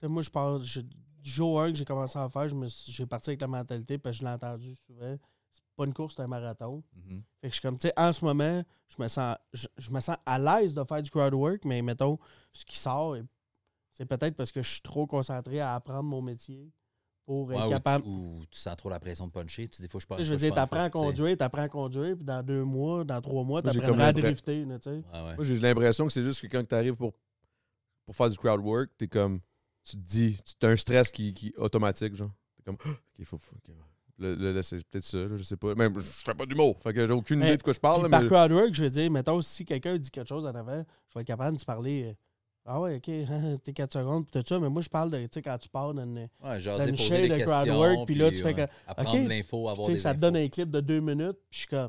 sais, 0.00 0.12
moi, 0.12 0.20
je 0.22 0.30
parle. 0.30 0.60
je- 0.64 0.80
du 1.26 1.32
jour 1.32 1.60
1 1.60 1.72
que 1.72 1.78
j'ai 1.78 1.84
commencé 1.84 2.16
à 2.18 2.28
faire, 2.28 2.46
je 2.48 2.54
me 2.54 2.68
suis- 2.68 2.92
j'ai 2.92 3.04
parti 3.04 3.30
avec 3.30 3.40
la 3.40 3.48
mentalité, 3.48 3.98
parce 3.98 4.16
que 4.16 4.20
je 4.20 4.24
l'ai 4.28 4.32
entendu 4.32 4.72
souvent. 4.86 5.16
C'est 5.50 5.62
pas 5.76 5.84
une 5.84 5.92
course, 5.92 6.14
c'est 6.16 6.22
un 6.22 6.28
marathon. 6.28 6.84
mhm. 6.94 7.22
Fait 7.40 7.48
que 7.48 7.54
je 7.54 7.54
suis 7.54 7.62
comme, 7.62 7.76
tu 7.76 7.88
sais, 7.88 7.92
en 7.96 8.12
ce 8.12 8.24
moment, 8.24 8.62
je 8.88 9.02
me 9.02 9.08
sens, 9.08 9.36
je, 9.52 9.66
je 9.76 9.90
me 9.90 9.98
sens 9.98 10.16
à 10.24 10.38
l'aise 10.38 10.72
de 10.72 10.84
faire 10.84 11.02
du 11.02 11.10
crowd 11.10 11.34
work, 11.34 11.64
mais 11.64 11.82
mettons, 11.82 12.16
ce 12.52 12.64
qui 12.64 12.78
sort, 12.78 13.16
c'est 13.90 14.06
peut-être 14.06 14.36
parce 14.36 14.52
que 14.52 14.62
je 14.62 14.70
suis 14.70 14.80
trop 14.82 15.06
concentré 15.06 15.58
à 15.60 15.74
apprendre 15.74 16.04
mon 16.04 16.22
métier 16.22 16.70
pour 17.24 17.52
être 17.52 17.62
Ouais, 17.64 17.68
capable. 17.70 18.06
ou, 18.06 18.44
tu 18.48 18.60
sens 18.60 18.76
trop 18.76 18.88
la 18.88 19.00
pression 19.00 19.26
de 19.26 19.32
puncher. 19.32 19.66
Tu 19.66 19.82
dis, 19.82 19.88
faut 19.88 19.98
que 19.98 20.02
je 20.02 20.06
punch. 20.06 20.22
je 20.22 20.30
veux 20.30 20.36
dire, 20.38 20.54
t'apprends 20.54 20.78
à 20.84 20.90
conduire, 20.90 21.36
t'apprends 21.36 21.62
à 21.62 21.68
conduire, 21.68 22.14
puis 22.14 22.24
dans 22.24 22.42
deux 22.44 22.62
mois, 22.62 23.02
dans 23.02 23.20
trois 23.20 23.42
mois, 23.42 23.62
t'apprendras 23.62 24.06
à 24.06 24.12
drifter, 24.12 24.64
là, 24.64 24.78
tu 24.78 24.90
sais. 24.90 25.02
Moi, 25.12 25.34
j'ai 25.40 25.58
l'impression 25.58 26.06
que 26.06 26.12
c'est 26.12 26.22
juste 26.22 26.40
que 26.40 26.46
quand 26.46 26.64
tu 26.66 26.74
arrives 26.76 26.94
pour, 26.96 27.14
pour 28.04 28.14
faire 28.14 28.28
du 28.28 28.38
crowd 28.38 28.60
work, 28.60 28.90
t'es 28.96 29.08
comme. 29.08 29.40
Tu 29.88 29.96
te 29.96 30.02
dis. 30.02 30.38
Tu 30.58 30.66
as 30.66 30.70
un 30.70 30.76
stress 30.76 31.10
qui, 31.10 31.32
qui 31.32 31.48
est 31.48 31.56
automatique, 31.58 32.14
genre. 32.14 32.30
T'es 32.56 32.62
comme. 32.64 32.74
OK, 32.74 33.24
faut. 33.24 33.38
là, 34.18 34.34
là, 34.52 34.62
c'est 34.62 34.82
peut-être 34.88 35.04
ça, 35.04 35.18
là, 35.18 35.36
je 35.36 35.42
sais 35.42 35.56
pas. 35.56 35.74
Même, 35.74 35.96
je 35.98 36.00
fais 36.24 36.34
pas 36.34 36.46
d'humour. 36.46 36.76
Fait 36.82 36.92
que 36.92 37.06
j'ai 37.06 37.12
aucune 37.12 37.38
Mais- 37.38 37.48
idée 37.48 37.56
de 37.58 37.62
quoi 37.62 37.72
je 37.72 37.80
parle. 37.80 38.02
Là, 38.02 38.08
par 38.08 38.22
mais- 38.22 38.26
crowd 38.28 38.52
work, 38.52 38.74
je 38.74 38.84
veux 38.84 38.90
dire, 38.90 39.10
mettons, 39.10 39.40
si 39.40 39.64
quelqu'un 39.64 39.96
dit 39.96 40.10
quelque 40.10 40.28
chose 40.28 40.44
en 40.44 40.54
avant, 40.54 40.84
je 41.08 41.14
vais 41.14 41.20
être 41.20 41.26
capable 41.26 41.56
de 41.56 41.60
se 41.60 41.64
parler. 41.64 42.04
euh, 42.04 42.14
ah 42.68 42.80
ouais, 42.80 42.96
ok, 42.96 43.02
t'es 43.62 43.72
4 43.72 43.92
secondes, 43.92 44.26
puis 44.26 44.42
tout 44.42 44.44
ça, 44.48 44.58
mais 44.58 44.68
moi, 44.68 44.82
je 44.82 44.88
parle 44.88 45.10
de, 45.12 45.18
tu 45.22 45.28
sais, 45.34 45.42
quand 45.42 45.56
tu 45.56 45.68
parles 45.68 45.94
d'une. 45.94 46.18
Ouais, 46.18 46.28
une 46.58 46.92
des 46.96 47.28
de 47.28 47.44
crowd 47.44 47.64
questions. 47.64 47.78
work, 47.78 48.06
puis 48.06 48.14
là, 48.16 48.30
tu 48.30 48.38
fais 48.42 48.54
que, 48.54 48.66
Apprendre 48.88 49.28
l'info, 49.28 49.68
avoir 49.68 49.88
des 49.88 49.98
ça 49.98 50.14
te 50.14 50.20
donne 50.20 50.36
un 50.36 50.48
clip 50.48 50.68
de 50.70 50.80
deux 50.80 50.98
minutes, 50.98 51.38
puis 51.48 51.52
je 51.52 51.58
suis 51.58 51.68
comme. 51.68 51.88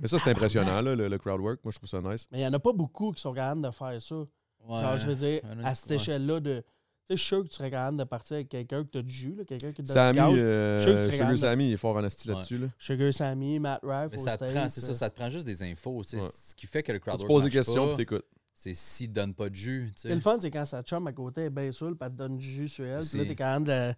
Mais 0.00 0.06
ça, 0.08 0.18
c'est 0.18 0.30
impressionnant, 0.30 0.80
là, 0.82 0.94
le, 0.94 1.08
le 1.08 1.18
crowd 1.18 1.40
work. 1.40 1.60
Moi, 1.64 1.72
je 1.72 1.78
trouve 1.78 1.88
ça 1.88 2.00
nice. 2.00 2.28
Mais 2.30 2.38
il 2.38 2.40
n'y 2.42 2.46
en 2.46 2.52
a 2.52 2.58
pas 2.60 2.72
beaucoup 2.72 3.10
qui 3.12 3.20
sont 3.20 3.32
capables 3.32 3.62
de 3.62 3.70
faire 3.70 4.00
ça. 4.00 4.14
Ouais. 4.16 4.80
Genre, 4.80 4.96
je 4.98 5.06
veux 5.08 5.14
dire, 5.14 5.40
y 5.44 5.64
à 5.64 5.74
cette 5.74 5.90
ouais. 5.90 5.96
échelle-là 5.96 6.40
de. 6.40 6.64
Tu 7.06 7.12
sais, 7.12 7.16
je 7.16 7.20
suis 7.20 7.28
sûr 7.28 7.42
que 7.44 7.48
tu 7.48 7.54
serais 7.56 7.70
capable 7.70 7.98
de 7.98 8.04
partir 8.04 8.36
avec 8.36 8.48
quelqu'un 8.48 8.82
que 8.82 8.88
tu 8.90 8.98
as 8.98 9.02
du 9.02 9.12
jus, 9.12 9.34
là, 9.34 9.44
quelqu'un 9.44 9.72
qui 9.72 9.82
te 9.82 9.88
donne 9.88 9.94
Sammy, 9.94 10.12
du 10.18 10.24
gaz. 10.24 10.42
euh, 10.42 10.78
Je 10.78 10.82
suis 10.82 11.12
sûr 11.12 11.26
que 11.26 11.30
tu 11.32 11.36
Sammy, 11.38 11.68
il 11.68 11.72
est 11.74 11.76
fort 11.76 11.96
en 11.96 12.04
asti 12.04 12.28
Ouais. 12.28 12.34
là-dessus. 12.34 12.58
Là. 12.58 12.66
Sugar 12.78 13.12
Sammy, 13.12 13.58
Matt 13.58 13.80
Rife, 13.82 14.08
Mais 14.12 14.18
ça 14.18 14.38
te 14.38 14.44
prend, 14.50 14.68
c'est 14.70 14.80
ça, 14.80 14.90
euh, 14.92 14.94
ça 14.94 15.10
te 15.10 15.14
prend 15.16 15.28
juste 15.28 15.44
des 15.44 15.62
infos. 15.62 16.02
tu 16.02 16.08
sais. 16.10 16.16
Ouais. 16.16 16.28
Ce 16.32 16.54
qui 16.54 16.66
fait 16.66 16.82
que 16.82 16.92
le 16.92 16.98
Faut 16.98 17.04
crowd 17.04 17.16
te 17.18 17.22
work 17.24 17.28
poses 17.34 17.44
des 17.44 17.50
questions 17.50 17.88
puis 17.88 17.96
t'écoutes. 17.98 18.24
c'est 18.54 18.72
s'il 18.72 19.12
donne 19.12 19.34
pas 19.34 19.50
de 19.50 19.54
jus. 19.54 19.92
tu 20.00 20.08
le 20.08 20.18
fun, 20.20 20.38
c'est 20.40 20.50
quand 20.50 20.64
sa 20.64 20.82
chum 20.82 21.06
à 21.06 21.12
côté 21.12 21.42
est 21.42 21.50
bien 21.50 21.70
saoule, 21.72 21.94
puis 21.96 22.06
elle 22.06 22.12
te 22.12 22.16
donne 22.18 22.38
du 22.38 22.46
jus 22.50 22.68
sur 22.68 22.86
elle, 22.86 23.04
puis 23.04 23.18
là, 23.18 23.24
t'es 23.26 23.34
capable 23.34 23.66
de, 23.66 23.90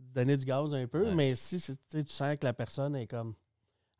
de 0.00 0.14
donner 0.14 0.36
du 0.38 0.46
gaz 0.46 0.72
un 0.74 0.86
peu. 0.86 1.04
Ouais. 1.04 1.14
Mais 1.14 1.34
si 1.34 1.60
c'est- 1.60 1.76
tu 1.90 2.02
tu 2.02 2.12
sens 2.14 2.34
que 2.38 2.46
la 2.46 2.54
personne 2.54 2.96
est 2.96 3.06
comme. 3.06 3.34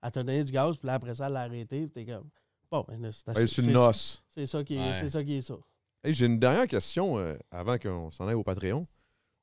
Elle 0.02 0.10
t'a 0.10 0.22
donné 0.22 0.42
du 0.42 0.52
gaz, 0.52 0.76
puis 0.78 0.86
là, 0.86 0.94
après 0.94 1.14
ça, 1.14 1.26
elle 1.26 1.34
l'a 1.34 1.40
arrêté, 1.42 1.86
puis 1.86 1.90
t'es 1.90 2.06
comme. 2.10 2.28
Bon, 2.70 2.84
ben 2.88 3.10
c'est 3.12 3.58
une 3.62 3.72
noce. 3.72 4.22
C'est 4.28 4.46
ça 4.46 4.62
qui 4.64 4.76
est, 4.76 4.78
Ouais. 4.78 4.94
c'est 4.94 5.08
ça 5.10 5.22
qui 5.22 5.34
est 5.36 5.40
ça. 5.42 5.56
Hey, 6.04 6.12
j'ai 6.12 6.26
une 6.26 6.38
dernière 6.38 6.66
question 6.68 7.18
euh, 7.18 7.36
avant 7.50 7.78
qu'on 7.78 8.10
s'en 8.10 8.28
aille 8.28 8.34
au 8.34 8.44
Patreon. 8.44 8.86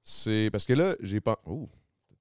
C'est 0.01 0.49
parce 0.51 0.65
que 0.65 0.73
là, 0.73 0.95
j'ai 1.01 1.19
pas. 1.21 1.39
Oh, 1.45 1.69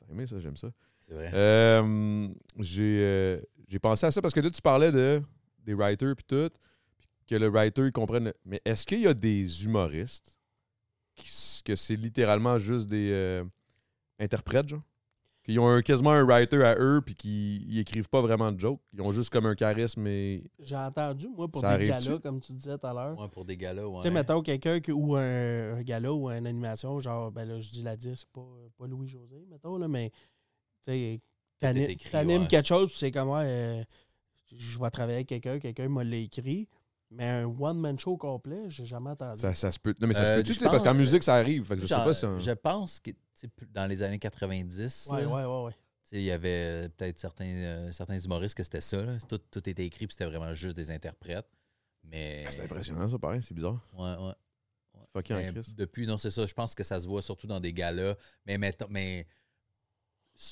t'as 0.00 0.12
aimé 0.12 0.26
ça, 0.26 0.38
j'aime 0.40 0.56
ça. 0.56 0.70
C'est 1.00 1.14
vrai. 1.14 1.30
Euh, 1.34 2.28
j'ai 2.58 2.98
euh, 3.02 3.40
j'ai 3.68 3.78
pensé 3.78 4.06
à 4.06 4.10
ça 4.10 4.22
parce 4.22 4.34
que 4.34 4.40
là, 4.40 4.50
tu 4.50 4.62
parlais 4.62 4.90
de, 4.90 5.22
des 5.58 5.74
writers 5.74 6.16
puis 6.16 6.24
tout, 6.26 6.50
puis 7.00 7.08
que 7.28 7.34
le 7.36 7.48
writer, 7.48 7.86
il 7.86 7.92
comprenne. 7.92 8.24
le- 8.24 8.34
Mais 8.44 8.60
est-ce 8.64 8.86
qu'il 8.86 9.00
y 9.02 9.06
a 9.06 9.14
des 9.14 9.64
humoristes 9.64 10.38
qui, 11.16 11.62
que 11.64 11.76
c'est 11.76 11.96
littéralement 11.96 12.58
juste 12.58 12.88
des 12.88 13.42
interprètes, 14.18 14.68
genre? 14.68 14.82
Qu'ils 15.44 15.60
ont 15.60 15.68
un- 15.68 15.82
quasiment 15.82 16.10
un 16.12 16.24
writer 16.24 16.62
à 16.64 16.74
eux 16.78 17.02
puis 17.04 17.14
qu'ils 17.14 17.70
ils 17.70 17.78
écrivent 17.78 18.08
pas 18.08 18.22
vraiment 18.22 18.50
de 18.50 18.58
jokes. 18.58 18.80
Ils 18.94 19.02
ont 19.02 19.12
juste 19.12 19.28
comme 19.30 19.44
un 19.44 19.54
charisme 19.54 20.06
et. 20.06 20.42
J'ai 20.58 20.74
entendu, 20.76 21.28
moi, 21.28 21.48
pour 21.48 21.60
Ça 21.60 21.76
des 21.76 21.84
galas, 21.84 22.18
comme 22.18 22.40
tu 22.40 22.52
disais 22.54 22.78
tout 22.78 22.86
à 22.86 22.94
l'heure. 22.94 23.18
Ouais, 23.20 23.28
pour 23.28 23.44
des 23.44 23.56
gars-là, 23.56 23.86
ouais. 23.86 23.96
Tu 23.98 24.08
sais, 24.08 24.10
mettons 24.14 24.40
quelqu'un 24.40 24.80
ou 24.92 25.16
un, 25.16 25.74
un 25.76 25.82
gala 25.82 26.12
ou 26.14 26.30
une 26.30 26.46
animation, 26.46 26.98
genre, 26.98 27.30
ben 27.30 27.44
là, 27.46 27.60
je 27.60 27.70
dis 27.70 27.82
la 27.82 27.94
disque, 27.96 28.26
pas, 28.32 28.40
pas 28.78 28.86
Louis-José, 28.86 29.44
mettons, 29.50 29.76
là, 29.76 29.86
mais 29.86 30.10
tu 30.82 30.90
sais, 30.92 31.20
t'animes 31.60 32.42
ouais. 32.42 32.48
quelque 32.48 32.66
chose, 32.66 32.92
c'est 32.94 33.10
comme, 33.10 33.28
ouais, 33.30 33.44
euh, 33.44 33.84
je 34.56 34.78
vais 34.78 34.90
travailler 34.90 35.16
avec 35.16 35.28
quelqu'un, 35.28 35.58
quelqu'un 35.58 35.88
m'a 35.88 36.04
écrit, 36.04 36.68
mais 37.10 37.28
un 37.28 37.44
one-man 37.44 37.98
show 37.98 38.16
complet, 38.16 38.64
j'ai 38.68 38.84
jamais 38.86 39.10
entendu. 39.10 39.40
Ça, 39.40 39.52
ça 39.54 39.70
se 39.70 39.78
peut. 39.78 39.94
Non, 40.00 40.06
mais 40.08 40.14
ça 40.14 40.24
se 40.24 40.30
Euh, 40.30 40.36
peut-tu, 40.36 40.54
je 40.54 40.58
tu 40.58 40.64
sais, 40.64 40.70
parce 40.70 40.82
qu'en 40.82 40.94
musique, 40.94 41.22
ça 41.22 41.34
arrive. 41.34 41.64
Fait 41.66 41.74
que 41.76 41.82
je 41.82 41.86
sais 41.86 41.94
pas 41.94 42.14
si. 42.14 42.24
un- 42.24 42.38
Je 42.38 42.50
pense 42.52 42.98
que 42.98 43.10
dans 43.72 43.86
les 43.86 44.02
années 44.02 44.18
90, 44.18 45.08
ouais, 45.10 45.22
là, 45.22 45.28
ouais, 45.28 45.44
ouais, 45.44 45.62
ouais. 45.64 45.72
tu 45.72 45.78
sais, 46.04 46.16
il 46.16 46.24
y 46.24 46.30
avait 46.30 46.84
euh, 46.84 46.88
peut-être 46.88 47.18
certains, 47.18 47.46
euh, 47.46 47.92
certains 47.92 48.18
humoristes 48.18 48.56
que 48.56 48.62
c'était 48.62 48.80
ça. 48.80 49.02
là. 49.02 49.18
Tout, 49.28 49.38
tout 49.38 49.68
était 49.68 49.84
écrit 49.84 50.06
puis 50.06 50.14
c'était 50.14 50.26
vraiment 50.30 50.54
juste 50.54 50.76
des 50.76 50.90
interprètes. 50.90 51.48
Mais. 52.04 52.44
Ah, 52.46 52.50
C'est 52.50 52.62
impressionnant, 52.64 53.06
ça, 53.06 53.18
pareil. 53.18 53.42
C'est 53.42 53.54
bizarre. 53.54 53.84
Ouais, 53.94 54.16
ouais. 54.16 54.34
Fucking 55.12 55.36
Mais 55.36 55.52
depuis, 55.76 56.06
non, 56.06 56.18
c'est 56.18 56.30
ça. 56.30 56.44
Je 56.44 56.54
pense 56.54 56.74
que 56.74 56.82
ça 56.82 56.98
se 56.98 57.06
voit 57.06 57.22
surtout 57.22 57.46
dans 57.46 57.60
des 57.60 57.72
galas. 57.72 58.16
Mais, 58.46 58.58
mettons, 58.58 58.86
mais 58.90 59.26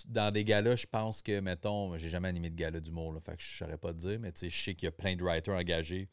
dans 0.06 0.30
des 0.32 0.44
galas, 0.44 0.76
je 0.76 0.86
pense 0.86 1.22
que, 1.22 1.40
mettons, 1.40 1.96
j'ai 1.96 2.09
jamais 2.09 2.28
animé 2.28 2.50
de 2.50 2.54
gala 2.54 2.80
d'humour, 2.80 3.12
là, 3.12 3.20
fait 3.20 3.36
que 3.36 3.42
je 3.42 3.56
saurais 3.56 3.78
pas 3.78 3.92
te 3.92 3.98
dire, 3.98 4.20
mais 4.20 4.30
tu 4.32 4.40
sais, 4.40 4.48
je 4.50 4.62
sais 4.62 4.74
qu'il 4.74 4.86
y 4.86 4.88
a 4.88 4.92
plein 4.92 5.16
de 5.16 5.22
writers 5.24 5.54
engagés, 5.54 6.09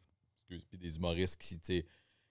excuse, 0.47 0.65
puis 0.65 0.77
des 0.77 0.97
humoristes 0.97 1.39
qui, 1.39 1.59
tu 1.59 1.73
sais, 1.79 1.85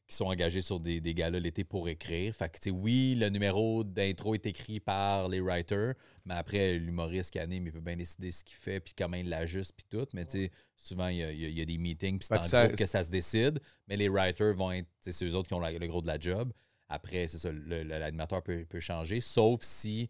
qui 0.08 0.16
sont 0.16 0.24
engagés 0.24 0.62
sur 0.62 0.80
des, 0.80 1.00
des 1.00 1.12
galas 1.14 1.38
l'été 1.38 1.64
pour 1.64 1.88
écrire. 1.88 2.34
Fait 2.34 2.48
que, 2.48 2.58
tu 2.58 2.70
sais, 2.70 2.70
oui, 2.70 3.14
le 3.14 3.28
numéro 3.28 3.84
d'intro 3.84 4.34
est 4.34 4.46
écrit 4.46 4.80
par 4.80 5.28
les 5.28 5.40
writers, 5.40 5.94
mais 6.24 6.34
après, 6.34 6.78
l'humoriste 6.78 7.30
qui 7.30 7.38
anime, 7.38 7.66
il 7.66 7.72
peut 7.72 7.80
bien 7.80 7.94
décider 7.96 8.30
ce 8.30 8.42
qu'il 8.42 8.56
fait, 8.56 8.80
puis 8.80 8.94
comment 8.96 9.16
il 9.18 9.28
l'ajuste, 9.28 9.72
puis 9.76 9.86
tout. 9.90 10.06
Mais, 10.14 10.24
tu 10.24 10.38
sais, 10.44 10.50
souvent, 10.76 11.08
il 11.08 11.18
y 11.18 11.22
a, 11.24 11.30
y 11.30 11.60
y 11.60 11.66
des 11.66 11.76
meetings, 11.78 12.18
puis 12.18 12.26
c'est 12.26 12.38
en 12.38 12.42
ça- 12.42 12.66
groupe 12.66 12.78
que 12.78 12.86
ça 12.86 13.04
se 13.04 13.10
décide, 13.10 13.60
mais 13.86 13.96
les 13.98 14.08
writers 14.08 14.54
vont 14.54 14.72
être, 14.72 14.86
tu 14.86 14.92
sais, 15.02 15.12
c'est 15.12 15.24
eux 15.26 15.34
autres 15.34 15.48
qui 15.48 15.54
ont 15.54 15.60
la- 15.60 15.72
le 15.72 15.86
gros 15.86 16.00
de 16.00 16.06
la 16.06 16.18
job. 16.18 16.52
Après, 16.88 17.28
c'est 17.28 17.36
ça, 17.38 17.50
l'animateur 17.52 18.42
peut, 18.42 18.64
peut 18.64 18.80
changer, 18.80 19.20
sauf 19.20 19.62
si 19.62 20.08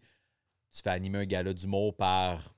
tu 0.71 0.81
fais 0.81 0.91
animer 0.91 1.17
un 1.19 1.25
gala 1.25 1.53
d'humour 1.53 1.93
par. 1.95 2.55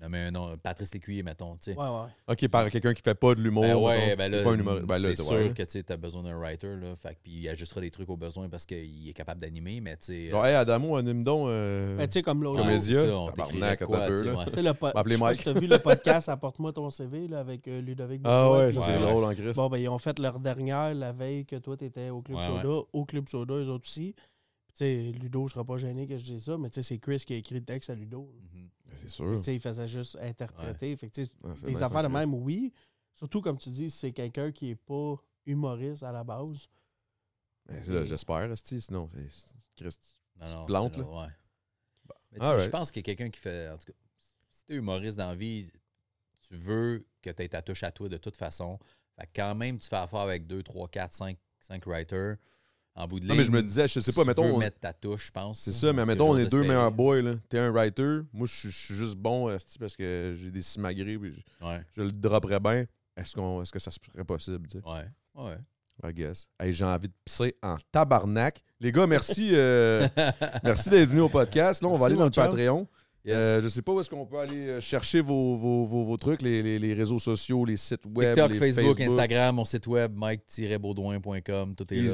Nommer 0.00 0.18
un 0.18 0.30
nom, 0.32 0.56
Patrice 0.58 0.92
Lécuyer, 0.92 1.22
mettons. 1.22 1.56
tu 1.56 1.72
sais. 1.72 1.76
Ouais, 1.78 1.84
ouais. 1.86 2.08
Ok, 2.28 2.48
par 2.48 2.68
quelqu'un 2.68 2.94
qui 2.94 3.02
fait 3.02 3.14
pas 3.14 3.34
de 3.36 3.40
l'humour. 3.40 3.62
Ben 3.62 3.76
ouais, 3.76 4.16
ben 4.16 4.30
là, 4.30 4.42
pas 4.42 4.50
un 4.50 4.58
humoriste. 4.58 4.86
Ben 4.86 4.98
là, 4.98 5.08
c'est 5.14 5.22
sûr 5.22 5.32
ouais. 5.36 5.52
que 5.54 5.62
tu 5.62 5.82
as 5.92 5.96
besoin 5.96 6.22
d'un 6.24 6.36
writer, 6.36 6.74
là, 6.76 6.96
fait 6.96 7.16
puis 7.22 7.32
il 7.32 7.48
ajustera 7.48 7.80
des 7.80 7.90
trucs 7.90 8.08
aux 8.10 8.16
besoins 8.16 8.48
parce 8.48 8.66
qu'il 8.66 9.08
est 9.08 9.12
capable 9.12 9.40
d'animer, 9.40 9.80
mais 9.80 9.96
tu 9.96 10.06
sais. 10.06 10.30
Genre, 10.30 10.44
hey, 10.46 10.54
Adamo, 10.54 10.96
anime 10.96 11.22
donc. 11.22 11.48
euh, 11.48 11.96
Ben, 11.96 12.08
tu 12.08 12.14
sais, 12.14 12.22
comme 12.22 12.42
l'autre. 12.42 12.60
ouais, 12.60 12.76
Comédia. 12.76 13.00
ça, 13.02 13.16
on 13.16 13.26
attends 13.28 13.86
quoi, 13.86 14.04
un 14.04 14.08
peu, 14.08 14.14
tu 14.14 14.18
sais, 14.20 14.24
là. 14.24 14.34
ouais. 14.36 14.44
Tu 14.52 14.62
le 14.62 14.74
po- 14.74 15.24
Mike. 15.24 15.44
t'as 15.44 15.52
vu 15.52 15.66
le 15.68 15.78
podcast 15.78 16.28
Apporte-moi 16.28 16.72
ton 16.72 16.90
CV 16.90 17.28
là, 17.28 17.38
avec 17.40 17.66
euh, 17.68 17.80
Ludovic 17.80 18.20
Ah 18.24 18.44
Bourgeois, 18.44 18.66
ouais, 18.66 18.72
ça 18.72 18.80
c'est 18.80 18.92
Ouais, 18.96 18.98
ouais. 18.98 19.06
drôle 19.10 19.24
en 19.24 19.34
Christ. 19.34 19.56
Bon, 19.56 19.68
ben, 19.68 19.78
ils 19.78 19.88
ont 19.88 19.98
fait 19.98 20.18
leur 20.18 20.40
dernière 20.40 20.92
la 20.94 21.12
veille 21.12 21.44
que 21.46 21.56
toi, 21.56 21.76
tu 21.76 21.84
étais 21.84 22.10
au 22.10 22.20
Club 22.22 22.38
Ouais, 22.38 22.46
Soda. 22.46 22.84
Au 22.92 23.04
Club 23.04 23.28
Soda, 23.28 23.54
eux 23.54 23.68
autres 23.68 23.86
aussi. 23.86 24.14
Puis, 24.66 24.76
tu 24.76 25.12
sais, 25.12 25.18
Ludo 25.22 25.46
sera 25.48 25.64
pas 25.64 25.76
gêné 25.76 26.06
que 26.06 26.18
je 26.18 26.24
dise 26.24 26.44
ça, 26.44 26.58
mais 26.58 26.68
tu 26.68 26.74
sais, 26.76 26.82
c'est 26.82 26.98
Chris 26.98 27.22
qui 27.26 27.32
a 27.32 27.36
écrit 27.36 27.54
le 27.56 27.64
texte 27.64 27.90
à 27.90 27.94
Ludo. 27.94 28.28
Mhm. 28.54 28.68
Ben, 28.88 28.96
c'est 28.96 29.02
Fait 29.02 29.08
sûr. 29.08 29.38
que, 29.38 29.44
Tu 29.44 29.52
il 29.54 29.60
faisait 29.60 29.88
juste 29.88 30.16
interpréter. 30.20 30.96
Fait 30.96 31.08
que, 31.08 31.14
tu 31.22 31.30
Ah, 31.44 31.48
c'est 31.56 31.66
des 31.66 31.72
nice, 31.72 31.82
affaires 31.82 32.02
de 32.02 32.08
même, 32.08 32.34
oui. 32.34 32.72
Surtout, 33.12 33.40
comme 33.42 33.58
tu 33.58 33.68
dis, 33.70 33.90
c'est 33.90 34.12
quelqu'un 34.12 34.50
qui 34.52 34.70
est 34.70 34.76
pas 34.76 35.16
humoriste 35.46 36.02
à 36.02 36.12
la 36.12 36.24
base. 36.24 36.68
Ben, 37.66 37.82
J'espère, 38.04 38.56
sinon, 38.56 39.10
c'est- 39.12 39.28
c'est 39.30 39.56
Christ. 39.76 40.18
Non, 40.36 40.46
Tu 40.46 40.52
non, 40.54 40.62
te 40.62 40.66
plantes, 40.66 40.94
c'est 40.94 41.00
là. 41.00 41.06
Ouais. 41.06 41.28
Mais 42.30 42.38
tu 42.38 42.44
sais, 42.44 42.50
Alright. 42.50 42.64
je 42.64 42.70
pense 42.70 42.90
que 42.90 43.00
quelqu'un 43.00 43.30
qui 43.30 43.40
fait. 43.40 43.68
En 43.68 43.76
tout 43.78 43.86
cas, 43.92 43.98
si 44.50 44.64
t'es 44.64 44.74
humoriste 44.74 45.18
dans 45.18 45.28
la 45.28 45.34
vie, 45.34 45.70
tu 46.48 46.56
veux 46.56 47.06
que 47.22 47.30
tu 47.30 47.42
aies 47.42 47.48
ta 47.48 47.60
touche 47.62 47.82
à 47.82 47.90
toi 47.90 48.08
de 48.08 48.16
toute 48.16 48.36
façon. 48.36 48.78
Fait 49.16 49.26
que 49.26 49.30
quand 49.36 49.54
même, 49.54 49.78
tu 49.78 49.88
fais 49.88 49.96
affaire 49.96 50.20
avec 50.20 50.46
2, 50.46 50.62
3, 50.62 50.88
4, 50.88 51.12
5, 51.12 51.36
5 51.58 51.84
writers. 51.86 52.36
En 53.00 53.06
bout 53.06 53.20
de 53.20 53.26
Non, 53.26 53.34
ligne. 53.34 53.42
mais 53.42 53.46
je 53.46 53.52
me 53.52 53.62
disais, 53.62 53.86
je 53.86 54.00
sais 54.00 54.12
pas, 54.12 54.22
tu 54.22 54.28
mettons. 54.28 54.44
veux 54.44 54.52
on- 54.54 54.58
mettre 54.58 54.80
ta 54.80 54.92
touche, 54.92 55.26
je 55.28 55.30
pense. 55.32 55.60
C'est 55.60 55.72
ça, 55.72 55.92
mais 55.92 56.04
mettons, 56.04 56.30
on 56.32 56.36
est 56.36 56.50
deux 56.50 56.62
meilleurs 56.62 56.90
boys. 56.90 57.22
là. 57.22 57.34
T'es 57.48 57.58
un 57.58 57.70
writer. 57.70 58.18
Moi, 58.32 58.46
je 58.46 58.68
suis- 58.68 58.94
juste 58.94 59.16
bon 59.16 59.48
parce 59.78 59.94
que 59.96 60.34
j'ai 60.36 60.50
des 60.50 60.62
simagrées 60.62 61.16
puis 61.16 61.32
je, 61.32 61.64
Ouais, 61.66 61.80
je 61.96 62.02
le 62.02 62.10
dropperais 62.10 62.58
bien. 62.60 62.84
Est-ce 63.16 63.34
qu'on 63.34 63.62
est-ce 63.62 63.70
que 63.72 63.78
ça 63.78 63.90
serait 63.92 64.24
possible, 64.24 64.66
tu 64.68 64.78
sais? 64.80 64.84
ouais, 64.84 65.06
ouais. 65.36 65.56
I 66.04 66.12
guess. 66.12 66.48
Hey, 66.60 66.72
j'ai 66.72 66.84
envie 66.84 67.08
de 67.08 67.14
pisser 67.24 67.54
en 67.62 67.76
tabarnak. 67.90 68.62
Les 68.80 68.92
gars, 68.92 69.06
merci, 69.06 69.50
euh, 69.52 70.06
merci 70.62 70.90
d'être 70.90 71.08
venus 71.08 71.22
au 71.22 71.28
podcast. 71.28 71.82
Là, 71.82 71.88
on 71.88 71.94
va 71.94 72.06
aller 72.06 72.14
dans 72.16 72.24
le. 72.26 72.30
Patreon. 72.30 72.86
Yes. 73.24 73.34
Euh, 73.36 73.60
je 73.60 73.66
sais 73.68 73.82
pas 73.82 73.92
où 73.92 74.00
est-ce 74.00 74.08
qu'on 74.08 74.24
peut 74.24 74.38
aller 74.38 74.68
euh, 74.68 74.80
chercher 74.80 75.20
vos, 75.20 75.56
vos, 75.56 75.84
vos, 75.84 76.04
vos 76.04 76.16
trucs, 76.16 76.40
les, 76.40 76.62
les- 76.62 76.78
les 76.78 76.94
réseaux 76.94 77.18
sociaux, 77.18 77.64
les 77.64 77.76
sites 77.76 78.06
web, 78.06 78.34
TikTok, 78.34 78.52
les 78.52 78.58
Facebook, 78.58 79.00
Instagram, 79.00 79.56
mon 79.56 79.64
site 79.64 79.86
web, 79.88 80.12
mike-baudouin.com, 80.16 81.74
tout 81.74 81.92
est 81.94 82.00
là. 82.00 82.12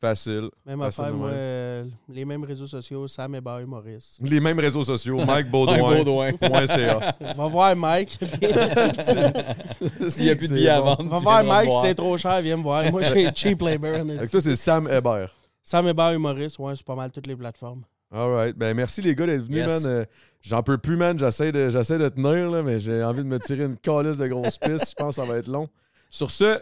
Facile. 0.00 0.50
Même 0.66 0.78
Facile 0.80 1.04
affaire, 1.04 1.14
moi, 1.14 1.28
euh, 1.30 1.84
les 2.08 2.24
mêmes 2.26 2.44
réseaux 2.44 2.66
sociaux, 2.66 3.08
Sam 3.08 3.34
et 3.34 3.40
Barry 3.40 3.64
Maurice. 3.64 4.18
Les 4.22 4.40
mêmes 4.40 4.58
réseaux 4.58 4.82
sociaux, 4.84 5.24
Mike 5.24 5.50
Baudouin. 5.50 6.32
.ca. 6.66 7.16
On 7.20 7.32
va 7.32 7.48
voir 7.48 7.74
Mike. 7.76 8.18
S'il 10.08 10.24
n'y 10.24 10.30
a 10.30 10.36
plus 10.36 10.48
de 10.48 10.54
billets 10.54 10.68
à 10.68 10.80
vendre, 10.80 11.02
On 11.04 11.08
va 11.08 11.18
voir 11.18 11.44
Mike, 11.44 11.70
si 11.72 11.78
c'est 11.82 11.94
trop 11.94 12.16
cher, 12.16 12.40
viens 12.42 12.56
me 12.56 12.62
voir. 12.62 12.90
Moi, 12.90 13.02
j'ai 13.02 13.30
cheap 13.34 13.60
labor. 13.62 13.94
Avec 13.94 14.30
toi, 14.30 14.40
c'est 14.40 14.56
Sam 14.56 14.88
Hébert. 14.88 15.34
Sam 15.62 15.88
et 15.88 15.94
Barry 15.94 16.18
Maurice, 16.18 16.58
ouais, 16.58 16.74
c'est 16.76 16.84
pas 16.86 16.94
mal 16.94 17.10
toutes 17.10 17.26
les 17.26 17.36
plateformes. 17.36 17.82
All 18.12 18.30
right. 18.32 18.56
Ben, 18.56 18.74
merci 18.74 19.02
les 19.02 19.14
gars 19.14 19.26
d'être 19.26 19.42
venus, 19.42 19.66
Yes. 19.66 19.82
man. 19.82 19.92
Euh, 19.92 20.04
J'en 20.42 20.62
peux 20.62 20.78
plus, 20.78 20.96
man. 20.96 21.18
J'essaie 21.18 21.50
de, 21.50 21.70
j'essaie 21.70 21.98
de 21.98 22.08
tenir, 22.08 22.50
là, 22.50 22.62
mais 22.62 22.78
j'ai 22.78 23.02
envie 23.02 23.22
de 23.22 23.28
me 23.28 23.40
tirer 23.40 23.64
une 23.64 23.76
calice 23.76 24.16
de 24.16 24.28
grosses 24.28 24.58
pistes. 24.58 24.90
Je 24.90 24.94
pense 24.94 25.16
que 25.16 25.22
ça 25.22 25.28
va 25.28 25.38
être 25.38 25.48
long. 25.48 25.68
Sur 26.08 26.30
ce, 26.30 26.60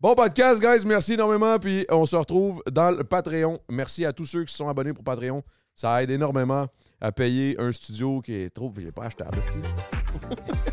bon 0.00 0.14
podcast, 0.14 0.60
guys. 0.60 0.86
Merci 0.86 1.14
énormément. 1.14 1.58
Puis 1.58 1.86
on 1.90 2.06
se 2.06 2.16
retrouve 2.16 2.62
dans 2.70 2.90
le 2.90 3.04
Patreon. 3.04 3.60
Merci 3.68 4.04
à 4.04 4.12
tous 4.12 4.26
ceux 4.26 4.44
qui 4.44 4.54
sont 4.54 4.68
abonnés 4.68 4.92
pour 4.92 5.04
Patreon. 5.04 5.42
Ça 5.74 6.02
aide 6.02 6.10
énormément 6.10 6.66
à 7.00 7.12
payer 7.12 7.60
un 7.60 7.70
studio 7.70 8.20
qui 8.20 8.34
est 8.34 8.50
trop. 8.50 8.72
J'ai 8.78 8.92
pas 8.92 9.04
acheté 9.04 9.24
à 9.24 9.28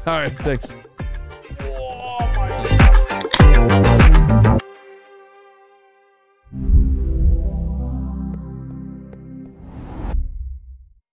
All 0.05 0.29
right, 0.29 0.37
thanks. 0.39 0.77